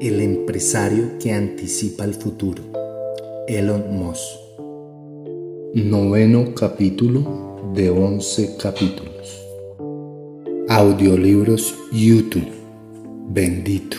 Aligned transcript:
El 0.00 0.22
empresario 0.22 1.18
que 1.20 1.34
anticipa 1.34 2.04
el 2.04 2.14
futuro. 2.14 2.62
Elon 3.46 3.84
Musk. 3.90 4.22
Noveno 5.74 6.54
capítulo 6.54 7.72
de 7.74 7.90
11 7.90 8.56
capítulos. 8.56 9.46
Audiolibros 10.70 11.74
YouTube. 11.92 12.48
Bendito. 13.28 13.98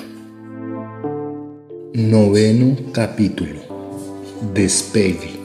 Noveno 1.94 2.78
capítulo. 2.92 3.62
Despegue. 4.56 5.40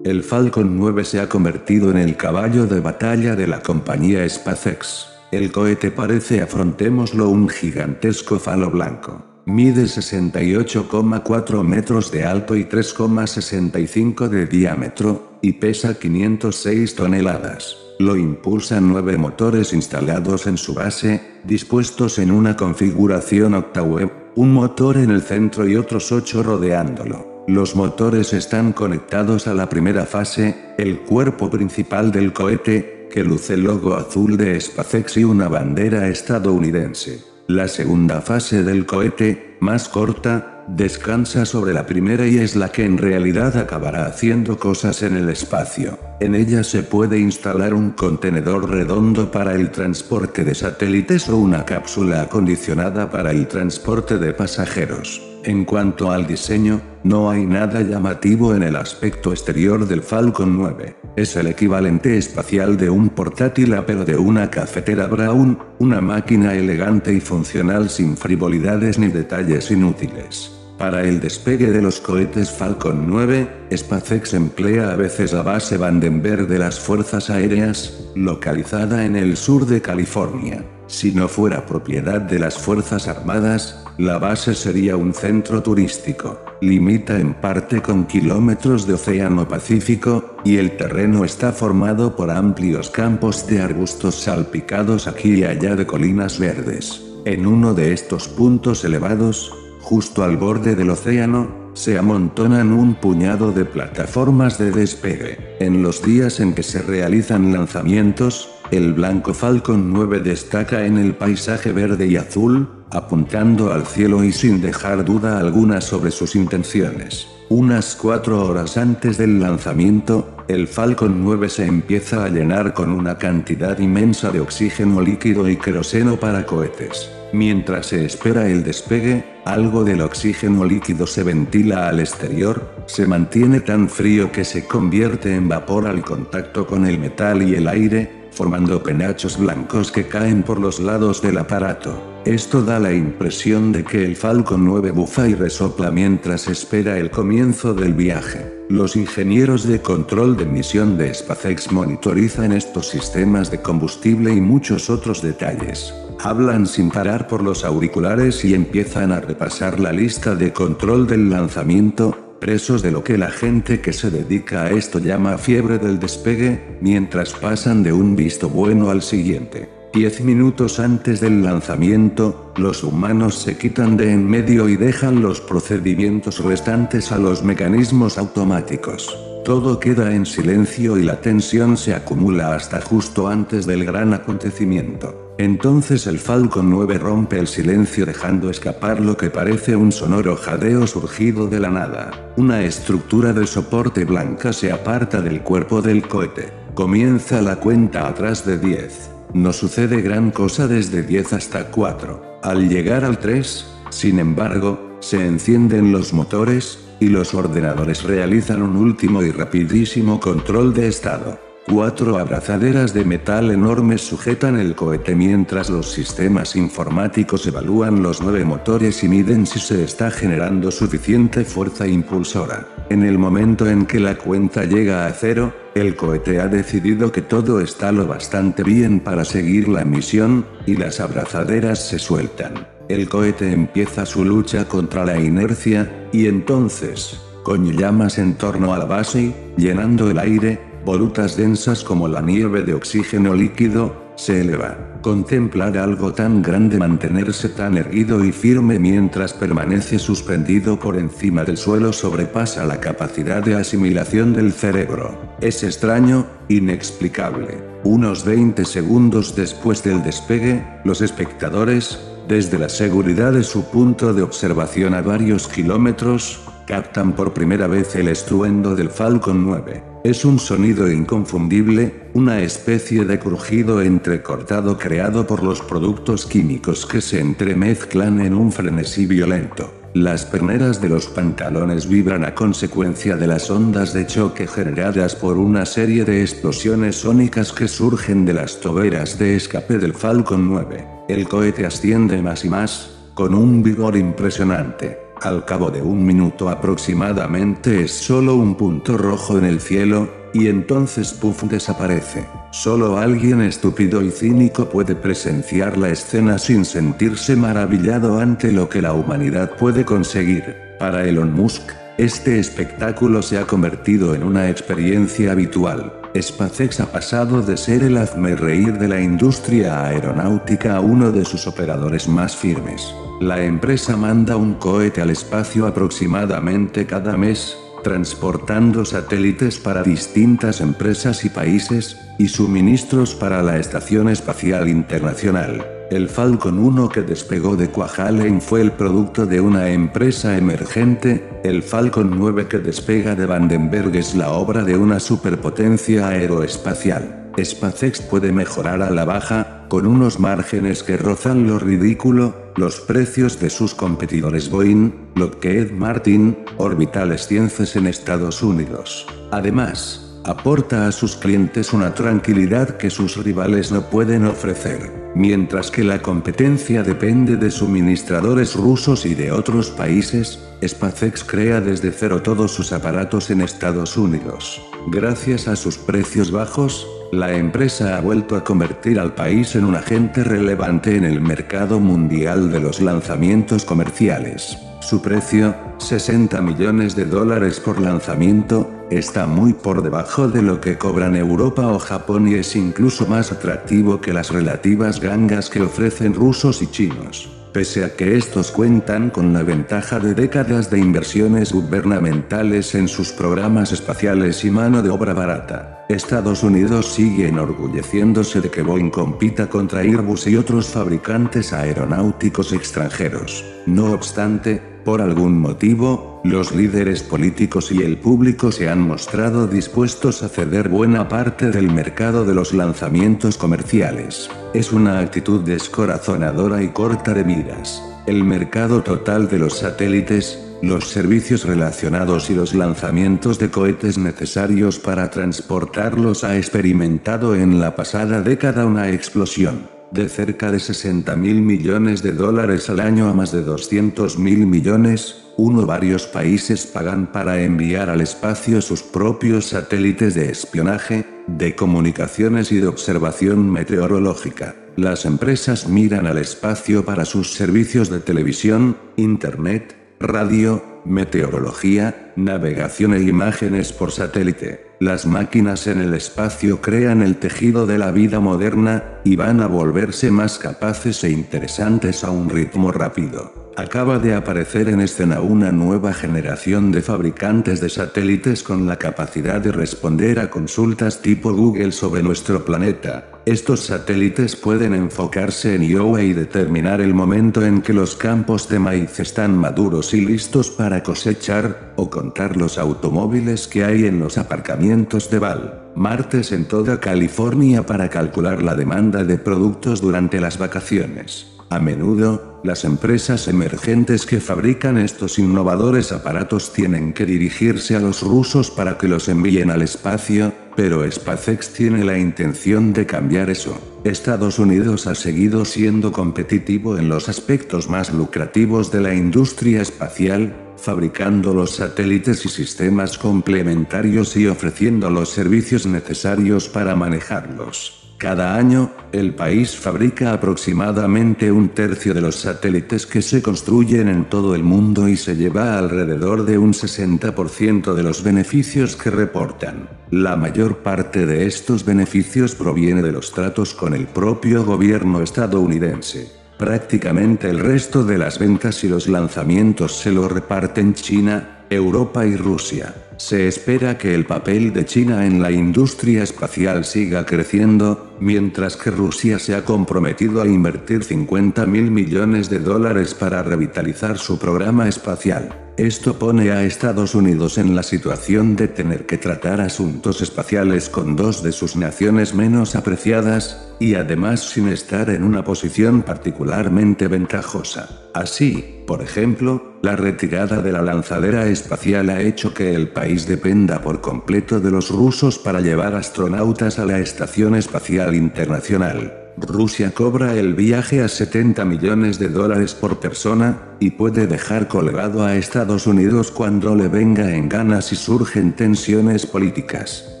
El 0.02 0.24
Falcon 0.24 0.76
9 0.76 1.04
se 1.04 1.20
ha 1.20 1.28
convertido 1.28 1.92
en 1.92 1.98
el 1.98 2.16
caballo 2.16 2.66
de 2.66 2.80
batalla 2.80 3.36
de 3.36 3.46
la 3.46 3.62
compañía 3.62 4.28
SpaceX. 4.28 5.17
El 5.30 5.52
cohete 5.52 5.90
parece, 5.90 6.40
afrontémoslo, 6.40 7.28
un 7.28 7.50
gigantesco 7.50 8.38
falo 8.38 8.70
blanco. 8.70 9.22
Mide 9.44 9.84
68,4 9.84 11.62
metros 11.62 12.10
de 12.10 12.24
alto 12.24 12.56
y 12.56 12.64
3,65 12.64 14.28
de 14.28 14.46
diámetro, 14.46 15.38
y 15.42 15.54
pesa 15.54 15.98
506 15.98 16.94
toneladas. 16.94 17.76
Lo 17.98 18.16
impulsan 18.16 18.88
nueve 18.88 19.18
motores 19.18 19.72
instalados 19.74 20.46
en 20.46 20.56
su 20.56 20.72
base, 20.72 21.20
dispuestos 21.44 22.18
en 22.18 22.30
una 22.30 22.56
configuración 22.56 23.54
octaweb, 23.54 24.10
un 24.34 24.52
motor 24.52 24.96
en 24.96 25.10
el 25.10 25.20
centro 25.20 25.68
y 25.68 25.76
otros 25.76 26.10
ocho 26.10 26.42
rodeándolo. 26.42 27.44
Los 27.48 27.74
motores 27.76 28.32
están 28.34 28.72
conectados 28.72 29.46
a 29.46 29.54
la 29.54 29.68
primera 29.68 30.06
fase, 30.06 30.74
el 30.78 31.00
cuerpo 31.00 31.50
principal 31.50 32.12
del 32.12 32.32
cohete, 32.32 32.97
que 33.08 33.24
luce 33.24 33.54
el 33.54 33.64
logo 33.64 33.94
azul 33.94 34.36
de 34.36 34.60
SpaceX 34.60 35.16
y 35.16 35.24
una 35.24 35.48
bandera 35.48 36.08
estadounidense. 36.08 37.24
La 37.46 37.66
segunda 37.68 38.20
fase 38.20 38.62
del 38.62 38.84
cohete, 38.84 39.56
más 39.60 39.88
corta, 39.88 40.64
descansa 40.68 41.46
sobre 41.46 41.72
la 41.72 41.86
primera 41.86 42.26
y 42.26 42.38
es 42.38 42.56
la 42.56 42.70
que 42.70 42.84
en 42.84 42.98
realidad 42.98 43.56
acabará 43.56 44.06
haciendo 44.06 44.58
cosas 44.58 45.02
en 45.02 45.16
el 45.16 45.28
espacio. 45.30 45.98
En 46.20 46.34
ella 46.34 46.62
se 46.62 46.82
puede 46.82 47.18
instalar 47.18 47.74
un 47.74 47.92
contenedor 47.92 48.70
redondo 48.70 49.30
para 49.30 49.54
el 49.54 49.70
transporte 49.70 50.44
de 50.44 50.54
satélites 50.54 51.28
o 51.28 51.38
una 51.38 51.64
cápsula 51.64 52.22
acondicionada 52.22 53.10
para 53.10 53.30
el 53.30 53.48
transporte 53.48 54.18
de 54.18 54.32
pasajeros. 54.34 55.22
En 55.48 55.64
cuanto 55.64 56.10
al 56.10 56.26
diseño, 56.26 56.82
no 57.04 57.30
hay 57.30 57.46
nada 57.46 57.80
llamativo 57.80 58.54
en 58.54 58.62
el 58.62 58.76
aspecto 58.76 59.30
exterior 59.30 59.88
del 59.88 60.02
Falcon 60.02 60.58
9. 60.58 60.96
Es 61.16 61.36
el 61.36 61.46
equivalente 61.46 62.18
espacial 62.18 62.76
de 62.76 62.90
un 62.90 63.08
portátil 63.08 63.74
pero 63.86 64.04
de 64.04 64.14
una 64.18 64.50
cafetera 64.50 65.06
Brown, 65.06 65.58
una 65.78 66.02
máquina 66.02 66.52
elegante 66.52 67.14
y 67.14 67.20
funcional 67.20 67.88
sin 67.88 68.18
frivolidades 68.18 68.98
ni 68.98 69.08
detalles 69.08 69.70
inútiles. 69.70 70.52
Para 70.76 71.02
el 71.04 71.18
despegue 71.18 71.70
de 71.70 71.80
los 71.80 71.98
cohetes 71.98 72.50
Falcon 72.50 73.06
9, 73.08 73.68
SpaceX 73.74 74.34
emplea 74.34 74.92
a 74.92 74.96
veces 74.96 75.32
la 75.32 75.40
base 75.40 75.78
Vandenberg 75.78 76.46
de 76.46 76.58
las 76.58 76.78
Fuerzas 76.78 77.30
Aéreas, 77.30 78.10
localizada 78.14 79.06
en 79.06 79.16
el 79.16 79.38
sur 79.38 79.64
de 79.64 79.80
California. 79.80 80.62
Si 80.88 81.12
no 81.12 81.26
fuera 81.26 81.64
propiedad 81.64 82.20
de 82.20 82.38
las 82.38 82.58
Fuerzas 82.58 83.08
Armadas, 83.08 83.87
la 83.98 84.18
base 84.18 84.54
sería 84.54 84.96
un 84.96 85.12
centro 85.12 85.60
turístico. 85.60 86.40
Limita 86.60 87.18
en 87.18 87.34
parte 87.34 87.82
con 87.82 88.06
kilómetros 88.06 88.86
de 88.86 88.94
océano 88.94 89.48
Pacífico, 89.48 90.36
y 90.44 90.56
el 90.56 90.76
terreno 90.76 91.24
está 91.24 91.52
formado 91.52 92.14
por 92.14 92.30
amplios 92.30 92.90
campos 92.90 93.46
de 93.48 93.60
arbustos 93.60 94.14
salpicados 94.14 95.08
aquí 95.08 95.34
y 95.34 95.44
allá 95.44 95.74
de 95.74 95.86
colinas 95.86 96.38
verdes. 96.38 97.02
En 97.24 97.44
uno 97.44 97.74
de 97.74 97.92
estos 97.92 98.28
puntos 98.28 98.84
elevados, 98.84 99.52
justo 99.80 100.22
al 100.22 100.36
borde 100.36 100.76
del 100.76 100.90
océano, 100.90 101.68
se 101.74 101.98
amontonan 101.98 102.72
un 102.72 102.94
puñado 102.94 103.52
de 103.52 103.64
plataformas 103.64 104.58
de 104.58 104.70
despegue. 104.70 105.56
En 105.58 105.82
los 105.82 106.02
días 106.02 106.38
en 106.38 106.54
que 106.54 106.62
se 106.62 106.82
realizan 106.82 107.52
lanzamientos, 107.52 108.48
el 108.70 108.92
blanco 108.92 109.32
Falcon 109.32 109.92
9 109.92 110.20
destaca 110.20 110.84
en 110.84 110.98
el 110.98 111.14
paisaje 111.14 111.72
verde 111.72 112.06
y 112.06 112.16
azul, 112.16 112.68
apuntando 112.90 113.72
al 113.72 113.86
cielo 113.86 114.24
y 114.24 114.32
sin 114.32 114.60
dejar 114.60 115.04
duda 115.04 115.38
alguna 115.38 115.80
sobre 115.80 116.10
sus 116.10 116.36
intenciones. 116.36 117.26
Unas 117.50 117.96
cuatro 117.96 118.44
horas 118.44 118.76
antes 118.76 119.16
del 119.16 119.40
lanzamiento, 119.40 120.36
el 120.48 120.68
Falcon 120.68 121.24
9 121.24 121.48
se 121.48 121.64
empieza 121.64 122.24
a 122.24 122.28
llenar 122.28 122.74
con 122.74 122.90
una 122.90 123.16
cantidad 123.16 123.78
inmensa 123.78 124.30
de 124.30 124.40
oxígeno 124.40 125.00
líquido 125.00 125.48
y 125.48 125.56
queroseno 125.56 126.16
para 126.16 126.44
cohetes. 126.44 127.10
Mientras 127.32 127.86
se 127.86 128.04
espera 128.04 128.48
el 128.48 128.64
despegue, 128.64 129.24
algo 129.44 129.84
del 129.84 130.02
oxígeno 130.02 130.64
líquido 130.64 131.06
se 131.06 131.22
ventila 131.22 131.88
al 131.88 132.00
exterior, 132.00 132.70
se 132.86 133.06
mantiene 133.06 133.60
tan 133.60 133.88
frío 133.88 134.30
que 134.30 134.44
se 134.44 134.66
convierte 134.66 135.34
en 135.34 135.48
vapor 135.48 135.86
al 135.86 136.02
contacto 136.02 136.66
con 136.66 136.86
el 136.86 136.98
metal 136.98 137.42
y 137.42 137.54
el 137.54 137.68
aire, 137.68 138.17
formando 138.38 138.84
penachos 138.84 139.36
blancos 139.36 139.90
que 139.90 140.06
caen 140.06 140.44
por 140.44 140.60
los 140.60 140.78
lados 140.78 141.20
del 141.20 141.38
aparato. 141.38 142.00
Esto 142.24 142.62
da 142.62 142.78
la 142.78 142.92
impresión 142.92 143.72
de 143.72 143.82
que 143.82 144.04
el 144.04 144.14
Falcon 144.14 144.64
9 144.64 144.92
bufa 144.92 145.28
y 145.28 145.34
resopla 145.34 145.90
mientras 145.90 146.46
espera 146.46 146.98
el 146.98 147.10
comienzo 147.10 147.74
del 147.74 147.94
viaje. 147.94 148.54
Los 148.68 148.94
ingenieros 148.94 149.66
de 149.66 149.82
control 149.82 150.36
de 150.36 150.46
misión 150.46 150.96
de 150.96 151.12
SpaceX 151.12 151.72
monitorizan 151.72 152.52
estos 152.52 152.86
sistemas 152.86 153.50
de 153.50 153.60
combustible 153.60 154.32
y 154.32 154.40
muchos 154.40 154.88
otros 154.88 155.20
detalles. 155.20 155.92
Hablan 156.20 156.68
sin 156.68 156.90
parar 156.90 157.26
por 157.26 157.42
los 157.42 157.64
auriculares 157.64 158.44
y 158.44 158.54
empiezan 158.54 159.10
a 159.10 159.20
repasar 159.20 159.80
la 159.80 159.90
lista 159.90 160.36
de 160.36 160.52
control 160.52 161.08
del 161.08 161.28
lanzamiento, 161.28 162.27
presos 162.40 162.82
de 162.82 162.90
lo 162.90 163.04
que 163.04 163.18
la 163.18 163.30
gente 163.30 163.80
que 163.80 163.92
se 163.92 164.10
dedica 164.10 164.64
a 164.64 164.70
esto 164.70 164.98
llama 164.98 165.38
fiebre 165.38 165.78
del 165.78 165.98
despegue, 165.98 166.78
mientras 166.80 167.32
pasan 167.32 167.82
de 167.82 167.92
un 167.92 168.16
visto 168.16 168.48
bueno 168.48 168.90
al 168.90 169.02
siguiente. 169.02 169.68
Diez 169.92 170.20
minutos 170.20 170.80
antes 170.80 171.20
del 171.20 171.42
lanzamiento, 171.42 172.52
los 172.56 172.84
humanos 172.84 173.36
se 173.36 173.56
quitan 173.56 173.96
de 173.96 174.12
en 174.12 174.28
medio 174.28 174.68
y 174.68 174.76
dejan 174.76 175.22
los 175.22 175.40
procedimientos 175.40 176.44
restantes 176.44 177.10
a 177.10 177.18
los 177.18 177.42
mecanismos 177.42 178.18
automáticos. 178.18 179.16
Todo 179.44 179.80
queda 179.80 180.14
en 180.14 180.26
silencio 180.26 180.98
y 180.98 181.04
la 181.04 181.20
tensión 181.20 181.76
se 181.76 181.94
acumula 181.94 182.54
hasta 182.54 182.82
justo 182.82 183.28
antes 183.28 183.64
del 183.64 183.86
gran 183.86 184.12
acontecimiento. 184.12 185.27
Entonces 185.38 186.08
el 186.08 186.18
Falcon 186.18 186.68
9 186.68 186.98
rompe 186.98 187.38
el 187.38 187.46
silencio 187.46 188.04
dejando 188.04 188.50
escapar 188.50 189.00
lo 189.00 189.16
que 189.16 189.30
parece 189.30 189.76
un 189.76 189.92
sonoro 189.92 190.36
jadeo 190.36 190.84
surgido 190.88 191.46
de 191.46 191.60
la 191.60 191.70
nada. 191.70 192.32
Una 192.36 192.64
estructura 192.64 193.32
de 193.32 193.46
soporte 193.46 194.04
blanca 194.04 194.52
se 194.52 194.72
aparta 194.72 195.20
del 195.22 195.42
cuerpo 195.42 195.80
del 195.80 196.08
cohete. 196.08 196.52
Comienza 196.74 197.40
la 197.40 197.54
cuenta 197.56 198.08
atrás 198.08 198.44
de 198.44 198.58
10. 198.58 199.10
No 199.34 199.52
sucede 199.52 200.02
gran 200.02 200.32
cosa 200.32 200.66
desde 200.66 201.02
10 201.02 201.34
hasta 201.34 201.68
4. 201.68 202.40
Al 202.42 202.68
llegar 202.68 203.04
al 203.04 203.18
3, 203.18 203.64
sin 203.90 204.18
embargo, 204.18 204.96
se 205.00 205.24
encienden 205.24 205.92
los 205.92 206.12
motores, 206.12 206.80
y 207.00 207.10
los 207.10 207.32
ordenadores 207.34 208.02
realizan 208.02 208.60
un 208.60 208.76
último 208.76 209.22
y 209.22 209.30
rapidísimo 209.30 210.18
control 210.18 210.74
de 210.74 210.88
estado. 210.88 211.47
Cuatro 211.70 212.16
abrazaderas 212.16 212.94
de 212.94 213.04
metal 213.04 213.50
enormes 213.50 214.00
sujetan 214.00 214.58
el 214.58 214.74
cohete 214.74 215.14
mientras 215.14 215.68
los 215.68 215.92
sistemas 215.92 216.56
informáticos 216.56 217.46
evalúan 217.46 218.02
los 218.02 218.22
nueve 218.22 218.42
motores 218.42 219.04
y 219.04 219.08
miden 219.08 219.44
si 219.44 219.58
se 219.58 219.84
está 219.84 220.10
generando 220.10 220.70
suficiente 220.70 221.44
fuerza 221.44 221.86
impulsora. 221.86 222.66
En 222.88 223.02
el 223.02 223.18
momento 223.18 223.68
en 223.68 223.84
que 223.84 224.00
la 224.00 224.16
cuenta 224.16 224.64
llega 224.64 225.06
a 225.06 225.12
cero, 225.12 225.52
el 225.74 225.94
cohete 225.94 226.40
ha 226.40 226.48
decidido 226.48 227.12
que 227.12 227.20
todo 227.20 227.60
está 227.60 227.92
lo 227.92 228.06
bastante 228.06 228.62
bien 228.62 228.98
para 229.00 229.26
seguir 229.26 229.68
la 229.68 229.84
misión, 229.84 230.46
y 230.64 230.74
las 230.74 231.00
abrazaderas 231.00 231.86
se 231.86 231.98
sueltan. 231.98 232.66
El 232.88 233.10
cohete 233.10 233.52
empieza 233.52 234.06
su 234.06 234.24
lucha 234.24 234.64
contra 234.66 235.04
la 235.04 235.20
inercia, 235.20 236.08
y 236.12 236.28
entonces, 236.28 237.20
con 237.42 237.70
llamas 237.76 238.18
en 238.18 238.36
torno 238.36 238.72
a 238.72 238.78
la 238.78 238.86
base, 238.86 239.34
llenando 239.58 240.10
el 240.10 240.18
aire, 240.18 240.67
volutas 240.88 241.36
densas 241.36 241.84
como 241.84 242.08
la 242.08 242.22
nieve 242.22 242.62
de 242.62 242.72
oxígeno 242.72 243.34
líquido, 243.34 243.94
se 244.16 244.40
eleva. 244.40 244.74
Contemplar 245.02 245.76
algo 245.76 246.14
tan 246.14 246.40
grande 246.40 246.78
mantenerse 246.78 247.50
tan 247.50 247.76
erguido 247.76 248.24
y 248.24 248.32
firme 248.32 248.78
mientras 248.78 249.34
permanece 249.34 249.98
suspendido 249.98 250.80
por 250.80 250.96
encima 250.96 251.44
del 251.44 251.58
suelo 251.58 251.92
sobrepasa 251.92 252.64
la 252.64 252.80
capacidad 252.80 253.42
de 253.42 253.56
asimilación 253.56 254.32
del 254.32 254.50
cerebro. 254.50 255.36
Es 255.42 255.62
extraño, 255.62 256.24
inexplicable. 256.48 257.58
Unos 257.84 258.24
20 258.24 258.64
segundos 258.64 259.36
después 259.36 259.84
del 259.84 260.02
despegue, 260.02 260.64
los 260.84 261.02
espectadores, 261.02 261.98
desde 262.28 262.58
la 262.58 262.70
seguridad 262.70 263.34
de 263.34 263.44
su 263.44 263.66
punto 263.66 264.14
de 264.14 264.22
observación 264.22 264.94
a 264.94 265.02
varios 265.02 265.48
kilómetros, 265.48 266.40
captan 266.66 267.12
por 267.12 267.34
primera 267.34 267.66
vez 267.66 267.94
el 267.94 268.08
estruendo 268.08 268.74
del 268.74 268.88
Falcon 268.88 269.44
9. 269.44 269.87
Es 270.04 270.24
un 270.24 270.38
sonido 270.38 270.90
inconfundible, 270.90 271.92
una 272.14 272.40
especie 272.40 273.04
de 273.04 273.18
crujido 273.18 273.82
entrecortado 273.82 274.78
creado 274.78 275.26
por 275.26 275.42
los 275.42 275.60
productos 275.60 276.24
químicos 276.24 276.86
que 276.86 277.00
se 277.00 277.18
entremezclan 277.20 278.20
en 278.20 278.34
un 278.34 278.52
frenesí 278.52 279.06
violento. 279.06 279.74
Las 279.94 280.24
perneras 280.24 280.80
de 280.80 280.88
los 280.88 281.06
pantalones 281.06 281.88
vibran 281.88 282.24
a 282.24 282.34
consecuencia 282.34 283.16
de 283.16 283.26
las 283.26 283.50
ondas 283.50 283.92
de 283.92 284.06
choque 284.06 284.46
generadas 284.46 285.16
por 285.16 285.36
una 285.36 285.66
serie 285.66 286.04
de 286.04 286.20
explosiones 286.20 286.96
sónicas 286.96 287.52
que 287.52 287.66
surgen 287.66 288.24
de 288.24 288.34
las 288.34 288.60
toberas 288.60 289.18
de 289.18 289.34
escape 289.34 289.78
del 289.78 289.94
Falcon 289.94 290.48
9. 290.48 290.86
El 291.08 291.28
cohete 291.28 291.66
asciende 291.66 292.22
más 292.22 292.44
y 292.44 292.50
más, 292.50 292.90
con 293.14 293.34
un 293.34 293.64
vigor 293.64 293.96
impresionante. 293.96 295.07
Al 295.22 295.44
cabo 295.44 295.70
de 295.70 295.82
un 295.82 296.06
minuto 296.06 296.48
aproximadamente 296.48 297.82
es 297.82 297.92
solo 297.92 298.36
un 298.36 298.54
punto 298.54 298.96
rojo 298.96 299.36
en 299.36 299.44
el 299.44 299.60
cielo, 299.60 300.08
y 300.32 300.46
entonces 300.46 301.12
Puff 301.12 301.42
desaparece. 301.44 302.24
Solo 302.52 302.98
alguien 302.98 303.40
estúpido 303.40 304.02
y 304.02 304.10
cínico 304.10 304.68
puede 304.68 304.94
presenciar 304.94 305.76
la 305.76 305.88
escena 305.88 306.38
sin 306.38 306.64
sentirse 306.64 307.34
maravillado 307.34 308.20
ante 308.20 308.52
lo 308.52 308.68
que 308.68 308.80
la 308.80 308.92
humanidad 308.92 309.56
puede 309.56 309.84
conseguir. 309.84 310.56
Para 310.78 311.04
Elon 311.04 311.32
Musk, 311.32 311.72
este 311.98 312.38
espectáculo 312.38 313.20
se 313.20 313.38
ha 313.38 313.44
convertido 313.44 314.14
en 314.14 314.22
una 314.22 314.48
experiencia 314.48 315.32
habitual. 315.32 315.92
SpaceX 316.16 316.78
ha 316.78 316.92
pasado 316.92 317.42
de 317.42 317.56
ser 317.56 317.82
el 317.82 317.96
hazme-reír 317.96 318.78
de 318.78 318.86
la 318.86 319.00
industria 319.00 319.84
aeronáutica 319.84 320.76
a 320.76 320.80
uno 320.80 321.10
de 321.10 321.24
sus 321.24 321.48
operadores 321.48 322.06
más 322.06 322.36
firmes. 322.36 322.94
La 323.20 323.42
empresa 323.42 323.96
manda 323.96 324.36
un 324.36 324.54
cohete 324.54 325.00
al 325.00 325.10
espacio 325.10 325.66
aproximadamente 325.66 326.86
cada 326.86 327.16
mes, 327.16 327.58
transportando 327.82 328.84
satélites 328.84 329.58
para 329.58 329.82
distintas 329.82 330.60
empresas 330.60 331.24
y 331.24 331.28
países, 331.28 331.96
y 332.18 332.28
suministros 332.28 333.16
para 333.16 333.42
la 333.42 333.58
Estación 333.58 334.08
Espacial 334.08 334.68
Internacional. 334.68 335.66
El 335.90 336.08
Falcon 336.08 336.60
1 336.60 336.88
que 336.90 337.02
despegó 337.02 337.56
de 337.56 337.70
Kwajalein 337.70 338.40
fue 338.40 338.60
el 338.60 338.70
producto 338.70 339.26
de 339.26 339.40
una 339.40 339.70
empresa 339.70 340.36
emergente, 340.36 341.40
el 341.42 341.64
Falcon 341.64 342.12
9 342.16 342.46
que 342.46 342.58
despega 342.58 343.16
de 343.16 343.26
Vandenberg 343.26 343.96
es 343.96 344.14
la 344.14 344.30
obra 344.30 344.62
de 344.62 344.76
una 344.76 345.00
superpotencia 345.00 346.08
aeroespacial. 346.08 347.30
SpaceX 347.42 348.00
puede 348.00 348.32
mejorar 348.32 348.82
a 348.82 348.90
la 348.90 349.04
baja, 349.04 349.64
con 349.68 349.86
unos 349.86 350.18
márgenes 350.18 350.82
que 350.82 350.96
rozan 350.96 351.46
lo 351.46 351.58
ridículo, 351.58 352.47
los 352.58 352.80
precios 352.80 353.38
de 353.38 353.50
sus 353.50 353.74
competidores 353.74 354.50
Boeing, 354.50 354.90
Lockheed 355.14 355.70
Martin, 355.70 356.36
Orbital 356.56 357.16
Sciences 357.16 357.76
en 357.76 357.86
Estados 357.86 358.42
Unidos. 358.42 359.06
Además, 359.30 360.20
aporta 360.24 360.88
a 360.88 360.92
sus 360.92 361.16
clientes 361.16 361.72
una 361.72 361.94
tranquilidad 361.94 362.76
que 362.76 362.90
sus 362.90 363.16
rivales 363.16 363.70
no 363.70 363.82
pueden 363.82 364.26
ofrecer. 364.26 364.92
Mientras 365.14 365.70
que 365.70 365.84
la 365.84 366.02
competencia 366.02 366.82
depende 366.82 367.36
de 367.36 367.50
suministradores 367.50 368.54
rusos 368.54 369.06
y 369.06 369.14
de 369.14 369.30
otros 369.30 369.70
países, 369.70 370.40
SpaceX 370.66 371.22
crea 371.24 371.60
desde 371.60 371.92
cero 371.92 372.22
todos 372.22 372.52
sus 372.52 372.72
aparatos 372.72 373.30
en 373.30 373.40
Estados 373.40 373.96
Unidos. 373.96 374.60
Gracias 374.88 375.48
a 375.48 375.56
sus 375.56 375.78
precios 375.78 376.30
bajos, 376.30 376.86
la 377.12 377.32
empresa 377.32 377.96
ha 377.96 378.00
vuelto 378.00 378.36
a 378.36 378.44
convertir 378.44 379.00
al 379.00 379.14
país 379.14 379.54
en 379.56 379.64
un 379.64 379.74
agente 379.74 380.24
relevante 380.24 380.96
en 380.96 381.04
el 381.04 381.20
mercado 381.20 381.80
mundial 381.80 382.52
de 382.52 382.60
los 382.60 382.80
lanzamientos 382.80 383.64
comerciales. 383.64 384.58
Su 384.80 385.00
precio, 385.00 385.54
60 385.78 386.40
millones 386.42 386.94
de 386.94 387.04
dólares 387.04 387.60
por 387.60 387.80
lanzamiento, 387.80 388.70
está 388.90 389.26
muy 389.26 389.54
por 389.54 389.82
debajo 389.82 390.28
de 390.28 390.42
lo 390.42 390.60
que 390.60 390.76
cobran 390.76 391.16
Europa 391.16 391.68
o 391.68 391.78
Japón 391.78 392.28
y 392.28 392.34
es 392.34 392.54
incluso 392.56 393.06
más 393.06 393.32
atractivo 393.32 394.00
que 394.00 394.12
las 394.12 394.30
relativas 394.30 395.00
gangas 395.00 395.50
que 395.50 395.62
ofrecen 395.62 396.14
rusos 396.14 396.62
y 396.62 396.66
chinos. 396.66 397.37
Pese 397.52 397.84
a 397.84 397.96
que 397.96 398.16
estos 398.16 398.50
cuentan 398.50 399.08
con 399.08 399.32
la 399.32 399.42
ventaja 399.42 399.98
de 399.98 400.14
décadas 400.14 400.70
de 400.70 400.78
inversiones 400.78 401.52
gubernamentales 401.52 402.74
en 402.74 402.88
sus 402.88 403.10
programas 403.10 403.72
espaciales 403.72 404.44
y 404.44 404.50
mano 404.50 404.82
de 404.82 404.90
obra 404.90 405.14
barata, 405.14 405.86
Estados 405.88 406.42
Unidos 406.42 406.92
sigue 406.92 407.28
enorgulleciéndose 407.28 408.42
de 408.42 408.50
que 408.50 408.62
Boeing 408.62 408.90
compita 408.90 409.48
contra 409.48 409.80
Airbus 409.80 410.26
y 410.26 410.36
otros 410.36 410.68
fabricantes 410.68 411.54
aeronáuticos 411.54 412.52
extranjeros. 412.52 413.42
No 413.64 413.92
obstante, 413.92 414.60
por 414.84 415.00
algún 415.00 415.40
motivo, 415.40 416.17
los 416.28 416.54
líderes 416.54 417.02
políticos 417.02 417.72
y 417.72 417.82
el 417.82 417.96
público 417.96 418.52
se 418.52 418.68
han 418.68 418.80
mostrado 418.80 419.46
dispuestos 419.46 420.22
a 420.22 420.28
ceder 420.28 420.68
buena 420.68 421.08
parte 421.08 421.50
del 421.50 421.70
mercado 421.72 422.24
de 422.24 422.34
los 422.34 422.52
lanzamientos 422.52 423.38
comerciales. 423.38 424.28
Es 424.52 424.72
una 424.72 424.98
actitud 424.98 425.40
descorazonadora 425.40 426.62
y 426.62 426.68
corta 426.68 427.14
de 427.14 427.24
miras. 427.24 427.82
El 428.06 428.24
mercado 428.24 428.82
total 428.82 429.28
de 429.28 429.38
los 429.38 429.58
satélites, 429.58 430.38
los 430.60 430.88
servicios 430.88 431.44
relacionados 431.44 432.28
y 432.30 432.34
los 432.34 432.54
lanzamientos 432.54 433.38
de 433.38 433.50
cohetes 433.50 433.96
necesarios 433.96 434.78
para 434.78 435.10
transportarlos 435.10 436.24
ha 436.24 436.36
experimentado 436.36 437.36
en 437.36 437.58
la 437.58 437.74
pasada 437.74 438.20
década 438.20 438.66
una 438.66 438.90
explosión 438.90 439.77
de 439.90 440.08
cerca 440.08 440.50
de 440.50 440.60
60 440.60 441.16
mil 441.16 441.40
millones 441.40 442.02
de 442.02 442.12
dólares 442.12 442.68
al 442.68 442.80
año 442.80 443.08
a 443.08 443.14
más 443.14 443.32
de 443.32 443.42
200 443.42 444.18
mil 444.18 444.46
millones, 444.46 445.24
uno 445.36 445.66
varios 445.66 446.06
países 446.06 446.66
pagan 446.66 447.12
para 447.12 447.42
enviar 447.42 447.90
al 447.90 448.00
espacio 448.00 448.60
sus 448.60 448.82
propios 448.82 449.46
satélites 449.46 450.14
de 450.14 450.30
espionaje, 450.30 451.06
de 451.26 451.54
comunicaciones 451.54 452.50
y 452.52 452.58
de 452.58 452.66
observación 452.66 453.50
meteorológica. 453.50 454.56
Las 454.76 455.04
empresas 455.04 455.68
miran 455.68 456.06
al 456.06 456.18
espacio 456.18 456.84
para 456.84 457.04
sus 457.04 457.32
servicios 457.32 457.88
de 457.90 458.00
televisión, 458.00 458.76
internet, 458.96 459.77
radio, 460.00 460.62
meteorología, 460.84 462.12
navegación 462.16 462.94
e 462.94 463.02
imágenes 463.02 463.72
por 463.72 463.92
satélite. 463.92 464.66
Las 464.80 465.06
máquinas 465.06 465.66
en 465.66 465.80
el 465.80 465.92
espacio 465.94 466.60
crean 466.60 467.02
el 467.02 467.16
tejido 467.16 467.66
de 467.66 467.78
la 467.78 467.90
vida 467.90 468.20
moderna, 468.20 469.00
y 469.04 469.16
van 469.16 469.40
a 469.40 469.46
volverse 469.46 470.10
más 470.10 470.38
capaces 470.38 471.02
e 471.02 471.10
interesantes 471.10 472.04
a 472.04 472.10
un 472.10 472.28
ritmo 472.28 472.70
rápido. 472.70 473.52
Acaba 473.56 473.98
de 473.98 474.14
aparecer 474.14 474.68
en 474.68 474.80
escena 474.80 475.20
una 475.20 475.50
nueva 475.50 475.92
generación 475.92 476.70
de 476.70 476.80
fabricantes 476.80 477.60
de 477.60 477.68
satélites 477.68 478.44
con 478.44 478.68
la 478.68 478.76
capacidad 478.76 479.40
de 479.40 479.50
responder 479.50 480.20
a 480.20 480.30
consultas 480.30 481.02
tipo 481.02 481.32
Google 481.32 481.72
sobre 481.72 482.04
nuestro 482.04 482.44
planeta. 482.44 483.17
Estos 483.28 483.66
satélites 483.66 484.36
pueden 484.36 484.72
enfocarse 484.72 485.54
en 485.54 485.62
Iowa 485.62 486.00
y 486.00 486.14
determinar 486.14 486.80
el 486.80 486.94
momento 486.94 487.44
en 487.44 487.60
que 487.60 487.74
los 487.74 487.94
campos 487.94 488.48
de 488.48 488.58
maíz 488.58 489.00
están 489.00 489.36
maduros 489.36 489.92
y 489.92 490.00
listos 490.00 490.48
para 490.48 490.82
cosechar, 490.82 491.74
o 491.76 491.90
contar 491.90 492.38
los 492.38 492.56
automóviles 492.56 493.46
que 493.46 493.64
hay 493.64 493.84
en 493.84 493.98
los 493.98 494.16
aparcamientos 494.16 495.10
de 495.10 495.18
Val. 495.18 495.72
Martes 495.76 496.32
en 496.32 496.48
toda 496.48 496.80
California 496.80 497.66
para 497.66 497.90
calcular 497.90 498.42
la 498.42 498.54
demanda 498.54 499.04
de 499.04 499.18
productos 499.18 499.82
durante 499.82 500.22
las 500.22 500.38
vacaciones. 500.38 501.26
A 501.50 501.58
menudo, 501.58 502.40
las 502.44 502.64
empresas 502.64 503.28
emergentes 503.28 504.06
que 504.06 504.20
fabrican 504.20 504.78
estos 504.78 505.18
innovadores 505.18 505.92
aparatos 505.92 506.54
tienen 506.54 506.94
que 506.94 507.04
dirigirse 507.04 507.76
a 507.76 507.80
los 507.80 508.00
rusos 508.00 508.50
para 508.50 508.78
que 508.78 508.88
los 508.88 509.06
envíen 509.10 509.50
al 509.50 509.60
espacio, 509.60 510.32
pero 510.58 510.90
SpaceX 510.90 511.52
tiene 511.52 511.84
la 511.84 511.96
intención 511.96 512.72
de 512.72 512.84
cambiar 512.84 513.30
eso. 513.30 513.56
Estados 513.84 514.40
Unidos 514.40 514.88
ha 514.88 514.96
seguido 514.96 515.44
siendo 515.44 515.92
competitivo 515.92 516.76
en 516.76 516.88
los 516.88 517.08
aspectos 517.08 517.68
más 517.68 517.92
lucrativos 517.92 518.72
de 518.72 518.80
la 518.80 518.92
industria 518.92 519.62
espacial, 519.62 520.34
fabricando 520.56 521.32
los 521.32 521.52
satélites 521.54 522.24
y 522.24 522.28
sistemas 522.28 522.98
complementarios 522.98 524.16
y 524.16 524.26
ofreciendo 524.26 524.90
los 524.90 525.10
servicios 525.10 525.64
necesarios 525.64 526.48
para 526.48 526.74
manejarlos. 526.74 527.77
Cada 527.98 528.36
año, 528.36 528.70
el 528.92 529.12
país 529.12 529.56
fabrica 529.56 530.12
aproximadamente 530.12 531.32
un 531.32 531.48
tercio 531.48 531.92
de 531.92 532.00
los 532.00 532.14
satélites 532.14 532.86
que 532.86 533.02
se 533.02 533.20
construyen 533.22 533.88
en 533.88 534.04
todo 534.04 534.36
el 534.36 534.44
mundo 534.44 534.88
y 534.88 534.96
se 534.96 535.16
lleva 535.16 535.58
alrededor 535.58 536.24
de 536.24 536.38
un 536.38 536.52
60% 536.52 537.74
de 537.74 537.82
los 537.82 538.04
beneficios 538.04 538.76
que 538.76 538.90
reportan. 538.90 539.68
La 539.90 540.14
mayor 540.14 540.58
parte 540.58 541.06
de 541.06 541.26
estos 541.26 541.64
beneficios 541.64 542.36
proviene 542.36 542.82
de 542.82 542.92
los 542.92 543.10
tratos 543.10 543.52
con 543.52 543.74
el 543.74 543.88
propio 543.88 544.44
gobierno 544.44 545.02
estadounidense. 545.02 546.12
Prácticamente 546.38 547.28
el 547.28 547.40
resto 547.40 547.82
de 547.82 547.98
las 547.98 548.20
ventas 548.20 548.62
y 548.62 548.68
los 548.68 548.86
lanzamientos 548.86 549.76
se 549.76 549.90
lo 549.90 550.08
reparten 550.08 550.72
China, 550.74 551.46
Europa 551.50 552.06
y 552.06 552.14
Rusia. 552.14 552.72
Se 552.98 553.28
espera 553.28 553.78
que 553.78 553.94
el 553.94 554.06
papel 554.06 554.52
de 554.52 554.64
China 554.64 555.06
en 555.06 555.22
la 555.22 555.30
industria 555.30 556.02
espacial 556.02 556.64
siga 556.64 557.06
creciendo, 557.06 557.94
mientras 558.00 558.56
que 558.56 558.72
Rusia 558.72 559.20
se 559.20 559.36
ha 559.36 559.44
comprometido 559.44 560.20
a 560.20 560.26
invertir 560.26 560.82
50 560.82 561.46
mil 561.46 561.70
millones 561.70 562.28
de 562.28 562.40
dólares 562.40 562.94
para 562.94 563.22
revitalizar 563.22 563.98
su 563.98 564.18
programa 564.18 564.68
espacial. 564.68 565.48
Esto 565.58 565.98
pone 565.98 566.30
a 566.30 566.44
Estados 566.44 566.94
Unidos 566.94 567.36
en 567.36 567.56
la 567.56 567.64
situación 567.64 568.36
de 568.36 568.46
tener 568.46 568.86
que 568.86 568.96
tratar 568.96 569.40
asuntos 569.40 570.00
espaciales 570.02 570.68
con 570.68 570.94
dos 570.94 571.22
de 571.24 571.32
sus 571.32 571.56
naciones 571.56 572.14
menos 572.14 572.54
apreciadas, 572.54 573.48
y 573.58 573.74
además 573.74 574.20
sin 574.20 574.48
estar 574.48 574.88
en 574.88 575.02
una 575.02 575.24
posición 575.24 575.82
particularmente 575.82 576.86
ventajosa. 576.86 577.88
Así, 577.92 578.62
por 578.68 578.82
ejemplo, 578.82 579.58
la 579.60 579.74
retirada 579.74 580.42
de 580.42 580.52
la 580.52 580.62
lanzadera 580.62 581.26
espacial 581.26 581.90
ha 581.90 582.02
hecho 582.02 582.32
que 582.32 582.54
el 582.54 582.68
país 582.68 582.87
dependa 582.96 583.60
por 583.60 583.80
completo 583.80 584.40
de 584.40 584.50
los 584.50 584.70
rusos 584.70 585.18
para 585.18 585.40
llevar 585.40 585.74
astronautas 585.74 586.58
a 586.58 586.64
la 586.64 586.78
Estación 586.78 587.34
Espacial 587.34 587.94
Internacional. 587.94 589.12
Rusia 589.16 589.72
cobra 589.74 590.14
el 590.14 590.34
viaje 590.34 590.82
a 590.82 590.88
70 590.88 591.44
millones 591.44 591.98
de 591.98 592.08
dólares 592.08 592.54
por 592.54 592.78
persona, 592.78 593.42
y 593.60 593.70
puede 593.70 594.06
dejar 594.06 594.46
colgado 594.48 595.04
a 595.04 595.16
Estados 595.16 595.66
Unidos 595.66 596.10
cuando 596.12 596.54
le 596.54 596.68
venga 596.68 597.14
en 597.14 597.28
ganas 597.28 597.72
y 597.72 597.76
surgen 597.76 598.32
tensiones 598.32 599.04
políticas. 599.06 600.00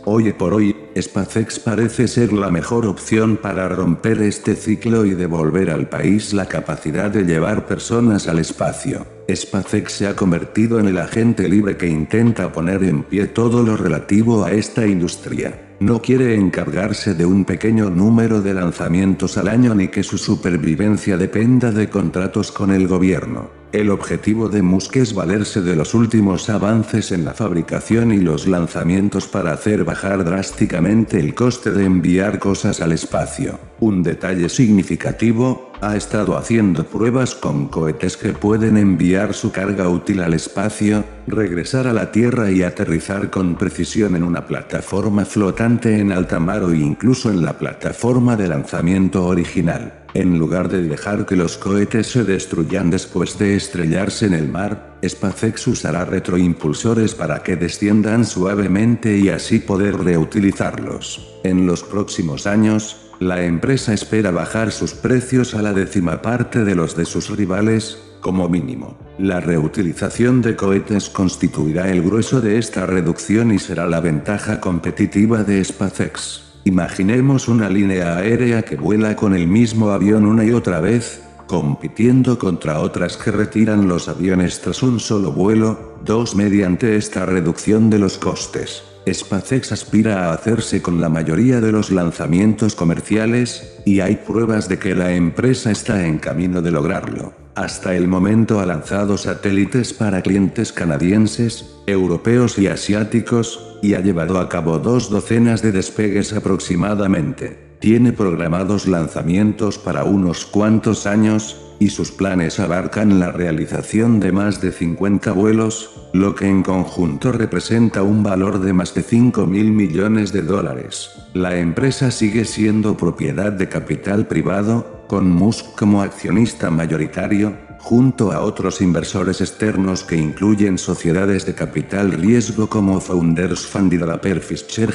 Hoy 0.04 0.32
por 0.32 0.54
hoy, 0.54 0.76
SpaceX 0.96 1.58
parece 1.58 2.06
ser 2.06 2.32
la 2.32 2.50
mejor 2.50 2.86
opción 2.86 3.36
para 3.36 3.68
romper 3.68 4.22
este 4.22 4.54
ciclo 4.54 5.04
y 5.04 5.14
devolver 5.14 5.70
al 5.70 5.88
país 5.88 6.32
la 6.32 6.46
capacidad 6.46 7.10
de 7.10 7.24
llevar 7.24 7.66
personas 7.66 8.28
al 8.28 8.38
espacio. 8.38 9.17
SpaceX 9.34 9.92
se 9.92 10.06
ha 10.06 10.16
convertido 10.16 10.78
en 10.80 10.86
el 10.86 10.98
agente 10.98 11.48
libre 11.48 11.76
que 11.76 11.86
intenta 11.86 12.50
poner 12.50 12.82
en 12.84 13.02
pie 13.02 13.26
todo 13.26 13.62
lo 13.62 13.76
relativo 13.76 14.44
a 14.44 14.52
esta 14.52 14.86
industria. 14.86 15.76
No 15.80 16.00
quiere 16.00 16.34
encargarse 16.34 17.14
de 17.14 17.26
un 17.26 17.44
pequeño 17.44 17.90
número 17.90 18.40
de 18.40 18.54
lanzamientos 18.54 19.36
al 19.36 19.48
año 19.48 19.74
ni 19.74 19.88
que 19.88 20.02
su 20.02 20.16
supervivencia 20.16 21.18
dependa 21.18 21.70
de 21.70 21.90
contratos 21.90 22.50
con 22.50 22.72
el 22.72 22.88
gobierno. 22.88 23.57
El 23.70 23.90
objetivo 23.90 24.48
de 24.48 24.62
Musk 24.62 24.96
es 24.96 25.12
valerse 25.12 25.60
de 25.60 25.76
los 25.76 25.92
últimos 25.92 26.48
avances 26.48 27.12
en 27.12 27.26
la 27.26 27.34
fabricación 27.34 28.12
y 28.12 28.16
los 28.16 28.46
lanzamientos 28.46 29.26
para 29.26 29.52
hacer 29.52 29.84
bajar 29.84 30.24
drásticamente 30.24 31.20
el 31.20 31.34
coste 31.34 31.70
de 31.72 31.84
enviar 31.84 32.38
cosas 32.38 32.80
al 32.80 32.92
espacio. 32.92 33.60
Un 33.80 34.02
detalle 34.02 34.48
significativo, 34.48 35.70
ha 35.82 35.96
estado 35.96 36.38
haciendo 36.38 36.84
pruebas 36.84 37.34
con 37.34 37.68
cohetes 37.68 38.16
que 38.16 38.30
pueden 38.30 38.78
enviar 38.78 39.34
su 39.34 39.52
carga 39.52 39.88
útil 39.88 40.22
al 40.22 40.32
espacio, 40.32 41.04
regresar 41.26 41.86
a 41.86 41.92
la 41.92 42.10
Tierra 42.10 42.50
y 42.50 42.62
aterrizar 42.62 43.28
con 43.28 43.56
precisión 43.56 44.16
en 44.16 44.24
una 44.24 44.46
plataforma 44.46 45.26
flotante 45.26 45.98
en 45.98 46.10
alta 46.10 46.40
mar 46.40 46.62
o 46.62 46.74
incluso 46.74 47.30
en 47.30 47.44
la 47.44 47.58
plataforma 47.58 48.34
de 48.34 48.48
lanzamiento 48.48 49.26
original. 49.26 49.97
En 50.14 50.38
lugar 50.38 50.68
de 50.68 50.82
dejar 50.82 51.26
que 51.26 51.36
los 51.36 51.58
cohetes 51.58 52.06
se 52.06 52.24
destruyan 52.24 52.90
después 52.90 53.38
de 53.38 53.56
estrellarse 53.56 54.26
en 54.26 54.34
el 54.34 54.48
mar, 54.48 54.96
SpaceX 55.06 55.66
usará 55.66 56.04
retroimpulsores 56.04 57.14
para 57.14 57.42
que 57.42 57.56
desciendan 57.56 58.24
suavemente 58.24 59.18
y 59.18 59.28
así 59.28 59.58
poder 59.58 59.98
reutilizarlos. 59.98 61.40
En 61.44 61.66
los 61.66 61.82
próximos 61.82 62.46
años, 62.46 62.96
la 63.20 63.44
empresa 63.44 63.92
espera 63.92 64.30
bajar 64.30 64.72
sus 64.72 64.94
precios 64.94 65.54
a 65.54 65.62
la 65.62 65.72
décima 65.72 66.22
parte 66.22 66.64
de 66.64 66.74
los 66.74 66.96
de 66.96 67.04
sus 67.04 67.28
rivales, 67.30 67.98
como 68.20 68.48
mínimo. 68.48 68.96
La 69.18 69.40
reutilización 69.40 70.42
de 70.42 70.56
cohetes 70.56 71.08
constituirá 71.08 71.90
el 71.90 72.02
grueso 72.02 72.40
de 72.40 72.58
esta 72.58 72.86
reducción 72.86 73.52
y 73.52 73.58
será 73.58 73.86
la 73.86 74.00
ventaja 74.00 74.60
competitiva 74.60 75.44
de 75.44 75.64
SpaceX. 75.64 76.47
Imaginemos 76.64 77.48
una 77.48 77.68
línea 77.68 78.16
aérea 78.16 78.62
que 78.62 78.76
vuela 78.76 79.16
con 79.16 79.34
el 79.34 79.46
mismo 79.46 79.90
avión 79.90 80.26
una 80.26 80.44
y 80.44 80.52
otra 80.52 80.80
vez, 80.80 81.22
compitiendo 81.46 82.38
contra 82.38 82.80
otras 82.80 83.16
que 83.16 83.30
retiran 83.30 83.88
los 83.88 84.08
aviones 84.08 84.60
tras 84.60 84.82
un 84.82 85.00
solo 85.00 85.32
vuelo, 85.32 85.98
dos 86.04 86.36
mediante 86.36 86.96
esta 86.96 87.24
reducción 87.24 87.88
de 87.90 87.98
los 87.98 88.18
costes. 88.18 88.82
SpaceX 89.10 89.72
aspira 89.72 90.26
a 90.26 90.34
hacerse 90.34 90.82
con 90.82 91.00
la 91.00 91.08
mayoría 91.08 91.60
de 91.60 91.72
los 91.72 91.90
lanzamientos 91.90 92.74
comerciales, 92.74 93.80
y 93.86 94.00
hay 94.00 94.16
pruebas 94.16 94.68
de 94.68 94.78
que 94.78 94.94
la 94.94 95.12
empresa 95.12 95.70
está 95.70 96.06
en 96.06 96.18
camino 96.18 96.60
de 96.60 96.70
lograrlo. 96.70 97.47
Hasta 97.58 97.96
el 97.96 98.06
momento 98.06 98.60
ha 98.60 98.66
lanzado 98.66 99.18
satélites 99.18 99.92
para 99.92 100.22
clientes 100.22 100.72
canadienses, 100.72 101.74
europeos 101.88 102.56
y 102.56 102.68
asiáticos, 102.68 103.76
y 103.82 103.94
ha 103.94 104.00
llevado 104.00 104.38
a 104.38 104.48
cabo 104.48 104.78
dos 104.78 105.10
docenas 105.10 105.60
de 105.60 105.72
despegues 105.72 106.32
aproximadamente. 106.32 107.58
Tiene 107.80 108.12
programados 108.12 108.86
lanzamientos 108.86 109.76
para 109.76 110.04
unos 110.04 110.46
cuantos 110.46 111.04
años, 111.08 111.74
y 111.80 111.90
sus 111.90 112.12
planes 112.12 112.60
abarcan 112.60 113.18
la 113.18 113.32
realización 113.32 114.20
de 114.20 114.30
más 114.30 114.60
de 114.60 114.70
50 114.70 115.32
vuelos, 115.32 116.10
lo 116.12 116.36
que 116.36 116.46
en 116.46 116.62
conjunto 116.62 117.32
representa 117.32 118.04
un 118.04 118.22
valor 118.22 118.60
de 118.60 118.72
más 118.72 118.94
de 118.94 119.02
5 119.02 119.46
mil 119.46 119.72
millones 119.72 120.32
de 120.32 120.42
dólares. 120.42 121.10
La 121.34 121.58
empresa 121.58 122.12
sigue 122.12 122.44
siendo 122.44 122.96
propiedad 122.96 123.50
de 123.50 123.68
capital 123.68 124.28
privado, 124.28 124.97
con 125.08 125.30
Musk 125.30 125.74
como 125.76 126.02
accionista 126.02 126.70
mayoritario, 126.70 127.56
junto 127.78 128.32
a 128.32 128.40
otros 128.40 128.80
inversores 128.80 129.40
externos 129.40 130.04
que 130.04 130.16
incluyen 130.16 130.78
sociedades 130.78 131.46
de 131.46 131.54
capital 131.54 132.12
riesgo 132.12 132.68
como 132.68 133.00
Founders 133.00 133.66
Fund 133.66 133.92
y 133.94 133.96
Draper 133.96 134.40
Fisher 134.40 134.94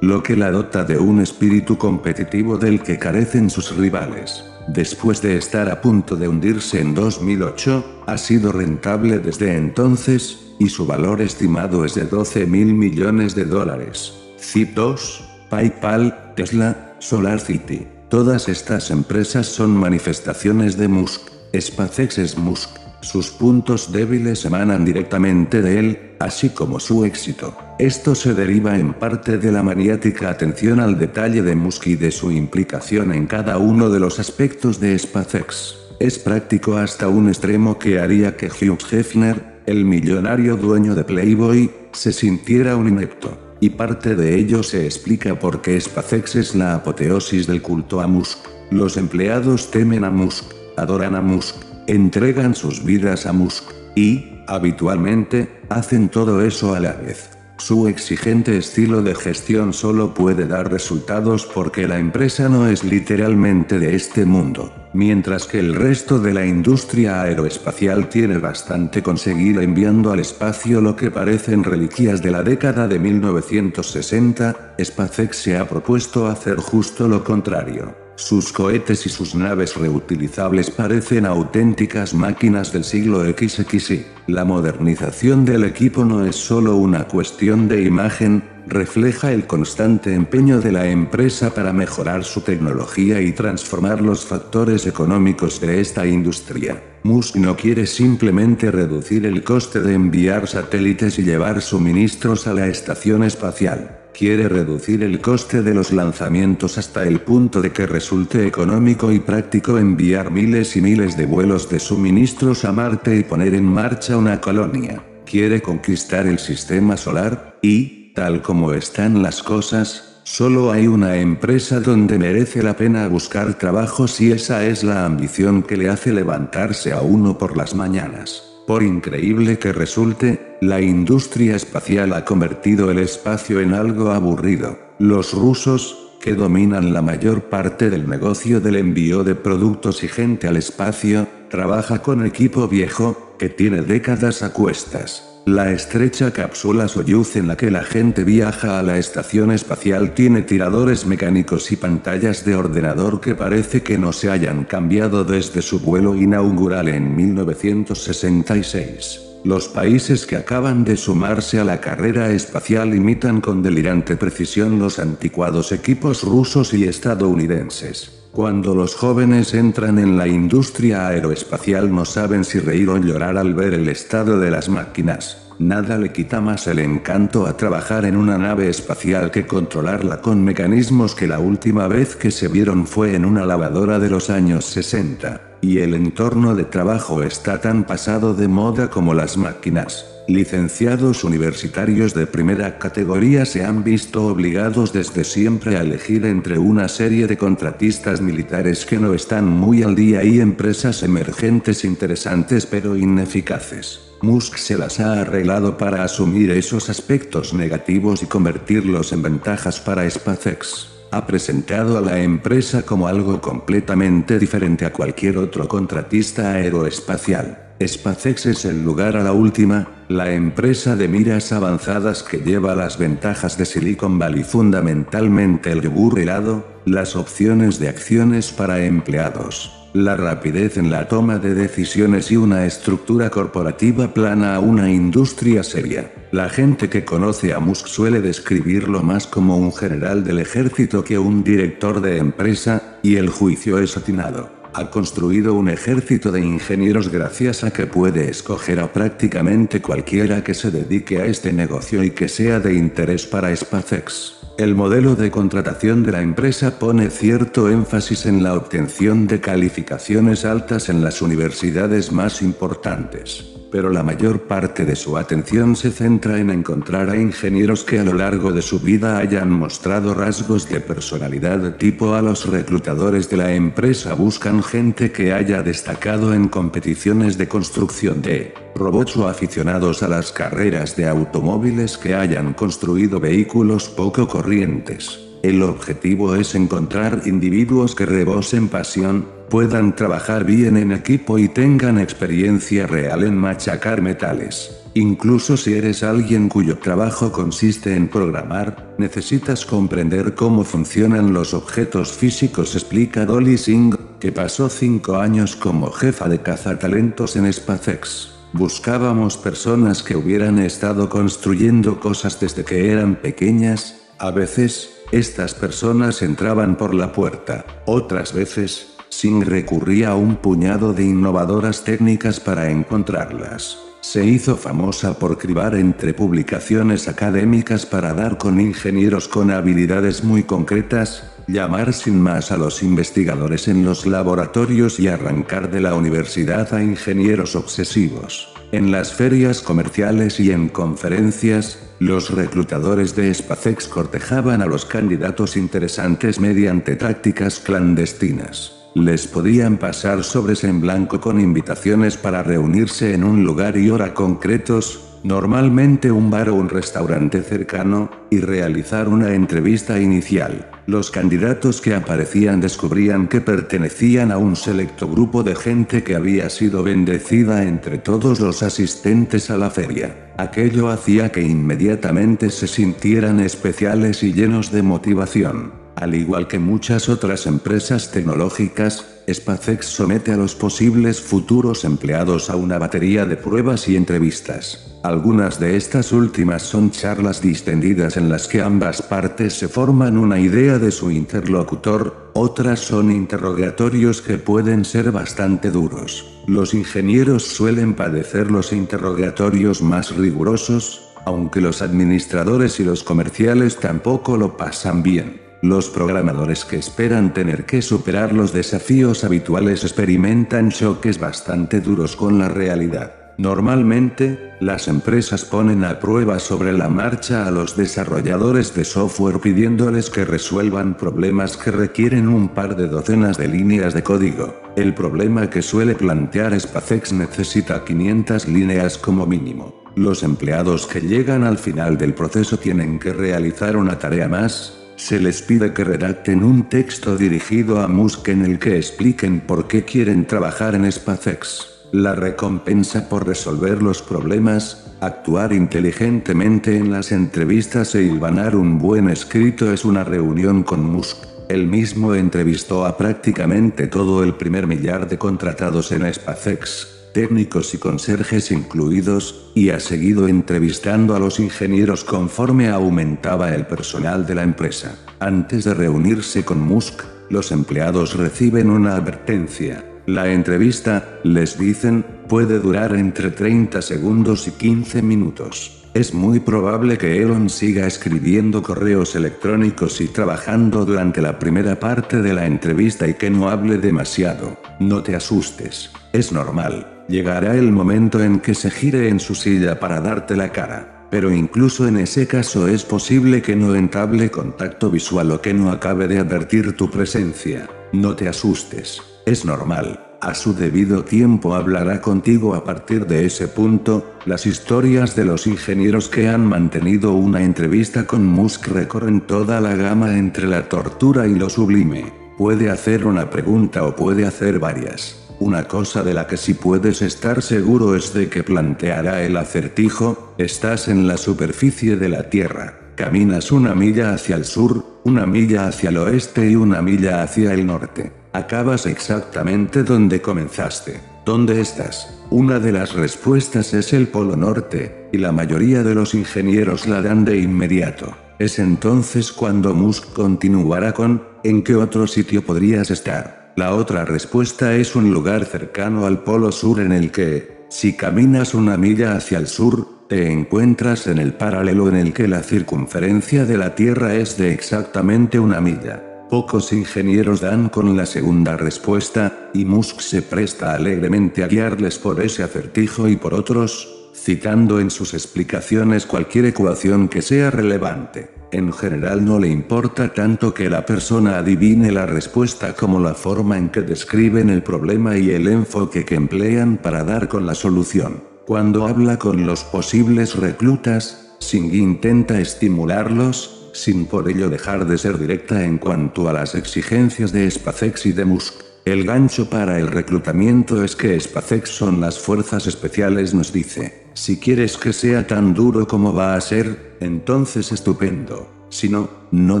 lo 0.00 0.22
que 0.22 0.36
la 0.36 0.50
dota 0.50 0.84
de 0.84 0.98
un 0.98 1.20
espíritu 1.20 1.76
competitivo 1.76 2.56
del 2.56 2.80
que 2.82 2.98
carecen 2.98 3.50
sus 3.50 3.76
rivales. 3.76 4.44
Después 4.68 5.20
de 5.20 5.36
estar 5.36 5.68
a 5.68 5.80
punto 5.80 6.16
de 6.16 6.28
hundirse 6.28 6.80
en 6.80 6.94
2008, 6.94 8.02
ha 8.06 8.16
sido 8.16 8.52
rentable 8.52 9.18
desde 9.18 9.56
entonces, 9.56 10.54
y 10.58 10.68
su 10.68 10.86
valor 10.86 11.20
estimado 11.20 11.84
es 11.84 11.94
de 11.94 12.04
12 12.04 12.46
mil 12.46 12.74
millones 12.74 13.34
de 13.34 13.44
dólares. 13.44 14.14
Zip2, 14.38 15.48
PayPal, 15.48 16.34
Tesla, 16.36 16.94
SolarCity. 16.98 17.99
Todas 18.10 18.48
estas 18.48 18.90
empresas 18.90 19.46
son 19.46 19.70
manifestaciones 19.70 20.76
de 20.76 20.88
Musk. 20.88 21.30
SpaceX 21.56 22.18
es 22.18 22.36
Musk. 22.36 22.70
Sus 23.02 23.30
puntos 23.30 23.92
débiles 23.92 24.44
emanan 24.44 24.84
directamente 24.84 25.62
de 25.62 25.78
él, 25.78 25.98
así 26.18 26.48
como 26.48 26.80
su 26.80 27.04
éxito. 27.04 27.56
Esto 27.78 28.16
se 28.16 28.34
deriva 28.34 28.76
en 28.76 28.94
parte 28.94 29.38
de 29.38 29.52
la 29.52 29.62
maniática 29.62 30.28
atención 30.28 30.80
al 30.80 30.98
detalle 30.98 31.42
de 31.42 31.54
Musk 31.54 31.86
y 31.86 31.94
de 31.94 32.10
su 32.10 32.32
implicación 32.32 33.12
en 33.12 33.28
cada 33.28 33.58
uno 33.58 33.88
de 33.90 34.00
los 34.00 34.18
aspectos 34.18 34.80
de 34.80 34.98
SpaceX. 34.98 35.76
Es 36.00 36.18
práctico 36.18 36.78
hasta 36.78 37.06
un 37.06 37.28
extremo 37.28 37.78
que 37.78 38.00
haría 38.00 38.36
que 38.36 38.48
Hugh 38.48 38.80
Hefner, 38.90 39.60
el 39.66 39.84
millonario 39.84 40.56
dueño 40.56 40.96
de 40.96 41.04
Playboy, 41.04 41.70
se 41.92 42.12
sintiera 42.12 42.74
un 42.74 42.88
inepto. 42.88 43.49
Y 43.60 43.70
parte 43.70 44.16
de 44.16 44.38
ello 44.38 44.62
se 44.62 44.86
explica 44.86 45.38
porque 45.38 45.78
SpaceX 45.80 46.36
es 46.36 46.54
la 46.54 46.74
apoteosis 46.74 47.46
del 47.46 47.60
culto 47.60 48.00
a 48.00 48.06
Musk. 48.06 48.38
Los 48.70 48.96
empleados 48.96 49.70
temen 49.70 50.04
a 50.04 50.10
Musk, 50.10 50.44
adoran 50.76 51.14
a 51.14 51.20
Musk, 51.20 51.56
entregan 51.86 52.54
sus 52.54 52.84
vidas 52.84 53.26
a 53.26 53.32
Musk, 53.32 53.64
y, 53.94 54.40
habitualmente, 54.46 55.60
hacen 55.68 56.08
todo 56.08 56.42
eso 56.42 56.74
a 56.74 56.80
la 56.80 56.92
vez. 56.92 57.39
Su 57.60 57.88
exigente 57.88 58.56
estilo 58.56 59.02
de 59.02 59.14
gestión 59.14 59.74
solo 59.74 60.14
puede 60.14 60.46
dar 60.46 60.72
resultados 60.72 61.44
porque 61.44 61.86
la 61.86 61.98
empresa 61.98 62.48
no 62.48 62.66
es 62.66 62.84
literalmente 62.84 63.78
de 63.78 63.94
este 63.94 64.24
mundo, 64.24 64.72
mientras 64.94 65.46
que 65.46 65.58
el 65.58 65.74
resto 65.74 66.18
de 66.18 66.32
la 66.32 66.46
industria 66.46 67.20
aeroespacial 67.20 68.08
tiene 68.08 68.38
bastante 68.38 69.02
conseguir 69.02 69.58
enviando 69.60 70.10
al 70.10 70.20
espacio 70.20 70.80
lo 70.80 70.96
que 70.96 71.10
parecen 71.10 71.62
reliquias 71.62 72.22
de 72.22 72.30
la 72.30 72.42
década 72.42 72.88
de 72.88 72.98
1960, 72.98 74.76
SpaceX 74.82 75.36
se 75.36 75.58
ha 75.58 75.68
propuesto 75.68 76.28
hacer 76.28 76.56
justo 76.56 77.08
lo 77.08 77.22
contrario. 77.22 78.09
Sus 78.20 78.52
cohetes 78.52 79.06
y 79.06 79.08
sus 79.08 79.34
naves 79.34 79.76
reutilizables 79.76 80.70
parecen 80.70 81.24
auténticas 81.24 82.12
máquinas 82.12 82.70
del 82.70 82.84
siglo 82.84 83.24
XXI. 83.24 84.04
La 84.26 84.44
modernización 84.44 85.46
del 85.46 85.64
equipo 85.64 86.04
no 86.04 86.26
es 86.26 86.36
solo 86.36 86.76
una 86.76 87.08
cuestión 87.08 87.66
de 87.66 87.82
imagen, 87.82 88.44
refleja 88.66 89.32
el 89.32 89.46
constante 89.46 90.14
empeño 90.14 90.60
de 90.60 90.70
la 90.70 90.86
empresa 90.86 91.54
para 91.54 91.72
mejorar 91.72 92.22
su 92.22 92.42
tecnología 92.42 93.22
y 93.22 93.32
transformar 93.32 94.02
los 94.02 94.26
factores 94.26 94.86
económicos 94.86 95.58
de 95.58 95.80
esta 95.80 96.06
industria. 96.06 96.80
Musk 97.04 97.36
no 97.36 97.56
quiere 97.56 97.86
simplemente 97.86 98.70
reducir 98.70 99.24
el 99.24 99.42
coste 99.42 99.80
de 99.80 99.94
enviar 99.94 100.46
satélites 100.46 101.18
y 101.18 101.22
llevar 101.22 101.62
suministros 101.62 102.46
a 102.46 102.52
la 102.52 102.68
estación 102.68 103.24
espacial 103.24 103.99
quiere 104.12 104.48
reducir 104.48 105.02
el 105.02 105.20
coste 105.20 105.62
de 105.62 105.74
los 105.74 105.92
lanzamientos 105.92 106.78
hasta 106.78 107.04
el 107.04 107.20
punto 107.20 107.60
de 107.60 107.72
que 107.72 107.86
resulte 107.86 108.46
económico 108.46 109.12
y 109.12 109.18
práctico 109.18 109.78
enviar 109.78 110.30
miles 110.30 110.76
y 110.76 110.80
miles 110.80 111.16
de 111.16 111.26
vuelos 111.26 111.68
de 111.68 111.80
suministros 111.80 112.64
a 112.64 112.72
Marte 112.72 113.16
y 113.16 113.24
poner 113.24 113.54
en 113.54 113.64
marcha 113.64 114.16
una 114.16 114.40
colonia. 114.40 115.02
Quiere 115.24 115.62
conquistar 115.62 116.26
el 116.26 116.38
sistema 116.38 116.96
solar, 116.96 117.58
y, 117.62 118.12
tal 118.14 118.42
como 118.42 118.72
están 118.72 119.22
las 119.22 119.42
cosas, 119.42 120.10
Solo 120.32 120.70
hay 120.70 120.86
una 120.86 121.16
empresa 121.16 121.80
donde 121.80 122.16
merece 122.16 122.62
la 122.62 122.76
pena 122.76 123.08
buscar 123.08 123.58
trabajo 123.58 124.06
si 124.06 124.30
esa 124.30 124.64
es 124.64 124.84
la 124.84 125.04
ambición 125.04 125.64
que 125.64 125.76
le 125.76 125.88
hace 125.88 126.12
levantarse 126.12 126.92
a 126.92 127.00
uno 127.00 127.36
por 127.36 127.56
las 127.56 127.74
mañanas. 127.74 128.49
Por 128.70 128.84
increíble 128.84 129.58
que 129.58 129.72
resulte, 129.72 130.56
la 130.60 130.80
industria 130.80 131.56
espacial 131.56 132.12
ha 132.12 132.24
convertido 132.24 132.88
el 132.92 133.00
espacio 133.00 133.58
en 133.58 133.74
algo 133.74 134.12
aburrido. 134.12 134.78
Los 135.00 135.32
rusos, 135.34 136.12
que 136.20 136.34
dominan 136.34 136.92
la 136.92 137.02
mayor 137.02 137.42
parte 137.46 137.90
del 137.90 138.08
negocio 138.08 138.60
del 138.60 138.76
envío 138.76 139.24
de 139.24 139.34
productos 139.34 140.04
y 140.04 140.08
gente 140.08 140.46
al 140.46 140.56
espacio, 140.56 141.26
trabaja 141.48 142.00
con 142.00 142.24
equipo 142.24 142.68
viejo, 142.68 143.34
que 143.40 143.48
tiene 143.48 143.82
décadas 143.82 144.44
a 144.44 144.52
cuestas. 144.52 145.29
La 145.46 145.72
estrecha 145.72 146.32
cápsula 146.32 146.86
Soyuz 146.86 147.36
en 147.36 147.48
la 147.48 147.56
que 147.56 147.70
la 147.70 147.82
gente 147.82 148.24
viaja 148.24 148.78
a 148.78 148.82
la 148.82 148.98
estación 148.98 149.50
espacial 149.50 150.12
tiene 150.12 150.42
tiradores 150.42 151.06
mecánicos 151.06 151.72
y 151.72 151.76
pantallas 151.76 152.44
de 152.44 152.54
ordenador 152.54 153.22
que 153.22 153.34
parece 153.34 153.82
que 153.82 153.96
no 153.96 154.12
se 154.12 154.30
hayan 154.30 154.64
cambiado 154.64 155.24
desde 155.24 155.62
su 155.62 155.80
vuelo 155.80 156.14
inaugural 156.14 156.88
en 156.88 157.16
1966. 157.16 159.20
Los 159.42 159.68
países 159.68 160.26
que 160.26 160.36
acaban 160.36 160.84
de 160.84 160.98
sumarse 160.98 161.58
a 161.58 161.64
la 161.64 161.80
carrera 161.80 162.30
espacial 162.30 162.94
imitan 162.94 163.40
con 163.40 163.62
delirante 163.62 164.16
precisión 164.16 164.78
los 164.78 164.98
anticuados 164.98 165.72
equipos 165.72 166.22
rusos 166.22 166.74
y 166.74 166.84
estadounidenses. 166.84 168.19
Cuando 168.32 168.76
los 168.76 168.94
jóvenes 168.94 169.54
entran 169.54 169.98
en 169.98 170.16
la 170.16 170.28
industria 170.28 171.08
aeroespacial 171.08 171.92
no 171.92 172.04
saben 172.04 172.44
si 172.44 172.60
reír 172.60 172.88
o 172.88 172.96
llorar 172.96 173.36
al 173.36 173.54
ver 173.54 173.74
el 173.74 173.88
estado 173.88 174.38
de 174.38 174.52
las 174.52 174.68
máquinas. 174.68 175.50
Nada 175.58 175.98
le 175.98 176.12
quita 176.12 176.40
más 176.40 176.68
el 176.68 176.78
encanto 176.78 177.46
a 177.46 177.56
trabajar 177.56 178.04
en 178.04 178.16
una 178.16 178.38
nave 178.38 178.68
espacial 178.68 179.32
que 179.32 179.46
controlarla 179.46 180.22
con 180.22 180.44
mecanismos 180.44 181.14
que 181.16 181.26
la 181.26 181.40
última 181.40 181.88
vez 181.88 182.14
que 182.14 182.30
se 182.30 182.46
vieron 182.46 182.86
fue 182.86 183.16
en 183.16 183.24
una 183.24 183.44
lavadora 183.44 183.98
de 183.98 184.10
los 184.10 184.30
años 184.30 184.64
60. 184.64 185.58
Y 185.60 185.80
el 185.80 185.92
entorno 185.94 186.54
de 186.54 186.64
trabajo 186.64 187.24
está 187.24 187.60
tan 187.60 187.84
pasado 187.84 188.32
de 188.32 188.46
moda 188.46 188.88
como 188.88 189.12
las 189.12 189.36
máquinas. 189.36 190.09
Licenciados 190.30 191.24
universitarios 191.24 192.14
de 192.14 192.24
primera 192.24 192.78
categoría 192.78 193.44
se 193.44 193.64
han 193.64 193.82
visto 193.82 194.28
obligados 194.28 194.92
desde 194.92 195.24
siempre 195.24 195.76
a 195.76 195.80
elegir 195.80 196.24
entre 196.24 196.56
una 196.56 196.86
serie 196.86 197.26
de 197.26 197.36
contratistas 197.36 198.20
militares 198.20 198.86
que 198.86 199.00
no 199.00 199.12
están 199.12 199.48
muy 199.48 199.82
al 199.82 199.96
día 199.96 200.22
y 200.22 200.38
empresas 200.38 201.02
emergentes 201.02 201.84
interesantes 201.84 202.64
pero 202.64 202.96
ineficaces. 202.96 204.02
Musk 204.22 204.56
se 204.56 204.78
las 204.78 205.00
ha 205.00 205.20
arreglado 205.20 205.76
para 205.76 206.04
asumir 206.04 206.52
esos 206.52 206.90
aspectos 206.90 207.52
negativos 207.52 208.22
y 208.22 208.26
convertirlos 208.26 209.12
en 209.12 209.22
ventajas 209.22 209.80
para 209.80 210.08
SpaceX 210.08 210.86
ha 211.10 211.26
presentado 211.26 211.98
a 211.98 212.00
la 212.00 212.20
empresa 212.20 212.82
como 212.82 213.08
algo 213.08 213.40
completamente 213.40 214.38
diferente 214.38 214.84
a 214.84 214.92
cualquier 214.92 215.38
otro 215.38 215.66
contratista 215.66 216.52
aeroespacial. 216.52 217.69
SpaceX 217.86 218.44
es 218.44 218.64
el 218.66 218.84
lugar 218.84 219.16
a 219.16 219.22
la 219.22 219.32
última, 219.32 219.88
la 220.08 220.34
empresa 220.34 220.96
de 220.96 221.08
miras 221.08 221.50
avanzadas 221.50 222.22
que 222.22 222.38
lleva 222.38 222.74
las 222.74 222.98
ventajas 222.98 223.56
de 223.56 223.64
Silicon 223.64 224.18
Valley 224.18 224.44
fundamentalmente 224.44 225.72
el 225.72 225.80
yogur 225.80 226.18
helado, 226.18 226.66
las 226.84 227.16
opciones 227.16 227.78
de 227.78 227.88
acciones 227.88 228.52
para 228.52 228.84
empleados, 228.84 229.88
la 229.94 230.14
rapidez 230.14 230.76
en 230.76 230.90
la 230.90 231.08
toma 231.08 231.38
de 231.38 231.54
decisiones 231.54 232.30
y 232.30 232.36
una 232.36 232.66
estructura 232.66 233.30
corporativa 233.30 234.12
plana 234.12 234.56
a 234.56 234.60
una 234.60 234.90
industria 234.90 235.62
seria. 235.62 236.12
La 236.32 236.50
gente 236.50 236.90
que 236.90 237.06
conoce 237.06 237.54
a 237.54 237.60
Musk 237.60 237.86
suele 237.86 238.20
describirlo 238.20 239.02
más 239.02 239.26
como 239.26 239.56
un 239.56 239.72
general 239.72 240.22
del 240.22 240.40
ejército 240.40 241.02
que 241.02 241.18
un 241.18 241.42
director 241.42 242.02
de 242.02 242.18
empresa, 242.18 242.98
y 243.02 243.16
el 243.16 243.30
juicio 243.30 243.78
es 243.78 243.96
atinado 243.96 244.59
ha 244.74 244.90
construido 244.90 245.54
un 245.54 245.68
ejército 245.68 246.32
de 246.32 246.40
ingenieros 246.40 247.08
gracias 247.08 247.64
a 247.64 247.72
que 247.72 247.86
puede 247.86 248.30
escoger 248.30 248.80
a 248.80 248.92
prácticamente 248.92 249.80
cualquiera 249.80 250.42
que 250.44 250.54
se 250.54 250.70
dedique 250.70 251.18
a 251.18 251.26
este 251.26 251.52
negocio 251.52 252.02
y 252.02 252.10
que 252.10 252.28
sea 252.28 252.60
de 252.60 252.74
interés 252.74 253.26
para 253.26 253.54
SpaceX. 253.54 254.36
El 254.58 254.74
modelo 254.74 255.16
de 255.16 255.30
contratación 255.30 256.02
de 256.02 256.12
la 256.12 256.22
empresa 256.22 256.78
pone 256.78 257.10
cierto 257.10 257.70
énfasis 257.70 258.26
en 258.26 258.42
la 258.42 258.54
obtención 258.54 259.26
de 259.26 259.40
calificaciones 259.40 260.44
altas 260.44 260.88
en 260.88 261.02
las 261.02 261.22
universidades 261.22 262.12
más 262.12 262.42
importantes 262.42 263.59
pero 263.70 263.90
la 263.90 264.02
mayor 264.02 264.42
parte 264.42 264.84
de 264.84 264.96
su 264.96 265.16
atención 265.16 265.76
se 265.76 265.90
centra 265.90 266.38
en 266.38 266.50
encontrar 266.50 267.08
a 267.08 267.16
ingenieros 267.16 267.84
que 267.84 268.00
a 268.00 268.04
lo 268.04 268.14
largo 268.14 268.52
de 268.52 268.62
su 268.62 268.80
vida 268.80 269.18
hayan 269.18 269.50
mostrado 269.50 270.14
rasgos 270.14 270.68
de 270.68 270.80
personalidad 270.80 271.76
tipo 271.76 272.14
a 272.14 272.22
los 272.22 272.46
reclutadores 272.46 273.30
de 273.30 273.36
la 273.36 273.54
empresa 273.54 274.14
buscan 274.14 274.62
gente 274.62 275.12
que 275.12 275.32
haya 275.32 275.62
destacado 275.62 276.34
en 276.34 276.48
competiciones 276.48 277.38
de 277.38 277.48
construcción 277.48 278.22
de 278.22 278.54
robots 278.74 279.16
o 279.16 279.28
aficionados 279.28 280.02
a 280.02 280.08
las 280.08 280.32
carreras 280.32 280.96
de 280.96 281.06
automóviles 281.06 281.96
que 281.96 282.14
hayan 282.14 282.54
construido 282.54 283.20
vehículos 283.20 283.88
poco 283.88 284.26
corrientes. 284.26 285.29
El 285.42 285.62
objetivo 285.62 286.36
es 286.36 286.54
encontrar 286.54 287.22
individuos 287.24 287.94
que 287.94 288.04
rebosen 288.04 288.68
pasión, 288.68 289.26
puedan 289.48 289.96
trabajar 289.96 290.44
bien 290.44 290.76
en 290.76 290.92
equipo 290.92 291.38
y 291.38 291.48
tengan 291.48 291.98
experiencia 291.98 292.86
real 292.86 293.24
en 293.24 293.38
machacar 293.38 294.02
metales. 294.02 294.76
Incluso 294.94 295.56
si 295.56 295.74
eres 295.74 296.02
alguien 296.02 296.48
cuyo 296.48 296.78
trabajo 296.78 297.32
consiste 297.32 297.94
en 297.94 298.08
programar, 298.08 298.94
necesitas 298.98 299.64
comprender 299.64 300.34
cómo 300.34 300.62
funcionan 300.62 301.32
los 301.32 301.54
objetos 301.54 302.12
físicos, 302.12 302.74
explica 302.74 303.24
Dolly 303.24 303.56
Singh, 303.56 303.96
que 304.18 304.32
pasó 304.32 304.68
cinco 304.68 305.16
años 305.16 305.56
como 305.56 305.90
jefa 305.90 306.28
de 306.28 306.40
cazatalentos 306.40 307.36
en 307.36 307.50
SpaceX. 307.50 308.32
Buscábamos 308.52 309.36
personas 309.36 310.02
que 310.02 310.16
hubieran 310.16 310.58
estado 310.58 311.08
construyendo 311.08 311.98
cosas 311.98 312.38
desde 312.40 312.64
que 312.64 312.90
eran 312.90 313.14
pequeñas, 313.14 313.96
a 314.18 314.32
veces, 314.32 314.99
estas 315.12 315.54
personas 315.54 316.22
entraban 316.22 316.76
por 316.76 316.94
la 316.94 317.12
puerta, 317.12 317.64
otras 317.84 318.32
veces, 318.32 318.94
sin 319.08 319.44
recurría 319.44 320.10
a 320.10 320.14
un 320.14 320.36
puñado 320.36 320.92
de 320.92 321.04
innovadoras 321.04 321.82
técnicas 321.82 322.38
para 322.38 322.70
encontrarlas. 322.70 323.78
Se 324.02 324.24
hizo 324.24 324.56
famosa 324.56 325.18
por 325.18 325.36
cribar 325.36 325.74
entre 325.74 326.14
publicaciones 326.14 327.08
académicas 327.08 327.84
para 327.84 328.14
dar 328.14 328.38
con 328.38 328.60
ingenieros 328.60 329.28
con 329.28 329.50
habilidades 329.50 330.24
muy 330.24 330.44
concretas, 330.44 331.24
llamar 331.48 331.92
sin 331.92 332.20
más 332.20 332.52
a 332.52 332.56
los 332.56 332.82
investigadores 332.82 333.68
en 333.68 333.84
los 333.84 334.06
laboratorios 334.06 335.00
y 335.00 335.08
arrancar 335.08 335.70
de 335.70 335.80
la 335.80 335.94
universidad 335.94 336.72
a 336.72 336.82
ingenieros 336.82 337.56
obsesivos. 337.56 338.48
En 338.72 338.92
las 338.92 339.12
ferias 339.12 339.60
comerciales 339.60 340.38
y 340.38 340.52
en 340.52 340.68
conferencias, 340.68 341.89
los 342.00 342.30
reclutadores 342.30 343.14
de 343.14 343.32
SpaceX 343.32 343.86
cortejaban 343.86 344.62
a 344.62 344.66
los 344.66 344.86
candidatos 344.86 345.54
interesantes 345.56 346.40
mediante 346.40 346.96
tácticas 346.96 347.60
clandestinas. 347.60 348.88
Les 348.94 349.26
podían 349.26 349.76
pasar 349.76 350.24
sobres 350.24 350.64
en 350.64 350.80
blanco 350.80 351.20
con 351.20 351.38
invitaciones 351.38 352.16
para 352.16 352.42
reunirse 352.42 353.12
en 353.12 353.22
un 353.22 353.44
lugar 353.44 353.76
y 353.76 353.90
hora 353.90 354.14
concretos, 354.14 355.18
normalmente 355.22 356.10
un 356.10 356.30
bar 356.30 356.48
o 356.48 356.54
un 356.54 356.70
restaurante 356.70 357.42
cercano, 357.42 358.10
y 358.30 358.40
realizar 358.40 359.06
una 359.06 359.34
entrevista 359.34 360.00
inicial. 360.00 360.70
Los 360.90 361.12
candidatos 361.12 361.80
que 361.80 361.94
aparecían 361.94 362.60
descubrían 362.60 363.28
que 363.28 363.40
pertenecían 363.40 364.32
a 364.32 364.38
un 364.38 364.56
selecto 364.56 365.08
grupo 365.08 365.44
de 365.44 365.54
gente 365.54 366.02
que 366.02 366.16
había 366.16 366.50
sido 366.50 366.82
bendecida 366.82 367.62
entre 367.62 367.98
todos 367.98 368.40
los 368.40 368.64
asistentes 368.64 369.50
a 369.50 369.56
la 369.56 369.70
feria. 369.70 370.32
Aquello 370.36 370.88
hacía 370.88 371.30
que 371.30 371.42
inmediatamente 371.42 372.50
se 372.50 372.66
sintieran 372.66 373.38
especiales 373.38 374.24
y 374.24 374.32
llenos 374.32 374.72
de 374.72 374.82
motivación. 374.82 375.72
Al 375.94 376.16
igual 376.16 376.48
que 376.48 376.58
muchas 376.58 377.08
otras 377.08 377.46
empresas 377.46 378.10
tecnológicas, 378.10 379.19
SpaceX 379.32 379.86
somete 379.86 380.32
a 380.32 380.36
los 380.36 380.54
posibles 380.54 381.20
futuros 381.20 381.84
empleados 381.84 382.50
a 382.50 382.56
una 382.56 382.78
batería 382.78 383.24
de 383.24 383.36
pruebas 383.36 383.88
y 383.88 383.96
entrevistas. 383.96 384.98
Algunas 385.02 385.58
de 385.58 385.76
estas 385.76 386.12
últimas 386.12 386.62
son 386.62 386.90
charlas 386.90 387.40
distendidas 387.40 388.16
en 388.16 388.28
las 388.28 388.48
que 388.48 388.60
ambas 388.60 389.00
partes 389.00 389.54
se 389.54 389.68
forman 389.68 390.18
una 390.18 390.38
idea 390.38 390.78
de 390.78 390.90
su 390.90 391.10
interlocutor, 391.10 392.30
otras 392.34 392.80
son 392.80 393.10
interrogatorios 393.10 394.20
que 394.20 394.36
pueden 394.38 394.84
ser 394.84 395.10
bastante 395.10 395.70
duros. 395.70 396.42
Los 396.46 396.74
ingenieros 396.74 397.44
suelen 397.44 397.94
padecer 397.94 398.50
los 398.50 398.72
interrogatorios 398.72 399.82
más 399.82 400.14
rigurosos, 400.14 401.00
aunque 401.24 401.60
los 401.60 401.82
administradores 401.82 402.80
y 402.80 402.84
los 402.84 403.02
comerciales 403.04 403.76
tampoco 403.76 404.36
lo 404.36 404.56
pasan 404.56 405.02
bien. 405.02 405.49
Los 405.62 405.90
programadores 405.90 406.64
que 406.64 406.76
esperan 406.76 407.34
tener 407.34 407.66
que 407.66 407.82
superar 407.82 408.32
los 408.32 408.54
desafíos 408.54 409.24
habituales 409.24 409.84
experimentan 409.84 410.70
choques 410.70 411.20
bastante 411.20 411.80
duros 411.80 412.16
con 412.16 412.38
la 412.38 412.48
realidad. 412.48 413.12
Normalmente, 413.36 414.54
las 414.60 414.88
empresas 414.88 415.44
ponen 415.44 415.84
a 415.84 415.98
prueba 415.98 416.38
sobre 416.38 416.72
la 416.72 416.88
marcha 416.88 417.46
a 417.46 417.50
los 417.50 417.76
desarrolladores 417.76 418.74
de 418.74 418.84
software 418.84 419.40
pidiéndoles 419.40 420.08
que 420.08 420.24
resuelvan 420.24 420.96
problemas 420.96 421.56
que 421.58 421.70
requieren 421.70 422.28
un 422.28 422.48
par 422.48 422.76
de 422.76 422.86
docenas 422.86 423.36
de 423.36 423.48
líneas 423.48 423.92
de 423.92 424.02
código. 424.02 424.60
El 424.76 424.94
problema 424.94 425.50
que 425.50 425.62
suele 425.62 425.94
plantear 425.94 426.58
Spacex 426.58 427.12
necesita 427.12 427.84
500 427.84 428.48
líneas 428.48 428.96
como 428.96 429.26
mínimo. 429.26 429.84
Los 429.94 430.22
empleados 430.22 430.86
que 430.86 431.00
llegan 431.00 431.44
al 431.44 431.58
final 431.58 431.98
del 431.98 432.14
proceso 432.14 432.58
tienen 432.58 432.98
que 432.98 433.12
realizar 433.12 433.76
una 433.76 433.98
tarea 433.98 434.28
más, 434.28 434.79
se 435.00 435.18
les 435.18 435.40
pide 435.40 435.72
que 435.72 435.82
redacten 435.82 436.44
un 436.44 436.68
texto 436.68 437.16
dirigido 437.16 437.80
a 437.80 437.88
Musk 437.88 438.28
en 438.28 438.44
el 438.44 438.58
que 438.58 438.76
expliquen 438.76 439.40
por 439.40 439.66
qué 439.66 439.82
quieren 439.82 440.26
trabajar 440.26 440.74
en 440.74 440.92
SpaceX. 440.92 441.68
La 441.90 442.14
recompensa 442.14 443.08
por 443.08 443.26
resolver 443.26 443.82
los 443.82 444.02
problemas, 444.02 444.92
actuar 445.00 445.54
inteligentemente 445.54 446.76
en 446.76 446.92
las 446.92 447.12
entrevistas 447.12 447.94
e 447.94 448.02
hilvanar 448.02 448.54
un 448.54 448.78
buen 448.78 449.08
escrito 449.08 449.72
es 449.72 449.86
una 449.86 450.04
reunión 450.04 450.62
con 450.62 450.84
Musk. 450.84 451.16
Él 451.48 451.66
mismo 451.66 452.14
entrevistó 452.14 452.84
a 452.84 452.98
prácticamente 452.98 453.86
todo 453.86 454.22
el 454.22 454.34
primer 454.34 454.66
millar 454.66 455.08
de 455.08 455.16
contratados 455.16 455.92
en 455.92 456.12
SpaceX, 456.12 456.99
técnicos 457.12 457.74
y 457.74 457.78
conserjes 457.78 458.50
incluidos, 458.50 459.50
y 459.54 459.70
ha 459.70 459.80
seguido 459.80 460.28
entrevistando 460.28 461.14
a 461.14 461.18
los 461.18 461.40
ingenieros 461.40 462.04
conforme 462.04 462.68
aumentaba 462.68 463.54
el 463.54 463.66
personal 463.66 464.26
de 464.26 464.34
la 464.34 464.42
empresa. 464.42 464.98
Antes 465.18 465.64
de 465.64 465.74
reunirse 465.74 466.44
con 466.44 466.60
Musk, 466.60 467.02
los 467.28 467.52
empleados 467.52 468.16
reciben 468.16 468.70
una 468.70 468.96
advertencia 468.96 469.84
la 470.06 470.32
entrevista, 470.32 471.20
les 471.22 471.56
dicen, 471.56 472.04
puede 472.26 472.58
durar 472.58 472.96
entre 472.96 473.30
30 473.30 473.80
segundos 473.80 474.48
y 474.48 474.50
15 474.50 475.02
minutos. 475.02 475.86
Es 475.94 476.14
muy 476.14 476.40
probable 476.40 476.98
que 476.98 477.22
Elon 477.22 477.48
siga 477.48 477.86
escribiendo 477.86 478.62
correos 478.62 479.14
electrónicos 479.14 480.00
y 480.00 480.08
trabajando 480.08 480.84
durante 480.84 481.22
la 481.22 481.38
primera 481.38 481.78
parte 481.78 482.22
de 482.22 482.32
la 482.32 482.46
entrevista 482.46 483.06
y 483.06 483.14
que 483.14 483.30
no 483.30 483.48
hable 483.50 483.78
demasiado. 483.78 484.58
No 484.80 485.02
te 485.02 485.14
asustes. 485.14 485.90
Es 486.12 486.32
normal. 486.32 486.99
Llegará 487.10 487.56
el 487.56 487.72
momento 487.72 488.22
en 488.22 488.38
que 488.38 488.54
se 488.54 488.70
gire 488.70 489.08
en 489.08 489.18
su 489.18 489.34
silla 489.34 489.80
para 489.80 490.00
darte 490.00 490.36
la 490.36 490.52
cara. 490.52 491.08
Pero 491.10 491.32
incluso 491.32 491.88
en 491.88 491.96
ese 491.96 492.28
caso 492.28 492.68
es 492.68 492.84
posible 492.84 493.42
que 493.42 493.56
no 493.56 493.74
entable 493.74 494.30
contacto 494.30 494.92
visual 494.92 495.32
o 495.32 495.40
que 495.40 495.52
no 495.52 495.72
acabe 495.72 496.06
de 496.06 496.20
advertir 496.20 496.76
tu 496.76 496.88
presencia. 496.88 497.68
No 497.92 498.14
te 498.14 498.28
asustes. 498.28 499.02
Es 499.26 499.44
normal. 499.44 500.06
A 500.20 500.34
su 500.34 500.54
debido 500.54 501.02
tiempo 501.02 501.56
hablará 501.56 502.00
contigo 502.00 502.54
a 502.54 502.62
partir 502.62 503.06
de 503.08 503.26
ese 503.26 503.48
punto, 503.48 504.12
las 504.24 504.46
historias 504.46 505.16
de 505.16 505.24
los 505.24 505.48
ingenieros 505.48 506.08
que 506.08 506.28
han 506.28 506.46
mantenido 506.46 507.14
una 507.14 507.42
entrevista 507.42 508.06
con 508.06 508.24
Musk 508.24 508.68
recorren 508.68 509.22
toda 509.22 509.60
la 509.60 509.74
gama 509.74 510.16
entre 510.16 510.46
la 510.46 510.68
tortura 510.68 511.26
y 511.26 511.34
lo 511.34 511.50
sublime. 511.50 512.12
Puede 512.38 512.70
hacer 512.70 513.04
una 513.04 513.30
pregunta 513.30 513.82
o 513.82 513.96
puede 513.96 514.26
hacer 514.26 514.60
varias. 514.60 515.29
Una 515.40 515.64
cosa 515.64 516.02
de 516.02 516.12
la 516.12 516.26
que 516.26 516.36
sí 516.36 516.52
puedes 516.52 517.00
estar 517.00 517.40
seguro 517.40 517.96
es 517.96 518.12
de 518.12 518.28
que 518.28 518.44
planteará 518.44 519.22
el 519.22 519.38
acertijo, 519.38 520.34
estás 520.36 520.86
en 520.86 521.08
la 521.08 521.16
superficie 521.16 521.96
de 521.96 522.10
la 522.10 522.28
Tierra, 522.28 522.92
caminas 522.94 523.50
una 523.50 523.74
milla 523.74 524.12
hacia 524.12 524.36
el 524.36 524.44
sur, 524.44 525.00
una 525.04 525.24
milla 525.24 525.66
hacia 525.66 525.88
el 525.88 525.96
oeste 525.96 526.50
y 526.50 526.56
una 526.56 526.82
milla 526.82 527.22
hacia 527.22 527.54
el 527.54 527.64
norte. 527.64 528.12
Acabas 528.34 528.84
exactamente 528.84 529.82
donde 529.82 530.20
comenzaste. 530.20 531.00
¿Dónde 531.24 531.62
estás? 531.62 532.20
Una 532.28 532.58
de 532.58 532.72
las 532.72 532.92
respuestas 532.92 533.72
es 533.72 533.94
el 533.94 534.08
Polo 534.08 534.36
Norte, 534.36 535.08
y 535.10 535.16
la 535.16 535.32
mayoría 535.32 535.82
de 535.82 535.94
los 535.94 536.14
ingenieros 536.14 536.86
la 536.86 537.00
dan 537.00 537.24
de 537.24 537.38
inmediato. 537.38 538.14
Es 538.38 538.58
entonces 538.58 539.32
cuando 539.32 539.72
Musk 539.72 540.12
continuará 540.12 540.92
con, 540.92 541.22
¿en 541.44 541.62
qué 541.62 541.76
otro 541.76 542.06
sitio 542.06 542.44
podrías 542.44 542.90
estar? 542.90 543.39
La 543.56 543.74
otra 543.74 544.04
respuesta 544.04 544.74
es 544.74 544.94
un 544.94 545.10
lugar 545.10 545.44
cercano 545.44 546.06
al 546.06 546.22
Polo 546.22 546.52
Sur 546.52 546.80
en 546.80 546.92
el 546.92 547.10
que, 547.10 547.66
si 547.68 547.96
caminas 547.96 548.54
una 548.54 548.76
milla 548.76 549.16
hacia 549.16 549.38
el 549.38 549.48
sur, 549.48 550.06
te 550.08 550.30
encuentras 550.30 551.06
en 551.06 551.18
el 551.18 551.34
paralelo 551.34 551.88
en 551.88 551.96
el 551.96 552.12
que 552.12 552.26
la 552.26 552.42
circunferencia 552.42 553.44
de 553.44 553.58
la 553.58 553.74
Tierra 553.74 554.14
es 554.14 554.38
de 554.38 554.52
exactamente 554.52 555.38
una 555.38 555.60
milla. 555.60 556.02
Pocos 556.30 556.72
ingenieros 556.72 557.40
dan 557.40 557.68
con 557.68 557.96
la 557.96 558.06
segunda 558.06 558.56
respuesta, 558.56 559.50
y 559.52 559.64
Musk 559.64 560.00
se 560.00 560.22
presta 560.22 560.74
alegremente 560.74 561.42
a 561.42 561.48
guiarles 561.48 561.98
por 561.98 562.20
ese 562.20 562.44
acertijo 562.44 563.08
y 563.08 563.16
por 563.16 563.34
otros, 563.34 563.99
citando 564.22 564.80
en 564.80 564.90
sus 564.90 565.14
explicaciones 565.14 566.04
cualquier 566.04 566.44
ecuación 566.44 567.08
que 567.08 567.22
sea 567.22 567.50
relevante. 567.50 568.28
En 568.52 568.72
general 568.72 569.24
no 569.24 569.38
le 569.38 569.48
importa 569.48 570.12
tanto 570.12 570.52
que 570.52 570.68
la 570.68 570.84
persona 570.84 571.38
adivine 571.38 571.90
la 571.92 572.04
respuesta 572.04 572.74
como 572.74 573.00
la 573.00 573.14
forma 573.14 573.56
en 573.56 573.70
que 573.70 573.80
describen 573.82 574.50
el 574.50 574.62
problema 574.62 575.16
y 575.16 575.30
el 575.30 575.46
enfoque 575.46 576.04
que 576.04 576.16
emplean 576.16 576.76
para 576.76 577.04
dar 577.04 577.28
con 577.28 577.46
la 577.46 577.54
solución. 577.54 578.24
Cuando 578.46 578.86
habla 578.86 579.18
con 579.18 579.46
los 579.46 579.64
posibles 579.64 580.34
reclutas, 580.34 581.36
Singh 581.38 581.74
intenta 581.74 582.40
estimularlos, 582.40 583.70
sin 583.72 584.06
por 584.06 584.28
ello 584.28 584.50
dejar 584.50 584.86
de 584.86 584.98
ser 584.98 585.18
directa 585.18 585.64
en 585.64 585.78
cuanto 585.78 586.28
a 586.28 586.32
las 586.32 586.56
exigencias 586.56 587.32
de 587.32 587.48
SpaceX 587.50 588.06
y 588.06 588.12
de 588.12 588.24
Musk. 588.24 588.54
El 588.84 589.04
gancho 589.04 589.48
para 589.48 589.78
el 589.78 589.86
reclutamiento 589.86 590.82
es 590.82 590.96
que 590.96 591.18
SpaceX 591.20 591.70
son 591.70 592.00
las 592.00 592.18
fuerzas 592.18 592.66
especiales, 592.66 593.32
nos 593.32 593.52
dice. 593.52 593.99
Si 594.14 594.38
quieres 594.38 594.76
que 594.76 594.92
sea 594.92 595.26
tan 595.26 595.54
duro 595.54 595.86
como 595.86 596.12
va 596.12 596.34
a 596.34 596.40
ser, 596.40 596.96
entonces 597.00 597.72
estupendo. 597.72 598.48
Si 598.68 598.88
no, 598.88 599.08
no 599.30 599.60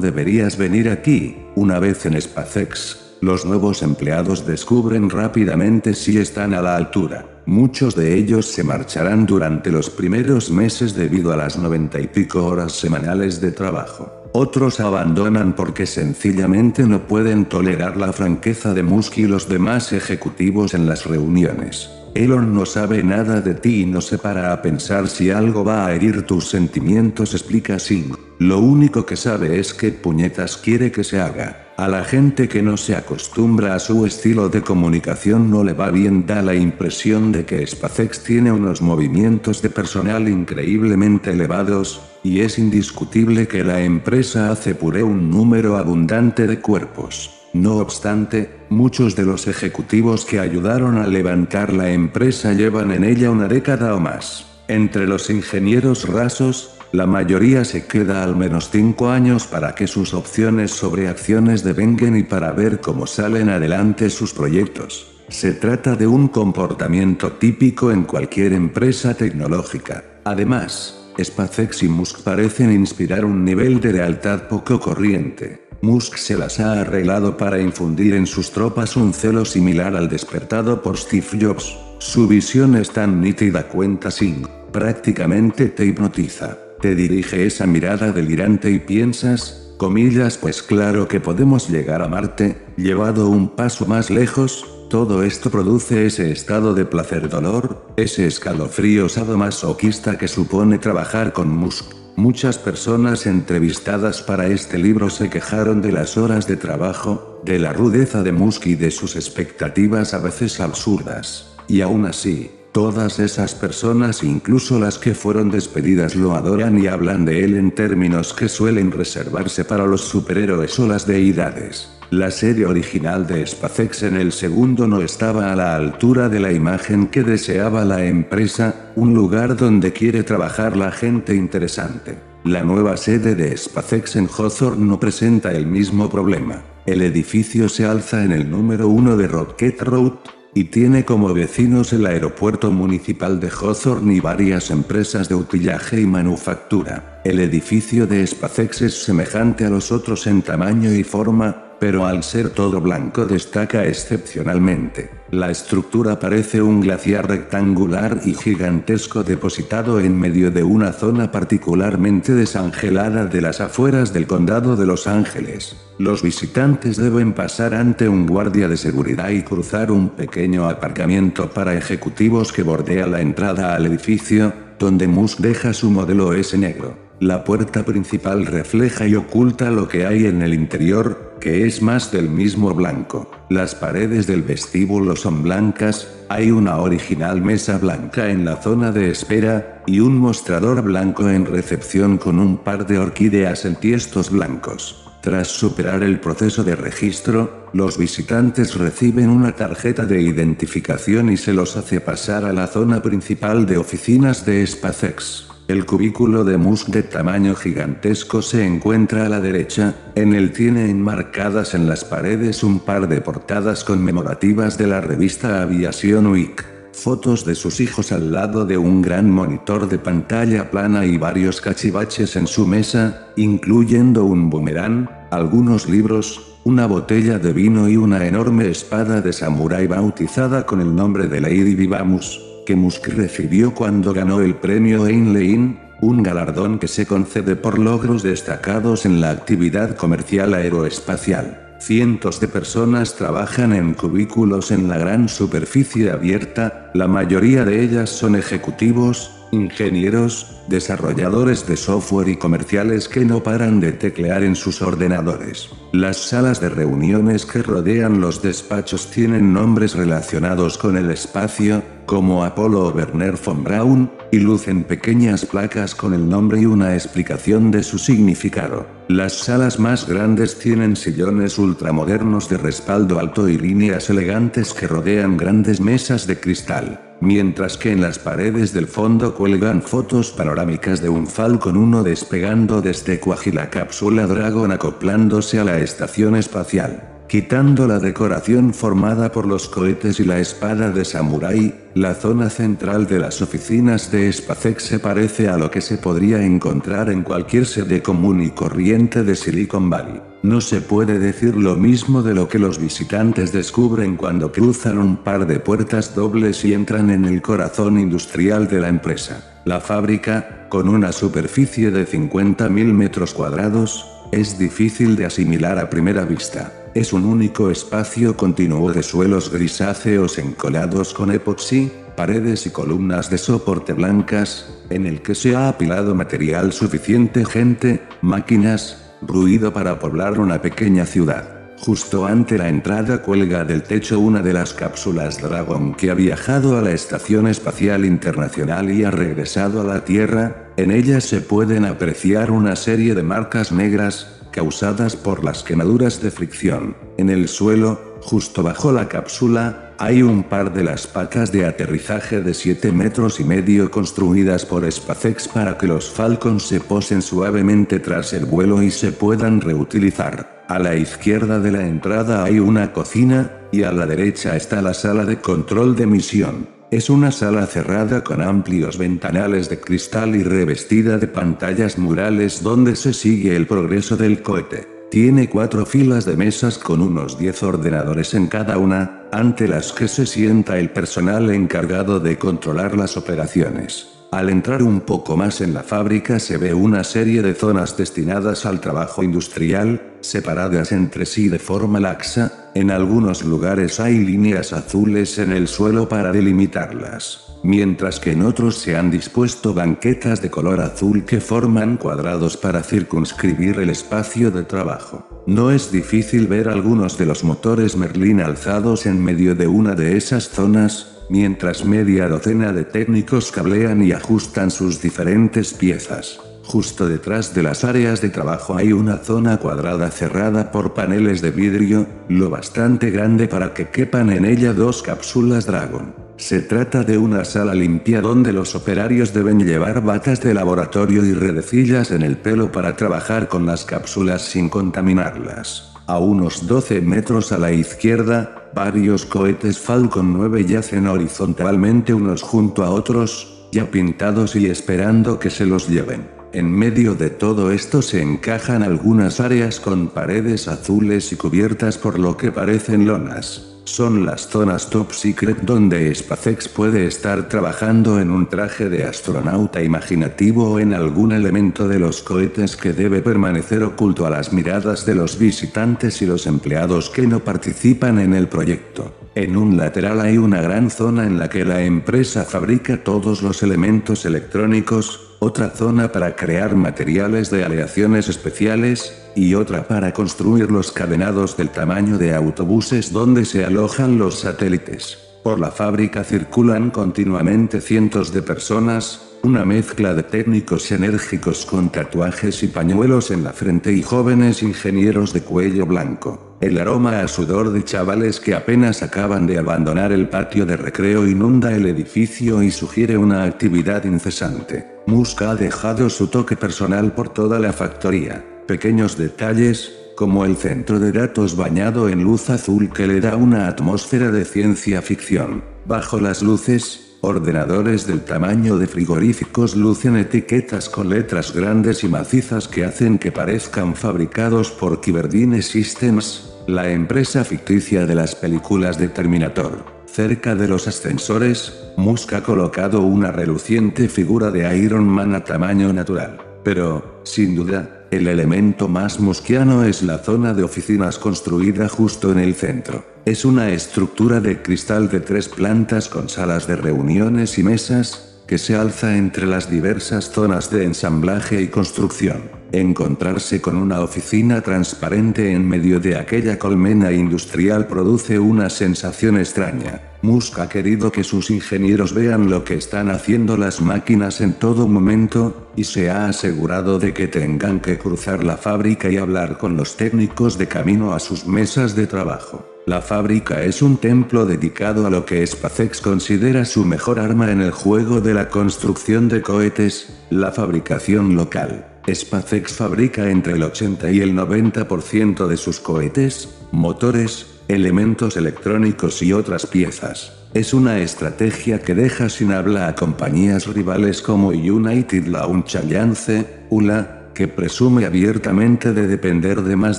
deberías 0.00 0.56
venir 0.56 0.88
aquí. 0.88 1.36
Una 1.56 1.78
vez 1.78 2.06
en 2.06 2.20
SpaceX, 2.20 3.16
los 3.20 3.44
nuevos 3.44 3.82
empleados 3.82 4.46
descubren 4.46 5.10
rápidamente 5.10 5.94
si 5.94 6.18
están 6.18 6.54
a 6.54 6.62
la 6.62 6.76
altura. 6.76 7.42
Muchos 7.46 7.94
de 7.94 8.14
ellos 8.14 8.46
se 8.46 8.62
marcharán 8.62 9.26
durante 9.26 9.70
los 9.70 9.90
primeros 9.90 10.50
meses 10.50 10.94
debido 10.94 11.32
a 11.32 11.36
las 11.36 11.58
noventa 11.58 12.00
y 12.00 12.06
pico 12.06 12.46
horas 12.46 12.72
semanales 12.72 13.40
de 13.40 13.52
trabajo. 13.52 14.12
Otros 14.32 14.78
abandonan 14.78 15.56
porque 15.56 15.86
sencillamente 15.86 16.84
no 16.84 17.06
pueden 17.08 17.46
tolerar 17.46 17.96
la 17.96 18.12
franqueza 18.12 18.72
de 18.74 18.84
Musk 18.84 19.18
y 19.18 19.26
los 19.26 19.48
demás 19.48 19.92
ejecutivos 19.92 20.74
en 20.74 20.86
las 20.86 21.06
reuniones. 21.06 21.90
Elon 22.14 22.52
no 22.52 22.66
sabe 22.66 23.04
nada 23.04 23.40
de 23.40 23.54
ti 23.54 23.82
y 23.82 23.86
no 23.86 24.00
se 24.00 24.18
para 24.18 24.52
a 24.52 24.62
pensar 24.62 25.08
si 25.08 25.30
algo 25.30 25.64
va 25.64 25.86
a 25.86 25.94
herir 25.94 26.22
tus 26.22 26.48
sentimientos, 26.48 27.34
explica 27.34 27.78
Singh. 27.78 28.16
Lo 28.38 28.58
único 28.58 29.06
que 29.06 29.16
sabe 29.16 29.60
es 29.60 29.74
que 29.74 29.92
puñetas 29.92 30.56
quiere 30.56 30.90
que 30.90 31.04
se 31.04 31.20
haga. 31.20 31.68
A 31.76 31.88
la 31.88 32.04
gente 32.04 32.48
que 32.48 32.62
no 32.62 32.76
se 32.76 32.96
acostumbra 32.96 33.74
a 33.74 33.78
su 33.78 34.04
estilo 34.04 34.48
de 34.48 34.60
comunicación 34.60 35.50
no 35.50 35.62
le 35.62 35.72
va 35.72 35.90
bien, 35.90 36.26
da 36.26 36.42
la 36.42 36.54
impresión 36.54 37.32
de 37.32 37.44
que 37.44 37.66
SpaceX 37.66 38.24
tiene 38.24 38.50
unos 38.52 38.82
movimientos 38.82 39.62
de 39.62 39.70
personal 39.70 40.28
increíblemente 40.28 41.30
elevados, 41.30 42.02
y 42.22 42.40
es 42.40 42.58
indiscutible 42.58 43.46
que 43.46 43.64
la 43.64 43.82
empresa 43.82 44.50
hace 44.50 44.74
puré 44.74 45.02
un 45.02 45.30
número 45.30 45.76
abundante 45.76 46.46
de 46.46 46.60
cuerpos. 46.60 47.39
No 47.52 47.78
obstante, 47.78 48.48
muchos 48.68 49.16
de 49.16 49.24
los 49.24 49.48
ejecutivos 49.48 50.24
que 50.24 50.38
ayudaron 50.38 50.98
a 50.98 51.08
levantar 51.08 51.72
la 51.72 51.90
empresa 51.90 52.52
llevan 52.52 52.92
en 52.92 53.02
ella 53.02 53.30
una 53.30 53.48
década 53.48 53.94
o 53.96 54.00
más. 54.00 54.46
Entre 54.68 55.06
los 55.06 55.30
ingenieros 55.30 56.08
rasos, 56.08 56.76
la 56.92 57.06
mayoría 57.06 57.64
se 57.64 57.86
queda 57.86 58.22
al 58.22 58.36
menos 58.36 58.70
5 58.70 59.10
años 59.10 59.48
para 59.48 59.74
que 59.74 59.88
sus 59.88 60.14
opciones 60.14 60.70
sobre 60.70 61.08
acciones 61.08 61.64
devenguen 61.64 62.16
y 62.16 62.22
para 62.22 62.52
ver 62.52 62.80
cómo 62.80 63.08
salen 63.08 63.48
adelante 63.48 64.10
sus 64.10 64.32
proyectos. 64.32 65.08
Se 65.28 65.52
trata 65.52 65.96
de 65.96 66.06
un 66.06 66.28
comportamiento 66.28 67.32
típico 67.32 67.90
en 67.90 68.04
cualquier 68.04 68.52
empresa 68.52 69.14
tecnológica. 69.14 70.04
Además, 70.24 71.10
SpaceX 71.20 71.82
y 71.82 71.88
Musk 71.88 72.22
parecen 72.22 72.72
inspirar 72.72 73.24
un 73.24 73.44
nivel 73.44 73.80
de 73.80 73.92
lealtad 73.92 74.48
poco 74.48 74.78
corriente. 74.78 75.69
Musk 75.82 76.16
se 76.16 76.36
las 76.36 76.60
ha 76.60 76.80
arreglado 76.80 77.38
para 77.38 77.60
infundir 77.60 78.14
en 78.14 78.26
sus 78.26 78.50
tropas 78.50 78.96
un 78.96 79.14
celo 79.14 79.46
similar 79.46 79.96
al 79.96 80.10
despertado 80.10 80.82
por 80.82 80.98
Steve 80.98 81.26
Jobs. 81.40 81.74
Su 81.98 82.28
visión 82.28 82.76
es 82.76 82.90
tan 82.90 83.20
nítida 83.20 83.66
cuenta 83.66 84.10
Singh, 84.10 84.46
prácticamente 84.72 85.68
te 85.68 85.86
hipnotiza. 85.86 86.58
Te 86.80 86.94
dirige 86.94 87.46
esa 87.46 87.66
mirada 87.66 88.12
delirante 88.12 88.70
y 88.70 88.78
piensas, 88.78 89.74
comillas, 89.78 90.36
pues 90.36 90.62
claro 90.62 91.08
que 91.08 91.20
podemos 91.20 91.70
llegar 91.70 92.02
a 92.02 92.08
Marte, 92.08 92.58
llevado 92.76 93.30
un 93.30 93.48
paso 93.48 93.86
más 93.86 94.10
lejos, 94.10 94.66
todo 94.90 95.22
esto 95.22 95.50
produce 95.50 96.04
ese 96.04 96.30
estado 96.30 96.74
de 96.74 96.84
placer-dolor, 96.84 97.86
ese 97.96 98.26
escalofrío 98.26 99.08
sadomasoquista 99.08 100.18
que 100.18 100.28
supone 100.28 100.78
trabajar 100.78 101.32
con 101.32 101.48
Musk. 101.48 101.99
Muchas 102.20 102.58
personas 102.58 103.24
entrevistadas 103.24 104.20
para 104.20 104.46
este 104.46 104.76
libro 104.76 105.08
se 105.08 105.30
quejaron 105.30 105.80
de 105.80 105.90
las 105.90 106.18
horas 106.18 106.46
de 106.46 106.58
trabajo, 106.58 107.40
de 107.46 107.58
la 107.58 107.72
rudeza 107.72 108.22
de 108.22 108.30
Musk 108.30 108.66
y 108.66 108.74
de 108.74 108.90
sus 108.90 109.16
expectativas 109.16 110.12
a 110.12 110.18
veces 110.18 110.60
absurdas. 110.60 111.56
Y 111.66 111.80
aún 111.80 112.04
así, 112.04 112.50
Todas 112.72 113.18
esas 113.18 113.56
personas, 113.56 114.22
incluso 114.22 114.78
las 114.78 114.98
que 114.98 115.12
fueron 115.14 115.50
despedidas, 115.50 116.14
lo 116.14 116.36
adoran 116.36 116.78
y 116.78 116.86
hablan 116.86 117.24
de 117.24 117.42
él 117.42 117.56
en 117.56 117.72
términos 117.72 118.32
que 118.32 118.48
suelen 118.48 118.92
reservarse 118.92 119.64
para 119.64 119.86
los 119.86 120.02
superhéroes 120.02 120.78
o 120.78 120.86
las 120.86 121.04
deidades. 121.04 121.99
La 122.10 122.32
serie 122.32 122.66
original 122.66 123.24
de 123.24 123.46
SpaceX 123.46 124.02
en 124.02 124.16
el 124.16 124.32
segundo 124.32 124.88
no 124.88 125.00
estaba 125.00 125.52
a 125.52 125.54
la 125.54 125.76
altura 125.76 126.28
de 126.28 126.40
la 126.40 126.52
imagen 126.52 127.06
que 127.06 127.22
deseaba 127.22 127.84
la 127.84 128.04
empresa, 128.04 128.90
un 128.96 129.14
lugar 129.14 129.56
donde 129.56 129.92
quiere 129.92 130.24
trabajar 130.24 130.76
la 130.76 130.90
gente 130.90 131.36
interesante. 131.36 132.18
La 132.42 132.64
nueva 132.64 132.96
sede 132.96 133.36
de 133.36 133.56
SpaceX 133.56 134.16
en 134.16 134.26
Hawthorne 134.26 134.86
no 134.86 134.98
presenta 134.98 135.52
el 135.52 135.66
mismo 135.66 136.10
problema. 136.10 136.64
El 136.84 137.02
edificio 137.02 137.68
se 137.68 137.84
alza 137.84 138.24
en 138.24 138.32
el 138.32 138.50
número 138.50 138.88
1 138.88 139.16
de 139.16 139.28
Rocket 139.28 139.80
Road, 139.80 140.14
y 140.52 140.64
tiene 140.64 141.04
como 141.04 141.32
vecinos 141.32 141.92
el 141.92 142.06
aeropuerto 142.06 142.72
municipal 142.72 143.38
de 143.38 143.50
Hawthorne 143.50 144.14
y 144.14 144.20
varias 144.20 144.72
empresas 144.72 145.28
de 145.28 145.36
utillaje 145.36 146.00
y 146.00 146.06
manufactura. 146.06 147.20
El 147.24 147.38
edificio 147.38 148.08
de 148.08 148.26
SpaceX 148.26 148.82
es 148.82 149.04
semejante 149.04 149.64
a 149.64 149.70
los 149.70 149.92
otros 149.92 150.26
en 150.26 150.42
tamaño 150.42 150.92
y 150.92 151.04
forma, 151.04 151.69
pero 151.80 152.06
al 152.06 152.22
ser 152.22 152.50
todo 152.50 152.80
blanco 152.80 153.24
destaca 153.24 153.86
excepcionalmente. 153.86 155.10
La 155.30 155.50
estructura 155.50 156.18
parece 156.18 156.60
un 156.60 156.80
glaciar 156.80 157.28
rectangular 157.28 158.20
y 158.24 158.34
gigantesco 158.34 159.22
depositado 159.22 159.98
en 159.98 160.18
medio 160.18 160.50
de 160.50 160.62
una 160.62 160.92
zona 160.92 161.32
particularmente 161.32 162.34
desangelada 162.34 163.26
de 163.26 163.40
las 163.40 163.60
afueras 163.60 164.12
del 164.12 164.26
condado 164.26 164.76
de 164.76 164.86
Los 164.86 165.06
Ángeles. 165.06 165.76
Los 165.98 166.22
visitantes 166.22 166.96
deben 166.96 167.32
pasar 167.32 167.74
ante 167.74 168.08
un 168.08 168.26
guardia 168.26 168.68
de 168.68 168.76
seguridad 168.76 169.30
y 169.30 169.42
cruzar 169.42 169.90
un 169.90 170.10
pequeño 170.10 170.68
aparcamiento 170.68 171.50
para 171.50 171.76
ejecutivos 171.76 172.52
que 172.52 172.62
bordea 172.62 173.06
la 173.06 173.20
entrada 173.20 173.74
al 173.74 173.86
edificio, 173.86 174.52
donde 174.78 175.06
Musk 175.06 175.38
deja 175.38 175.72
su 175.72 175.90
modelo 175.90 176.32
S 176.32 176.56
negro. 176.58 177.09
La 177.20 177.44
puerta 177.44 177.84
principal 177.84 178.46
refleja 178.46 179.06
y 179.06 179.14
oculta 179.14 179.70
lo 179.70 179.88
que 179.88 180.06
hay 180.06 180.24
en 180.24 180.40
el 180.40 180.54
interior, 180.54 181.36
que 181.38 181.66
es 181.66 181.82
más 181.82 182.10
del 182.10 182.30
mismo 182.30 182.72
blanco. 182.72 183.30
Las 183.50 183.74
paredes 183.74 184.26
del 184.26 184.40
vestíbulo 184.40 185.14
son 185.16 185.42
blancas, 185.42 186.08
hay 186.30 186.50
una 186.50 186.78
original 186.78 187.42
mesa 187.42 187.76
blanca 187.76 188.30
en 188.30 188.46
la 188.46 188.56
zona 188.56 188.90
de 188.90 189.10
espera, 189.10 189.82
y 189.86 190.00
un 190.00 190.16
mostrador 190.16 190.80
blanco 190.80 191.28
en 191.28 191.44
recepción 191.44 192.16
con 192.16 192.38
un 192.38 192.56
par 192.56 192.86
de 192.86 192.98
orquídeas 192.98 193.66
en 193.66 193.76
tiestos 193.76 194.30
blancos. 194.30 195.06
Tras 195.20 195.48
superar 195.48 196.02
el 196.02 196.20
proceso 196.20 196.64
de 196.64 196.74
registro, 196.74 197.66
los 197.74 197.98
visitantes 197.98 198.76
reciben 198.76 199.28
una 199.28 199.52
tarjeta 199.52 200.06
de 200.06 200.22
identificación 200.22 201.28
y 201.28 201.36
se 201.36 201.52
los 201.52 201.76
hace 201.76 202.00
pasar 202.00 202.46
a 202.46 202.54
la 202.54 202.66
zona 202.66 203.02
principal 203.02 203.66
de 203.66 203.76
oficinas 203.76 204.46
de 204.46 204.66
SpaceX. 204.66 205.49
El 205.70 205.86
cubículo 205.86 206.42
de 206.42 206.56
Musk 206.56 206.88
de 206.88 207.04
tamaño 207.04 207.54
gigantesco 207.54 208.42
se 208.42 208.66
encuentra 208.66 209.26
a 209.26 209.28
la 209.28 209.40
derecha, 209.40 209.94
en 210.16 210.34
él 210.34 210.50
tiene 210.52 210.90
enmarcadas 210.90 211.74
en 211.74 211.86
las 211.86 212.04
paredes 212.04 212.64
un 212.64 212.80
par 212.80 213.06
de 213.06 213.20
portadas 213.20 213.84
conmemorativas 213.84 214.76
de 214.78 214.88
la 214.88 215.00
revista 215.00 215.62
Aviación 215.62 216.26
Week, 216.26 216.66
fotos 216.92 217.44
de 217.44 217.54
sus 217.54 217.78
hijos 217.78 218.10
al 218.10 218.32
lado 218.32 218.64
de 218.64 218.78
un 218.78 219.00
gran 219.00 219.30
monitor 219.30 219.88
de 219.88 220.00
pantalla 220.00 220.72
plana 220.72 221.06
y 221.06 221.18
varios 221.18 221.60
cachivaches 221.60 222.34
en 222.34 222.48
su 222.48 222.66
mesa, 222.66 223.28
incluyendo 223.36 224.24
un 224.24 224.50
boomerang, 224.50 225.08
algunos 225.30 225.88
libros, 225.88 226.58
una 226.64 226.86
botella 226.86 227.38
de 227.38 227.52
vino 227.52 227.88
y 227.88 227.96
una 227.96 228.26
enorme 228.26 228.68
espada 228.68 229.20
de 229.20 229.32
samurái 229.32 229.86
bautizada 229.86 230.66
con 230.66 230.80
el 230.80 230.96
nombre 230.96 231.28
de 231.28 231.40
Lady 231.40 231.76
Vivamus 231.76 232.49
que 232.70 232.76
Musk 232.76 233.08
recibió 233.08 233.74
cuando 233.74 234.12
ganó 234.12 234.40
el 234.40 234.54
premio 234.54 235.08
Einlein, 235.08 235.80
un 236.00 236.22
galardón 236.22 236.78
que 236.78 236.86
se 236.86 237.04
concede 237.04 237.56
por 237.56 237.80
logros 237.80 238.22
destacados 238.22 239.06
en 239.06 239.20
la 239.20 239.30
actividad 239.30 239.96
comercial 239.96 240.54
aeroespacial. 240.54 241.76
Cientos 241.80 242.38
de 242.38 242.46
personas 242.46 243.16
trabajan 243.16 243.72
en 243.72 243.94
cubículos 243.94 244.70
en 244.70 244.86
la 244.86 244.98
gran 244.98 245.28
superficie 245.28 246.12
abierta, 246.12 246.92
la 246.94 247.08
mayoría 247.08 247.64
de 247.64 247.82
ellas 247.82 248.08
son 248.08 248.36
ejecutivos, 248.36 249.32
ingenieros, 249.50 250.62
desarrolladores 250.68 251.66
de 251.66 251.76
software 251.76 252.28
y 252.28 252.36
comerciales 252.36 253.08
que 253.08 253.24
no 253.24 253.42
paran 253.42 253.80
de 253.80 253.92
teclear 253.92 254.44
en 254.44 254.54
sus 254.54 254.80
ordenadores. 254.80 255.70
Las 255.92 256.18
salas 256.18 256.60
de 256.60 256.68
reuniones 256.68 257.46
que 257.46 257.62
rodean 257.62 258.20
los 258.20 258.42
despachos 258.42 259.10
tienen 259.10 259.52
nombres 259.52 259.96
relacionados 259.96 260.78
con 260.78 260.96
el 260.96 261.10
espacio, 261.10 261.82
como 262.10 262.42
Apolo 262.42 262.88
o 262.88 262.90
Werner 262.90 263.36
von 263.36 263.62
Braun, 263.62 264.10
y 264.32 264.40
lucen 264.40 264.82
pequeñas 264.82 265.46
placas 265.46 265.94
con 265.94 266.12
el 266.12 266.28
nombre 266.28 266.60
y 266.60 266.66
una 266.66 266.94
explicación 266.94 267.70
de 267.70 267.84
su 267.84 267.98
significado. 267.98 268.84
Las 269.06 269.34
salas 269.34 269.78
más 269.78 270.08
grandes 270.08 270.58
tienen 270.58 270.96
sillones 270.96 271.56
ultramodernos 271.56 272.48
de 272.48 272.58
respaldo 272.58 273.20
alto 273.20 273.48
y 273.48 273.58
líneas 273.58 274.10
elegantes 274.10 274.74
que 274.74 274.88
rodean 274.88 275.36
grandes 275.36 275.80
mesas 275.80 276.26
de 276.26 276.40
cristal 276.40 277.00
mientras 277.20 277.76
que 277.76 277.92
en 277.92 278.00
las 278.00 278.18
paredes 278.18 278.72
del 278.72 278.86
fondo 278.86 279.34
cuelgan 279.34 279.82
fotos 279.82 280.32
panorámicas 280.32 281.02
de 281.02 281.10
un 281.10 281.26
Falcon 281.26 281.76
1 281.76 282.02
despegando 282.02 282.80
desde 282.80 283.20
Cuaji 283.20 283.52
la 283.52 283.68
cápsula 283.68 284.26
Dragon 284.26 284.72
acoplándose 284.72 285.60
a 285.60 285.64
la 285.64 285.78
estación 285.80 286.34
espacial. 286.34 287.09
Quitando 287.30 287.86
la 287.86 288.00
decoración 288.00 288.74
formada 288.74 289.30
por 289.30 289.46
los 289.46 289.68
cohetes 289.68 290.18
y 290.18 290.24
la 290.24 290.40
espada 290.40 290.90
de 290.90 291.04
samurái, 291.04 291.72
la 291.94 292.14
zona 292.14 292.50
central 292.50 293.06
de 293.06 293.20
las 293.20 293.40
oficinas 293.40 294.10
de 294.10 294.32
SpaceX 294.32 294.82
se 294.82 294.98
parece 294.98 295.48
a 295.48 295.56
lo 295.56 295.70
que 295.70 295.80
se 295.80 295.96
podría 295.96 296.42
encontrar 296.42 297.08
en 297.08 297.22
cualquier 297.22 297.66
sede 297.66 298.02
común 298.02 298.42
y 298.42 298.50
corriente 298.50 299.22
de 299.22 299.36
Silicon 299.36 299.88
Valley. 299.88 300.20
No 300.42 300.60
se 300.60 300.80
puede 300.80 301.20
decir 301.20 301.54
lo 301.54 301.76
mismo 301.76 302.24
de 302.24 302.34
lo 302.34 302.48
que 302.48 302.58
los 302.58 302.80
visitantes 302.80 303.52
descubren 303.52 304.16
cuando 304.16 304.50
cruzan 304.50 304.98
un 304.98 305.18
par 305.18 305.46
de 305.46 305.60
puertas 305.60 306.16
dobles 306.16 306.64
y 306.64 306.74
entran 306.74 307.10
en 307.10 307.26
el 307.26 307.42
corazón 307.42 308.00
industrial 308.00 308.66
de 308.66 308.80
la 308.80 308.88
empresa. 308.88 309.60
La 309.64 309.78
fábrica, 309.78 310.66
con 310.68 310.88
una 310.88 311.12
superficie 311.12 311.92
de 311.92 312.08
50.000 312.08 312.92
metros 312.92 313.34
cuadrados, 313.34 314.04
es 314.32 314.58
difícil 314.58 315.14
de 315.14 315.26
asimilar 315.26 315.78
a 315.78 315.88
primera 315.88 316.24
vista. 316.24 316.72
Es 316.92 317.12
un 317.12 317.24
único 317.24 317.70
espacio 317.70 318.36
continuo 318.36 318.92
de 318.92 319.04
suelos 319.04 319.52
grisáceos 319.52 320.38
encolados 320.38 321.14
con 321.14 321.30
epoxi, 321.30 321.92
paredes 322.16 322.66
y 322.66 322.70
columnas 322.70 323.30
de 323.30 323.38
soporte 323.38 323.92
blancas, 323.92 324.68
en 324.90 325.06
el 325.06 325.22
que 325.22 325.36
se 325.36 325.54
ha 325.54 325.68
apilado 325.68 326.16
material 326.16 326.72
suficiente 326.72 327.44
gente, 327.44 328.02
máquinas, 328.22 329.14
ruido 329.22 329.72
para 329.72 330.00
poblar 330.00 330.40
una 330.40 330.60
pequeña 330.60 331.06
ciudad. 331.06 331.60
Justo 331.78 332.26
ante 332.26 332.58
la 332.58 332.68
entrada 332.68 333.22
cuelga 333.22 333.64
del 333.64 333.84
techo 333.84 334.18
una 334.18 334.42
de 334.42 334.52
las 334.52 334.74
cápsulas 334.74 335.40
Dragon 335.40 335.94
que 335.94 336.10
ha 336.10 336.14
viajado 336.14 336.76
a 336.76 336.82
la 336.82 336.90
Estación 336.90 337.46
Espacial 337.46 338.04
Internacional 338.04 338.90
y 338.90 339.04
ha 339.04 339.12
regresado 339.12 339.80
a 339.80 339.84
la 339.84 340.04
Tierra, 340.04 340.72
en 340.76 340.90
ella 340.90 341.20
se 341.20 341.40
pueden 341.40 341.84
apreciar 341.84 342.50
una 342.50 342.74
serie 342.74 343.14
de 343.14 343.22
marcas 343.22 343.70
negras, 343.70 344.39
causadas 344.50 345.16
por 345.16 345.44
las 345.44 345.62
quemaduras 345.62 346.22
de 346.22 346.30
fricción. 346.30 346.96
En 347.18 347.30
el 347.30 347.48
suelo, 347.48 348.00
justo 348.20 348.62
bajo 348.62 348.92
la 348.92 349.08
cápsula, 349.08 349.94
hay 349.98 350.22
un 350.22 350.44
par 350.44 350.72
de 350.72 350.84
las 350.84 351.06
pacas 351.06 351.52
de 351.52 351.66
aterrizaje 351.66 352.40
de 352.40 352.54
7 352.54 352.92
metros 352.92 353.40
y 353.40 353.44
medio 353.44 353.90
construidas 353.90 354.64
por 354.64 354.90
SpaceX 354.90 355.48
para 355.48 355.76
que 355.76 355.86
los 355.86 356.10
Falcons 356.10 356.64
se 356.64 356.80
posen 356.80 357.22
suavemente 357.22 357.98
tras 357.98 358.32
el 358.32 358.46
vuelo 358.46 358.82
y 358.82 358.90
se 358.90 359.12
puedan 359.12 359.60
reutilizar. 359.60 360.64
A 360.68 360.78
la 360.78 360.94
izquierda 360.94 361.58
de 361.58 361.72
la 361.72 361.86
entrada 361.86 362.44
hay 362.44 362.60
una 362.60 362.92
cocina, 362.92 363.56
y 363.72 363.82
a 363.82 363.92
la 363.92 364.06
derecha 364.06 364.56
está 364.56 364.80
la 364.82 364.94
sala 364.94 365.24
de 365.24 365.40
control 365.40 365.96
de 365.96 366.06
misión. 366.06 366.79
Es 366.90 367.08
una 367.08 367.30
sala 367.30 367.66
cerrada 367.66 368.24
con 368.24 368.42
amplios 368.42 368.98
ventanales 368.98 369.68
de 369.68 369.78
cristal 369.78 370.34
y 370.34 370.42
revestida 370.42 371.18
de 371.18 371.28
pantallas 371.28 371.98
murales 371.98 372.64
donde 372.64 372.96
se 372.96 373.12
sigue 373.12 373.54
el 373.54 373.68
progreso 373.68 374.16
del 374.16 374.42
cohete. 374.42 374.88
Tiene 375.08 375.48
cuatro 375.48 375.86
filas 375.86 376.24
de 376.24 376.36
mesas 376.36 376.78
con 376.78 377.00
unos 377.00 377.38
10 377.38 377.62
ordenadores 377.62 378.34
en 378.34 378.48
cada 378.48 378.76
una, 378.78 379.28
ante 379.30 379.68
las 379.68 379.92
que 379.92 380.08
se 380.08 380.26
sienta 380.26 380.80
el 380.80 380.90
personal 380.90 381.50
encargado 381.50 382.18
de 382.18 382.38
controlar 382.38 382.96
las 382.96 383.16
operaciones. 383.16 384.19
Al 384.30 384.48
entrar 384.48 384.84
un 384.84 385.00
poco 385.00 385.36
más 385.36 385.60
en 385.60 385.74
la 385.74 385.82
fábrica 385.82 386.38
se 386.38 386.56
ve 386.56 386.72
una 386.72 387.02
serie 387.02 387.42
de 387.42 387.52
zonas 387.52 387.96
destinadas 387.96 388.64
al 388.64 388.80
trabajo 388.80 389.24
industrial, 389.24 390.00
separadas 390.20 390.92
entre 390.92 391.26
sí 391.26 391.48
de 391.48 391.58
forma 391.58 391.98
laxa, 391.98 392.70
en 392.76 392.92
algunos 392.92 393.42
lugares 393.42 393.98
hay 393.98 394.18
líneas 394.18 394.72
azules 394.72 395.38
en 395.38 395.50
el 395.50 395.66
suelo 395.66 396.08
para 396.08 396.30
delimitarlas, 396.30 397.56
mientras 397.64 398.20
que 398.20 398.30
en 398.30 398.42
otros 398.42 398.76
se 398.76 398.96
han 398.96 399.10
dispuesto 399.10 399.74
banquetas 399.74 400.40
de 400.40 400.50
color 400.50 400.80
azul 400.80 401.24
que 401.24 401.40
forman 401.40 401.96
cuadrados 401.96 402.56
para 402.56 402.84
circunscribir 402.84 403.80
el 403.80 403.90
espacio 403.90 404.52
de 404.52 404.62
trabajo. 404.62 405.26
No 405.48 405.72
es 405.72 405.90
difícil 405.90 406.46
ver 406.46 406.68
algunos 406.68 407.18
de 407.18 407.26
los 407.26 407.42
motores 407.42 407.96
Merlin 407.96 408.40
alzados 408.40 409.06
en 409.06 409.20
medio 409.20 409.56
de 409.56 409.66
una 409.66 409.96
de 409.96 410.16
esas 410.16 410.50
zonas, 410.50 411.09
mientras 411.30 411.84
media 411.84 412.28
docena 412.28 412.72
de 412.72 412.84
técnicos 412.84 413.52
cablean 413.52 414.02
y 414.02 414.12
ajustan 414.12 414.70
sus 414.70 415.00
diferentes 415.00 415.72
piezas. 415.72 416.40
Justo 416.64 417.08
detrás 417.08 417.54
de 417.54 417.62
las 417.62 417.84
áreas 417.84 418.20
de 418.20 418.28
trabajo 418.28 418.76
hay 418.76 418.92
una 418.92 419.16
zona 419.16 419.56
cuadrada 419.56 420.10
cerrada 420.10 420.70
por 420.70 420.92
paneles 420.94 421.40
de 421.40 421.50
vidrio, 421.50 422.06
lo 422.28 422.50
bastante 422.50 423.10
grande 423.10 423.48
para 423.48 423.72
que 423.72 423.88
quepan 423.88 424.30
en 424.30 424.44
ella 424.44 424.72
dos 424.72 425.02
cápsulas 425.02 425.66
Dragon. 425.66 426.14
Se 426.36 426.60
trata 426.60 427.02
de 427.02 427.18
una 427.18 427.44
sala 427.44 427.74
limpia 427.74 428.20
donde 428.20 428.52
los 428.52 428.74
operarios 428.74 429.34
deben 429.34 429.60
llevar 429.60 430.02
batas 430.02 430.40
de 430.40 430.54
laboratorio 430.54 431.24
y 431.24 431.34
redecillas 431.34 432.12
en 432.12 432.22
el 432.22 432.36
pelo 432.36 432.72
para 432.72 432.96
trabajar 432.96 433.48
con 433.48 433.66
las 433.66 433.84
cápsulas 433.84 434.42
sin 434.42 434.68
contaminarlas. 434.68 435.89
A 436.10 436.18
unos 436.18 436.66
12 436.66 437.02
metros 437.02 437.52
a 437.52 437.58
la 437.58 437.70
izquierda, 437.70 438.68
varios 438.74 439.24
cohetes 439.24 439.78
Falcon 439.78 440.32
9 440.32 440.64
yacen 440.64 441.06
horizontalmente 441.06 442.12
unos 442.12 442.42
junto 442.42 442.82
a 442.82 442.90
otros, 442.90 443.68
ya 443.70 443.92
pintados 443.92 444.56
y 444.56 444.66
esperando 444.66 445.38
que 445.38 445.50
se 445.50 445.66
los 445.66 445.88
lleven. 445.88 446.39
En 446.52 446.72
medio 446.72 447.14
de 447.14 447.30
todo 447.30 447.70
esto 447.70 448.02
se 448.02 448.20
encajan 448.20 448.82
algunas 448.82 449.38
áreas 449.38 449.78
con 449.78 450.08
paredes 450.08 450.66
azules 450.66 451.32
y 451.32 451.36
cubiertas 451.36 451.96
por 451.96 452.18
lo 452.18 452.36
que 452.36 452.50
parecen 452.50 453.06
lonas. 453.06 453.70
Son 453.84 454.26
las 454.26 454.48
zonas 454.48 454.90
top 454.90 455.12
secret 455.12 455.62
donde 455.62 456.12
SpaceX 456.12 456.68
puede 456.68 457.06
estar 457.06 457.48
trabajando 457.48 458.20
en 458.20 458.30
un 458.30 458.48
traje 458.48 458.88
de 458.88 459.04
astronauta 459.04 459.82
imaginativo 459.82 460.72
o 460.72 460.80
en 460.80 460.92
algún 460.92 461.30
elemento 461.30 461.86
de 461.86 462.00
los 462.00 462.20
cohetes 462.22 462.76
que 462.76 462.92
debe 462.92 463.22
permanecer 463.22 463.84
oculto 463.84 464.26
a 464.26 464.30
las 464.30 464.52
miradas 464.52 465.06
de 465.06 465.14
los 465.14 465.38
visitantes 465.38 466.20
y 466.20 466.26
los 466.26 466.48
empleados 466.48 467.10
que 467.10 467.28
no 467.28 467.40
participan 467.44 468.18
en 468.18 468.34
el 468.34 468.48
proyecto. 468.48 469.14
En 469.36 469.56
un 469.56 469.76
lateral 469.76 470.20
hay 470.20 470.36
una 470.36 470.60
gran 470.60 470.90
zona 470.90 471.26
en 471.26 471.38
la 471.38 471.48
que 471.48 471.64
la 471.64 471.82
empresa 471.82 472.44
fabrica 472.44 473.04
todos 473.04 473.42
los 473.42 473.62
elementos 473.62 474.24
electrónicos, 474.24 475.29
otra 475.40 475.70
zona 475.70 476.12
para 476.12 476.36
crear 476.36 476.76
materiales 476.76 477.50
de 477.50 477.64
aleaciones 477.64 478.28
especiales, 478.28 479.16
y 479.34 479.54
otra 479.54 479.86
para 479.86 480.12
construir 480.12 480.70
los 480.70 480.92
cadenados 480.92 481.56
del 481.56 481.70
tamaño 481.70 482.18
de 482.18 482.34
autobuses 482.34 483.12
donde 483.12 483.44
se 483.44 483.64
alojan 483.64 484.18
los 484.18 484.40
satélites. 484.40 485.18
Por 485.42 485.58
la 485.58 485.70
fábrica 485.70 486.24
circulan 486.24 486.90
continuamente 486.90 487.80
cientos 487.80 488.32
de 488.32 488.42
personas, 488.42 489.29
una 489.42 489.64
mezcla 489.64 490.14
de 490.14 490.22
técnicos 490.22 490.90
enérgicos 490.92 491.64
con 491.64 491.90
tatuajes 491.90 492.62
y 492.62 492.68
pañuelos 492.68 493.30
en 493.30 493.44
la 493.44 493.52
frente 493.52 493.92
y 493.92 494.02
jóvenes 494.02 494.62
ingenieros 494.62 495.32
de 495.32 495.42
cuello 495.42 495.86
blanco. 495.86 496.56
El 496.60 496.78
aroma 496.78 497.20
a 497.20 497.28
sudor 497.28 497.72
de 497.72 497.82
chavales 497.84 498.38
que 498.38 498.54
apenas 498.54 499.02
acaban 499.02 499.46
de 499.46 499.58
abandonar 499.58 500.12
el 500.12 500.28
patio 500.28 500.66
de 500.66 500.76
recreo 500.76 501.26
inunda 501.26 501.72
el 501.72 501.86
edificio 501.86 502.62
y 502.62 502.70
sugiere 502.70 503.16
una 503.16 503.44
actividad 503.44 504.04
incesante. 504.04 504.86
Musk 505.06 505.42
ha 505.42 505.54
dejado 505.54 506.10
su 506.10 506.26
toque 506.26 506.56
personal 506.56 507.12
por 507.14 507.30
toda 507.30 507.58
la 507.58 507.72
factoría. 507.72 508.44
Pequeños 508.66 509.16
detalles, 509.16 509.92
como 510.16 510.44
el 510.44 510.56
centro 510.56 511.00
de 511.00 511.12
datos 511.12 511.56
bañado 511.56 512.10
en 512.10 512.22
luz 512.22 512.50
azul 512.50 512.92
que 512.92 513.06
le 513.06 513.22
da 513.22 513.36
una 513.36 513.66
atmósfera 513.68 514.30
de 514.30 514.44
ciencia 514.44 515.00
ficción. 515.00 515.64
Bajo 515.86 516.20
las 516.20 516.42
luces, 516.42 517.09
Ordenadores 517.22 518.06
del 518.06 518.22
tamaño 518.22 518.78
de 518.78 518.86
frigoríficos 518.86 519.76
lucen 519.76 520.16
etiquetas 520.16 520.88
con 520.88 521.10
letras 521.10 521.52
grandes 521.52 522.02
y 522.02 522.08
macizas 522.08 522.66
que 522.66 522.84
hacen 522.84 523.18
que 523.18 523.30
parezcan 523.30 523.94
fabricados 523.94 524.70
por 524.70 525.02
Kyberdine 525.02 525.60
Systems, 525.60 526.50
la 526.66 526.90
empresa 526.90 527.44
ficticia 527.44 528.06
de 528.06 528.14
las 528.14 528.34
películas 528.34 528.98
de 528.98 529.08
Terminator. 529.08 529.84
Cerca 530.06 530.54
de 530.54 530.66
los 530.66 530.88
ascensores, 530.88 531.92
Musk 531.98 532.32
ha 532.32 532.42
colocado 532.42 533.02
una 533.02 533.30
reluciente 533.30 534.08
figura 534.08 534.50
de 534.50 534.78
Iron 534.78 535.06
Man 535.06 535.34
a 535.34 535.44
tamaño 535.44 535.92
natural. 535.92 536.38
Pero, 536.64 537.20
sin 537.24 537.54
duda, 537.54 538.06
el 538.10 538.28
elemento 538.28 538.88
más 538.88 539.20
musquiano 539.20 539.84
es 539.84 540.02
la 540.02 540.18
zona 540.18 540.54
de 540.54 540.62
oficinas 540.62 541.18
construida 541.18 541.86
justo 541.88 542.32
en 542.32 542.38
el 542.38 542.54
centro. 542.54 543.04
Es 543.26 543.44
una 543.44 543.68
estructura 543.68 544.40
de 544.40 544.62
cristal 544.62 545.10
de 545.10 545.20
tres 545.20 545.48
plantas 545.48 546.08
con 546.08 546.30
salas 546.30 546.66
de 546.66 546.76
reuniones 546.76 547.58
y 547.58 547.62
mesas, 547.62 548.38
que 548.46 548.56
se 548.56 548.74
alza 548.74 549.16
entre 549.16 549.46
las 549.46 549.70
diversas 549.70 550.30
zonas 550.30 550.70
de 550.70 550.84
ensamblaje 550.84 551.60
y 551.60 551.68
construcción. 551.68 552.50
Encontrarse 552.72 553.60
con 553.60 553.76
una 553.76 554.00
oficina 554.00 554.62
transparente 554.62 555.52
en 555.52 555.68
medio 555.68 556.00
de 556.00 556.16
aquella 556.16 556.58
colmena 556.58 557.12
industrial 557.12 557.86
produce 557.88 558.38
una 558.38 558.70
sensación 558.70 559.36
extraña. 559.38 560.00
Musk 560.22 560.58
ha 560.58 560.68
querido 560.68 561.12
que 561.12 561.22
sus 561.22 561.50
ingenieros 561.50 562.14
vean 562.14 562.48
lo 562.48 562.64
que 562.64 562.74
están 562.74 563.10
haciendo 563.10 563.56
las 563.56 563.82
máquinas 563.82 564.40
en 564.40 564.54
todo 564.54 564.88
momento, 564.88 565.70
y 565.76 565.84
se 565.84 566.10
ha 566.10 566.26
asegurado 566.26 566.98
de 566.98 567.12
que 567.12 567.28
tengan 567.28 567.80
que 567.80 567.98
cruzar 567.98 568.44
la 568.44 568.56
fábrica 568.56 569.10
y 569.10 569.18
hablar 569.18 569.58
con 569.58 569.76
los 569.76 569.96
técnicos 569.96 570.56
de 570.56 570.68
camino 570.68 571.12
a 571.12 571.20
sus 571.20 571.46
mesas 571.46 571.94
de 571.94 572.06
trabajo. 572.06 572.69
La 572.86 573.02
fábrica 573.02 573.62
es 573.62 573.82
un 573.82 573.98
templo 573.98 574.46
dedicado 574.46 575.06
a 575.06 575.10
lo 575.10 575.26
que 575.26 575.46
SpaceX 575.46 576.00
considera 576.00 576.64
su 576.64 576.84
mejor 576.84 577.20
arma 577.20 577.52
en 577.52 577.60
el 577.60 577.72
juego 577.72 578.22
de 578.22 578.32
la 578.32 578.48
construcción 578.48 579.28
de 579.28 579.42
cohetes, 579.42 580.24
la 580.30 580.50
fabricación 580.50 581.36
local. 581.36 581.86
SpaceX 582.10 582.72
fabrica 582.72 583.28
entre 583.30 583.52
el 583.52 583.62
80 583.62 584.10
y 584.10 584.20
el 584.20 584.34
90% 584.34 585.46
de 585.46 585.56
sus 585.58 585.78
cohetes, 585.78 586.48
motores, 586.72 587.46
elementos 587.68 588.36
electrónicos 588.36 589.22
y 589.22 589.34
otras 589.34 589.66
piezas. 589.66 590.32
Es 590.54 590.74
una 590.74 590.98
estrategia 590.98 591.80
que 591.80 591.94
deja 591.94 592.28
sin 592.28 592.50
habla 592.50 592.88
a 592.88 592.94
compañías 592.94 593.66
rivales 593.68 594.22
como 594.22 594.48
United 594.48 595.26
Launch 595.26 595.76
Alliance, 595.76 596.64
ULA, 596.70 597.19
que 597.40 597.48
presume 597.48 598.04
abiertamente 598.04 598.92
de 598.92 599.06
depender 599.06 599.62
de 599.62 599.74
más 599.74 599.98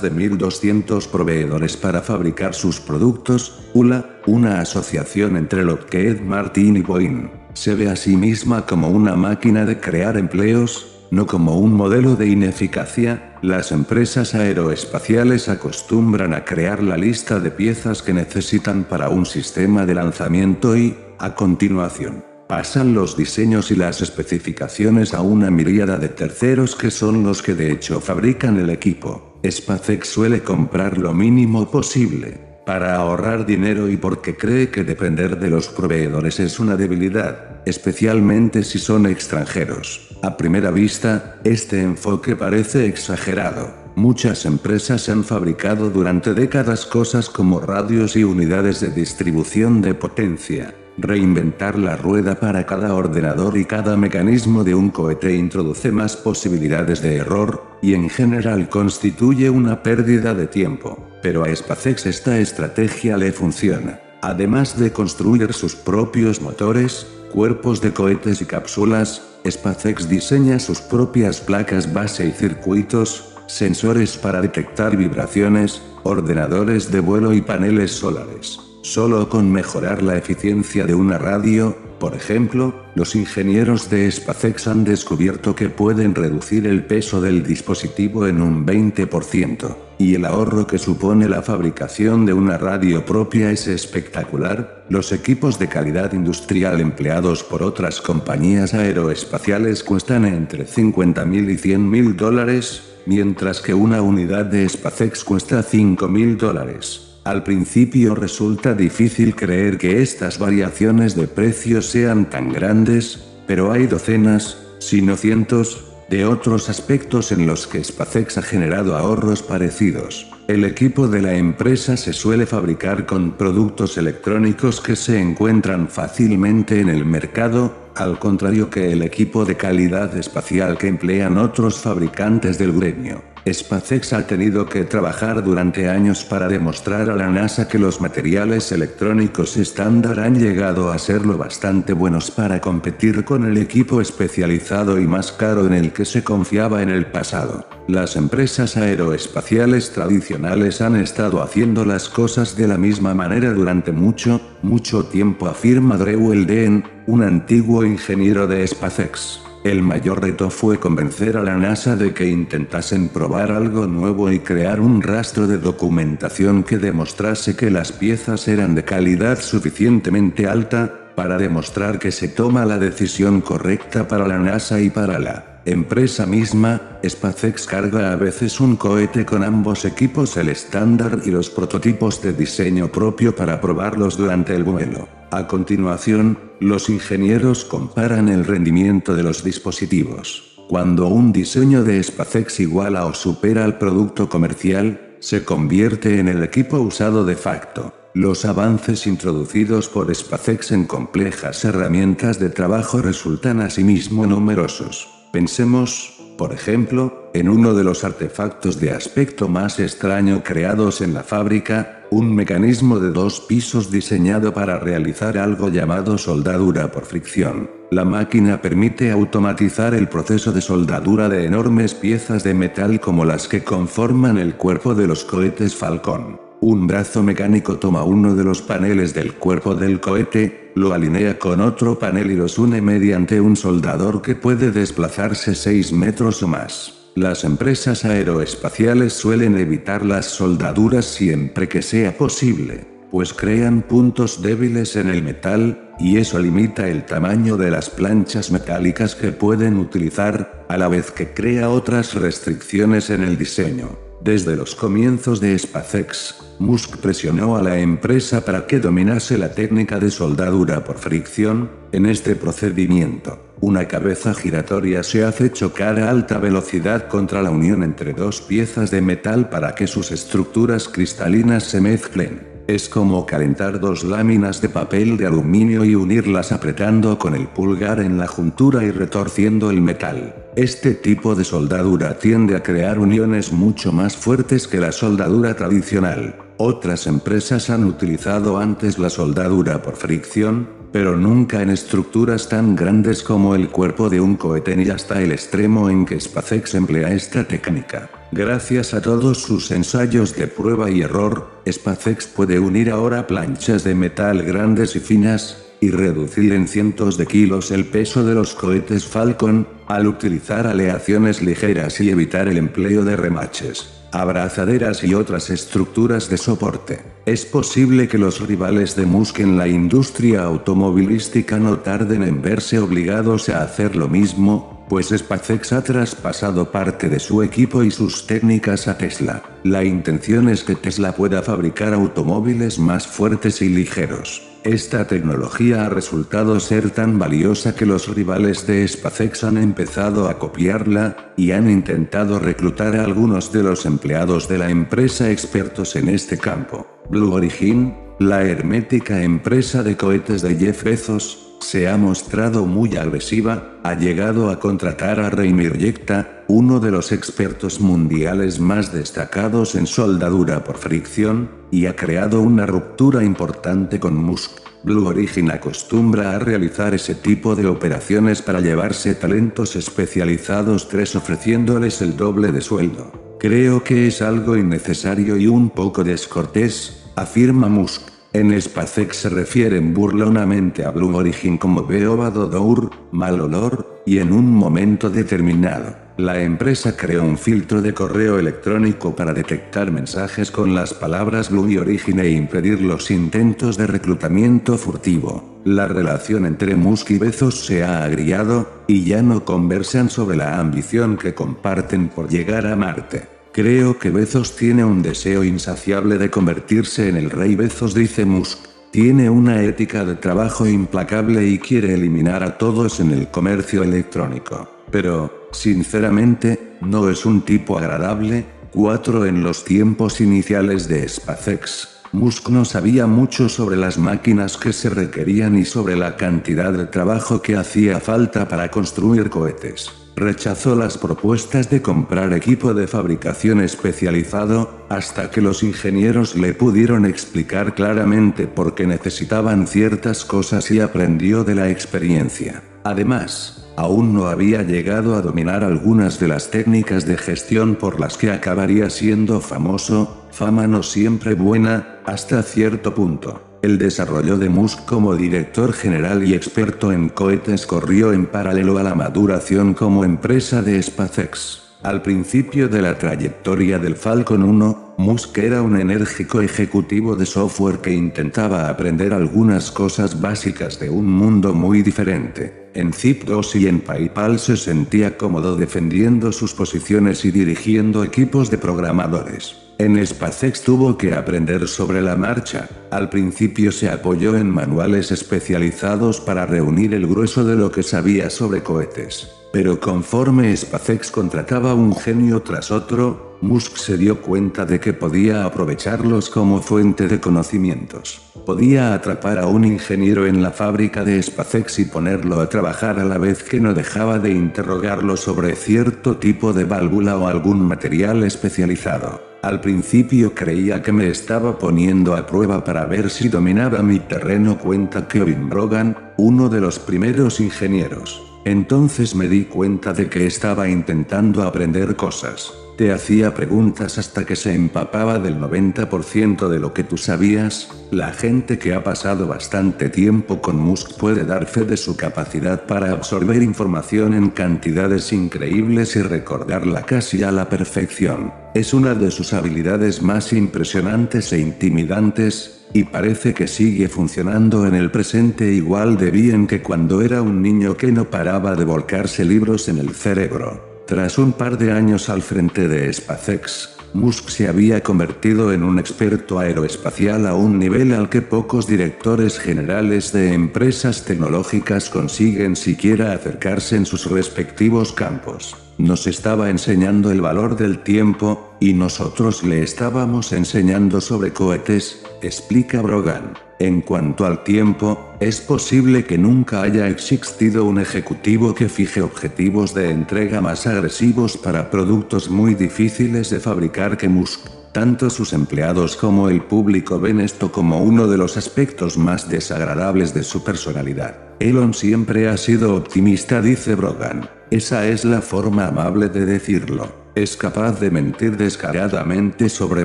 de 0.00 0.12
1.200 0.12 1.08
proveedores 1.08 1.76
para 1.76 2.00
fabricar 2.00 2.54
sus 2.54 2.78
productos, 2.78 3.64
ULA, 3.74 4.20
una 4.28 4.60
asociación 4.60 5.36
entre 5.36 5.64
Lockheed 5.64 6.20
Martin 6.20 6.76
y 6.76 6.82
Boeing, 6.82 7.30
se 7.52 7.74
ve 7.74 7.90
a 7.90 7.96
sí 7.96 8.16
misma 8.16 8.64
como 8.64 8.90
una 8.90 9.16
máquina 9.16 9.66
de 9.66 9.80
crear 9.80 10.16
empleos, 10.18 11.00
no 11.10 11.26
como 11.26 11.58
un 11.58 11.72
modelo 11.74 12.14
de 12.14 12.28
ineficacia, 12.28 13.34
las 13.42 13.72
empresas 13.72 14.36
aeroespaciales 14.36 15.48
acostumbran 15.48 16.34
a 16.34 16.44
crear 16.44 16.80
la 16.80 16.96
lista 16.96 17.40
de 17.40 17.50
piezas 17.50 18.02
que 18.02 18.12
necesitan 18.12 18.84
para 18.84 19.08
un 19.08 19.26
sistema 19.26 19.84
de 19.84 19.96
lanzamiento 19.96 20.76
y, 20.76 20.96
a 21.18 21.34
continuación, 21.34 22.22
pasan 22.48 22.94
los 22.94 23.16
diseños 23.16 23.70
y 23.70 23.76
las 23.76 24.00
especificaciones 24.02 25.14
a 25.14 25.22
una 25.22 25.50
miríada 25.50 25.96
de 25.96 26.08
terceros 26.08 26.76
que 26.76 26.90
son 26.90 27.22
los 27.22 27.42
que 27.42 27.54
de 27.54 27.72
hecho 27.72 28.00
fabrican 28.00 28.58
el 28.58 28.70
equipo. 28.70 29.40
SpaceX 29.48 30.08
suele 30.08 30.42
comprar 30.42 30.98
lo 30.98 31.12
mínimo 31.12 31.70
posible, 31.70 32.38
para 32.64 32.94
ahorrar 32.96 33.44
dinero 33.44 33.88
y 33.88 33.96
porque 33.96 34.36
cree 34.36 34.70
que 34.70 34.84
depender 34.84 35.38
de 35.38 35.50
los 35.50 35.68
proveedores 35.68 36.38
es 36.40 36.60
una 36.60 36.76
debilidad, 36.76 37.62
especialmente 37.66 38.62
si 38.62 38.78
son 38.78 39.06
extranjeros. 39.06 40.08
A 40.22 40.36
primera 40.36 40.70
vista, 40.70 41.40
este 41.44 41.82
enfoque 41.82 42.36
parece 42.36 42.86
exagerado. 42.86 43.82
Muchas 43.96 44.46
empresas 44.46 45.08
han 45.08 45.24
fabricado 45.24 45.90
durante 45.90 46.32
décadas 46.32 46.86
cosas 46.86 47.28
como 47.28 47.60
radios 47.60 48.16
y 48.16 48.24
unidades 48.24 48.80
de 48.80 48.88
distribución 48.88 49.82
de 49.82 49.94
potencia. 49.94 50.74
Reinventar 50.98 51.78
la 51.78 51.96
rueda 51.96 52.34
para 52.34 52.66
cada 52.66 52.94
ordenador 52.94 53.56
y 53.56 53.64
cada 53.64 53.96
mecanismo 53.96 54.62
de 54.62 54.74
un 54.74 54.90
cohete 54.90 55.34
introduce 55.34 55.90
más 55.90 56.16
posibilidades 56.16 57.00
de 57.00 57.16
error, 57.16 57.62
y 57.80 57.94
en 57.94 58.10
general 58.10 58.68
constituye 58.68 59.48
una 59.48 59.82
pérdida 59.82 60.34
de 60.34 60.46
tiempo. 60.46 60.98
Pero 61.22 61.44
a 61.44 61.56
SpaceX 61.56 62.06
esta 62.06 62.38
estrategia 62.38 63.16
le 63.16 63.32
funciona. 63.32 64.00
Además 64.20 64.78
de 64.78 64.92
construir 64.92 65.52
sus 65.54 65.74
propios 65.74 66.42
motores, 66.42 67.06
cuerpos 67.32 67.80
de 67.80 67.92
cohetes 67.92 68.42
y 68.42 68.44
cápsulas, 68.44 69.22
SpaceX 69.48 70.08
diseña 70.08 70.58
sus 70.58 70.80
propias 70.80 71.40
placas 71.40 71.92
base 71.92 72.26
y 72.26 72.32
circuitos, 72.32 73.34
sensores 73.46 74.16
para 74.18 74.40
detectar 74.40 74.96
vibraciones, 74.96 75.82
ordenadores 76.04 76.92
de 76.92 77.00
vuelo 77.00 77.32
y 77.32 77.40
paneles 77.40 77.92
solares. 77.92 78.71
Solo 78.82 79.28
con 79.28 79.52
mejorar 79.52 80.02
la 80.02 80.16
eficiencia 80.16 80.84
de 80.84 80.94
una 80.96 81.16
radio, 81.16 81.76
por 82.00 82.16
ejemplo, 82.16 82.74
los 82.96 83.14
ingenieros 83.14 83.88
de 83.88 84.10
SpaceX 84.10 84.66
han 84.66 84.82
descubierto 84.82 85.54
que 85.54 85.68
pueden 85.68 86.16
reducir 86.16 86.66
el 86.66 86.84
peso 86.84 87.20
del 87.20 87.44
dispositivo 87.44 88.26
en 88.26 88.42
un 88.42 88.66
20%, 88.66 89.76
y 89.98 90.16
el 90.16 90.24
ahorro 90.24 90.66
que 90.66 90.78
supone 90.78 91.28
la 91.28 91.42
fabricación 91.42 92.26
de 92.26 92.32
una 92.32 92.58
radio 92.58 93.06
propia 93.06 93.52
es 93.52 93.68
espectacular. 93.68 94.84
Los 94.88 95.12
equipos 95.12 95.60
de 95.60 95.68
calidad 95.68 96.12
industrial 96.12 96.80
empleados 96.80 97.44
por 97.44 97.62
otras 97.62 98.00
compañías 98.00 98.74
aeroespaciales 98.74 99.84
cuestan 99.84 100.24
entre 100.24 100.66
50.000 100.66 101.52
y 101.52 101.56
100.000 101.56 102.16
dólares, 102.16 102.82
mientras 103.06 103.60
que 103.60 103.74
una 103.74 104.02
unidad 104.02 104.46
de 104.46 104.68
SpaceX 104.68 105.22
cuesta 105.22 105.62
5.000 105.62 106.36
dólares. 106.36 107.11
Al 107.24 107.44
principio 107.44 108.16
resulta 108.16 108.74
difícil 108.74 109.36
creer 109.36 109.78
que 109.78 110.02
estas 110.02 110.40
variaciones 110.40 111.14
de 111.14 111.28
precios 111.28 111.86
sean 111.86 112.28
tan 112.28 112.52
grandes, 112.52 113.22
pero 113.46 113.70
hay 113.70 113.86
docenas, 113.86 114.58
si 114.80 115.02
no 115.02 115.16
cientos, 115.16 115.84
de 116.10 116.26
otros 116.26 116.68
aspectos 116.68 117.30
en 117.30 117.46
los 117.46 117.68
que 117.68 117.82
SpaceX 117.82 118.38
ha 118.38 118.42
generado 118.42 118.96
ahorros 118.96 119.40
parecidos. 119.42 120.26
El 120.48 120.64
equipo 120.64 121.06
de 121.06 121.22
la 121.22 121.34
empresa 121.34 121.96
se 121.96 122.12
suele 122.12 122.44
fabricar 122.44 123.06
con 123.06 123.36
productos 123.36 123.96
electrónicos 123.96 124.80
que 124.80 124.96
se 124.96 125.20
encuentran 125.20 125.88
fácilmente 125.88 126.80
en 126.80 126.88
el 126.88 127.04
mercado, 127.04 127.72
al 127.94 128.18
contrario 128.18 128.68
que 128.68 128.90
el 128.90 129.02
equipo 129.02 129.44
de 129.44 129.56
calidad 129.56 130.16
espacial 130.18 130.76
que 130.76 130.88
emplean 130.88 131.38
otros 131.38 131.78
fabricantes 131.78 132.58
del 132.58 132.72
gremio. 132.72 133.31
SpaceX 133.50 134.12
ha 134.12 134.26
tenido 134.26 134.66
que 134.66 134.84
trabajar 134.84 135.42
durante 135.42 135.88
años 135.88 136.24
para 136.24 136.46
demostrar 136.46 137.10
a 137.10 137.16
la 137.16 137.28
NASA 137.28 137.66
que 137.66 137.78
los 137.78 138.00
materiales 138.00 138.70
electrónicos 138.70 139.56
estándar 139.56 140.20
han 140.20 140.38
llegado 140.38 140.92
a 140.92 140.98
ser 140.98 141.26
lo 141.26 141.36
bastante 141.36 141.92
buenos 141.92 142.30
para 142.30 142.60
competir 142.60 143.24
con 143.24 143.44
el 143.44 143.58
equipo 143.58 144.00
especializado 144.00 145.00
y 145.00 145.08
más 145.08 145.32
caro 145.32 145.66
en 145.66 145.72
el 145.72 145.92
que 145.92 146.04
se 146.04 146.22
confiaba 146.22 146.82
en 146.82 146.90
el 146.90 147.06
pasado. 147.06 147.66
Las 147.88 148.14
empresas 148.14 148.76
aeroespaciales 148.76 149.90
tradicionales 149.90 150.80
han 150.80 150.94
estado 150.94 151.42
haciendo 151.42 151.84
las 151.84 152.08
cosas 152.08 152.56
de 152.56 152.68
la 152.68 152.78
misma 152.78 153.12
manera 153.12 153.52
durante 153.52 153.90
mucho, 153.90 154.40
mucho 154.62 155.06
tiempo, 155.06 155.48
afirma 155.48 155.96
Drew 155.96 156.32
Elden, 156.32 156.84
un 157.08 157.24
antiguo 157.24 157.84
ingeniero 157.84 158.46
de 158.46 158.64
SpaceX. 158.68 159.41
El 159.64 159.82
mayor 159.82 160.20
reto 160.20 160.50
fue 160.50 160.80
convencer 160.80 161.36
a 161.36 161.42
la 161.42 161.56
NASA 161.56 161.94
de 161.94 162.12
que 162.12 162.28
intentasen 162.28 163.08
probar 163.08 163.52
algo 163.52 163.86
nuevo 163.86 164.32
y 164.32 164.40
crear 164.40 164.80
un 164.80 165.02
rastro 165.02 165.46
de 165.46 165.58
documentación 165.58 166.64
que 166.64 166.78
demostrase 166.78 167.54
que 167.54 167.70
las 167.70 167.92
piezas 167.92 168.48
eran 168.48 168.74
de 168.74 168.84
calidad 168.84 169.40
suficientemente 169.40 170.48
alta, 170.48 170.98
para 171.14 171.38
demostrar 171.38 171.98
que 171.98 172.10
se 172.10 172.26
toma 172.26 172.64
la 172.64 172.78
decisión 172.78 173.42
correcta 173.42 174.08
para 174.08 174.26
la 174.26 174.38
NASA 174.38 174.80
y 174.80 174.90
para 174.90 175.18
la 175.18 175.51
empresa 175.64 176.26
misma, 176.26 176.98
SpaceX 177.06 177.66
carga 177.66 178.12
a 178.12 178.16
veces 178.16 178.60
un 178.60 178.76
cohete 178.76 179.24
con 179.24 179.44
ambos 179.44 179.84
equipos 179.84 180.36
el 180.36 180.48
estándar 180.48 181.20
y 181.24 181.30
los 181.30 181.50
prototipos 181.50 182.20
de 182.22 182.32
diseño 182.32 182.90
propio 182.90 183.34
para 183.36 183.60
probarlos 183.60 184.16
durante 184.16 184.54
el 184.54 184.64
vuelo. 184.64 185.08
A 185.30 185.46
continuación, 185.46 186.38
los 186.60 186.88
ingenieros 186.88 187.64
comparan 187.64 188.28
el 188.28 188.44
rendimiento 188.44 189.14
de 189.14 189.22
los 189.22 189.44
dispositivos. 189.44 190.52
Cuando 190.68 191.08
un 191.08 191.32
diseño 191.32 191.84
de 191.84 192.02
SpaceX 192.02 192.60
iguala 192.60 193.06
o 193.06 193.14
supera 193.14 193.64
al 193.64 193.78
producto 193.78 194.28
comercial, 194.28 195.16
se 195.20 195.44
convierte 195.44 196.18
en 196.18 196.28
el 196.28 196.42
equipo 196.42 196.78
usado 196.78 197.24
de 197.24 197.36
facto. 197.36 197.94
Los 198.14 198.44
avances 198.44 199.06
introducidos 199.06 199.88
por 199.88 200.14
SpaceX 200.14 200.72
en 200.72 200.84
complejas 200.84 201.64
herramientas 201.64 202.38
de 202.38 202.50
trabajo 202.50 203.00
resultan 203.00 203.60
asimismo 203.60 204.26
numerosos. 204.26 205.21
Pensemos, 205.32 206.20
por 206.36 206.52
ejemplo, 206.52 207.30
en 207.32 207.48
uno 207.48 207.72
de 207.72 207.84
los 207.84 208.04
artefactos 208.04 208.78
de 208.78 208.90
aspecto 208.90 209.48
más 209.48 209.80
extraño 209.80 210.42
creados 210.44 211.00
en 211.00 211.14
la 211.14 211.22
fábrica, 211.22 212.02
un 212.10 212.34
mecanismo 212.34 212.98
de 212.98 213.10
dos 213.12 213.40
pisos 213.40 213.90
diseñado 213.90 214.52
para 214.52 214.78
realizar 214.78 215.38
algo 215.38 215.70
llamado 215.70 216.18
soldadura 216.18 216.92
por 216.92 217.06
fricción. 217.06 217.70
La 217.90 218.04
máquina 218.04 218.60
permite 218.60 219.10
automatizar 219.10 219.94
el 219.94 220.10
proceso 220.10 220.52
de 220.52 220.60
soldadura 220.60 221.30
de 221.30 221.46
enormes 221.46 221.94
piezas 221.94 222.44
de 222.44 222.52
metal 222.52 223.00
como 223.00 223.24
las 223.24 223.48
que 223.48 223.64
conforman 223.64 224.36
el 224.36 224.56
cuerpo 224.56 224.94
de 224.94 225.06
los 225.06 225.24
cohetes 225.24 225.74
Falcon. 225.74 226.51
Un 226.62 226.86
brazo 226.86 227.24
mecánico 227.24 227.80
toma 227.80 228.04
uno 228.04 228.36
de 228.36 228.44
los 228.44 228.62
paneles 228.62 229.12
del 229.14 229.32
cuerpo 229.32 229.74
del 229.74 229.98
cohete, 229.98 230.70
lo 230.76 230.92
alinea 230.92 231.36
con 231.36 231.60
otro 231.60 231.98
panel 231.98 232.30
y 232.30 232.36
los 232.36 232.56
une 232.56 232.80
mediante 232.80 233.40
un 233.40 233.56
soldador 233.56 234.22
que 234.22 234.36
puede 234.36 234.70
desplazarse 234.70 235.56
6 235.56 235.92
metros 235.92 236.40
o 236.40 236.46
más. 236.46 237.10
Las 237.16 237.42
empresas 237.42 238.04
aeroespaciales 238.04 239.12
suelen 239.12 239.58
evitar 239.58 240.06
las 240.06 240.26
soldaduras 240.26 241.04
siempre 241.04 241.68
que 241.68 241.82
sea 241.82 242.16
posible, 242.16 242.86
pues 243.10 243.34
crean 243.34 243.82
puntos 243.82 244.40
débiles 244.40 244.94
en 244.94 245.08
el 245.08 245.24
metal, 245.24 245.90
y 245.98 246.18
eso 246.18 246.38
limita 246.38 246.88
el 246.88 247.04
tamaño 247.06 247.56
de 247.56 247.72
las 247.72 247.90
planchas 247.90 248.52
metálicas 248.52 249.16
que 249.16 249.32
pueden 249.32 249.78
utilizar, 249.78 250.64
a 250.68 250.78
la 250.78 250.86
vez 250.86 251.10
que 251.10 251.34
crea 251.34 251.70
otras 251.70 252.14
restricciones 252.14 253.10
en 253.10 253.24
el 253.24 253.36
diseño. 253.36 254.11
Desde 254.24 254.54
los 254.54 254.76
comienzos 254.76 255.40
de 255.40 255.58
SpaceX, 255.58 256.36
Musk 256.60 256.98
presionó 256.98 257.56
a 257.56 257.62
la 257.62 257.80
empresa 257.80 258.44
para 258.44 258.68
que 258.68 258.78
dominase 258.78 259.36
la 259.36 259.52
técnica 259.52 259.98
de 259.98 260.12
soldadura 260.12 260.84
por 260.84 260.98
fricción, 260.98 261.70
en 261.90 262.06
este 262.06 262.36
procedimiento. 262.36 263.40
Una 263.60 263.88
cabeza 263.88 264.32
giratoria 264.32 265.02
se 265.02 265.24
hace 265.24 265.50
chocar 265.50 265.98
a 265.98 266.08
alta 266.08 266.38
velocidad 266.38 267.08
contra 267.08 267.42
la 267.42 267.50
unión 267.50 267.82
entre 267.82 268.12
dos 268.12 268.40
piezas 268.40 268.92
de 268.92 269.02
metal 269.02 269.48
para 269.48 269.74
que 269.74 269.88
sus 269.88 270.12
estructuras 270.12 270.88
cristalinas 270.88 271.64
se 271.64 271.80
mezclen. 271.80 272.51
Es 272.72 272.88
como 272.88 273.26
calentar 273.26 273.80
dos 273.80 274.02
láminas 274.02 274.62
de 274.62 274.70
papel 274.70 275.18
de 275.18 275.26
aluminio 275.26 275.84
y 275.84 275.94
unirlas 275.94 276.52
apretando 276.52 277.18
con 277.18 277.34
el 277.34 277.46
pulgar 277.46 278.00
en 278.00 278.16
la 278.16 278.26
juntura 278.26 278.82
y 278.82 278.90
retorciendo 278.90 279.70
el 279.70 279.82
metal. 279.82 280.34
Este 280.56 280.94
tipo 280.94 281.34
de 281.34 281.44
soldadura 281.44 282.18
tiende 282.18 282.56
a 282.56 282.62
crear 282.62 282.98
uniones 282.98 283.52
mucho 283.52 283.92
más 283.92 284.16
fuertes 284.16 284.66
que 284.66 284.80
la 284.80 284.90
soldadura 284.90 285.54
tradicional. 285.54 286.34
Otras 286.56 287.06
empresas 287.06 287.68
han 287.68 287.84
utilizado 287.84 288.56
antes 288.56 288.98
la 288.98 289.10
soldadura 289.10 289.82
por 289.82 289.96
fricción, 289.96 290.66
pero 290.92 291.18
nunca 291.18 291.60
en 291.60 291.68
estructuras 291.68 292.48
tan 292.48 292.74
grandes 292.74 293.22
como 293.22 293.54
el 293.54 293.68
cuerpo 293.68 294.08
de 294.08 294.22
un 294.22 294.36
cohete 294.36 294.74
ni 294.76 294.88
hasta 294.88 295.20
el 295.20 295.32
extremo 295.32 295.90
en 295.90 296.06
que 296.06 296.18
SpaceX 296.18 296.74
emplea 296.74 297.12
esta 297.12 297.44
técnica. 297.44 298.21
Gracias 298.34 298.94
a 298.94 299.02
todos 299.02 299.42
sus 299.42 299.70
ensayos 299.72 300.34
de 300.34 300.46
prueba 300.46 300.90
y 300.90 301.02
error, 301.02 301.50
SpaceX 301.70 302.26
puede 302.26 302.58
unir 302.58 302.90
ahora 302.90 303.26
planchas 303.26 303.84
de 303.84 303.94
metal 303.94 304.42
grandes 304.42 304.96
y 304.96 305.00
finas, 305.00 305.58
y 305.82 305.90
reducir 305.90 306.54
en 306.54 306.66
cientos 306.66 307.18
de 307.18 307.26
kilos 307.26 307.70
el 307.70 307.84
peso 307.84 308.24
de 308.24 308.34
los 308.34 308.54
cohetes 308.54 309.04
Falcon, 309.04 309.68
al 309.86 310.06
utilizar 310.06 310.66
aleaciones 310.66 311.42
ligeras 311.42 312.00
y 312.00 312.08
evitar 312.08 312.48
el 312.48 312.56
empleo 312.56 313.04
de 313.04 313.16
remaches 313.16 314.02
abrazaderas 314.12 315.02
y 315.02 315.14
otras 315.14 315.50
estructuras 315.50 316.28
de 316.28 316.36
soporte. 316.36 317.00
Es 317.24 317.46
posible 317.46 318.08
que 318.08 318.18
los 318.18 318.46
rivales 318.46 318.94
de 318.94 319.06
Musk 319.06 319.40
en 319.40 319.56
la 319.56 319.68
industria 319.68 320.44
automovilística 320.44 321.58
no 321.58 321.78
tarden 321.78 322.22
en 322.22 322.42
verse 322.42 322.78
obligados 322.78 323.48
a 323.48 323.62
hacer 323.62 323.96
lo 323.96 324.08
mismo, 324.08 324.71
pues 324.88 325.08
SpaceX 325.08 325.72
ha 325.72 325.82
traspasado 325.82 326.70
parte 326.70 327.08
de 327.08 327.20
su 327.20 327.42
equipo 327.42 327.82
y 327.82 327.90
sus 327.90 328.26
técnicas 328.26 328.88
a 328.88 328.98
Tesla. 328.98 329.42
La 329.64 329.84
intención 329.84 330.48
es 330.48 330.64
que 330.64 330.74
Tesla 330.74 331.12
pueda 331.12 331.42
fabricar 331.42 331.94
automóviles 331.94 332.78
más 332.78 333.06
fuertes 333.06 333.62
y 333.62 333.68
ligeros. 333.68 334.42
Esta 334.64 335.08
tecnología 335.08 335.86
ha 335.86 335.88
resultado 335.88 336.60
ser 336.60 336.90
tan 336.90 337.18
valiosa 337.18 337.74
que 337.74 337.84
los 337.84 338.06
rivales 338.14 338.64
de 338.66 338.86
SpaceX 338.86 339.42
han 339.42 339.58
empezado 339.58 340.28
a 340.28 340.38
copiarla, 340.38 341.32
y 341.36 341.50
han 341.50 341.68
intentado 341.68 342.38
reclutar 342.38 342.94
a 342.94 343.04
algunos 343.04 343.50
de 343.50 343.64
los 343.64 343.86
empleados 343.86 344.48
de 344.48 344.58
la 344.58 344.70
empresa 344.70 345.30
expertos 345.30 345.96
en 345.96 346.08
este 346.08 346.38
campo. 346.38 346.86
Blue 347.10 347.32
Origin, 347.32 347.92
la 348.20 348.42
hermética 348.42 349.22
empresa 349.22 349.82
de 349.82 349.96
cohetes 349.96 350.42
de 350.42 350.54
Jeff 350.54 350.84
Bezos, 350.84 351.51
se 351.62 351.88
ha 351.88 351.96
mostrado 351.96 352.66
muy 352.66 352.96
agresiva, 352.96 353.78
ha 353.82 353.94
llegado 353.94 354.50
a 354.50 354.58
contratar 354.58 355.20
a 355.20 355.30
Raymir 355.30 355.78
Yekta, 355.78 356.44
uno 356.48 356.80
de 356.80 356.90
los 356.90 357.12
expertos 357.12 357.80
mundiales 357.80 358.60
más 358.60 358.92
destacados 358.92 359.74
en 359.74 359.86
soldadura 359.86 360.64
por 360.64 360.78
fricción, 360.78 361.50
y 361.70 361.86
ha 361.86 361.96
creado 361.96 362.42
una 362.42 362.66
ruptura 362.66 363.24
importante 363.24 363.98
con 363.98 364.16
Musk. 364.16 364.60
Blue 364.84 365.06
Origin 365.06 365.50
acostumbra 365.50 366.34
a 366.34 366.38
realizar 366.38 366.92
ese 366.92 367.14
tipo 367.14 367.54
de 367.54 367.66
operaciones 367.66 368.42
para 368.42 368.60
llevarse 368.60 369.14
talentos 369.14 369.76
especializados 369.76 370.88
tres 370.88 371.14
ofreciéndoles 371.14 372.02
el 372.02 372.16
doble 372.16 372.50
de 372.50 372.60
sueldo. 372.60 373.36
Creo 373.38 373.82
que 373.82 374.08
es 374.08 374.20
algo 374.22 374.56
innecesario 374.56 375.36
y 375.36 375.46
un 375.46 375.70
poco 375.70 376.04
descortés, 376.04 377.10
afirma 377.16 377.68
Musk. 377.68 378.11
En 378.34 378.58
SpaceX 378.60 379.16
se 379.16 379.28
refieren 379.28 379.92
burlonamente 379.92 380.86
a 380.86 380.90
Blue 380.90 381.14
Origin 381.14 381.58
como 381.58 381.84
Beobadodour, 381.84 382.90
mal 383.10 383.38
olor, 383.40 384.00
y 384.06 384.18
en 384.18 384.32
un 384.32 384.50
momento 384.50 385.10
determinado, 385.10 385.94
la 386.16 386.40
empresa 386.42 386.96
creó 386.96 387.24
un 387.24 387.36
filtro 387.36 387.82
de 387.82 387.92
correo 387.92 388.38
electrónico 388.38 389.14
para 389.14 389.34
detectar 389.34 389.90
mensajes 389.90 390.50
con 390.50 390.74
las 390.74 390.94
palabras 390.94 391.50
Blue 391.50 391.78
Origin 391.78 392.20
e 392.20 392.30
impedir 392.30 392.80
los 392.80 393.10
intentos 393.10 393.76
de 393.76 393.86
reclutamiento 393.86 394.78
furtivo. 394.78 395.60
La 395.64 395.86
relación 395.86 396.46
entre 396.46 396.74
Musk 396.74 397.10
y 397.10 397.18
Bezos 397.18 397.66
se 397.66 397.84
ha 397.84 398.02
agriado, 398.02 398.84
y 398.86 399.04
ya 399.04 399.22
no 399.22 399.44
conversan 399.44 400.08
sobre 400.08 400.36
la 400.36 400.58
ambición 400.58 401.18
que 401.18 401.34
comparten 401.34 402.08
por 402.08 402.28
llegar 402.28 402.66
a 402.66 402.76
Marte. 402.76 403.31
Creo 403.52 403.98
que 403.98 404.08
Bezos 404.08 404.56
tiene 404.56 404.82
un 404.82 405.02
deseo 405.02 405.44
insaciable 405.44 406.16
de 406.16 406.30
convertirse 406.30 407.10
en 407.10 407.18
el 407.18 407.28
rey 407.28 407.54
Bezos, 407.54 407.92
dice 407.92 408.24
Musk. 408.24 408.58
Tiene 408.90 409.28
una 409.28 409.62
ética 409.62 410.06
de 410.06 410.14
trabajo 410.14 410.66
implacable 410.66 411.46
y 411.46 411.58
quiere 411.58 411.92
eliminar 411.92 412.42
a 412.42 412.56
todos 412.56 412.98
en 413.00 413.10
el 413.10 413.28
comercio 413.28 413.82
electrónico. 413.82 414.70
Pero, 414.90 415.48
sinceramente, 415.52 416.76
no 416.80 417.10
es 417.10 417.26
un 417.26 417.42
tipo 417.42 417.78
agradable. 417.78 418.46
4. 418.72 419.26
En 419.26 419.42
los 419.42 419.66
tiempos 419.66 420.22
iniciales 420.22 420.88
de 420.88 421.06
SpaceX, 421.06 421.88
Musk 422.12 422.48
no 422.48 422.64
sabía 422.64 423.06
mucho 423.06 423.50
sobre 423.50 423.76
las 423.76 423.98
máquinas 423.98 424.56
que 424.56 424.72
se 424.72 424.88
requerían 424.88 425.58
y 425.58 425.66
sobre 425.66 425.94
la 425.94 426.16
cantidad 426.16 426.72
de 426.72 426.86
trabajo 426.86 427.42
que 427.42 427.56
hacía 427.56 428.00
falta 428.00 428.48
para 428.48 428.70
construir 428.70 429.28
cohetes. 429.28 430.01
Rechazó 430.16 430.76
las 430.76 430.98
propuestas 430.98 431.70
de 431.70 431.80
comprar 431.80 432.32
equipo 432.34 432.74
de 432.74 432.86
fabricación 432.86 433.60
especializado, 433.60 434.84
hasta 434.88 435.30
que 435.30 435.40
los 435.40 435.62
ingenieros 435.62 436.36
le 436.36 436.52
pudieron 436.52 437.06
explicar 437.06 437.74
claramente 437.74 438.46
por 438.46 438.74
qué 438.74 438.86
necesitaban 438.86 439.66
ciertas 439.66 440.24
cosas 440.24 440.70
y 440.70 440.80
aprendió 440.80 441.44
de 441.44 441.54
la 441.54 441.70
experiencia. 441.70 442.62
Además, 442.84 443.70
aún 443.76 444.12
no 444.12 444.26
había 444.26 444.62
llegado 444.62 445.14
a 445.14 445.22
dominar 445.22 445.64
algunas 445.64 446.20
de 446.20 446.28
las 446.28 446.50
técnicas 446.50 447.06
de 447.06 447.16
gestión 447.16 447.76
por 447.76 447.98
las 447.98 448.18
que 448.18 448.30
acabaría 448.30 448.90
siendo 448.90 449.40
famoso, 449.40 450.26
fama 450.30 450.66
no 450.66 450.82
siempre 450.82 451.34
buena, 451.34 452.00
hasta 452.04 452.42
cierto 452.42 452.94
punto. 452.94 453.51
El 453.62 453.78
desarrollo 453.78 454.38
de 454.38 454.48
Musk 454.48 454.84
como 454.86 455.14
director 455.14 455.72
general 455.72 456.26
y 456.26 456.34
experto 456.34 456.90
en 456.90 457.08
cohetes 457.08 457.64
corrió 457.64 458.12
en 458.12 458.26
paralelo 458.26 458.76
a 458.78 458.82
la 458.82 458.96
maduración 458.96 459.72
como 459.72 460.04
empresa 460.04 460.62
de 460.62 460.82
SpaceX. 460.82 461.62
Al 461.84 462.02
principio 462.02 462.68
de 462.68 462.82
la 462.82 462.98
trayectoria 462.98 463.78
del 463.78 463.94
Falcon 463.94 464.42
1, 464.42 464.94
Musk 464.98 465.38
era 465.38 465.62
un 465.62 465.78
enérgico 465.78 466.40
ejecutivo 466.40 467.14
de 467.14 467.24
software 467.24 467.78
que 467.78 467.92
intentaba 467.92 468.68
aprender 468.68 469.14
algunas 469.14 469.70
cosas 469.70 470.20
básicas 470.20 470.80
de 470.80 470.90
un 470.90 471.06
mundo 471.06 471.54
muy 471.54 471.82
diferente. 471.82 472.70
En 472.74 472.92
Zip2 472.92 473.60
y 473.60 473.68
en 473.68 473.80
PayPal 473.80 474.40
se 474.40 474.56
sentía 474.56 475.16
cómodo 475.16 475.54
defendiendo 475.54 476.32
sus 476.32 476.52
posiciones 476.52 477.24
y 477.24 477.30
dirigiendo 477.30 478.02
equipos 478.02 478.50
de 478.50 478.58
programadores. 478.58 479.54
En 479.82 480.06
SpaceX 480.06 480.62
tuvo 480.62 480.96
que 480.96 481.12
aprender 481.12 481.66
sobre 481.66 482.00
la 482.02 482.14
marcha. 482.14 482.68
Al 482.92 483.08
principio 483.10 483.72
se 483.72 483.90
apoyó 483.90 484.36
en 484.36 484.48
manuales 484.48 485.10
especializados 485.10 486.20
para 486.20 486.46
reunir 486.46 486.94
el 486.94 487.04
grueso 487.04 487.44
de 487.44 487.56
lo 487.56 487.72
que 487.72 487.82
sabía 487.82 488.30
sobre 488.30 488.62
cohetes. 488.62 489.32
Pero 489.52 489.80
conforme 489.80 490.56
SpaceX 490.56 491.10
contrataba 491.10 491.74
un 491.74 491.96
genio 491.96 492.42
tras 492.42 492.70
otro, 492.70 493.36
Musk 493.40 493.76
se 493.76 493.96
dio 493.96 494.22
cuenta 494.22 494.64
de 494.64 494.78
que 494.78 494.92
podía 494.92 495.44
aprovecharlos 495.44 496.30
como 496.30 496.62
fuente 496.62 497.08
de 497.08 497.18
conocimientos. 497.18 498.22
Podía 498.46 498.94
atrapar 498.94 499.40
a 499.40 499.48
un 499.48 499.64
ingeniero 499.64 500.28
en 500.28 500.44
la 500.44 500.52
fábrica 500.52 501.02
de 501.02 501.20
SpaceX 501.20 501.80
y 501.80 501.86
ponerlo 501.86 502.40
a 502.40 502.48
trabajar 502.48 503.00
a 503.00 503.04
la 503.04 503.18
vez 503.18 503.42
que 503.42 503.58
no 503.58 503.74
dejaba 503.74 504.20
de 504.20 504.30
interrogarlo 504.30 505.16
sobre 505.16 505.56
cierto 505.56 506.18
tipo 506.18 506.52
de 506.52 506.62
válvula 506.62 507.16
o 507.16 507.26
algún 507.26 507.66
material 507.66 508.22
especializado. 508.22 509.31
Al 509.42 509.60
principio 509.60 510.36
creía 510.36 510.82
que 510.82 510.92
me 510.92 511.08
estaba 511.08 511.58
poniendo 511.58 512.14
a 512.14 512.24
prueba 512.26 512.62
para 512.62 512.86
ver 512.86 513.10
si 513.10 513.28
dominaba 513.28 513.82
mi 513.82 513.98
terreno, 513.98 514.56
cuenta 514.56 515.08
Kevin 515.08 515.48
Brogan, 515.48 516.12
uno 516.16 516.48
de 516.48 516.60
los 516.60 516.78
primeros 516.78 517.40
ingenieros. 517.40 518.22
Entonces 518.44 519.16
me 519.16 519.26
di 519.26 519.46
cuenta 519.46 519.92
de 519.92 520.08
que 520.08 520.28
estaba 520.28 520.68
intentando 520.68 521.42
aprender 521.42 521.96
cosas. 521.96 522.61
Te 522.76 522.90
hacía 522.90 523.34
preguntas 523.34 523.98
hasta 523.98 524.24
que 524.24 524.34
se 524.34 524.54
empapaba 524.54 525.18
del 525.18 525.38
90% 525.38 526.48
de 526.48 526.58
lo 526.58 526.72
que 526.72 526.84
tú 526.84 526.96
sabías. 526.96 527.68
La 527.90 528.12
gente 528.14 528.58
que 528.58 528.72
ha 528.72 528.82
pasado 528.82 529.28
bastante 529.28 529.90
tiempo 529.90 530.40
con 530.40 530.56
Musk 530.56 530.96
puede 530.96 531.24
dar 531.24 531.46
fe 531.46 531.64
de 531.64 531.76
su 531.76 531.96
capacidad 531.96 532.64
para 532.64 532.92
absorber 532.92 533.42
información 533.42 534.14
en 534.14 534.30
cantidades 534.30 535.12
increíbles 535.12 535.96
y 535.96 536.02
recordarla 536.02 536.82
casi 536.84 537.22
a 537.22 537.30
la 537.30 537.50
perfección. 537.50 538.32
Es 538.54 538.72
una 538.72 538.94
de 538.94 539.10
sus 539.10 539.34
habilidades 539.34 540.00
más 540.00 540.32
impresionantes 540.32 541.32
e 541.34 541.40
intimidantes, 541.40 542.58
y 542.74 542.84
parece 542.84 543.34
que 543.34 543.48
sigue 543.48 543.88
funcionando 543.88 544.66
en 544.66 544.74
el 544.74 544.90
presente 544.90 545.52
igual 545.52 545.98
de 545.98 546.10
bien 546.10 546.46
que 546.46 546.62
cuando 546.62 547.02
era 547.02 547.20
un 547.20 547.42
niño 547.42 547.76
que 547.76 547.92
no 547.92 548.08
paraba 548.08 548.56
de 548.56 548.64
volcarse 548.64 549.26
libros 549.26 549.68
en 549.68 549.76
el 549.76 549.90
cerebro. 549.90 550.71
Tras 550.86 551.18
un 551.18 551.32
par 551.32 551.58
de 551.58 551.72
años 551.72 552.08
al 552.08 552.22
frente 552.22 552.68
de 552.68 552.92
SpaceX, 552.92 553.76
Musk 553.94 554.30
se 554.30 554.48
había 554.48 554.82
convertido 554.82 555.52
en 555.52 555.62
un 555.62 555.78
experto 555.78 556.38
aeroespacial 556.38 557.26
a 557.26 557.34
un 557.34 557.58
nivel 557.58 557.92
al 557.92 558.08
que 558.08 558.22
pocos 558.22 558.66
directores 558.66 559.38
generales 559.38 560.12
de 560.12 560.32
empresas 560.32 561.04
tecnológicas 561.04 561.90
consiguen 561.90 562.56
siquiera 562.56 563.12
acercarse 563.12 563.76
en 563.76 563.86
sus 563.86 564.10
respectivos 564.10 564.92
campos. 564.92 565.56
Nos 565.78 566.06
estaba 566.06 566.48
enseñando 566.48 567.10
el 567.10 567.20
valor 567.20 567.56
del 567.56 567.80
tiempo, 567.80 568.54
y 568.60 568.72
nosotros 568.72 569.42
le 569.42 569.62
estábamos 569.62 570.32
enseñando 570.32 571.00
sobre 571.00 571.32
cohetes, 571.32 572.02
explica 572.22 572.80
Brogan. 572.80 573.34
En 573.62 573.80
cuanto 573.80 574.26
al 574.26 574.42
tiempo, 574.42 575.14
es 575.20 575.40
posible 575.40 576.04
que 576.04 576.18
nunca 576.18 576.62
haya 576.62 576.88
existido 576.88 577.64
un 577.64 577.78
ejecutivo 577.78 578.56
que 578.56 578.68
fije 578.68 579.02
objetivos 579.02 579.72
de 579.72 579.90
entrega 579.90 580.40
más 580.40 580.66
agresivos 580.66 581.36
para 581.36 581.70
productos 581.70 582.28
muy 582.28 582.56
difíciles 582.56 583.30
de 583.30 583.38
fabricar 583.38 583.96
que 583.96 584.08
Musk. 584.08 584.48
Tanto 584.72 585.10
sus 585.10 585.32
empleados 585.32 585.94
como 585.94 586.28
el 586.28 586.42
público 586.42 586.98
ven 586.98 587.20
esto 587.20 587.52
como 587.52 587.80
uno 587.84 588.08
de 588.08 588.18
los 588.18 588.36
aspectos 588.36 588.98
más 588.98 589.28
desagradables 589.28 590.12
de 590.12 590.24
su 590.24 590.42
personalidad. 590.42 591.14
Elon 591.38 591.72
siempre 591.72 592.28
ha 592.28 592.36
sido 592.38 592.74
optimista, 592.74 593.40
dice 593.40 593.76
Brogan. 593.76 594.28
Esa 594.50 594.88
es 594.88 595.04
la 595.04 595.22
forma 595.22 595.68
amable 595.68 596.08
de 596.08 596.26
decirlo. 596.26 597.01
Es 597.14 597.36
capaz 597.36 597.78
de 597.78 597.90
mentir 597.90 598.38
descaradamente 598.38 599.50
sobre 599.50 599.84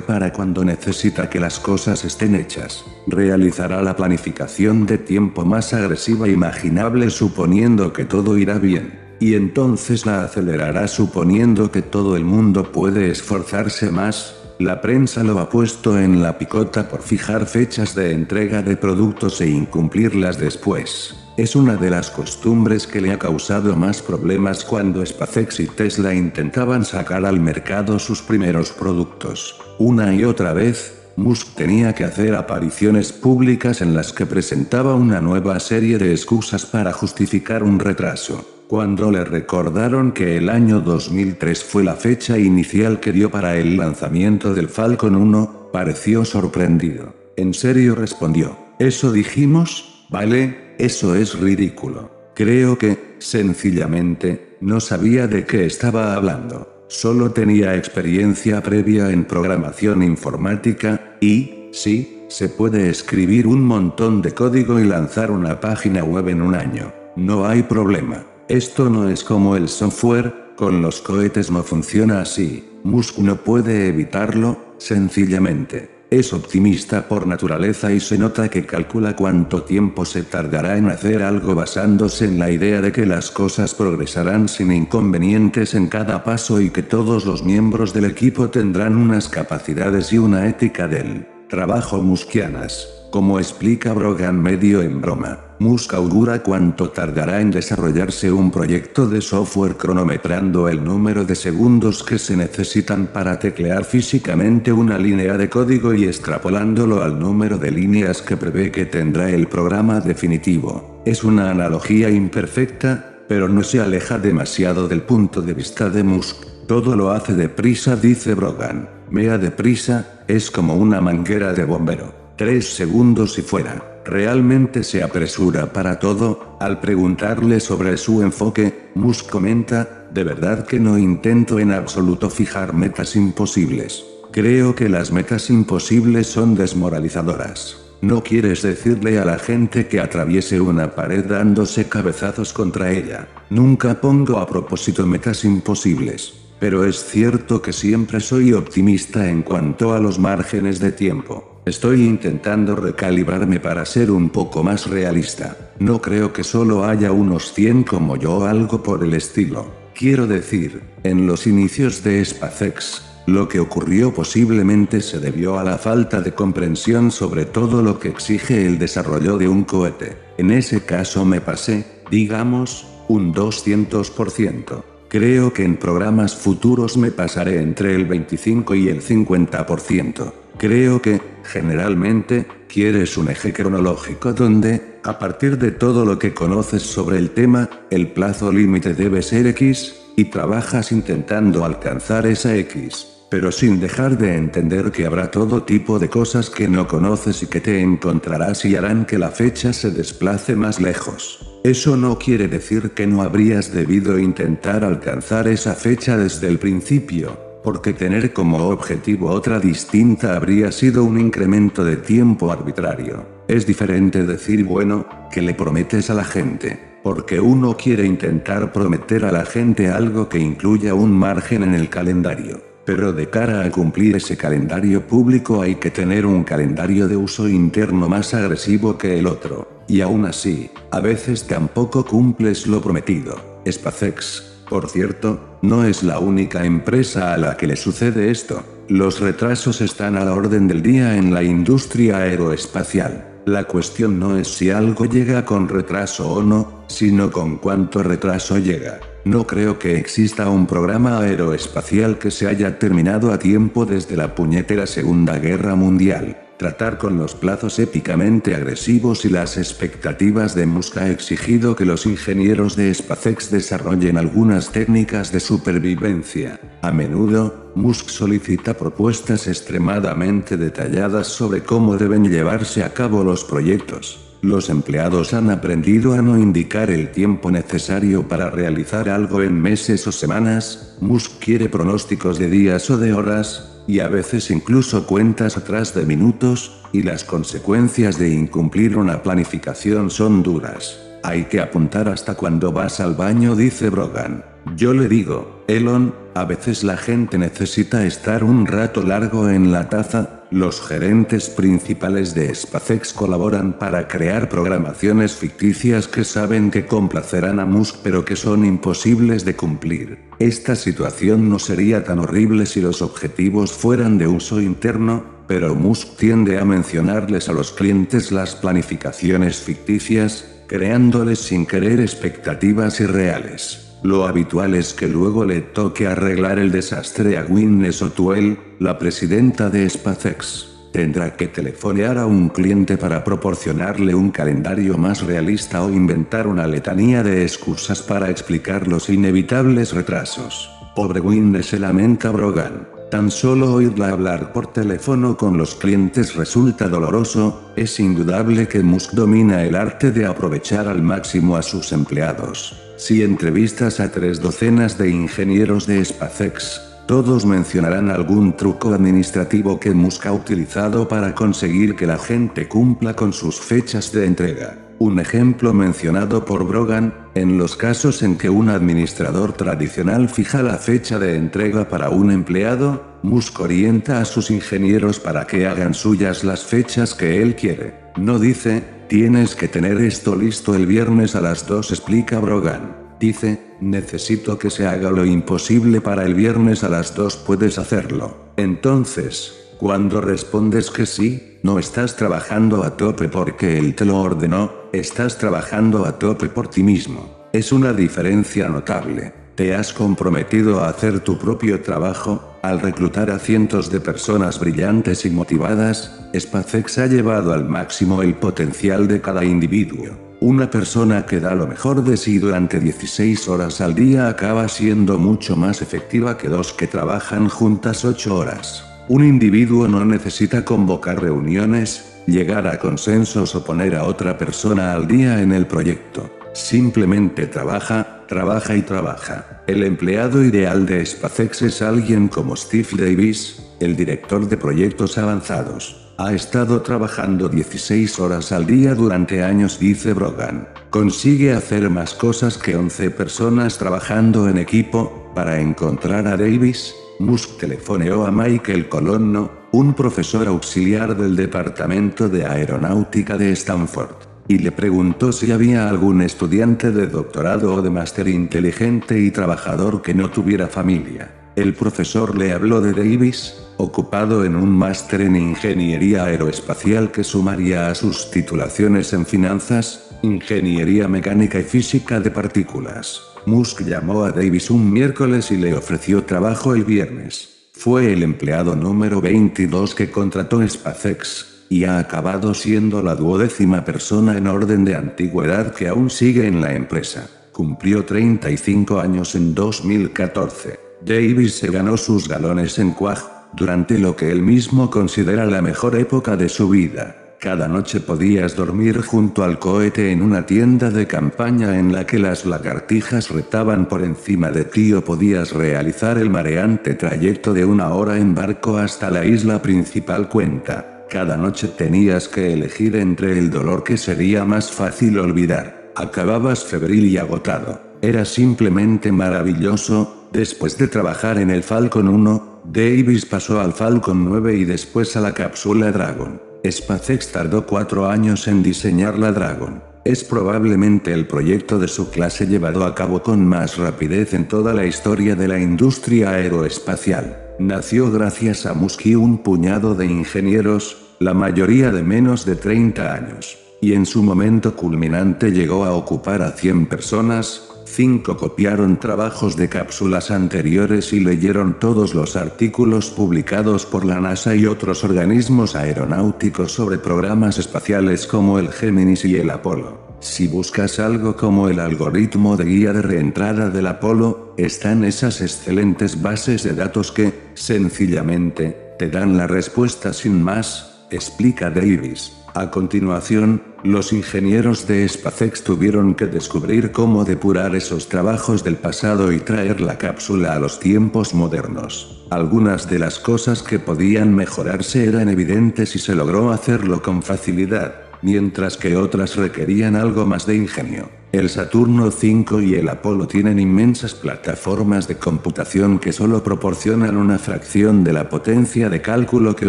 para 0.00 0.32
cuando 0.32 0.64
necesita 0.64 1.28
que 1.28 1.38
las 1.38 1.60
cosas 1.60 2.06
estén 2.06 2.34
hechas. 2.34 2.86
Realizará 3.06 3.82
la 3.82 3.94
planificación 3.94 4.86
de 4.86 4.96
tiempo 4.96 5.44
más 5.44 5.74
agresiva 5.74 6.26
imaginable 6.26 7.10
suponiendo 7.10 7.92
que 7.92 8.06
todo 8.06 8.38
irá 8.38 8.58
bien. 8.58 8.98
Y 9.20 9.34
entonces 9.34 10.06
la 10.06 10.24
acelerará 10.24 10.88
suponiendo 10.88 11.70
que 11.70 11.82
todo 11.82 12.16
el 12.16 12.24
mundo 12.24 12.72
puede 12.72 13.10
esforzarse 13.10 13.90
más, 13.90 14.34
la 14.58 14.80
prensa 14.80 15.22
lo 15.22 15.38
ha 15.38 15.50
puesto 15.50 15.98
en 15.98 16.22
la 16.22 16.38
picota 16.38 16.88
por 16.88 17.02
fijar 17.02 17.44
fechas 17.44 17.94
de 17.94 18.12
entrega 18.12 18.62
de 18.62 18.78
productos 18.78 19.40
e 19.42 19.50
incumplirlas 19.50 20.38
después. 20.38 21.27
Es 21.38 21.54
una 21.54 21.76
de 21.76 21.88
las 21.88 22.10
costumbres 22.10 22.88
que 22.88 23.00
le 23.00 23.12
ha 23.12 23.18
causado 23.20 23.76
más 23.76 24.02
problemas 24.02 24.64
cuando 24.64 25.06
SpaceX 25.06 25.60
y 25.60 25.68
Tesla 25.68 26.12
intentaban 26.12 26.84
sacar 26.84 27.24
al 27.24 27.38
mercado 27.38 28.00
sus 28.00 28.22
primeros 28.22 28.72
productos. 28.72 29.56
Una 29.78 30.12
y 30.12 30.24
otra 30.24 30.52
vez, 30.52 31.00
Musk 31.14 31.54
tenía 31.54 31.94
que 31.94 32.02
hacer 32.02 32.34
apariciones 32.34 33.12
públicas 33.12 33.82
en 33.82 33.94
las 33.94 34.12
que 34.12 34.26
presentaba 34.26 34.96
una 34.96 35.20
nueva 35.20 35.60
serie 35.60 35.96
de 35.96 36.10
excusas 36.10 36.66
para 36.66 36.92
justificar 36.92 37.62
un 37.62 37.78
retraso. 37.78 38.44
Cuando 38.66 39.12
le 39.12 39.24
recordaron 39.24 40.10
que 40.10 40.38
el 40.38 40.48
año 40.48 40.80
2003 40.80 41.62
fue 41.62 41.84
la 41.84 41.94
fecha 41.94 42.36
inicial 42.36 42.98
que 42.98 43.12
dio 43.12 43.30
para 43.30 43.54
el 43.54 43.76
lanzamiento 43.76 44.54
del 44.54 44.68
Falcon 44.68 45.14
1, 45.14 45.70
pareció 45.72 46.24
sorprendido. 46.24 47.14
¿En 47.36 47.54
serio 47.54 47.94
respondió? 47.94 48.58
¿Eso 48.80 49.12
dijimos? 49.12 49.97
Vale, 50.10 50.74
eso 50.78 51.14
es 51.14 51.38
ridículo. 51.38 52.10
Creo 52.34 52.78
que, 52.78 53.16
sencillamente, 53.18 54.56
no 54.60 54.80
sabía 54.80 55.26
de 55.26 55.44
qué 55.44 55.66
estaba 55.66 56.14
hablando. 56.14 56.84
Solo 56.88 57.32
tenía 57.32 57.76
experiencia 57.76 58.62
previa 58.62 59.10
en 59.10 59.24
programación 59.26 60.02
informática, 60.02 61.16
y, 61.20 61.68
sí, 61.72 62.24
se 62.28 62.48
puede 62.48 62.88
escribir 62.88 63.46
un 63.46 63.62
montón 63.62 64.22
de 64.22 64.32
código 64.32 64.80
y 64.80 64.84
lanzar 64.84 65.30
una 65.30 65.60
página 65.60 66.02
web 66.04 66.28
en 66.28 66.40
un 66.40 66.54
año. 66.54 66.92
No 67.16 67.46
hay 67.46 67.62
problema. 67.62 68.24
Esto 68.48 68.88
no 68.88 69.10
es 69.10 69.22
como 69.24 69.56
el 69.56 69.68
software, 69.68 70.54
con 70.56 70.80
los 70.80 71.02
cohetes 71.02 71.50
no 71.50 71.62
funciona 71.62 72.22
así. 72.22 72.64
Musk 72.82 73.18
no 73.18 73.36
puede 73.36 73.88
evitarlo, 73.88 74.74
sencillamente. 74.78 75.97
Es 76.10 76.32
optimista 76.32 77.06
por 77.06 77.26
naturaleza 77.26 77.92
y 77.92 78.00
se 78.00 78.16
nota 78.16 78.48
que 78.48 78.64
calcula 78.64 79.14
cuánto 79.14 79.64
tiempo 79.64 80.06
se 80.06 80.22
tardará 80.22 80.78
en 80.78 80.88
hacer 80.88 81.22
algo 81.22 81.54
basándose 81.54 82.24
en 82.24 82.38
la 82.38 82.50
idea 82.50 82.80
de 82.80 82.92
que 82.92 83.04
las 83.04 83.30
cosas 83.30 83.74
progresarán 83.74 84.48
sin 84.48 84.72
inconvenientes 84.72 85.74
en 85.74 85.88
cada 85.88 86.24
paso 86.24 86.62
y 86.62 86.70
que 86.70 86.82
todos 86.82 87.26
los 87.26 87.44
miembros 87.44 87.92
del 87.92 88.06
equipo 88.06 88.48
tendrán 88.48 88.96
unas 88.96 89.28
capacidades 89.28 90.10
y 90.10 90.16
una 90.16 90.48
ética 90.48 90.88
del 90.88 91.26
trabajo 91.50 92.00
muskianas, 92.00 92.88
como 93.10 93.38
explica 93.38 93.92
Brogan 93.92 94.40
medio 94.40 94.80
en 94.80 95.02
broma. 95.02 95.47
Musk 95.60 95.94
augura 95.94 96.40
cuánto 96.40 96.90
tardará 96.90 97.40
en 97.40 97.50
desarrollarse 97.50 98.30
un 98.30 98.52
proyecto 98.52 99.08
de 99.08 99.20
software 99.20 99.76
cronometrando 99.76 100.68
el 100.68 100.84
número 100.84 101.24
de 101.24 101.34
segundos 101.34 102.04
que 102.04 102.16
se 102.16 102.36
necesitan 102.36 103.08
para 103.08 103.40
teclear 103.40 103.84
físicamente 103.84 104.72
una 104.72 104.96
línea 104.98 105.36
de 105.36 105.50
código 105.50 105.92
y 105.94 106.04
extrapolándolo 106.04 107.02
al 107.02 107.18
número 107.18 107.58
de 107.58 107.72
líneas 107.72 108.22
que 108.22 108.36
prevé 108.36 108.70
que 108.70 108.86
tendrá 108.86 109.30
el 109.30 109.48
programa 109.48 109.98
definitivo. 109.98 111.02
Es 111.04 111.24
una 111.24 111.50
analogía 111.50 112.08
imperfecta, 112.08 113.16
pero 113.26 113.48
no 113.48 113.64
se 113.64 113.80
aleja 113.80 114.16
demasiado 114.16 114.86
del 114.86 115.02
punto 115.02 115.42
de 115.42 115.54
vista 115.54 115.90
de 115.90 116.04
Musk. 116.04 116.36
Todo 116.68 116.94
lo 116.94 117.10
hace 117.10 117.34
deprisa, 117.34 117.96
dice 117.96 118.34
Brogan. 118.34 118.88
Mea 119.10 119.38
deprisa, 119.38 120.22
es 120.28 120.52
como 120.52 120.76
una 120.76 121.00
manguera 121.00 121.52
de 121.52 121.64
bombero. 121.64 122.14
Tres 122.36 122.76
segundos 122.76 123.36
y 123.38 123.42
fuera 123.42 123.97
realmente 124.08 124.82
se 124.82 125.02
apresura 125.02 125.72
para 125.72 125.98
todo, 125.98 126.56
al 126.60 126.80
preguntarle 126.80 127.60
sobre 127.60 127.96
su 127.96 128.22
enfoque, 128.22 128.90
Musk 128.94 129.30
comenta, 129.30 130.08
de 130.10 130.24
verdad 130.24 130.66
que 130.66 130.80
no 130.80 130.98
intento 130.98 131.58
en 131.58 131.72
absoluto 131.72 132.30
fijar 132.30 132.72
metas 132.72 133.14
imposibles. 133.16 134.04
Creo 134.32 134.74
que 134.74 134.88
las 134.88 135.12
metas 135.12 135.50
imposibles 135.50 136.26
son 136.26 136.54
desmoralizadoras. 136.54 137.76
No 138.00 138.22
quieres 138.22 138.62
decirle 138.62 139.18
a 139.18 139.24
la 139.24 139.38
gente 139.38 139.88
que 139.88 140.00
atraviese 140.00 140.60
una 140.60 140.94
pared 140.94 141.24
dándose 141.24 141.88
cabezazos 141.88 142.52
contra 142.52 142.92
ella. 142.92 143.28
Nunca 143.50 144.00
pongo 144.00 144.38
a 144.38 144.46
propósito 144.46 145.04
metas 145.06 145.44
imposibles. 145.44 146.34
Pero 146.60 146.84
es 146.84 147.04
cierto 147.04 147.62
que 147.62 147.72
siempre 147.72 148.20
soy 148.20 148.52
optimista 148.52 149.28
en 149.28 149.42
cuanto 149.42 149.94
a 149.94 150.00
los 150.00 150.18
márgenes 150.18 150.80
de 150.80 150.92
tiempo. 150.92 151.57
Estoy 151.68 152.06
intentando 152.06 152.74
recalibrarme 152.76 153.60
para 153.60 153.84
ser 153.84 154.10
un 154.10 154.30
poco 154.30 154.62
más 154.62 154.88
realista. 154.88 155.54
No 155.78 156.00
creo 156.00 156.32
que 156.32 156.42
solo 156.42 156.86
haya 156.86 157.12
unos 157.12 157.52
100 157.52 157.84
como 157.84 158.16
yo 158.16 158.38
o 158.38 158.46
algo 158.46 158.82
por 158.82 159.04
el 159.04 159.12
estilo. 159.12 159.70
Quiero 159.94 160.26
decir, 160.26 160.80
en 161.02 161.26
los 161.26 161.46
inicios 161.46 162.02
de 162.02 162.24
SpaceX, 162.24 163.02
lo 163.26 163.48
que 163.48 163.60
ocurrió 163.60 164.14
posiblemente 164.14 165.02
se 165.02 165.20
debió 165.20 165.58
a 165.58 165.64
la 165.64 165.76
falta 165.76 166.22
de 166.22 166.32
comprensión 166.32 167.10
sobre 167.10 167.44
todo 167.44 167.82
lo 167.82 167.98
que 167.98 168.08
exige 168.08 168.64
el 168.66 168.78
desarrollo 168.78 169.36
de 169.36 169.48
un 169.48 169.64
cohete. 169.64 170.16
En 170.38 170.50
ese 170.50 170.86
caso 170.86 171.26
me 171.26 171.42
pasé, 171.42 171.84
digamos, 172.10 172.86
un 173.08 173.34
200%. 173.34 174.82
Creo 175.08 175.52
que 175.52 175.64
en 175.64 175.76
programas 175.76 176.34
futuros 176.34 176.96
me 176.96 177.10
pasaré 177.10 177.60
entre 177.60 177.94
el 177.94 178.06
25 178.06 178.74
y 178.74 178.88
el 178.88 179.02
50%. 179.02 180.32
Creo 180.58 181.00
que, 181.00 181.20
generalmente, 181.48 182.46
quieres 182.68 183.16
un 183.16 183.30
eje 183.30 183.52
cronológico 183.52 184.32
donde, 184.32 184.98
a 185.02 185.18
partir 185.18 185.58
de 185.58 185.70
todo 185.72 186.04
lo 186.04 186.18
que 186.18 186.34
conoces 186.34 186.82
sobre 186.82 187.18
el 187.18 187.30
tema, 187.30 187.68
el 187.90 188.08
plazo 188.08 188.52
límite 188.52 188.94
debe 188.94 189.22
ser 189.22 189.46
X, 189.48 189.94
y 190.18 190.24
trabajas 190.24 190.90
intentando 190.90 191.64
alcanzar 191.64 192.26
esa 192.26 192.56
X, 192.56 193.06
pero 193.30 193.52
sin 193.52 193.78
dejar 193.78 194.18
de 194.18 194.34
entender 194.34 194.90
que 194.90 195.06
habrá 195.06 195.30
todo 195.30 195.62
tipo 195.62 196.00
de 196.00 196.08
cosas 196.08 196.50
que 196.50 196.66
no 196.66 196.88
conoces 196.88 197.42
y 197.44 197.46
que 197.46 197.60
te 197.60 197.80
encontrarás 197.80 198.64
y 198.64 198.74
harán 198.74 199.04
que 199.04 199.16
la 199.16 199.30
fecha 199.30 199.72
se 199.72 199.92
desplace 199.92 200.56
más 200.56 200.80
lejos. 200.80 201.60
Eso 201.62 201.96
no 201.96 202.18
quiere 202.18 202.48
decir 202.48 202.90
que 202.90 203.06
no 203.06 203.22
habrías 203.22 203.72
debido 203.72 204.18
intentar 204.18 204.84
alcanzar 204.84 205.46
esa 205.46 205.74
fecha 205.74 206.16
desde 206.16 206.48
el 206.48 206.58
principio, 206.58 207.47
porque 207.62 207.92
tener 207.92 208.32
como 208.32 208.68
objetivo 208.68 209.30
otra 209.30 209.58
distinta 209.58 210.36
habría 210.36 210.72
sido 210.72 211.04
un 211.04 211.18
incremento 211.18 211.84
de 211.84 211.96
tiempo 211.96 212.52
arbitrario. 212.52 213.26
Es 213.48 213.66
diferente 213.66 214.24
decir 214.26 214.64
bueno, 214.64 215.06
que 215.30 215.42
le 215.42 215.54
prometes 215.54 216.10
a 216.10 216.14
la 216.14 216.24
gente, 216.24 216.78
porque 217.02 217.40
uno 217.40 217.76
quiere 217.76 218.04
intentar 218.06 218.72
prometer 218.72 219.24
a 219.24 219.32
la 219.32 219.44
gente 219.44 219.88
algo 219.88 220.28
que 220.28 220.38
incluya 220.38 220.94
un 220.94 221.12
margen 221.12 221.62
en 221.62 221.74
el 221.74 221.88
calendario. 221.88 222.60
Pero 222.84 223.12
de 223.12 223.28
cara 223.28 223.64
a 223.64 223.70
cumplir 223.70 224.16
ese 224.16 224.36
calendario 224.36 225.06
público 225.06 225.60
hay 225.60 225.74
que 225.74 225.90
tener 225.90 226.24
un 226.24 226.42
calendario 226.42 227.06
de 227.06 227.16
uso 227.16 227.46
interno 227.46 228.08
más 228.08 228.32
agresivo 228.32 228.96
que 228.96 229.18
el 229.18 229.26
otro. 229.26 229.68
Y 229.86 230.00
aún 230.00 230.24
así, 230.24 230.70
a 230.90 231.00
veces 231.00 231.46
tampoco 231.46 232.04
cumples 232.04 232.66
lo 232.66 232.80
prometido. 232.80 233.60
SpaceX, 233.66 234.64
por 234.68 234.88
cierto, 234.88 235.47
no 235.62 235.84
es 235.84 236.02
la 236.02 236.18
única 236.18 236.64
empresa 236.64 237.34
a 237.34 237.36
la 237.36 237.56
que 237.56 237.66
le 237.66 237.76
sucede 237.76 238.30
esto. 238.30 238.62
Los 238.88 239.20
retrasos 239.20 239.80
están 239.80 240.16
a 240.16 240.24
la 240.24 240.34
orden 240.34 240.68
del 240.68 240.82
día 240.82 241.16
en 241.16 241.34
la 241.34 241.42
industria 241.42 242.18
aeroespacial. 242.18 243.24
La 243.44 243.64
cuestión 243.64 244.18
no 244.18 244.36
es 244.36 244.48
si 244.48 244.70
algo 244.70 245.06
llega 245.06 245.44
con 245.44 245.68
retraso 245.68 246.30
o 246.30 246.42
no, 246.42 246.84
sino 246.86 247.30
con 247.30 247.56
cuánto 247.56 248.02
retraso 248.02 248.58
llega. 248.58 249.00
No 249.24 249.46
creo 249.46 249.78
que 249.78 249.96
exista 249.96 250.48
un 250.48 250.66
programa 250.66 251.18
aeroespacial 251.20 252.18
que 252.18 252.30
se 252.30 252.46
haya 252.46 252.78
terminado 252.78 253.32
a 253.32 253.38
tiempo 253.38 253.84
desde 253.84 254.16
la 254.16 254.34
puñetera 254.34 254.86
Segunda 254.86 255.38
Guerra 255.38 255.74
Mundial. 255.74 256.47
Tratar 256.58 256.98
con 256.98 257.16
los 257.16 257.36
plazos 257.36 257.78
épicamente 257.78 258.56
agresivos 258.56 259.24
y 259.24 259.28
las 259.28 259.56
expectativas 259.56 260.56
de 260.56 260.66
Musk 260.66 260.96
ha 260.96 261.08
exigido 261.08 261.76
que 261.76 261.84
los 261.84 262.04
ingenieros 262.04 262.74
de 262.74 262.92
SpaceX 262.92 263.52
desarrollen 263.52 264.18
algunas 264.18 264.72
técnicas 264.72 265.30
de 265.30 265.38
supervivencia. 265.38 266.58
A 266.82 266.90
menudo, 266.90 267.70
Musk 267.76 268.08
solicita 268.08 268.74
propuestas 268.74 269.46
extremadamente 269.46 270.56
detalladas 270.56 271.28
sobre 271.28 271.62
cómo 271.62 271.96
deben 271.96 272.28
llevarse 272.28 272.82
a 272.82 272.92
cabo 272.92 273.22
los 273.22 273.44
proyectos. 273.44 274.36
Los 274.42 274.68
empleados 274.68 275.34
han 275.34 275.50
aprendido 275.50 276.14
a 276.14 276.22
no 276.22 276.36
indicar 276.38 276.90
el 276.90 277.12
tiempo 277.12 277.52
necesario 277.52 278.26
para 278.26 278.50
realizar 278.50 279.08
algo 279.08 279.42
en 279.42 279.62
meses 279.62 280.08
o 280.08 280.12
semanas, 280.12 280.96
Musk 281.00 281.38
quiere 281.38 281.68
pronósticos 281.68 282.36
de 282.36 282.50
días 282.50 282.90
o 282.90 282.98
de 282.98 283.12
horas, 283.12 283.77
y 283.88 284.00
a 284.00 284.08
veces 284.08 284.50
incluso 284.52 285.06
cuentas 285.06 285.56
atrás 285.56 285.94
de 285.94 286.04
minutos, 286.04 286.82
y 286.92 287.02
las 287.02 287.24
consecuencias 287.24 288.18
de 288.18 288.28
incumplir 288.28 288.96
una 288.96 289.22
planificación 289.22 290.10
son 290.10 290.42
duras. 290.42 291.00
Hay 291.24 291.44
que 291.46 291.60
apuntar 291.60 292.08
hasta 292.08 292.34
cuando 292.34 292.70
vas 292.70 293.00
al 293.00 293.14
baño, 293.14 293.56
dice 293.56 293.90
Brogan. 293.90 294.44
Yo 294.76 294.92
le 294.92 295.08
digo, 295.08 295.64
Elon, 295.66 296.14
a 296.34 296.44
veces 296.44 296.84
la 296.84 296.96
gente 296.96 297.38
necesita 297.38 298.04
estar 298.04 298.44
un 298.44 298.66
rato 298.66 299.02
largo 299.02 299.48
en 299.48 299.72
la 299.72 299.88
taza, 299.88 300.44
los 300.50 300.80
gerentes 300.80 301.50
principales 301.50 302.34
de 302.34 302.54
SpaceX 302.54 303.12
colaboran 303.12 303.74
para 303.74 304.08
crear 304.08 304.48
programaciones 304.48 305.34
ficticias 305.34 306.08
que 306.08 306.24
saben 306.24 306.70
que 306.70 306.86
complacerán 306.86 307.60
a 307.60 307.66
Musk 307.66 307.96
pero 308.02 308.24
que 308.24 308.36
son 308.36 308.64
imposibles 308.64 309.44
de 309.44 309.56
cumplir. 309.56 310.18
Esta 310.38 310.74
situación 310.74 311.50
no 311.50 311.58
sería 311.58 312.04
tan 312.04 312.18
horrible 312.18 312.64
si 312.64 312.80
los 312.80 313.02
objetivos 313.02 313.72
fueran 313.72 314.16
de 314.16 314.26
uso 314.26 314.60
interno, 314.60 315.24
pero 315.46 315.74
Musk 315.74 316.16
tiende 316.16 316.58
a 316.58 316.64
mencionarles 316.64 317.48
a 317.48 317.52
los 317.52 317.72
clientes 317.72 318.32
las 318.32 318.54
planificaciones 318.54 319.58
ficticias, 319.58 320.46
creándoles 320.66 321.40
sin 321.40 321.66
querer 321.66 322.00
expectativas 322.00 323.00
irreales. 323.00 323.87
Lo 324.02 324.26
habitual 324.26 324.74
es 324.74 324.94
que 324.94 325.08
luego 325.08 325.44
le 325.44 325.60
toque 325.60 326.06
arreglar 326.06 326.60
el 326.60 326.70
desastre 326.70 327.36
a 327.36 327.42
Gwyneth 327.42 328.00
O'Toole, 328.00 328.56
la 328.78 328.96
presidenta 328.96 329.70
de 329.70 329.90
SpaceX. 329.90 330.68
Tendrá 330.92 331.36
que 331.36 331.48
telefonear 331.48 332.16
a 332.16 332.24
un 332.24 332.48
cliente 332.48 332.96
para 332.96 333.24
proporcionarle 333.24 334.14
un 334.14 334.30
calendario 334.30 334.96
más 334.96 335.22
realista 335.22 335.82
o 335.82 335.92
inventar 335.92 336.46
una 336.46 336.66
letanía 336.66 337.22
de 337.24 337.42
excusas 337.42 338.00
para 338.00 338.30
explicar 338.30 338.86
los 338.86 339.10
inevitables 339.10 339.92
retrasos. 339.92 340.70
Pobre 340.94 341.20
Gwyneth 341.20 341.64
se 341.64 341.78
lamenta 341.80 342.30
Brogan. 342.30 342.88
Tan 343.10 343.30
solo 343.30 343.74
oírla 343.74 344.10
hablar 344.10 344.52
por 344.52 344.72
teléfono 344.72 345.36
con 345.36 345.56
los 345.58 345.74
clientes 345.74 346.36
resulta 346.36 346.88
doloroso, 346.88 347.72
es 347.74 347.98
indudable 347.98 348.68
que 348.68 348.82
Musk 348.82 349.12
domina 349.12 349.64
el 349.64 349.74
arte 349.74 350.12
de 350.12 350.26
aprovechar 350.26 350.86
al 350.86 351.02
máximo 351.02 351.56
a 351.56 351.62
sus 351.62 351.92
empleados. 351.92 352.87
Si 352.98 353.22
entrevistas 353.22 354.00
a 354.00 354.10
tres 354.10 354.40
docenas 354.40 354.98
de 354.98 355.08
ingenieros 355.08 355.86
de 355.86 356.04
SpaceX, 356.04 356.80
todos 357.06 357.46
mencionarán 357.46 358.10
algún 358.10 358.56
truco 358.56 358.92
administrativo 358.92 359.78
que 359.78 359.94
Musk 359.94 360.26
ha 360.26 360.32
utilizado 360.32 361.06
para 361.06 361.32
conseguir 361.32 361.94
que 361.94 362.08
la 362.08 362.18
gente 362.18 362.66
cumpla 362.66 363.14
con 363.14 363.32
sus 363.32 363.60
fechas 363.60 364.10
de 364.10 364.26
entrega. 364.26 364.78
Un 364.98 365.20
ejemplo 365.20 365.72
mencionado 365.72 366.44
por 366.44 366.66
Brogan, 366.66 367.14
en 367.36 367.56
los 367.56 367.76
casos 367.76 368.24
en 368.24 368.36
que 368.36 368.50
un 368.50 368.68
administrador 368.68 369.52
tradicional 369.52 370.28
fija 370.28 370.60
la 370.64 370.76
fecha 370.76 371.20
de 371.20 371.36
entrega 371.36 371.88
para 371.88 372.10
un 372.10 372.32
empleado, 372.32 373.04
Musk 373.22 373.60
orienta 373.60 374.20
a 374.20 374.24
sus 374.24 374.50
ingenieros 374.50 375.20
para 375.20 375.46
que 375.46 375.68
hagan 375.68 375.94
suyas 375.94 376.42
las 376.42 376.64
fechas 376.64 377.14
que 377.14 377.40
él 377.40 377.54
quiere. 377.54 378.07
No 378.18 378.38
dice, 378.38 378.98
Tienes 379.08 379.54
que 379.54 379.68
tener 379.68 380.02
esto 380.02 380.36
listo 380.36 380.74
el 380.74 380.84
viernes 380.84 381.34
a 381.34 381.40
las 381.40 381.66
2, 381.66 381.92
explica 381.92 382.40
Brogan. 382.40 383.14
Dice, 383.18 383.58
necesito 383.80 384.58
que 384.58 384.68
se 384.68 384.86
haga 384.86 385.10
lo 385.10 385.24
imposible 385.24 386.02
para 386.02 386.24
el 386.26 386.34
viernes 386.34 386.84
a 386.84 386.90
las 386.90 387.14
2 387.14 387.38
puedes 387.38 387.78
hacerlo. 387.78 388.36
Entonces, 388.58 389.70
cuando 389.78 390.20
respondes 390.20 390.90
que 390.90 391.06
sí, 391.06 391.58
no 391.62 391.78
estás 391.78 392.16
trabajando 392.16 392.84
a 392.84 392.98
tope 392.98 393.28
porque 393.30 393.78
él 393.78 393.94
te 393.94 394.04
lo 394.04 394.18
ordenó, 394.18 394.72
estás 394.92 395.38
trabajando 395.38 396.04
a 396.04 396.18
tope 396.18 396.50
por 396.50 396.68
ti 396.68 396.82
mismo. 396.82 397.48
Es 397.54 397.72
una 397.72 397.94
diferencia 397.94 398.68
notable. 398.68 399.32
Te 399.58 399.74
has 399.74 399.92
comprometido 399.92 400.84
a 400.84 400.88
hacer 400.88 401.18
tu 401.18 401.36
propio 401.36 401.80
trabajo, 401.80 402.56
al 402.62 402.78
reclutar 402.80 403.28
a 403.32 403.40
cientos 403.40 403.90
de 403.90 403.98
personas 403.98 404.60
brillantes 404.60 405.24
y 405.24 405.30
motivadas, 405.30 406.16
SpaceX 406.32 406.98
ha 406.98 407.08
llevado 407.08 407.52
al 407.52 407.68
máximo 407.68 408.22
el 408.22 408.34
potencial 408.34 409.08
de 409.08 409.20
cada 409.20 409.44
individuo. 409.44 410.16
Una 410.40 410.70
persona 410.70 411.26
que 411.26 411.40
da 411.40 411.56
lo 411.56 411.66
mejor 411.66 412.04
de 412.04 412.16
sí 412.16 412.38
durante 412.38 412.78
16 412.78 413.48
horas 413.48 413.80
al 413.80 413.96
día 413.96 414.28
acaba 414.28 414.68
siendo 414.68 415.18
mucho 415.18 415.56
más 415.56 415.82
efectiva 415.82 416.38
que 416.38 416.48
dos 416.48 416.72
que 416.72 416.86
trabajan 416.86 417.48
juntas 417.48 418.04
8 418.04 418.36
horas. 418.36 418.84
Un 419.08 419.24
individuo 419.24 419.88
no 419.88 420.04
necesita 420.04 420.64
convocar 420.64 421.20
reuniones, 421.20 422.22
llegar 422.28 422.68
a 422.68 422.78
consensos 422.78 423.56
o 423.56 423.64
poner 423.64 423.96
a 423.96 424.04
otra 424.04 424.38
persona 424.38 424.92
al 424.92 425.08
día 425.08 425.42
en 425.42 425.50
el 425.50 425.66
proyecto. 425.66 426.30
Simplemente 426.54 427.48
trabaja, 427.48 428.17
trabaja 428.28 428.76
y 428.76 428.82
trabaja. 428.82 429.62
El 429.66 429.82
empleado 429.82 430.44
ideal 430.44 430.86
de 430.86 431.04
SpaceX 431.04 431.62
es 431.62 431.82
alguien 431.82 432.28
como 432.28 432.54
Steve 432.54 432.88
Davis, 432.96 433.64
el 433.80 433.96
director 433.96 434.48
de 434.48 434.56
proyectos 434.56 435.18
avanzados. 435.18 436.14
Ha 436.18 436.32
estado 436.32 436.82
trabajando 436.82 437.48
16 437.48 438.18
horas 438.18 438.52
al 438.52 438.66
día 438.66 438.94
durante 438.94 439.42
años, 439.42 439.78
dice 439.78 440.12
Brogan. 440.12 440.68
Consigue 440.90 441.52
hacer 441.52 441.90
más 441.90 442.14
cosas 442.14 442.58
que 442.58 442.76
11 442.76 443.10
personas 443.10 443.78
trabajando 443.78 444.48
en 444.48 444.58
equipo, 444.58 445.32
para 445.34 445.60
encontrar 445.60 446.26
a 446.26 446.36
Davis, 446.36 446.94
Musk 447.20 447.58
telefoneó 447.58 448.26
a 448.26 448.32
Michael 448.32 448.88
Colonno, 448.88 449.50
un 449.72 449.94
profesor 449.94 450.48
auxiliar 450.48 451.16
del 451.16 451.36
Departamento 451.36 452.28
de 452.28 452.44
Aeronáutica 452.46 453.36
de 453.36 453.52
Stanford, 453.52 454.27
y 454.48 454.58
le 454.58 454.72
preguntó 454.72 455.30
si 455.30 455.52
había 455.52 455.88
algún 455.88 456.22
estudiante 456.22 456.90
de 456.90 457.06
doctorado 457.06 457.74
o 457.74 457.82
de 457.82 457.90
máster 457.90 458.28
inteligente 458.28 459.20
y 459.20 459.30
trabajador 459.30 460.00
que 460.00 460.14
no 460.14 460.30
tuviera 460.30 460.66
familia. 460.68 461.30
El 461.54 461.74
profesor 461.74 462.36
le 462.36 462.52
habló 462.52 462.80
de 462.80 462.92
Davis, 462.92 463.54
ocupado 463.76 464.44
en 464.44 464.56
un 464.56 464.70
máster 464.70 465.20
en 465.20 465.36
ingeniería 465.36 466.24
aeroespacial 466.24 467.10
que 467.10 467.24
sumaría 467.24 467.88
a 467.88 467.94
sus 467.94 468.30
titulaciones 468.30 469.12
en 469.12 469.26
finanzas, 469.26 470.10
ingeniería 470.22 471.08
mecánica 471.08 471.60
y 471.60 471.64
física 471.64 472.20
de 472.20 472.30
partículas. 472.30 473.20
Musk 473.44 473.82
llamó 473.82 474.24
a 474.24 474.32
Davis 474.32 474.70
un 474.70 474.90
miércoles 474.90 475.50
y 475.50 475.56
le 475.56 475.74
ofreció 475.74 476.24
trabajo 476.24 476.74
el 476.74 476.84
viernes. 476.84 477.70
Fue 477.72 478.12
el 478.12 478.22
empleado 478.22 478.74
número 478.74 479.20
22 479.20 479.94
que 479.94 480.10
contrató 480.10 480.66
SpaceX, 480.66 481.57
y 481.68 481.84
ha 481.84 481.98
acabado 481.98 482.54
siendo 482.54 483.02
la 483.02 483.14
duodécima 483.14 483.84
persona 483.84 484.36
en 484.36 484.46
orden 484.46 484.84
de 484.84 484.94
antigüedad 484.94 485.74
que 485.74 485.88
aún 485.88 486.10
sigue 486.10 486.46
en 486.46 486.60
la 486.60 486.74
empresa. 486.74 487.28
Cumplió 487.52 488.04
35 488.04 489.00
años 489.00 489.34
en 489.34 489.54
2014. 489.54 490.78
Davis 491.04 491.54
se 491.54 491.70
ganó 491.70 491.96
sus 491.96 492.28
galones 492.28 492.78
en 492.78 492.92
Quag, 492.92 493.18
durante 493.54 493.98
lo 493.98 494.16
que 494.16 494.30
él 494.30 494.42
mismo 494.42 494.90
considera 494.90 495.46
la 495.46 495.62
mejor 495.62 495.96
época 495.96 496.36
de 496.36 496.48
su 496.48 496.68
vida. 496.68 497.16
Cada 497.40 497.68
noche 497.68 498.00
podías 498.00 498.56
dormir 498.56 499.00
junto 499.00 499.44
al 499.44 499.60
cohete 499.60 500.10
en 500.10 500.22
una 500.22 500.44
tienda 500.44 500.90
de 500.90 501.06
campaña 501.06 501.78
en 501.78 501.92
la 501.92 502.04
que 502.04 502.18
las 502.18 502.44
lagartijas 502.44 503.30
retaban 503.30 503.86
por 503.86 504.02
encima 504.02 504.50
de 504.50 504.64
ti 504.64 504.92
o 504.92 505.04
podías 505.04 505.52
realizar 505.52 506.18
el 506.18 506.30
mareante 506.30 506.94
trayecto 506.94 507.54
de 507.54 507.64
una 507.64 507.90
hora 507.90 508.18
en 508.18 508.34
barco 508.34 508.76
hasta 508.76 509.08
la 509.10 509.24
isla 509.24 509.62
principal 509.62 510.28
cuenta. 510.28 510.97
Cada 511.08 511.38
noche 511.38 511.68
tenías 511.68 512.28
que 512.28 512.52
elegir 512.52 512.94
entre 512.96 513.38
el 513.38 513.50
dolor 513.50 513.82
que 513.82 513.96
sería 513.96 514.44
más 514.44 514.70
fácil 514.70 515.18
olvidar. 515.18 515.92
Acababas 515.96 516.64
febril 516.64 517.06
y 517.06 517.16
agotado. 517.16 517.80
Era 518.02 518.26
simplemente 518.26 519.10
maravilloso, 519.10 520.28
después 520.32 520.76
de 520.76 520.86
trabajar 520.86 521.38
en 521.38 521.50
el 521.50 521.62
Falcon 521.62 522.08
1, 522.08 522.60
Davis 522.64 523.24
pasó 523.24 523.58
al 523.60 523.72
Falcon 523.72 524.22
9 524.26 524.54
y 524.56 524.64
después 524.66 525.16
a 525.16 525.20
la 525.20 525.32
cápsula 525.32 525.90
Dragon. 525.92 526.42
SpaceX 526.68 527.32
tardó 527.32 527.64
cuatro 527.66 528.06
años 528.06 528.46
en 528.46 528.62
diseñar 528.62 529.18
la 529.18 529.32
Dragon. 529.32 529.82
Es 530.04 530.24
probablemente 530.24 531.14
el 531.14 531.26
proyecto 531.26 531.78
de 531.78 531.88
su 531.88 532.10
clase 532.10 532.46
llevado 532.46 532.84
a 532.84 532.94
cabo 532.94 533.22
con 533.22 533.46
más 533.46 533.78
rapidez 533.78 534.34
en 534.34 534.46
toda 534.46 534.74
la 534.74 534.84
historia 534.84 535.34
de 535.34 535.48
la 535.48 535.58
industria 535.58 536.32
aeroespacial. 536.32 537.47
Nació 537.58 538.12
gracias 538.12 538.66
a 538.66 538.74
Musk 538.74 539.06
y 539.06 539.16
un 539.16 539.38
puñado 539.38 539.96
de 539.96 540.06
ingenieros, 540.06 540.96
la 541.18 541.34
mayoría 541.34 541.90
de 541.90 542.04
menos 542.04 542.44
de 542.46 542.54
30 542.54 543.12
años. 543.12 543.58
Y 543.80 543.94
en 543.94 544.06
su 544.06 544.22
momento 544.22 544.76
culminante 544.76 545.50
llegó 545.50 545.84
a 545.84 545.92
ocupar 545.92 546.40
a 546.42 546.52
100 546.52 546.86
personas, 546.86 547.68
5 547.84 548.36
copiaron 548.36 549.00
trabajos 549.00 549.56
de 549.56 549.68
cápsulas 549.68 550.30
anteriores 550.30 551.12
y 551.12 551.18
leyeron 551.18 551.80
todos 551.80 552.14
los 552.14 552.36
artículos 552.36 553.10
publicados 553.10 553.86
por 553.86 554.04
la 554.04 554.20
NASA 554.20 554.54
y 554.54 554.66
otros 554.66 555.02
organismos 555.02 555.74
aeronáuticos 555.74 556.70
sobre 556.70 556.98
programas 556.98 557.58
espaciales 557.58 558.28
como 558.28 558.60
el 558.60 558.68
Géminis 558.68 559.24
y 559.24 559.36
el 559.36 559.50
Apolo. 559.50 560.07
Si 560.20 560.48
buscas 560.48 560.98
algo 560.98 561.36
como 561.36 561.68
el 561.68 561.78
algoritmo 561.78 562.56
de 562.56 562.64
guía 562.64 562.92
de 562.92 563.02
reentrada 563.02 563.70
del 563.70 563.86
Apolo, 563.86 564.54
están 564.56 565.04
esas 565.04 565.40
excelentes 565.40 566.20
bases 566.20 566.64
de 566.64 566.74
datos 566.74 567.12
que, 567.12 567.32
sencillamente, 567.54 568.94
te 568.98 569.08
dan 569.08 569.36
la 569.36 569.46
respuesta 569.46 570.12
sin 570.12 570.42
más, 570.42 571.06
explica 571.10 571.70
Davis. 571.70 572.32
A 572.54 572.72
continuación, 572.72 573.62
los 573.84 574.12
ingenieros 574.12 574.88
de 574.88 575.08
SpaceX 575.08 575.62
tuvieron 575.62 576.16
que 576.16 576.26
descubrir 576.26 576.90
cómo 576.90 577.24
depurar 577.24 577.76
esos 577.76 578.08
trabajos 578.08 578.64
del 578.64 578.74
pasado 578.74 579.30
y 579.30 579.38
traer 579.38 579.80
la 579.80 579.98
cápsula 579.98 580.54
a 580.54 580.58
los 580.58 580.80
tiempos 580.80 581.34
modernos. 581.34 582.24
Algunas 582.30 582.90
de 582.90 582.98
las 582.98 583.20
cosas 583.20 583.62
que 583.62 583.78
podían 583.78 584.34
mejorarse 584.34 585.06
eran 585.06 585.28
evidentes 585.28 585.94
y 585.94 586.00
se 586.00 586.16
logró 586.16 586.50
hacerlo 586.50 587.00
con 587.00 587.22
facilidad, 587.22 588.07
mientras 588.22 588.76
que 588.76 588.96
otras 588.96 589.36
requerían 589.36 589.96
algo 589.96 590.26
más 590.26 590.46
de 590.46 590.56
ingenio. 590.56 591.10
El 591.30 591.50
Saturno 591.50 592.10
5 592.10 592.62
y 592.62 592.74
el 592.74 592.88
Apolo 592.88 593.26
tienen 593.26 593.58
inmensas 593.58 594.14
plataformas 594.14 595.06
de 595.08 595.16
computación 595.16 595.98
que 595.98 596.12
solo 596.12 596.42
proporcionan 596.42 597.16
una 597.16 597.38
fracción 597.38 598.02
de 598.02 598.14
la 598.14 598.28
potencia 598.28 598.88
de 598.88 599.02
cálculo 599.02 599.54
que 599.54 599.68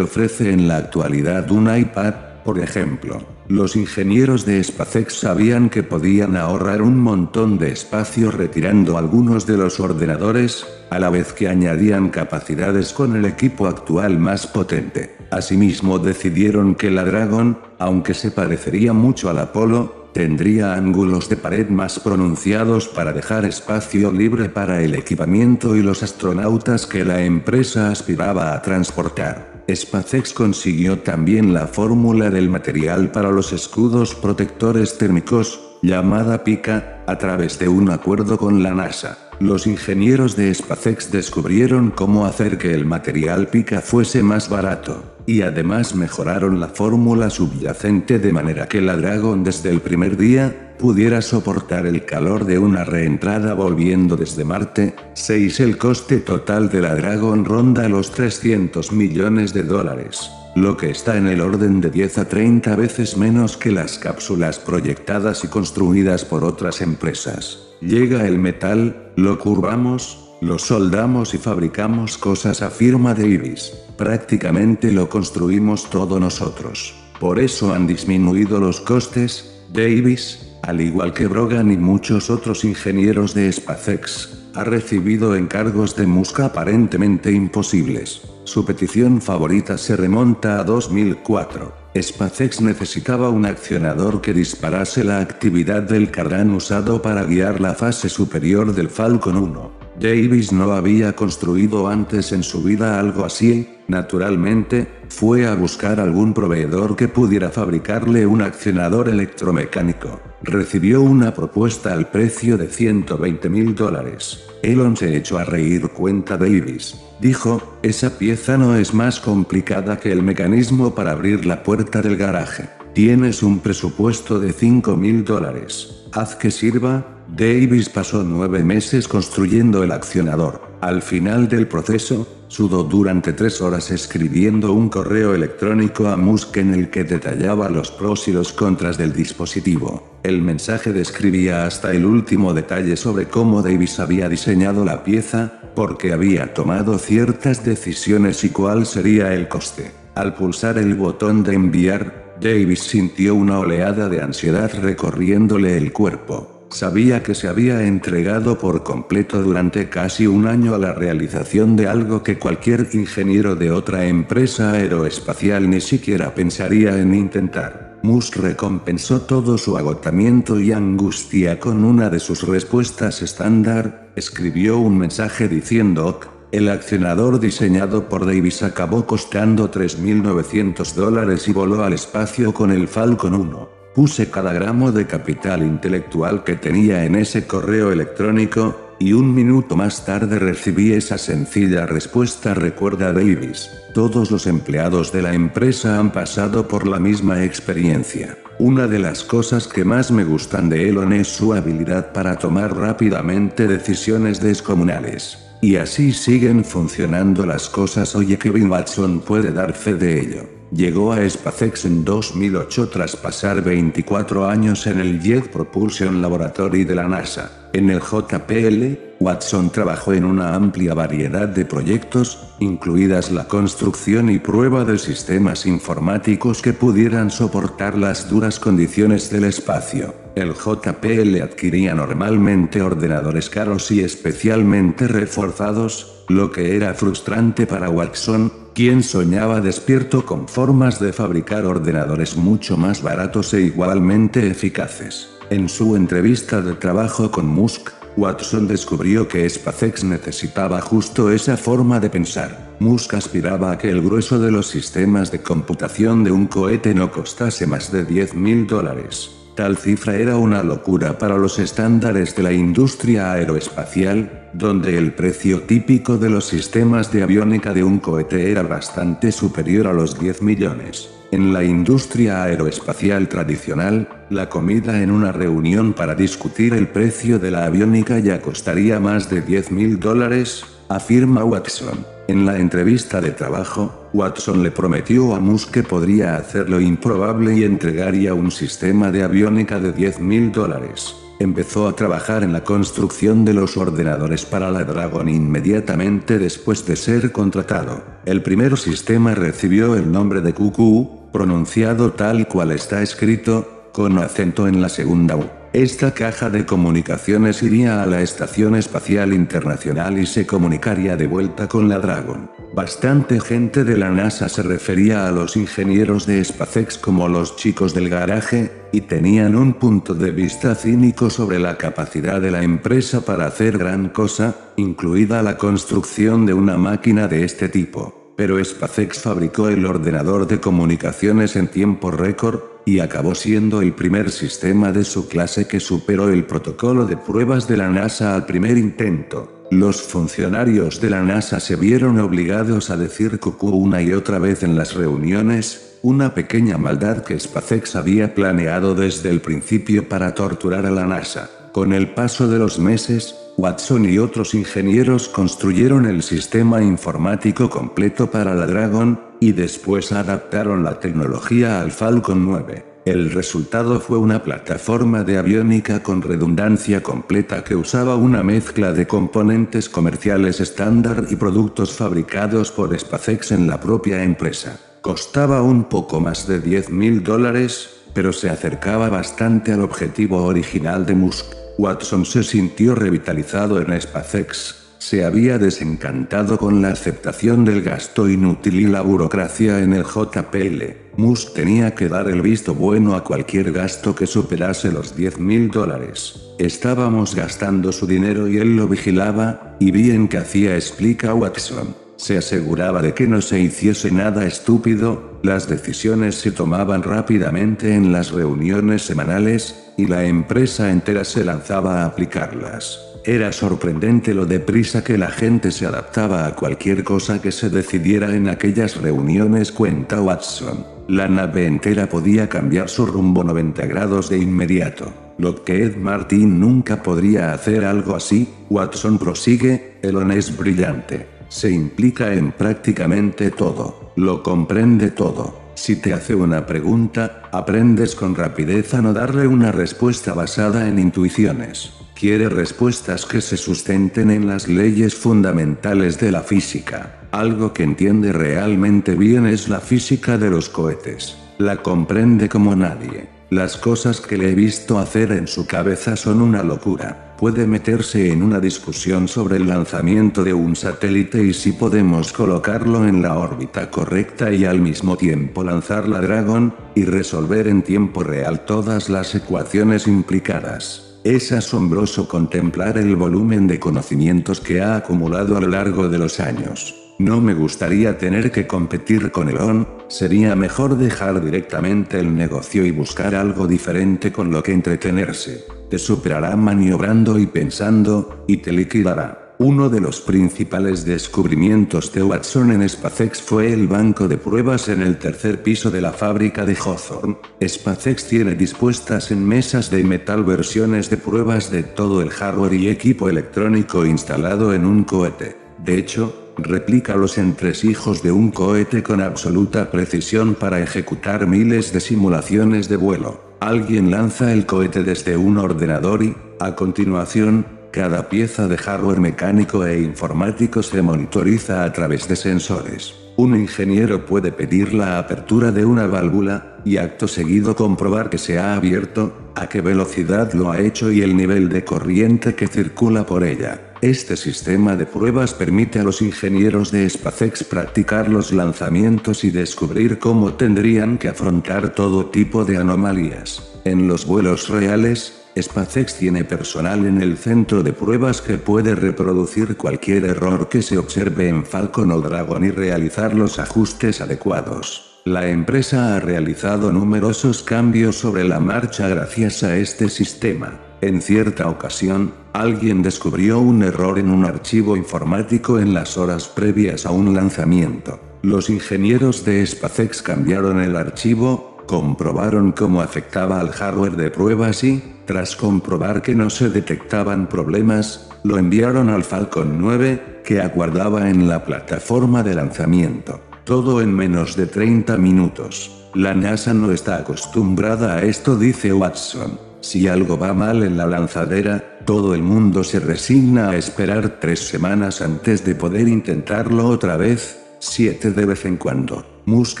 ofrece 0.00 0.52
en 0.52 0.68
la 0.68 0.78
actualidad 0.78 1.50
un 1.50 1.74
iPad, 1.74 2.14
por 2.44 2.58
ejemplo, 2.58 3.20
los 3.50 3.74
ingenieros 3.74 4.46
de 4.46 4.62
SpaceX 4.62 5.14
sabían 5.14 5.70
que 5.70 5.82
podían 5.82 6.36
ahorrar 6.36 6.82
un 6.82 6.96
montón 6.96 7.58
de 7.58 7.72
espacio 7.72 8.30
retirando 8.30 8.96
algunos 8.96 9.44
de 9.44 9.56
los 9.56 9.80
ordenadores, 9.80 10.64
a 10.88 11.00
la 11.00 11.10
vez 11.10 11.32
que 11.32 11.48
añadían 11.48 12.10
capacidades 12.10 12.92
con 12.92 13.16
el 13.16 13.24
equipo 13.24 13.66
actual 13.66 14.20
más 14.20 14.46
potente. 14.46 15.19
Asimismo 15.30 15.98
decidieron 15.98 16.74
que 16.74 16.90
la 16.90 17.04
Dragon, 17.04 17.58
aunque 17.78 18.14
se 18.14 18.30
parecería 18.30 18.92
mucho 18.92 19.30
al 19.30 19.38
Apolo, 19.38 20.10
tendría 20.12 20.74
ángulos 20.74 21.28
de 21.28 21.36
pared 21.36 21.68
más 21.68 22.00
pronunciados 22.00 22.88
para 22.88 23.12
dejar 23.12 23.44
espacio 23.44 24.10
libre 24.10 24.48
para 24.48 24.82
el 24.82 24.94
equipamiento 24.94 25.76
y 25.76 25.82
los 25.82 26.02
astronautas 26.02 26.86
que 26.86 27.04
la 27.04 27.22
empresa 27.22 27.90
aspiraba 27.90 28.54
a 28.54 28.62
transportar. 28.62 29.64
SpaceX 29.72 30.32
consiguió 30.32 30.98
también 30.98 31.54
la 31.54 31.68
fórmula 31.68 32.30
del 32.30 32.48
material 32.48 33.12
para 33.12 33.30
los 33.30 33.52
escudos 33.52 34.16
protectores 34.16 34.98
térmicos, 34.98 35.60
llamada 35.82 36.42
PICA, 36.42 37.04
a 37.06 37.18
través 37.18 37.58
de 37.58 37.68
un 37.68 37.90
acuerdo 37.90 38.36
con 38.36 38.62
la 38.62 38.74
NASA. 38.74 39.30
Los 39.38 39.66
ingenieros 39.66 40.36
de 40.36 40.52
SpaceX 40.52 41.10
descubrieron 41.10 41.90
cómo 41.90 42.26
hacer 42.26 42.58
que 42.58 42.74
el 42.74 42.84
material 42.84 43.46
PICA 43.48 43.80
fuese 43.80 44.22
más 44.22 44.50
barato, 44.50 45.02
y 45.26 45.42
además 45.42 45.94
mejoraron 45.94 46.60
la 46.60 46.68
fórmula 46.68 47.30
subyacente 47.30 48.18
de 48.18 48.32
manera 48.32 48.68
que 48.68 48.80
la 48.80 48.96
Dragon 48.96 49.44
desde 49.44 49.70
el 49.70 49.80
primer 49.80 50.16
día, 50.16 50.70
pudiera 50.80 51.20
soportar 51.20 51.86
el 51.86 52.06
calor 52.06 52.46
de 52.46 52.58
una 52.58 52.84
reentrada 52.84 53.52
volviendo 53.52 54.16
desde 54.16 54.44
Marte. 54.44 54.94
6. 55.12 55.60
El 55.60 55.76
coste 55.76 56.18
total 56.18 56.70
de 56.70 56.80
la 56.80 56.94
Dragon 56.94 57.44
ronda 57.44 57.88
los 57.88 58.10
300 58.12 58.90
millones 58.92 59.52
de 59.52 59.62
dólares, 59.62 60.30
lo 60.56 60.78
que 60.78 60.90
está 60.90 61.18
en 61.18 61.26
el 61.26 61.42
orden 61.42 61.82
de 61.82 61.90
10 61.90 62.18
a 62.18 62.28
30 62.28 62.76
veces 62.76 63.18
menos 63.18 63.58
que 63.58 63.70
las 63.70 63.98
cápsulas 63.98 64.58
proyectadas 64.58 65.44
y 65.44 65.48
construidas 65.48 66.24
por 66.24 66.44
otras 66.44 66.80
empresas. 66.80 67.58
Llega 67.82 68.26
el 68.26 68.38
metal, 68.38 69.12
lo 69.16 69.38
curvamos, 69.38 70.29
lo 70.40 70.58
soldamos 70.58 71.34
y 71.34 71.38
fabricamos 71.38 72.16
cosas, 72.16 72.62
afirma 72.62 73.14
Davis. 73.14 73.72
Prácticamente 73.96 74.90
lo 74.90 75.08
construimos 75.08 75.90
todo 75.90 76.18
nosotros. 76.18 76.94
Por 77.18 77.38
eso 77.38 77.74
han 77.74 77.86
disminuido 77.86 78.58
los 78.58 78.80
costes, 78.80 79.62
Davis, 79.72 80.50
al 80.62 80.80
igual 80.80 81.12
que 81.12 81.26
Brogan 81.26 81.70
y 81.70 81.76
muchos 81.76 82.30
otros 82.30 82.64
ingenieros 82.64 83.34
de 83.34 83.52
SpaceX, 83.52 84.40
ha 84.54 84.64
recibido 84.64 85.36
encargos 85.36 85.94
de 85.94 86.06
Musk 86.06 86.40
aparentemente 86.40 87.30
imposibles. 87.30 88.22
Su 88.44 88.64
petición 88.64 89.20
favorita 89.20 89.78
se 89.78 89.96
remonta 89.96 90.58
a 90.58 90.64
2004. 90.64 91.72
SpaceX 92.00 92.60
necesitaba 92.60 93.28
un 93.28 93.44
accionador 93.44 94.20
que 94.20 94.32
disparase 94.32 95.04
la 95.04 95.20
actividad 95.20 95.82
del 95.82 96.10
carrán 96.10 96.50
usado 96.50 97.02
para 97.02 97.24
guiar 97.24 97.60
la 97.60 97.74
fase 97.74 98.08
superior 98.08 98.74
del 98.74 98.88
Falcon 98.88 99.36
1. 99.36 99.89
Davis 100.00 100.50
no 100.50 100.72
había 100.72 101.14
construido 101.14 101.86
antes 101.86 102.32
en 102.32 102.42
su 102.42 102.62
vida 102.62 102.98
algo 102.98 103.22
así, 103.22 103.68
naturalmente, 103.86 104.88
fue 105.10 105.46
a 105.46 105.54
buscar 105.54 106.00
algún 106.00 106.32
proveedor 106.32 106.96
que 106.96 107.06
pudiera 107.06 107.50
fabricarle 107.50 108.24
un 108.24 108.40
accionador 108.40 109.10
electromecánico. 109.10 110.18
Recibió 110.42 111.02
una 111.02 111.34
propuesta 111.34 111.92
al 111.92 112.08
precio 112.08 112.56
de 112.56 112.68
120 112.68 113.50
mil 113.50 113.74
dólares. 113.74 114.46
Elon 114.62 114.96
se 114.96 115.14
echó 115.14 115.36
a 115.36 115.44
reír 115.44 115.90
cuenta 115.90 116.38
Davis. 116.38 116.98
Dijo, 117.20 117.78
esa 117.82 118.16
pieza 118.16 118.56
no 118.56 118.76
es 118.76 118.94
más 118.94 119.20
complicada 119.20 120.00
que 120.00 120.12
el 120.12 120.22
mecanismo 120.22 120.94
para 120.94 121.10
abrir 121.10 121.44
la 121.44 121.62
puerta 121.62 122.00
del 122.00 122.16
garaje. 122.16 122.70
Tienes 122.94 123.42
un 123.42 123.58
presupuesto 123.58 124.40
de 124.40 124.54
5 124.54 124.96
mil 124.96 125.26
dólares. 125.26 126.06
Haz 126.12 126.36
que 126.36 126.50
sirva, 126.50 127.19
Davis 127.36 127.88
pasó 127.88 128.24
nueve 128.24 128.64
meses 128.64 129.06
construyendo 129.06 129.84
el 129.84 129.92
accionador. 129.92 130.62
Al 130.80 131.00
final 131.00 131.48
del 131.48 131.68
proceso, 131.68 132.26
sudó 132.48 132.82
durante 132.82 133.32
tres 133.32 133.60
horas 133.60 133.92
escribiendo 133.92 134.72
un 134.72 134.88
correo 134.88 135.34
electrónico 135.34 136.08
a 136.08 136.16
Musk 136.16 136.56
en 136.56 136.74
el 136.74 136.90
que 136.90 137.04
detallaba 137.04 137.70
los 137.70 137.92
pros 137.92 138.26
y 138.26 138.32
los 138.32 138.52
contras 138.52 138.98
del 138.98 139.12
dispositivo. 139.12 140.18
El 140.24 140.42
mensaje 140.42 140.92
describía 140.92 141.66
hasta 141.66 141.92
el 141.92 142.04
último 142.04 142.52
detalle 142.52 142.96
sobre 142.96 143.26
cómo 143.26 143.62
Davis 143.62 144.00
había 144.00 144.28
diseñado 144.28 144.84
la 144.84 145.04
pieza, 145.04 145.52
porque 145.76 146.12
había 146.12 146.52
tomado 146.52 146.98
ciertas 146.98 147.64
decisiones 147.64 148.42
y 148.42 148.48
cuál 148.48 148.86
sería 148.86 149.32
el 149.34 149.46
coste. 149.46 149.92
Al 150.16 150.34
pulsar 150.34 150.78
el 150.78 150.94
botón 150.94 151.44
de 151.44 151.54
enviar, 151.54 152.34
Davis 152.40 152.80
sintió 152.80 153.36
una 153.36 153.60
oleada 153.60 154.08
de 154.08 154.20
ansiedad 154.20 154.72
recorriéndole 154.82 155.76
el 155.76 155.92
cuerpo. 155.92 156.59
Sabía 156.70 157.22
que 157.22 157.34
se 157.34 157.48
había 157.48 157.82
entregado 157.82 158.58
por 158.58 158.84
completo 158.84 159.42
durante 159.42 159.88
casi 159.88 160.26
un 160.28 160.46
año 160.46 160.74
a 160.74 160.78
la 160.78 160.92
realización 160.92 161.74
de 161.74 161.88
algo 161.88 162.22
que 162.22 162.38
cualquier 162.38 162.88
ingeniero 162.92 163.56
de 163.56 163.72
otra 163.72 164.06
empresa 164.06 164.72
aeroespacial 164.72 165.68
ni 165.68 165.80
siquiera 165.80 166.34
pensaría 166.34 166.96
en 166.96 167.12
intentar. 167.14 167.98
Musk 168.02 168.36
recompensó 168.36 169.22
todo 169.22 169.58
su 169.58 169.76
agotamiento 169.76 170.60
y 170.60 170.72
angustia 170.72 171.58
con 171.58 171.84
una 171.84 172.08
de 172.08 172.20
sus 172.20 172.46
respuestas 172.46 173.20
estándar, 173.20 174.12
escribió 174.14 174.78
un 174.78 174.96
mensaje 174.96 175.48
diciendo 175.48 176.20
el 176.52 176.68
accionador 176.68 177.38
diseñado 177.38 178.08
por 178.08 178.26
Davis 178.26 178.62
acabó 178.62 179.06
costando 179.06 179.70
3.900 179.70 180.94
dólares 180.94 181.46
y 181.46 181.52
voló 181.52 181.84
al 181.84 181.92
espacio 181.92 182.52
con 182.52 182.72
el 182.72 182.88
Falcon 182.88 183.34
1. 183.34 183.79
Puse 183.94 184.30
cada 184.30 184.52
gramo 184.52 184.92
de 184.92 185.06
capital 185.06 185.62
intelectual 185.62 186.44
que 186.44 186.54
tenía 186.54 187.04
en 187.04 187.16
ese 187.16 187.46
correo 187.46 187.90
electrónico, 187.90 188.94
y 189.00 189.14
un 189.14 189.34
minuto 189.34 189.76
más 189.76 190.04
tarde 190.04 190.38
recibí 190.38 190.92
esa 190.92 191.16
sencilla 191.16 191.86
respuesta, 191.86 192.54
recuerda 192.54 193.12
Davis. 193.12 193.70
Todos 193.94 194.30
los 194.30 194.46
empleados 194.46 195.10
de 195.10 195.22
la 195.22 195.32
empresa 195.32 195.98
han 195.98 196.12
pasado 196.12 196.68
por 196.68 196.86
la 196.86 197.00
misma 197.00 197.42
experiencia. 197.42 198.36
Una 198.58 198.86
de 198.86 198.98
las 198.98 199.24
cosas 199.24 199.66
que 199.66 199.84
más 199.84 200.12
me 200.12 200.22
gustan 200.22 200.68
de 200.68 200.88
Elon 200.88 201.14
es 201.14 201.28
su 201.28 201.54
habilidad 201.54 202.12
para 202.12 202.36
tomar 202.36 202.76
rápidamente 202.76 203.66
decisiones 203.66 204.40
descomunales. 204.40 205.38
Y 205.62 205.76
así 205.76 206.12
siguen 206.12 206.64
funcionando 206.64 207.44
las 207.46 207.68
cosas. 207.68 208.14
Oye, 208.14 208.38
Kevin 208.38 208.70
Watson 208.70 209.20
puede 209.20 209.50
dar 209.50 209.72
fe 209.72 209.94
de 209.94 210.20
ello. 210.20 210.59
Llegó 210.72 211.12
a 211.12 211.28
SpaceX 211.28 211.84
en 211.84 212.04
2008 212.04 212.90
tras 212.90 213.16
pasar 213.16 213.60
24 213.62 214.46
años 214.46 214.86
en 214.86 215.00
el 215.00 215.20
Jet 215.20 215.50
Propulsion 215.50 216.22
Laboratory 216.22 216.84
de 216.84 216.94
la 216.94 217.08
NASA. 217.08 217.68
En 217.72 217.90
el 217.90 218.00
JPL, 218.00 219.10
Watson 219.18 219.70
trabajó 219.70 220.12
en 220.12 220.24
una 220.24 220.54
amplia 220.54 220.94
variedad 220.94 221.48
de 221.48 221.64
proyectos, 221.64 222.54
incluidas 222.60 223.32
la 223.32 223.48
construcción 223.48 224.30
y 224.30 224.38
prueba 224.38 224.84
de 224.84 224.98
sistemas 224.98 225.66
informáticos 225.66 226.62
que 226.62 226.72
pudieran 226.72 227.30
soportar 227.30 227.98
las 227.98 228.30
duras 228.30 228.60
condiciones 228.60 229.28
del 229.28 229.44
espacio. 229.44 230.14
El 230.36 230.54
JPL 230.54 231.42
adquiría 231.42 231.94
normalmente 231.94 232.80
ordenadores 232.80 233.50
caros 233.50 233.90
y 233.90 234.02
especialmente 234.02 235.08
reforzados, 235.08 236.24
lo 236.28 236.52
que 236.52 236.76
era 236.76 236.94
frustrante 236.94 237.66
para 237.66 237.90
Watson, 237.90 238.59
quien 238.80 239.02
soñaba 239.02 239.60
despierto 239.60 240.24
con 240.24 240.48
formas 240.48 240.98
de 241.00 241.12
fabricar 241.12 241.66
ordenadores 241.66 242.38
mucho 242.38 242.78
más 242.78 243.02
baratos 243.02 243.52
e 243.52 243.60
igualmente 243.60 244.46
eficaces. 244.46 245.28
En 245.50 245.68
su 245.68 245.96
entrevista 245.96 246.62
de 246.62 246.72
trabajo 246.72 247.30
con 247.30 247.46
Musk, 247.46 247.90
Watson 248.16 248.66
descubrió 248.66 249.28
que 249.28 249.46
SpaceX 249.50 250.02
necesitaba 250.02 250.80
justo 250.80 251.30
esa 251.30 251.58
forma 251.58 252.00
de 252.00 252.08
pensar. 252.08 252.74
Musk 252.78 253.12
aspiraba 253.12 253.72
a 253.72 253.76
que 253.76 253.90
el 253.90 254.00
grueso 254.00 254.38
de 254.38 254.50
los 254.50 254.68
sistemas 254.68 255.30
de 255.30 255.42
computación 255.42 256.24
de 256.24 256.32
un 256.32 256.46
cohete 256.46 256.94
no 256.94 257.12
costase 257.12 257.66
más 257.66 257.92
de 257.92 258.06
10 258.06 258.32
mil 258.32 258.66
dólares. 258.66 259.39
Tal 259.60 259.76
cifra 259.76 260.16
era 260.16 260.38
una 260.38 260.62
locura 260.62 261.18
para 261.18 261.36
los 261.36 261.58
estándares 261.58 262.34
de 262.34 262.42
la 262.42 262.50
industria 262.50 263.32
aeroespacial, 263.32 264.48
donde 264.54 264.96
el 264.96 265.12
precio 265.12 265.64
típico 265.64 266.16
de 266.16 266.30
los 266.30 266.46
sistemas 266.46 267.12
de 267.12 267.22
aviónica 267.22 267.74
de 267.74 267.84
un 267.84 267.98
cohete 267.98 268.50
era 268.50 268.62
bastante 268.62 269.30
superior 269.32 269.86
a 269.86 269.92
los 269.92 270.18
10 270.18 270.40
millones. 270.40 271.10
En 271.30 271.52
la 271.52 271.62
industria 271.62 272.42
aeroespacial 272.42 273.28
tradicional, 273.28 274.08
la 274.30 274.48
comida 274.48 275.02
en 275.02 275.10
una 275.10 275.30
reunión 275.30 275.92
para 275.92 276.14
discutir 276.14 276.72
el 276.72 276.88
precio 276.88 277.38
de 277.38 277.50
la 277.50 277.66
aviónica 277.66 278.18
ya 278.18 278.40
costaría 278.40 278.98
más 278.98 279.28
de 279.28 279.42
10 279.42 279.72
mil 279.72 280.00
dólares, 280.00 280.64
afirma 280.88 281.44
Watson. 281.44 282.06
En 282.28 282.46
la 282.46 282.56
entrevista 282.56 283.20
de 283.20 283.32
trabajo, 283.32 283.99
Watson 284.12 284.62
le 284.62 284.70
prometió 284.70 285.34
a 285.34 285.40
Musk 285.40 285.70
que 285.70 285.82
podría 285.82 286.36
hacer 286.36 286.68
lo 286.68 286.80
improbable 286.80 287.56
y 287.56 287.64
entregaría 287.64 288.34
un 288.34 288.50
sistema 288.50 289.10
de 289.10 289.22
aviónica 289.22 289.78
de 289.78 289.92
10 289.92 290.20
mil 290.20 290.52
dólares. 290.52 291.16
Empezó 291.38 291.88
a 291.88 291.94
trabajar 291.94 292.42
en 292.42 292.52
la 292.52 292.64
construcción 292.64 293.44
de 293.44 293.54
los 293.54 293.76
ordenadores 293.76 294.44
para 294.44 294.70
la 294.70 294.84
Dragon 294.84 295.28
inmediatamente 295.28 296.38
después 296.38 296.84
de 296.84 296.96
ser 296.96 297.32
contratado. 297.32 298.02
El 298.26 298.42
primer 298.42 298.76
sistema 298.76 299.34
recibió 299.34 299.94
el 299.94 300.12
nombre 300.12 300.42
de 300.42 300.52
QQ, 300.52 301.32
pronunciado 301.32 302.12
tal 302.12 302.46
cual 302.46 302.72
está 302.72 303.00
escrito, 303.00 303.88
con 303.92 304.18
acento 304.18 304.68
en 304.68 304.82
la 304.82 304.88
segunda 304.88 305.36
U. 305.36 305.59
Esta 305.72 306.12
caja 306.12 306.50
de 306.50 306.66
comunicaciones 306.66 307.62
iría 307.62 308.02
a 308.02 308.06
la 308.06 308.22
Estación 308.22 308.74
Espacial 308.74 309.32
Internacional 309.32 310.18
y 310.18 310.26
se 310.26 310.44
comunicaría 310.44 311.16
de 311.16 311.28
vuelta 311.28 311.68
con 311.68 311.88
la 311.88 312.00
Dragon. 312.00 312.50
Bastante 312.74 313.38
gente 313.38 313.84
de 313.84 313.96
la 313.96 314.10
NASA 314.10 314.48
se 314.48 314.64
refería 314.64 315.28
a 315.28 315.30
los 315.30 315.56
ingenieros 315.56 316.26
de 316.26 316.44
SpaceX 316.44 316.98
como 316.98 317.28
los 317.28 317.54
chicos 317.54 317.94
del 317.94 318.08
garaje, 318.08 318.72
y 318.90 319.02
tenían 319.02 319.54
un 319.54 319.74
punto 319.74 320.14
de 320.14 320.32
vista 320.32 320.74
cínico 320.74 321.30
sobre 321.30 321.60
la 321.60 321.78
capacidad 321.78 322.40
de 322.40 322.50
la 322.50 322.64
empresa 322.64 323.24
para 323.24 323.46
hacer 323.46 323.78
gran 323.78 324.08
cosa, 324.08 324.56
incluida 324.76 325.40
la 325.40 325.56
construcción 325.56 326.46
de 326.46 326.54
una 326.54 326.78
máquina 326.78 327.28
de 327.28 327.44
este 327.44 327.68
tipo. 327.68 328.32
Pero 328.36 328.64
SpaceX 328.64 329.20
fabricó 329.20 329.68
el 329.68 329.86
ordenador 329.86 330.48
de 330.48 330.58
comunicaciones 330.58 331.54
en 331.54 331.68
tiempo 331.68 332.10
récord, 332.10 332.60
y 332.84 333.00
acabó 333.00 333.34
siendo 333.34 333.82
el 333.82 333.92
primer 333.92 334.30
sistema 334.30 334.92
de 334.92 335.04
su 335.04 335.28
clase 335.28 335.66
que 335.66 335.80
superó 335.80 336.28
el 336.28 336.44
protocolo 336.44 337.06
de 337.06 337.16
pruebas 337.16 337.68
de 337.68 337.76
la 337.76 337.88
NASA 337.88 338.34
al 338.34 338.46
primer 338.46 338.78
intento. 338.78 339.66
Los 339.70 340.02
funcionarios 340.02 341.00
de 341.00 341.10
la 341.10 341.22
NASA 341.22 341.60
se 341.60 341.76
vieron 341.76 342.18
obligados 342.18 342.90
a 342.90 342.96
decir 342.96 343.38
cucú 343.38 343.68
una 343.68 344.02
y 344.02 344.12
otra 344.12 344.38
vez 344.38 344.62
en 344.62 344.76
las 344.76 344.94
reuniones, 344.94 345.98
una 346.02 346.34
pequeña 346.34 346.78
maldad 346.78 347.22
que 347.22 347.38
SpaceX 347.38 347.94
había 347.94 348.34
planeado 348.34 348.94
desde 348.94 349.30
el 349.30 349.40
principio 349.40 350.08
para 350.08 350.34
torturar 350.34 350.86
a 350.86 350.90
la 350.90 351.06
NASA. 351.06 351.59
Con 351.72 351.92
el 351.92 352.14
paso 352.14 352.48
de 352.48 352.58
los 352.58 352.80
meses, 352.80 353.36
Watson 353.56 354.08
y 354.08 354.18
otros 354.18 354.54
ingenieros 354.54 355.28
construyeron 355.28 356.04
el 356.06 356.22
sistema 356.22 356.82
informático 356.82 357.70
completo 357.70 358.28
para 358.30 358.54
la 358.54 358.66
Dragon, 358.66 359.20
y 359.38 359.52
después 359.52 360.12
adaptaron 360.12 360.82
la 360.82 360.98
tecnología 360.98 361.80
al 361.80 361.92
Falcon 361.92 362.44
9. 362.44 362.84
El 363.04 363.30
resultado 363.30 364.00
fue 364.00 364.18
una 364.18 364.42
plataforma 364.42 365.24
de 365.24 365.38
aviónica 365.38 366.02
con 366.02 366.20
redundancia 366.20 367.02
completa 367.02 367.64
que 367.64 367.74
usaba 367.74 368.16
una 368.16 368.42
mezcla 368.42 368.92
de 368.92 369.06
componentes 369.06 369.88
comerciales 369.88 370.60
estándar 370.60 371.26
y 371.30 371.36
productos 371.36 371.92
fabricados 371.92 372.70
por 372.70 372.98
SpaceX 372.98 373.52
en 373.52 373.66
la 373.68 373.80
propia 373.80 374.22
empresa. 374.22 374.78
Costaba 375.00 375.62
un 375.62 375.84
poco 375.84 376.20
más 376.20 376.46
de 376.46 376.60
10 376.60 376.90
mil 376.90 377.22
dólares, 377.22 378.00
pero 378.12 378.32
se 378.32 378.50
acercaba 378.50 379.08
bastante 379.08 379.72
al 379.72 379.80
objetivo 379.80 380.44
original 380.44 381.06
de 381.06 381.14
Musk. 381.14 381.59
Watson 381.80 382.26
se 382.26 382.42
sintió 382.42 382.94
revitalizado 382.94 383.80
en 383.80 383.98
SpaceX, 383.98 384.74
se 384.98 385.24
había 385.24 385.56
desencantado 385.56 386.58
con 386.58 386.82
la 386.82 386.90
aceptación 386.90 387.64
del 387.64 387.80
gasto 387.80 388.28
inútil 388.28 388.80
y 388.80 388.86
la 388.86 389.00
burocracia 389.00 389.78
en 389.78 389.94
el 389.94 390.04
JPL. 390.04 391.16
Musk 391.16 391.54
tenía 391.54 391.94
que 391.94 392.10
dar 392.10 392.28
el 392.28 392.42
visto 392.42 392.74
bueno 392.74 393.14
a 393.14 393.24
cualquier 393.24 393.72
gasto 393.72 394.14
que 394.14 394.26
superase 394.26 394.92
los 394.92 395.16
10 395.16 395.38
mil 395.38 395.70
dólares. 395.70 396.52
Estábamos 396.58 397.34
gastando 397.34 397.92
su 397.92 398.06
dinero 398.06 398.46
y 398.46 398.58
él 398.58 398.76
lo 398.76 398.86
vigilaba, 398.86 399.78
y 399.80 399.90
bien 399.90 400.28
que 400.28 400.36
hacía 400.36 400.74
explica 400.74 401.32
Watson. 401.32 401.94
Se 402.20 402.36
aseguraba 402.36 403.00
de 403.00 403.14
que 403.14 403.26
no 403.26 403.40
se 403.40 403.60
hiciese 403.60 404.10
nada 404.10 404.44
estúpido, 404.44 405.40
las 405.42 405.70
decisiones 405.70 406.34
se 406.34 406.52
tomaban 406.52 407.02
rápidamente 407.02 407.94
en 407.94 408.12
las 408.12 408.30
reuniones 408.30 409.00
semanales, 409.00 409.74
y 409.96 410.06
la 410.06 410.26
empresa 410.26 410.90
entera 410.90 411.24
se 411.24 411.44
lanzaba 411.44 412.02
a 412.02 412.04
aplicarlas. 412.04 413.00
Era 413.24 413.52
sorprendente 413.52 414.34
lo 414.34 414.44
deprisa 414.44 415.02
que 415.02 415.16
la 415.16 415.30
gente 415.30 415.70
se 415.70 415.86
adaptaba 415.86 416.46
a 416.46 416.54
cualquier 416.54 417.04
cosa 417.04 417.40
que 417.40 417.52
se 417.52 417.70
decidiera 417.70 418.36
en 418.36 418.50
aquellas 418.50 419.00
reuniones, 419.00 419.72
cuenta 419.72 420.20
Watson. 420.20 420.84
La 421.08 421.26
nave 421.26 421.64
entera 421.64 422.06
podía 422.10 422.50
cambiar 422.50 422.90
su 422.90 423.06
rumbo 423.06 423.44
90 423.44 423.86
grados 423.86 424.28
de 424.28 424.36
inmediato. 424.36 425.10
Lo 425.38 425.64
que 425.64 425.84
Ed 425.84 425.96
Martin 425.96 426.60
nunca 426.60 427.02
podría 427.02 427.54
hacer 427.54 427.86
algo 427.86 428.14
así, 428.14 428.46
Watson 428.68 429.18
prosigue, 429.18 429.94
Elon 430.02 430.32
es 430.32 430.54
brillante. 430.54 431.39
Se 431.50 431.68
implica 431.68 432.32
en 432.32 432.52
prácticamente 432.52 433.50
todo. 433.50 434.12
Lo 434.14 434.40
comprende 434.40 435.10
todo. 435.10 435.72
Si 435.74 435.96
te 435.96 436.12
hace 436.12 436.32
una 436.36 436.64
pregunta, 436.64 437.42
aprendes 437.50 438.14
con 438.14 438.36
rapidez 438.36 438.94
a 438.94 439.02
no 439.02 439.12
darle 439.12 439.48
una 439.48 439.72
respuesta 439.72 440.32
basada 440.32 440.86
en 440.86 441.00
intuiciones. 441.00 441.92
Quiere 442.14 442.48
respuestas 442.48 443.26
que 443.26 443.40
se 443.40 443.56
sustenten 443.56 444.30
en 444.30 444.46
las 444.46 444.68
leyes 444.68 445.16
fundamentales 445.16 446.20
de 446.20 446.30
la 446.30 446.42
física. 446.42 447.18
Algo 447.32 447.72
que 447.72 447.82
entiende 447.82 448.32
realmente 448.32 449.16
bien 449.16 449.44
es 449.46 449.68
la 449.68 449.80
física 449.80 450.38
de 450.38 450.50
los 450.50 450.68
cohetes. 450.68 451.36
La 451.58 451.78
comprende 451.78 452.48
como 452.48 452.76
nadie. 452.76 453.39
Las 453.50 453.76
cosas 453.76 454.20
que 454.20 454.38
le 454.38 454.52
he 454.52 454.54
visto 454.54 455.00
hacer 455.00 455.32
en 455.32 455.48
su 455.48 455.66
cabeza 455.66 456.14
son 456.14 456.40
una 456.40 456.62
locura. 456.62 457.34
Puede 457.36 457.66
meterse 457.66 458.30
en 458.30 458.44
una 458.44 458.60
discusión 458.60 459.26
sobre 459.26 459.56
el 459.56 459.66
lanzamiento 459.66 460.44
de 460.44 460.54
un 460.54 460.76
satélite 460.76 461.42
y 461.42 461.52
si 461.52 461.72
podemos 461.72 462.32
colocarlo 462.32 463.08
en 463.08 463.22
la 463.22 463.36
órbita 463.36 463.90
correcta 463.90 464.52
y 464.52 464.66
al 464.66 464.80
mismo 464.80 465.16
tiempo 465.16 465.64
lanzar 465.64 466.08
la 466.08 466.20
Dragon, 466.20 466.72
y 466.94 467.04
resolver 467.06 467.66
en 467.66 467.82
tiempo 467.82 468.22
real 468.22 468.64
todas 468.66 469.08
las 469.08 469.34
ecuaciones 469.34 470.06
implicadas. 470.06 471.18
Es 471.24 471.50
asombroso 471.50 472.28
contemplar 472.28 472.98
el 472.98 473.16
volumen 473.16 473.66
de 473.66 473.80
conocimientos 473.80 474.60
que 474.60 474.80
ha 474.80 474.94
acumulado 474.94 475.56
a 475.56 475.60
lo 475.60 475.68
largo 475.68 476.08
de 476.08 476.18
los 476.18 476.38
años. 476.38 476.99
No 477.20 477.38
me 477.42 477.52
gustaría 477.52 478.16
tener 478.16 478.50
que 478.50 478.66
competir 478.66 479.30
con 479.30 479.50
Elon, 479.50 479.86
sería 480.08 480.56
mejor 480.56 480.96
dejar 480.96 481.44
directamente 481.44 482.18
el 482.18 482.34
negocio 482.34 482.86
y 482.86 482.92
buscar 482.92 483.34
algo 483.34 483.66
diferente 483.66 484.32
con 484.32 484.50
lo 484.50 484.62
que 484.62 484.72
entretenerse. 484.72 485.66
Te 485.90 485.98
superará 485.98 486.56
maniobrando 486.56 487.38
y 487.38 487.44
pensando, 487.44 488.42
y 488.48 488.56
te 488.56 488.72
liquidará. 488.72 489.54
Uno 489.58 489.90
de 489.90 490.00
los 490.00 490.22
principales 490.22 491.04
descubrimientos 491.04 492.10
de 492.14 492.22
Watson 492.22 492.72
en 492.72 492.88
SpaceX 492.88 493.42
fue 493.42 493.70
el 493.70 493.86
banco 493.86 494.26
de 494.26 494.38
pruebas 494.38 494.88
en 494.88 495.02
el 495.02 495.18
tercer 495.18 495.62
piso 495.62 495.90
de 495.90 496.00
la 496.00 496.14
fábrica 496.14 496.64
de 496.64 496.74
Hawthorne. 496.74 497.36
SpaceX 497.62 498.28
tiene 498.28 498.54
dispuestas 498.54 499.30
en 499.30 499.46
mesas 499.46 499.90
de 499.90 500.02
metal 500.04 500.42
versiones 500.42 501.10
de 501.10 501.18
pruebas 501.18 501.70
de 501.70 501.82
todo 501.82 502.22
el 502.22 502.30
hardware 502.30 502.72
y 502.72 502.88
equipo 502.88 503.28
electrónico 503.28 504.06
instalado 504.06 504.72
en 504.72 504.86
un 504.86 505.04
cohete. 505.04 505.58
De 505.84 505.98
hecho, 505.98 506.49
replica 506.64 507.16
los 507.16 507.38
entresijos 507.38 508.22
de 508.22 508.32
un 508.32 508.50
cohete 508.50 509.02
con 509.02 509.20
absoluta 509.20 509.90
precisión 509.90 510.54
para 510.54 510.80
ejecutar 510.80 511.46
miles 511.46 511.92
de 511.92 512.00
simulaciones 512.00 512.88
de 512.88 512.96
vuelo. 512.96 513.40
Alguien 513.60 514.10
lanza 514.10 514.52
el 514.52 514.66
cohete 514.66 515.02
desde 515.02 515.36
un 515.36 515.58
ordenador 515.58 516.22
y, 516.22 516.36
a 516.58 516.74
continuación, 516.74 517.66
cada 517.90 518.28
pieza 518.28 518.68
de 518.68 518.78
hardware 518.78 519.20
mecánico 519.20 519.84
e 519.84 520.00
informático 520.00 520.82
se 520.82 521.02
monitoriza 521.02 521.84
a 521.84 521.92
través 521.92 522.28
de 522.28 522.36
sensores. 522.36 523.14
Un 523.40 523.56
ingeniero 523.56 524.26
puede 524.26 524.52
pedir 524.52 524.92
la 524.92 525.18
apertura 525.18 525.72
de 525.72 525.86
una 525.86 526.06
válvula, 526.06 526.76
y 526.84 526.98
acto 526.98 527.26
seguido 527.26 527.74
comprobar 527.74 528.28
que 528.28 528.36
se 528.36 528.58
ha 528.58 528.74
abierto, 528.74 529.52
a 529.54 529.66
qué 529.66 529.80
velocidad 529.80 530.52
lo 530.52 530.70
ha 530.70 530.78
hecho 530.78 531.10
y 531.10 531.22
el 531.22 531.34
nivel 531.34 531.70
de 531.70 531.82
corriente 531.82 532.54
que 532.54 532.66
circula 532.66 533.24
por 533.24 533.42
ella. 533.42 533.94
Este 534.02 534.36
sistema 534.36 534.94
de 534.94 535.06
pruebas 535.06 535.54
permite 535.54 536.00
a 536.00 536.02
los 536.02 536.20
ingenieros 536.20 536.92
de 536.92 537.08
SpaceX 537.08 537.64
practicar 537.64 538.28
los 538.28 538.52
lanzamientos 538.52 539.42
y 539.42 539.50
descubrir 539.50 540.18
cómo 540.18 540.52
tendrían 540.52 541.16
que 541.16 541.28
afrontar 541.28 541.94
todo 541.94 542.26
tipo 542.26 542.66
de 542.66 542.76
anomalías. 542.76 543.66
En 543.86 544.06
los 544.06 544.26
vuelos 544.26 544.68
reales, 544.68 545.39
SpaceX 545.58 546.16
tiene 546.16 546.44
personal 546.44 547.06
en 547.06 547.20
el 547.20 547.36
centro 547.36 547.82
de 547.82 547.92
pruebas 547.92 548.40
que 548.40 548.58
puede 548.58 548.94
reproducir 548.94 549.76
cualquier 549.76 550.24
error 550.24 550.68
que 550.68 550.82
se 550.82 550.98
observe 550.98 551.48
en 551.48 551.64
Falcon 551.64 552.12
o 552.12 552.20
Dragon 552.20 552.64
y 552.64 552.70
realizar 552.70 553.34
los 553.34 553.58
ajustes 553.58 554.20
adecuados. 554.20 555.20
La 555.24 555.48
empresa 555.48 556.16
ha 556.16 556.20
realizado 556.20 556.92
numerosos 556.92 557.62
cambios 557.62 558.16
sobre 558.16 558.44
la 558.44 558.58
marcha 558.58 559.08
gracias 559.08 559.62
a 559.62 559.76
este 559.76 560.08
sistema. 560.08 560.80
En 561.02 561.20
cierta 561.20 561.68
ocasión, 561.68 562.32
alguien 562.52 563.02
descubrió 563.02 563.58
un 563.58 563.82
error 563.82 564.18
en 564.18 564.30
un 564.30 564.44
archivo 564.44 564.96
informático 564.96 565.78
en 565.78 565.92
las 565.92 566.16
horas 566.16 566.48
previas 566.48 567.06
a 567.06 567.10
un 567.10 567.34
lanzamiento. 567.34 568.20
Los 568.42 568.70
ingenieros 568.70 569.44
de 569.44 569.66
SpaceX 569.66 570.22
cambiaron 570.22 570.80
el 570.80 570.96
archivo, 570.96 571.76
comprobaron 571.86 572.72
cómo 572.72 573.02
afectaba 573.02 573.60
al 573.60 573.70
hardware 573.70 574.16
de 574.16 574.30
pruebas 574.30 574.84
y, 574.84 575.02
tras 575.30 575.54
comprobar 575.54 576.22
que 576.22 576.34
no 576.34 576.50
se 576.50 576.70
detectaban 576.70 577.48
problemas, 577.48 578.28
lo 578.42 578.58
enviaron 578.58 579.08
al 579.08 579.22
Falcon 579.22 579.78
9, 579.78 580.40
que 580.44 580.60
aguardaba 580.60 581.30
en 581.30 581.46
la 581.46 581.64
plataforma 581.64 582.42
de 582.42 582.56
lanzamiento. 582.56 583.40
Todo 583.62 584.00
en 584.00 584.12
menos 584.12 584.56
de 584.56 584.66
30 584.66 585.16
minutos. 585.18 586.08
La 586.14 586.34
NASA 586.34 586.74
no 586.74 586.90
está 586.90 587.18
acostumbrada 587.18 588.16
a 588.16 588.22
esto, 588.22 588.56
dice 588.56 588.92
Watson. 588.92 589.56
Si 589.80 590.08
algo 590.08 590.36
va 590.36 590.52
mal 590.52 590.82
en 590.82 590.96
la 590.96 591.06
lanzadera, 591.06 592.00
todo 592.04 592.34
el 592.34 592.42
mundo 592.42 592.82
se 592.82 592.98
resigna 592.98 593.70
a 593.70 593.76
esperar 593.76 594.40
tres 594.40 594.66
semanas 594.66 595.22
antes 595.22 595.64
de 595.64 595.76
poder 595.76 596.08
intentarlo 596.08 596.88
otra 596.88 597.16
vez, 597.16 597.60
siete 597.78 598.32
de 598.32 598.46
vez 598.46 598.64
en 598.64 598.78
cuando. 598.78 599.24
Musk 599.50 599.80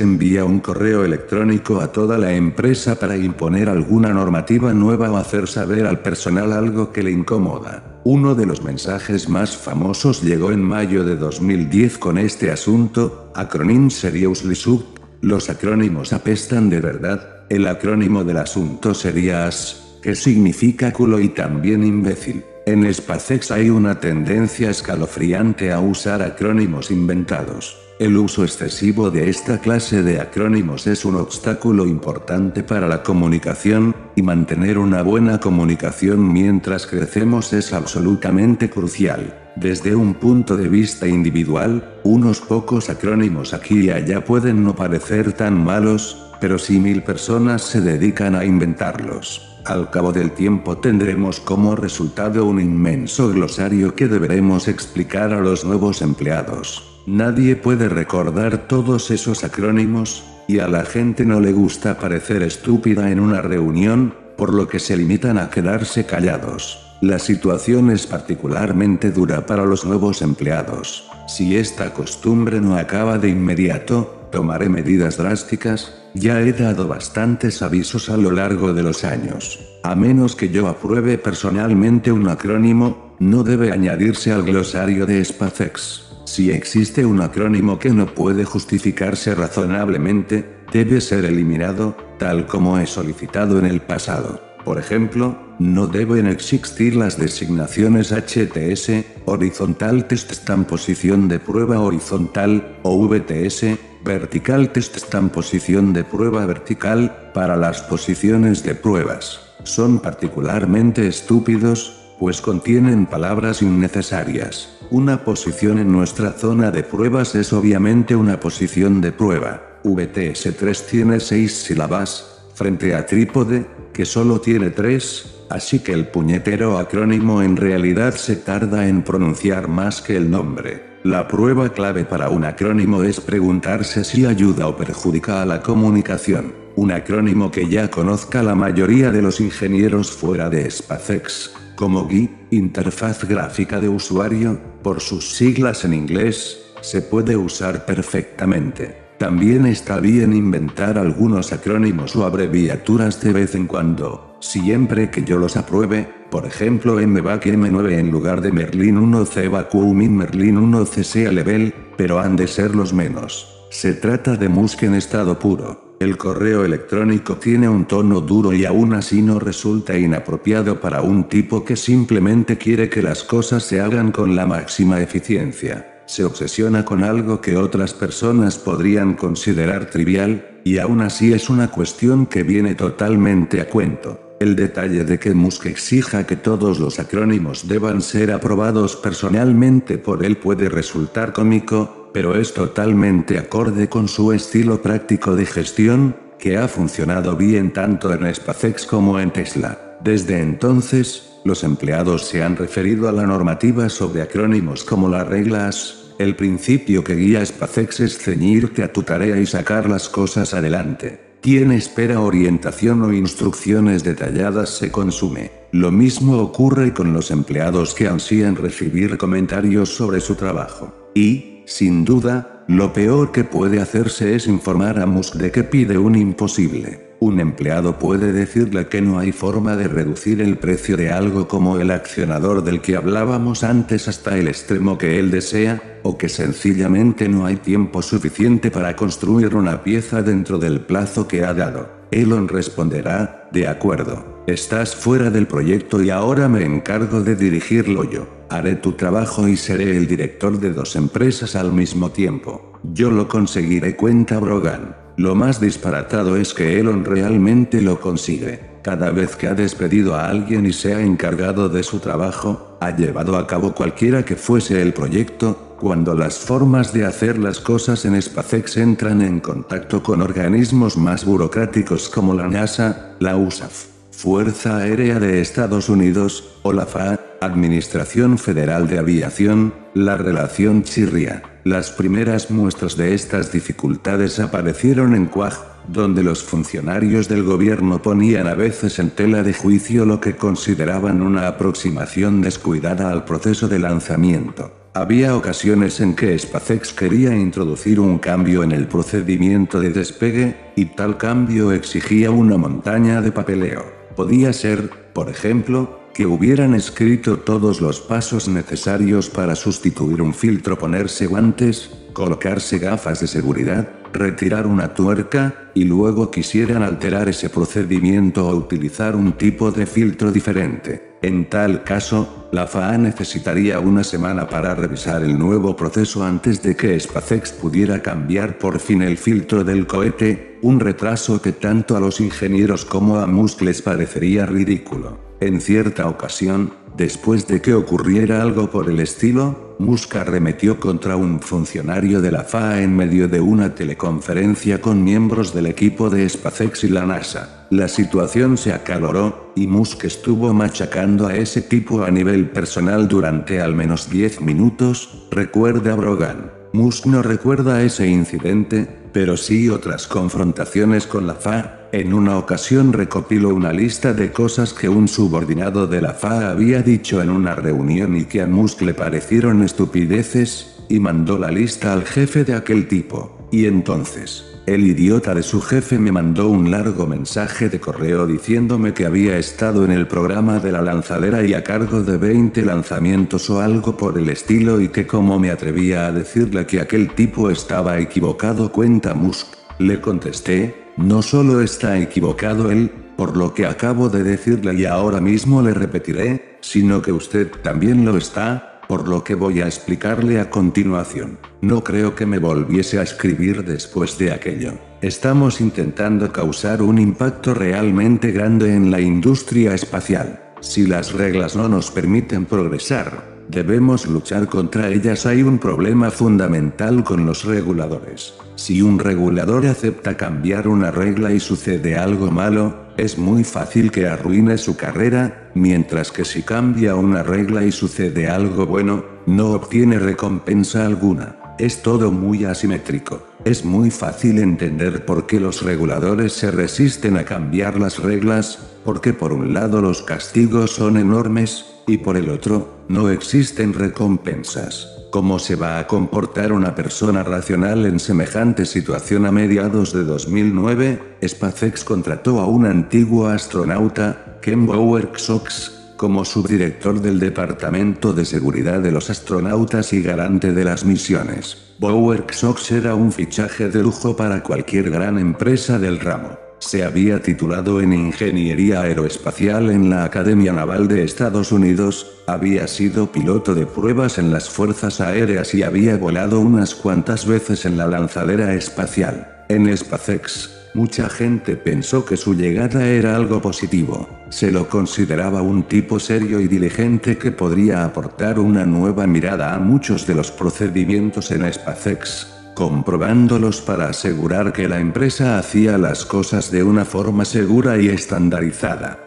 envía 0.00 0.44
un 0.44 0.58
correo 0.58 1.04
electrónico 1.04 1.80
a 1.80 1.92
toda 1.92 2.18
la 2.18 2.32
empresa 2.34 2.96
para 2.96 3.16
imponer 3.16 3.68
alguna 3.68 4.08
normativa 4.08 4.74
nueva 4.74 5.12
o 5.12 5.16
hacer 5.16 5.46
saber 5.46 5.86
al 5.86 6.00
personal 6.00 6.52
algo 6.52 6.92
que 6.92 7.04
le 7.04 7.12
incomoda. 7.12 8.00
Uno 8.02 8.34
de 8.34 8.46
los 8.46 8.64
mensajes 8.64 9.28
más 9.28 9.56
famosos 9.56 10.22
llegó 10.22 10.50
en 10.50 10.60
mayo 10.60 11.04
de 11.04 11.14
2010 11.14 11.98
con 11.98 12.18
este 12.18 12.50
asunto, 12.50 13.30
acronym 13.36 13.90
Seriously 13.90 14.56
Sub. 14.56 14.84
Los 15.20 15.48
acrónimos 15.48 16.12
apestan 16.12 16.68
de 16.68 16.80
verdad, 16.80 17.44
el 17.48 17.68
acrónimo 17.68 18.24
del 18.24 18.38
asunto 18.38 18.92
sería 18.92 19.46
AS, 19.46 19.98
que 20.02 20.16
significa 20.16 20.92
culo 20.92 21.20
y 21.20 21.28
también 21.28 21.84
imbécil. 21.84 22.42
En 22.66 22.92
SpaceX 22.92 23.52
hay 23.52 23.70
una 23.70 24.00
tendencia 24.00 24.70
escalofriante 24.70 25.70
a 25.70 25.78
usar 25.78 26.22
acrónimos 26.22 26.90
inventados. 26.90 27.89
El 28.00 28.16
uso 28.16 28.44
excesivo 28.44 29.10
de 29.10 29.28
esta 29.28 29.58
clase 29.58 30.02
de 30.02 30.22
acrónimos 30.22 30.86
es 30.86 31.04
un 31.04 31.16
obstáculo 31.16 31.86
importante 31.86 32.62
para 32.62 32.88
la 32.88 33.02
comunicación, 33.02 33.94
y 34.16 34.22
mantener 34.22 34.78
una 34.78 35.02
buena 35.02 35.38
comunicación 35.38 36.32
mientras 36.32 36.86
crecemos 36.86 37.52
es 37.52 37.74
absolutamente 37.74 38.70
crucial. 38.70 39.52
Desde 39.54 39.94
un 39.94 40.14
punto 40.14 40.56
de 40.56 40.70
vista 40.70 41.06
individual, 41.06 42.00
unos 42.02 42.40
pocos 42.40 42.88
acrónimos 42.88 43.52
aquí 43.52 43.80
y 43.80 43.90
allá 43.90 44.24
pueden 44.24 44.64
no 44.64 44.74
parecer 44.74 45.34
tan 45.34 45.62
malos, 45.62 46.26
pero 46.40 46.58
si 46.58 46.78
mil 46.78 47.02
personas 47.02 47.60
se 47.60 47.82
dedican 47.82 48.34
a 48.34 48.46
inventarlos, 48.46 49.60
al 49.66 49.90
cabo 49.90 50.10
del 50.10 50.30
tiempo 50.30 50.78
tendremos 50.78 51.38
como 51.38 51.76
resultado 51.76 52.46
un 52.46 52.62
inmenso 52.62 53.28
glosario 53.30 53.94
que 53.94 54.08
deberemos 54.08 54.68
explicar 54.68 55.34
a 55.34 55.40
los 55.40 55.66
nuevos 55.66 56.00
empleados. 56.00 56.89
Nadie 57.06 57.56
puede 57.56 57.88
recordar 57.88 58.68
todos 58.68 59.10
esos 59.10 59.44
acrónimos, 59.44 60.24
y 60.46 60.58
a 60.58 60.68
la 60.68 60.84
gente 60.84 61.24
no 61.24 61.40
le 61.40 61.52
gusta 61.52 61.98
parecer 61.98 62.42
estúpida 62.42 63.10
en 63.10 63.20
una 63.20 63.40
reunión, 63.40 64.14
por 64.36 64.52
lo 64.52 64.68
que 64.68 64.78
se 64.78 64.96
limitan 64.96 65.38
a 65.38 65.50
quedarse 65.50 66.06
callados. 66.06 66.86
La 67.00 67.18
situación 67.18 67.90
es 67.90 68.06
particularmente 68.06 69.10
dura 69.10 69.46
para 69.46 69.64
los 69.64 69.86
nuevos 69.86 70.20
empleados. 70.20 71.08
Si 71.28 71.56
esta 71.56 71.94
costumbre 71.94 72.60
no 72.60 72.76
acaba 72.76 73.18
de 73.18 73.28
inmediato, 73.30 74.28
tomaré 74.30 74.68
medidas 74.68 75.16
drásticas, 75.16 75.94
ya 76.14 76.40
he 76.40 76.52
dado 76.52 76.88
bastantes 76.88 77.62
avisos 77.62 78.10
a 78.10 78.16
lo 78.16 78.30
largo 78.30 78.74
de 78.74 78.82
los 78.82 79.04
años. 79.04 79.60
A 79.82 79.94
menos 79.94 80.36
que 80.36 80.50
yo 80.50 80.68
apruebe 80.68 81.16
personalmente 81.16 82.12
un 82.12 82.28
acrónimo, 82.28 83.14
no 83.18 83.44
debe 83.44 83.72
añadirse 83.72 84.32
al 84.32 84.42
glosario 84.42 85.06
de 85.06 85.24
SpaceX. 85.24 86.09
Si 86.30 86.52
existe 86.52 87.04
un 87.04 87.20
acrónimo 87.22 87.80
que 87.80 87.90
no 87.90 88.06
puede 88.06 88.44
justificarse 88.44 89.34
razonablemente, 89.34 90.48
debe 90.72 91.00
ser 91.00 91.24
eliminado, 91.24 91.96
tal 92.20 92.46
como 92.46 92.78
he 92.78 92.86
solicitado 92.86 93.58
en 93.58 93.66
el 93.66 93.80
pasado. 93.80 94.40
Por 94.64 94.78
ejemplo, 94.78 95.36
no 95.58 95.88
deben 95.88 96.28
existir 96.28 96.94
las 96.94 97.18
designaciones 97.18 98.12
HTS, 98.12 99.04
Horizontal 99.24 100.06
Test 100.06 100.30
Stand 100.30 100.66
Posición 100.66 101.26
de 101.26 101.40
Prueba 101.40 101.80
Horizontal, 101.80 102.78
o 102.84 103.08
VTS, 103.08 103.76
Vertical 104.04 104.70
Test 104.70 104.98
Stand 104.98 105.32
Posición 105.32 105.92
de 105.92 106.04
Prueba 106.04 106.46
Vertical, 106.46 107.32
para 107.34 107.56
las 107.56 107.82
posiciones 107.82 108.62
de 108.62 108.76
pruebas. 108.76 109.40
Son 109.64 109.98
particularmente 109.98 111.08
estúpidos, 111.08 112.14
pues 112.20 112.40
contienen 112.40 113.06
palabras 113.06 113.62
innecesarias. 113.62 114.79
Una 114.92 115.22
posición 115.22 115.78
en 115.78 115.92
nuestra 115.92 116.32
zona 116.32 116.72
de 116.72 116.82
pruebas 116.82 117.36
es 117.36 117.52
obviamente 117.52 118.16
una 118.16 118.40
posición 118.40 119.00
de 119.00 119.12
prueba. 119.12 119.78
VTS3 119.84 120.86
tiene 120.90 121.20
6 121.20 121.52
sílabas, 121.52 122.42
frente 122.54 122.96
a 122.96 123.06
trípode, 123.06 123.66
que 123.92 124.04
solo 124.04 124.40
tiene 124.40 124.70
3, 124.70 125.44
así 125.48 125.78
que 125.78 125.92
el 125.92 126.08
puñetero 126.08 126.76
acrónimo 126.76 127.40
en 127.40 127.56
realidad 127.56 128.16
se 128.16 128.34
tarda 128.34 128.88
en 128.88 129.02
pronunciar 129.02 129.68
más 129.68 130.02
que 130.02 130.16
el 130.16 130.28
nombre. 130.28 130.98
La 131.04 131.28
prueba 131.28 131.68
clave 131.68 132.04
para 132.04 132.28
un 132.28 132.42
acrónimo 132.42 133.04
es 133.04 133.20
preguntarse 133.20 134.02
si 134.02 134.26
ayuda 134.26 134.66
o 134.66 134.76
perjudica 134.76 135.40
a 135.40 135.46
la 135.46 135.62
comunicación. 135.62 136.52
Un 136.74 136.90
acrónimo 136.90 137.52
que 137.52 137.68
ya 137.68 137.88
conozca 137.92 138.42
la 138.42 138.56
mayoría 138.56 139.12
de 139.12 139.22
los 139.22 139.40
ingenieros 139.40 140.10
fuera 140.10 140.50
de 140.50 140.68
SpaceX 140.68 141.52
como 141.80 142.04
GUI, 142.04 142.28
interfaz 142.50 143.24
gráfica 143.24 143.80
de 143.80 143.88
usuario, 143.88 144.60
por 144.82 145.00
sus 145.00 145.34
siglas 145.34 145.86
en 145.86 145.94
inglés, 145.94 146.74
se 146.82 147.00
puede 147.00 147.38
usar 147.38 147.86
perfectamente. 147.86 148.98
También 149.18 149.64
está 149.64 149.98
bien 149.98 150.34
inventar 150.34 150.98
algunos 150.98 151.54
acrónimos 151.54 152.14
o 152.16 152.26
abreviaturas 152.26 153.22
de 153.22 153.32
vez 153.32 153.54
en 153.54 153.66
cuando, 153.66 154.36
siempre 154.40 155.10
que 155.10 155.24
yo 155.24 155.38
los 155.38 155.56
apruebe, 155.56 156.06
por 156.30 156.44
ejemplo 156.44 156.96
MVAC 156.96 157.46
M9 157.46 157.98
en 157.98 158.10
lugar 158.10 158.42
de 158.42 158.52
Merlin 158.52 158.98
1C 158.98 159.50
Vacuum 159.50 159.96
Merlin 159.96 160.58
1C 160.58 161.32
Level, 161.32 161.72
pero 161.96 162.18
han 162.18 162.36
de 162.36 162.46
ser 162.46 162.76
los 162.76 162.92
menos. 162.92 163.66
Se 163.70 163.94
trata 163.94 164.36
de 164.36 164.50
Musk 164.50 164.82
en 164.82 164.96
estado 164.96 165.38
puro. 165.38 165.89
El 166.00 166.16
correo 166.16 166.64
electrónico 166.64 167.36
tiene 167.36 167.68
un 167.68 167.84
tono 167.84 168.22
duro 168.22 168.54
y 168.54 168.64
aún 168.64 168.94
así 168.94 169.20
no 169.20 169.38
resulta 169.38 169.98
inapropiado 169.98 170.80
para 170.80 171.02
un 171.02 171.28
tipo 171.28 171.62
que 171.62 171.76
simplemente 171.76 172.56
quiere 172.56 172.88
que 172.88 173.02
las 173.02 173.22
cosas 173.22 173.64
se 173.64 173.82
hagan 173.82 174.10
con 174.10 174.34
la 174.34 174.46
máxima 174.46 175.02
eficiencia. 175.02 176.04
Se 176.06 176.24
obsesiona 176.24 176.86
con 176.86 177.04
algo 177.04 177.42
que 177.42 177.58
otras 177.58 177.92
personas 177.92 178.56
podrían 178.56 179.12
considerar 179.12 179.90
trivial, 179.90 180.62
y 180.64 180.78
aún 180.78 181.02
así 181.02 181.34
es 181.34 181.50
una 181.50 181.70
cuestión 181.70 182.24
que 182.24 182.44
viene 182.44 182.74
totalmente 182.74 183.60
a 183.60 183.68
cuento. 183.68 184.36
El 184.40 184.56
detalle 184.56 185.04
de 185.04 185.18
que 185.18 185.34
Musk 185.34 185.66
exija 185.66 186.24
que 186.24 186.36
todos 186.36 186.80
los 186.80 186.98
acrónimos 186.98 187.68
deban 187.68 188.00
ser 188.00 188.32
aprobados 188.32 188.96
personalmente 188.96 189.98
por 189.98 190.24
él 190.24 190.38
puede 190.38 190.70
resultar 190.70 191.34
cómico, 191.34 191.99
pero 192.12 192.36
es 192.36 192.54
totalmente 192.54 193.38
acorde 193.38 193.88
con 193.88 194.08
su 194.08 194.32
estilo 194.32 194.82
práctico 194.82 195.36
de 195.36 195.46
gestión, 195.46 196.16
que 196.38 196.56
ha 196.56 196.68
funcionado 196.68 197.36
bien 197.36 197.72
tanto 197.72 198.12
en 198.12 198.34
SpaceX 198.34 198.86
como 198.86 199.20
en 199.20 199.30
Tesla. 199.30 199.98
Desde 200.02 200.40
entonces, 200.40 201.30
los 201.44 201.64
empleados 201.64 202.26
se 202.26 202.42
han 202.42 202.56
referido 202.56 203.08
a 203.08 203.12
la 203.12 203.26
normativa 203.26 203.88
sobre 203.88 204.22
acrónimos 204.22 204.84
como 204.84 205.08
las 205.08 205.26
reglas, 205.26 206.14
el 206.18 206.36
principio 206.36 207.02
que 207.02 207.14
guía 207.14 207.44
SpaceX 207.44 208.00
es 208.00 208.18
ceñirte 208.18 208.82
a 208.82 208.92
tu 208.92 209.02
tarea 209.02 209.38
y 209.38 209.46
sacar 209.46 209.88
las 209.88 210.08
cosas 210.08 210.52
adelante. 210.52 211.30
Quien 211.40 211.72
espera 211.72 212.20
orientación 212.20 213.02
o 213.02 213.14
instrucciones 213.14 214.04
detalladas 214.04 214.68
se 214.68 214.92
consume. 214.92 215.50
Lo 215.72 215.90
mismo 215.90 216.36
ocurre 216.36 216.92
con 216.92 217.14
los 217.14 217.30
empleados 217.30 217.94
que 217.94 218.08
ansían 218.08 218.56
recibir 218.56 219.16
comentarios 219.16 219.88
sobre 219.88 220.20
su 220.20 220.34
trabajo. 220.34 220.92
Y, 221.14 221.49
sin 221.70 222.04
duda, 222.04 222.64
lo 222.66 222.92
peor 222.92 223.30
que 223.30 223.44
puede 223.44 223.80
hacerse 223.80 224.34
es 224.34 224.48
informar 224.48 224.98
a 224.98 225.06
Musk 225.06 225.36
de 225.36 225.52
que 225.52 225.62
pide 225.62 225.98
un 225.98 226.16
imposible. 226.16 227.14
Un 227.20 227.38
empleado 227.38 227.96
puede 227.96 228.32
decirle 228.32 228.88
que 228.88 229.00
no 229.00 229.20
hay 229.20 229.30
forma 229.30 229.76
de 229.76 229.86
reducir 229.86 230.40
el 230.40 230.58
precio 230.58 230.96
de 230.96 231.12
algo 231.12 231.46
como 231.46 231.78
el 231.78 231.92
accionador 231.92 232.64
del 232.64 232.80
que 232.80 232.96
hablábamos 232.96 233.62
antes 233.62 234.08
hasta 234.08 234.36
el 234.36 234.48
extremo 234.48 234.98
que 234.98 235.20
él 235.20 235.30
desea, 235.30 236.00
o 236.02 236.18
que 236.18 236.28
sencillamente 236.28 237.28
no 237.28 237.46
hay 237.46 237.54
tiempo 237.54 238.02
suficiente 238.02 238.72
para 238.72 238.96
construir 238.96 239.54
una 239.54 239.84
pieza 239.84 240.22
dentro 240.22 240.58
del 240.58 240.80
plazo 240.80 241.28
que 241.28 241.44
ha 241.44 241.54
dado. 241.54 241.88
Elon 242.10 242.48
responderá, 242.48 243.48
de 243.52 243.68
acuerdo, 243.68 244.39
estás 244.52 244.94
fuera 244.94 245.30
del 245.30 245.46
proyecto 245.46 246.02
y 246.02 246.10
ahora 246.10 246.48
me 246.48 246.64
encargo 246.64 247.22
de 247.22 247.36
dirigirlo 247.36 248.04
yo. 248.04 248.26
Haré 248.48 248.76
tu 248.76 248.92
trabajo 248.92 249.48
y 249.48 249.56
seré 249.56 249.96
el 249.96 250.06
director 250.06 250.58
de 250.58 250.72
dos 250.72 250.96
empresas 250.96 251.56
al 251.56 251.72
mismo 251.72 252.10
tiempo. 252.10 252.78
Yo 252.82 253.10
lo 253.10 253.28
conseguiré, 253.28 253.96
cuenta 253.96 254.38
Brogan. 254.38 254.96
Lo 255.16 255.34
más 255.34 255.60
disparatado 255.60 256.36
es 256.36 256.54
que 256.54 256.80
Elon 256.80 257.04
realmente 257.04 257.80
lo 257.82 258.00
consigue. 258.00 258.70
Cada 258.82 259.10
vez 259.10 259.36
que 259.36 259.46
ha 259.46 259.54
despedido 259.54 260.14
a 260.14 260.28
alguien 260.28 260.64
y 260.64 260.72
se 260.72 260.94
ha 260.94 261.02
encargado 261.02 261.68
de 261.68 261.82
su 261.82 261.98
trabajo, 261.98 262.78
ha 262.80 262.96
llevado 262.96 263.36
a 263.36 263.46
cabo 263.46 263.74
cualquiera 263.74 264.24
que 264.24 264.36
fuese 264.36 264.80
el 264.80 264.94
proyecto, 264.94 265.76
cuando 265.78 266.14
las 266.14 266.38
formas 266.38 266.92
de 266.92 267.04
hacer 267.04 267.38
las 267.38 267.60
cosas 267.60 268.06
en 268.06 268.20
SpaceX 268.20 268.78
entran 268.78 269.20
en 269.20 269.40
contacto 269.40 270.02
con 270.02 270.22
organismos 270.22 270.96
más 270.96 271.24
burocráticos 271.26 272.08
como 272.08 272.34
la 272.34 272.48
NASA, 272.48 273.16
la 273.18 273.36
USAF, 273.36 273.89
Fuerza 274.20 274.76
Aérea 274.76 275.18
de 275.18 275.40
Estados 275.40 275.88
Unidos, 275.88 276.58
o 276.60 276.74
la 276.74 276.84
FAA, 276.84 277.18
Administración 277.40 278.36
Federal 278.36 278.86
de 278.86 278.98
Aviación, 278.98 279.72
la 279.94 280.18
relación 280.18 280.82
chirria. 280.82 281.42
Las 281.64 281.90
primeras 281.90 282.50
muestras 282.50 282.98
de 282.98 283.14
estas 283.14 283.50
dificultades 283.50 284.38
aparecieron 284.38 285.14
en 285.14 285.24
Quag, 285.24 285.54
donde 285.88 286.22
los 286.22 286.42
funcionarios 286.42 287.30
del 287.30 287.44
gobierno 287.44 288.02
ponían 288.02 288.46
a 288.46 288.54
veces 288.54 288.98
en 288.98 289.08
tela 289.08 289.42
de 289.42 289.54
juicio 289.54 290.04
lo 290.04 290.20
que 290.20 290.36
consideraban 290.36 291.22
una 291.22 291.48
aproximación 291.48 292.42
descuidada 292.42 293.10
al 293.10 293.24
proceso 293.24 293.68
de 293.68 293.78
lanzamiento. 293.78 294.70
Había 294.92 295.34
ocasiones 295.34 295.98
en 296.00 296.14
que 296.14 296.38
SpaceX 296.38 296.92
quería 296.92 297.34
introducir 297.34 297.98
un 297.98 298.18
cambio 298.18 298.64
en 298.64 298.72
el 298.72 298.86
procedimiento 298.86 299.80
de 299.80 299.88
despegue, 299.88 300.56
y 300.76 300.84
tal 300.84 301.16
cambio 301.16 301.72
exigía 301.72 302.30
una 302.30 302.58
montaña 302.58 303.22
de 303.22 303.32
papeleo. 303.32 303.99
Podía 304.20 304.52
ser, 304.52 304.90
por 305.14 305.30
ejemplo, 305.30 305.98
que 306.12 306.26
hubieran 306.26 306.74
escrito 306.74 307.38
todos 307.38 307.80
los 307.80 308.02
pasos 308.02 308.48
necesarios 308.48 309.30
para 309.30 309.54
sustituir 309.56 310.20
un 310.20 310.34
filtro, 310.34 310.76
ponerse 310.78 311.26
guantes, 311.26 311.90
colocarse 312.12 312.78
gafas 312.78 313.20
de 313.20 313.26
seguridad, 313.26 313.88
retirar 314.12 314.66
una 314.66 314.92
tuerca, 314.92 315.70
y 315.72 315.84
luego 315.84 316.30
quisieran 316.30 316.82
alterar 316.82 317.30
ese 317.30 317.48
procedimiento 317.48 318.46
o 318.46 318.54
utilizar 318.54 319.16
un 319.16 319.32
tipo 319.38 319.72
de 319.72 319.86
filtro 319.86 320.30
diferente. 320.30 321.09
En 321.22 321.50
tal 321.50 321.84
caso, 321.84 322.48
la 322.50 322.66
FAA 322.66 322.96
necesitaría 322.96 323.78
una 323.78 324.04
semana 324.04 324.48
para 324.48 324.74
revisar 324.74 325.22
el 325.22 325.38
nuevo 325.38 325.76
proceso 325.76 326.24
antes 326.24 326.62
de 326.62 326.74
que 326.76 326.98
SpaceX 326.98 327.52
pudiera 327.52 328.00
cambiar 328.00 328.56
por 328.56 328.80
fin 328.80 329.02
el 329.02 329.18
filtro 329.18 329.62
del 329.62 329.86
cohete, 329.86 330.58
un 330.62 330.80
retraso 330.80 331.42
que 331.42 331.52
tanto 331.52 331.94
a 331.94 332.00
los 332.00 332.20
ingenieros 332.20 332.86
como 332.86 333.18
a 333.18 333.26
Musk 333.26 333.60
les 333.60 333.82
parecería 333.82 334.46
ridículo. 334.46 335.29
En 335.40 335.62
cierta 335.62 336.06
ocasión, 336.06 336.74
después 336.98 337.46
de 337.46 337.62
que 337.62 337.72
ocurriera 337.72 338.42
algo 338.42 338.70
por 338.70 338.90
el 338.90 339.00
estilo, 339.00 339.74
Musk 339.78 340.16
arremetió 340.16 340.78
contra 340.78 341.16
un 341.16 341.40
funcionario 341.40 342.20
de 342.20 342.30
la 342.30 342.44
FAA 342.44 342.82
en 342.82 342.94
medio 342.94 343.26
de 343.26 343.40
una 343.40 343.74
teleconferencia 343.74 344.82
con 344.82 345.02
miembros 345.02 345.54
del 345.54 345.64
equipo 345.64 346.10
de 346.10 346.28
SpaceX 346.28 346.84
y 346.84 346.88
la 346.88 347.06
NASA. 347.06 347.66
La 347.70 347.88
situación 347.88 348.58
se 348.58 348.74
acaloró, 348.74 349.52
y 349.56 349.66
Musk 349.66 350.04
estuvo 350.04 350.52
machacando 350.52 351.26
a 351.26 351.34
ese 351.34 351.62
tipo 351.62 352.02
a 352.02 352.10
nivel 352.10 352.50
personal 352.50 353.08
durante 353.08 353.62
al 353.62 353.74
menos 353.74 354.10
10 354.10 354.42
minutos, 354.42 355.26
recuerda 355.30 355.94
Brogan. 355.96 356.59
Musk 356.72 357.06
no 357.06 357.22
recuerda 357.22 357.82
ese 357.82 358.06
incidente, 358.06 358.86
pero 359.12 359.36
sí 359.36 359.68
otras 359.68 360.06
confrontaciones 360.06 361.06
con 361.06 361.26
la 361.26 361.34
FAA, 361.34 361.88
en 361.92 362.14
una 362.14 362.38
ocasión 362.38 362.92
recopiló 362.92 363.48
una 363.48 363.72
lista 363.72 364.12
de 364.12 364.30
cosas 364.30 364.72
que 364.72 364.88
un 364.88 365.08
subordinado 365.08 365.88
de 365.88 366.00
la 366.00 366.14
FAA 366.14 366.50
había 366.50 366.82
dicho 366.82 367.20
en 367.20 367.30
una 367.30 367.56
reunión 367.56 368.16
y 368.16 368.26
que 368.26 368.42
a 368.42 368.46
Musk 368.46 368.82
le 368.82 368.94
parecieron 368.94 369.62
estupideces, 369.62 370.76
y 370.88 370.98
mandó 370.98 371.38
la 371.38 371.52
lista 371.52 371.92
al 371.92 372.04
jefe 372.04 372.44
de 372.44 372.54
aquel 372.54 372.88
tipo. 372.88 373.38
Y 373.52 373.66
entonces, 373.66 374.49
El 374.66 374.84
idiota 374.84 375.34
de 375.34 375.42
su 375.42 375.60
jefe 375.60 375.98
me 375.98 376.12
mandó 376.12 376.48
un 376.48 376.70
largo 376.70 377.06
mensaje 377.06 377.70
de 377.70 377.80
correo 377.80 378.26
diciéndome 378.26 378.92
que 378.92 379.06
había 379.06 379.38
estado 379.38 379.84
en 379.84 379.90
el 379.90 380.06
programa 380.06 380.58
de 380.60 380.70
la 380.70 380.82
lanzadera 380.82 381.42
y 381.42 381.54
a 381.54 381.64
cargo 381.64 382.02
de 382.02 382.18
20 382.18 382.64
lanzamientos 382.64 383.48
o 383.50 383.60
algo 383.60 383.96
por 383.96 384.18
el 384.18 384.28
estilo 384.28 384.80
y 384.80 384.88
que 384.88 385.06
como 385.06 385.38
me 385.38 385.50
atrevía 385.50 386.06
a 386.06 386.12
decirle 386.12 386.66
que 386.66 386.80
aquel 386.80 387.14
tipo 387.14 387.50
estaba 387.50 387.98
equivocado 387.98 388.70
cuenta 388.70 389.14
Musk. 389.14 389.48
Le 389.78 390.00
contesté, 390.00 390.74
no 390.98 391.22
solo 391.22 391.62
está 391.62 391.98
equivocado 391.98 392.70
él, 392.70 392.92
por 393.16 393.36
lo 393.36 393.54
que 393.54 393.66
acabo 393.66 394.08
de 394.08 394.22
decirle 394.22 394.74
y 394.74 394.84
ahora 394.84 395.20
mismo 395.20 395.62
le 395.62 395.74
repetiré, 395.74 396.58
sino 396.60 397.00
que 397.00 397.12
usted 397.12 397.50
también 397.62 398.04
lo 398.04 398.16
está, 398.16 398.69
por 398.90 399.06
lo 399.06 399.22
que 399.22 399.36
voy 399.36 399.60
a 399.60 399.66
explicarle 399.66 400.40
a 400.40 400.50
continuación. 400.50 401.38
No 401.60 401.84
creo 401.84 402.16
que 402.16 402.26
me 402.26 402.40
volviese 402.40 402.98
a 402.98 403.02
escribir 403.02 403.64
después 403.64 404.18
de 404.18 404.32
aquello. 404.32 404.72
Estamos 405.00 405.60
intentando 405.60 406.32
causar 406.32 406.82
un 406.82 406.98
impacto 406.98 407.54
realmente 407.54 408.32
grande 408.32 408.74
en 408.74 408.90
la 408.90 409.00
industria 409.00 409.74
espacial. 409.76 410.42
Si 410.58 410.88
las 410.88 411.12
reglas 411.12 411.54
no 411.54 411.68
nos 411.68 411.92
permiten 411.92 412.46
progresar, 412.46 413.44
debemos 413.48 414.06
luchar 414.06 414.48
contra 414.48 414.88
ellas. 414.88 415.24
Hay 415.24 415.44
un 415.44 415.60
problema 415.60 416.10
fundamental 416.10 417.04
con 417.04 417.24
los 417.26 417.44
reguladores. 417.44 418.34
Si 418.56 418.82
un 418.82 418.98
regulador 418.98 419.66
acepta 419.66 420.16
cambiar 420.16 420.66
una 420.66 420.90
regla 420.90 421.32
y 421.32 421.38
sucede 421.38 421.96
algo 421.96 422.32
malo, 422.32 422.89
es 423.00 423.18
muy 423.18 423.44
fácil 423.44 423.90
que 423.90 424.06
arruine 424.06 424.58
su 424.58 424.76
carrera, 424.76 425.50
mientras 425.54 426.12
que 426.12 426.24
si 426.24 426.42
cambia 426.42 426.94
una 426.94 427.22
regla 427.22 427.64
y 427.64 427.72
sucede 427.72 428.28
algo 428.28 428.66
bueno, 428.66 429.04
no 429.26 429.52
obtiene 429.52 429.98
recompensa 429.98 430.84
alguna. 430.84 431.39
Es 431.60 431.82
todo 431.82 432.10
muy 432.10 432.46
asimétrico. 432.46 433.22
Es 433.44 433.66
muy 433.66 433.90
fácil 433.90 434.38
entender 434.38 435.04
por 435.04 435.26
qué 435.26 435.38
los 435.38 435.60
reguladores 435.60 436.32
se 436.32 436.50
resisten 436.50 437.18
a 437.18 437.26
cambiar 437.26 437.78
las 437.78 437.98
reglas, 437.98 438.60
porque 438.82 439.12
por 439.12 439.34
un 439.34 439.52
lado 439.52 439.82
los 439.82 440.00
castigos 440.00 440.70
son 440.70 440.96
enormes, 440.96 441.66
y 441.86 441.98
por 441.98 442.16
el 442.16 442.30
otro, 442.30 442.78
no 442.88 443.10
existen 443.10 443.74
recompensas. 443.74 444.88
¿Cómo 445.10 445.38
se 445.38 445.54
va 445.54 445.78
a 445.78 445.86
comportar 445.86 446.52
una 446.52 446.74
persona 446.74 447.24
racional 447.24 447.84
en 447.84 448.00
semejante 448.00 448.64
situación 448.64 449.26
a 449.26 449.30
mediados 449.30 449.92
de 449.92 450.04
2009? 450.04 451.18
SpaceX 451.28 451.84
contrató 451.84 452.40
a 452.40 452.46
un 452.46 452.64
antiguo 452.64 453.28
astronauta, 453.28 454.38
Ken 454.40 454.64
Bowersox, 454.64 455.79
como 456.00 456.24
subdirector 456.24 457.02
del 457.02 457.20
Departamento 457.20 458.14
de 458.14 458.24
Seguridad 458.24 458.80
de 458.80 458.90
los 458.90 459.10
Astronautas 459.10 459.92
y 459.92 460.00
garante 460.00 460.54
de 460.54 460.64
las 460.64 460.86
misiones. 460.86 461.74
Bowersox 461.78 462.72
era 462.72 462.94
un 462.94 463.12
fichaje 463.12 463.68
de 463.68 463.82
lujo 463.82 464.16
para 464.16 464.42
cualquier 464.42 464.90
gran 464.90 465.18
empresa 465.18 465.78
del 465.78 466.00
ramo. 466.00 466.38
Se 466.58 466.84
había 466.84 467.20
titulado 467.20 467.82
en 467.82 467.92
Ingeniería 467.92 468.80
Aeroespacial 468.80 469.70
en 469.70 469.90
la 469.90 470.04
Academia 470.04 470.54
Naval 470.54 470.88
de 470.88 471.04
Estados 471.04 471.52
Unidos, 471.52 472.06
había 472.26 472.66
sido 472.66 473.12
piloto 473.12 473.54
de 473.54 473.66
pruebas 473.66 474.16
en 474.16 474.32
las 474.32 474.48
Fuerzas 474.48 475.02
Aéreas 475.02 475.54
y 475.54 475.64
había 475.64 475.98
volado 475.98 476.40
unas 476.40 476.74
cuantas 476.74 477.26
veces 477.26 477.66
en 477.66 477.76
la 477.76 477.86
lanzadera 477.86 478.54
espacial. 478.54 479.44
En 479.50 479.76
SpaceX, 479.76 480.48
mucha 480.72 481.10
gente 481.10 481.56
pensó 481.56 482.06
que 482.06 482.16
su 482.16 482.32
llegada 482.32 482.86
era 482.86 483.16
algo 483.16 483.42
positivo. 483.42 484.19
Se 484.30 484.50
lo 484.50 484.68
consideraba 484.68 485.42
un 485.42 485.64
tipo 485.64 486.00
serio 486.00 486.40
y 486.40 486.48
diligente 486.48 487.18
que 487.18 487.30
podría 487.30 487.84
aportar 487.84 488.38
una 488.38 488.64
nueva 488.64 489.06
mirada 489.06 489.54
a 489.54 489.58
muchos 489.58 490.06
de 490.06 490.14
los 490.14 490.30
procedimientos 490.30 491.30
en 491.30 491.52
SpaceX 491.52 492.40
comprobándolos 492.60 493.62
para 493.62 493.88
asegurar 493.88 494.52
que 494.52 494.68
la 494.68 494.80
empresa 494.80 495.38
hacía 495.38 495.78
las 495.78 496.04
cosas 496.04 496.50
de 496.50 496.62
una 496.62 496.84
forma 496.84 497.24
segura 497.24 497.78
y 497.78 497.88
estandarizada. 497.88 498.98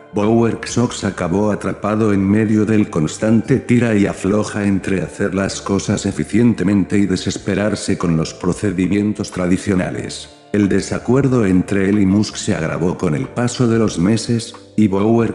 Sox 0.66 1.04
acabó 1.04 1.52
atrapado 1.52 2.14
en 2.14 2.28
medio 2.28 2.66
del 2.66 2.90
constante 2.90 3.60
tira 3.60 3.94
y 3.94 4.08
afloja 4.08 4.66
entre 4.66 5.04
hacer 5.04 5.36
las 5.36 5.62
cosas 5.62 6.08
eficientemente 6.08 6.98
y 6.98 7.06
desesperarse 7.06 7.96
con 7.96 8.18
los 8.18 8.34
procedimientos 8.34 9.30
tradicionales. 9.30 10.30
El 10.54 10.70
desacuerdo 10.70 11.48
entre 11.48 11.90
él 11.90 11.98
y 11.98 12.06
Musk 12.06 12.36
se 12.36 12.54
agravó 12.54 12.96
con 12.96 13.16
el 13.16 13.28
paso 13.28 13.68
de 13.68 13.80
los 13.80 13.98
meses, 13.98 14.54
y 14.78 14.88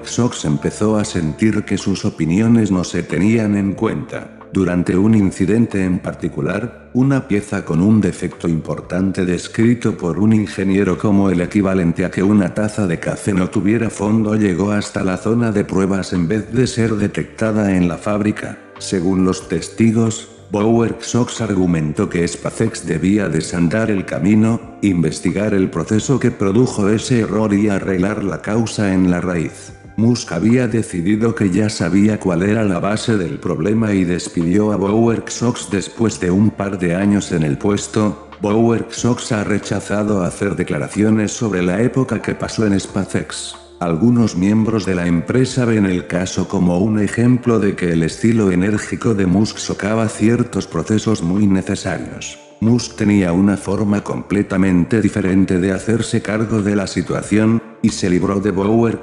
Sox 0.05 0.45
empezó 0.45 0.97
a 0.97 1.05
sentir 1.05 1.65
que 1.65 1.77
sus 1.77 2.05
opiniones 2.05 2.71
no 2.71 2.85
se 2.85 3.03
tenían 3.03 3.57
en 3.57 3.73
cuenta. 3.75 4.39
Durante 4.53 4.97
un 4.97 5.17
incidente 5.17 5.83
en 5.83 5.99
particular, 5.99 6.91
una 6.95 7.27
pieza 7.27 7.65
con 7.65 7.81
un 7.81 8.01
defecto 8.01 8.47
importante 8.47 9.25
descrito 9.25 9.97
por 9.97 10.21
un 10.21 10.33
ingeniero 10.33 10.97
como 10.97 11.31
el 11.31 11.41
equivalente 11.41 12.05
a 12.05 12.13
que 12.13 12.23
una 12.23 12.55
taza 12.55 12.87
de 12.87 13.01
café 13.01 13.35
no 13.35 13.51
tuviera 13.51 13.91
fondo 13.91 14.37
llegó 14.37 14.71
hasta 14.71 15.03
la 15.03 15.17
zona 15.17 15.51
de 15.51 15.65
pruebas 15.65 16.13
en 16.13 16.29
vez 16.29 16.53
de 16.53 16.69
ser 16.69 16.95
detectada 16.95 17.77
en 17.77 17.89
la 17.89 17.99
fábrica. 17.99 18.57
Según 18.79 19.25
los 19.25 19.49
testigos, 19.49 20.38
Bower 20.51 20.97
Sox 21.01 21.43
argumentó 21.43 22.09
que 22.09 22.27
SpaceX 22.27 22.87
debía 22.87 23.29
desandar 23.29 23.91
el 23.91 24.07
camino, 24.07 24.79
investigar 24.81 25.53
el 25.53 25.69
proceso 25.69 26.19
que 26.19 26.31
produjo 26.31 26.89
ese 26.89 27.21
error 27.21 27.53
y 27.53 27.69
arreglar 27.69 28.25
la 28.25 28.41
causa 28.41 28.95
en 28.95 29.11
la 29.11 29.21
raíz. 29.21 29.75
Musk 29.99 30.33
había 30.33 30.67
decidido 30.67 31.35
que 31.35 31.51
ya 31.51 31.69
sabía 31.69 32.19
cuál 32.19 32.45
era 32.45 32.65
la 32.65 32.79
base 32.79 33.19
del 33.19 33.39
problema 33.39 33.93
y 33.93 34.05
despidió 34.05 34.73
a 34.73 35.31
Sox 35.31 35.69
después 35.71 36.19
de 36.19 36.31
un 36.31 36.51
par 36.51 36.79
de 36.79 36.95
años 36.95 37.31
en 37.33 37.43
el 37.43 37.59
puesto. 37.59 38.31
Sox 38.91 39.33
ha 39.33 39.45
rechazado 39.45 40.23
hacer 40.23 40.57
declaraciones 40.57 41.33
sobre 41.33 41.63
la 41.63 41.83
época 41.83 42.23
que 42.23 42.35
pasó 42.35 42.67
en 42.67 42.79
SpaceX. 42.81 43.68
Algunos 43.81 44.35
miembros 44.35 44.87
de 44.87 44.97
la 44.97 45.07
empresa 45.07 45.65
ven 45.65 45.87
el 45.87 46.09
caso 46.09 46.49
como 46.49 46.79
un 46.79 46.99
ejemplo 46.99 47.61
de 47.61 47.77
que 47.77 47.93
el 47.93 48.03
estilo 48.03 48.51
enérgico 48.51 49.15
de 49.15 49.27
Musk 49.27 49.59
socava 49.59 50.09
ciertos 50.09 50.67
procesos 50.67 51.23
muy 51.23 51.47
necesarios. 51.47 52.41
Musk 52.61 52.97
tenía 52.97 53.33
una 53.33 53.57
forma 53.57 54.03
completamente 54.03 55.01
diferente 55.01 55.61
de 55.61 55.71
hacerse 55.71 56.21
cargo 56.23 56.61
de 56.61 56.75
la 56.75 56.89
situación, 56.89 57.63
y 57.81 57.91
se 57.91 58.11
libró 58.11 58.41
de 58.41 58.53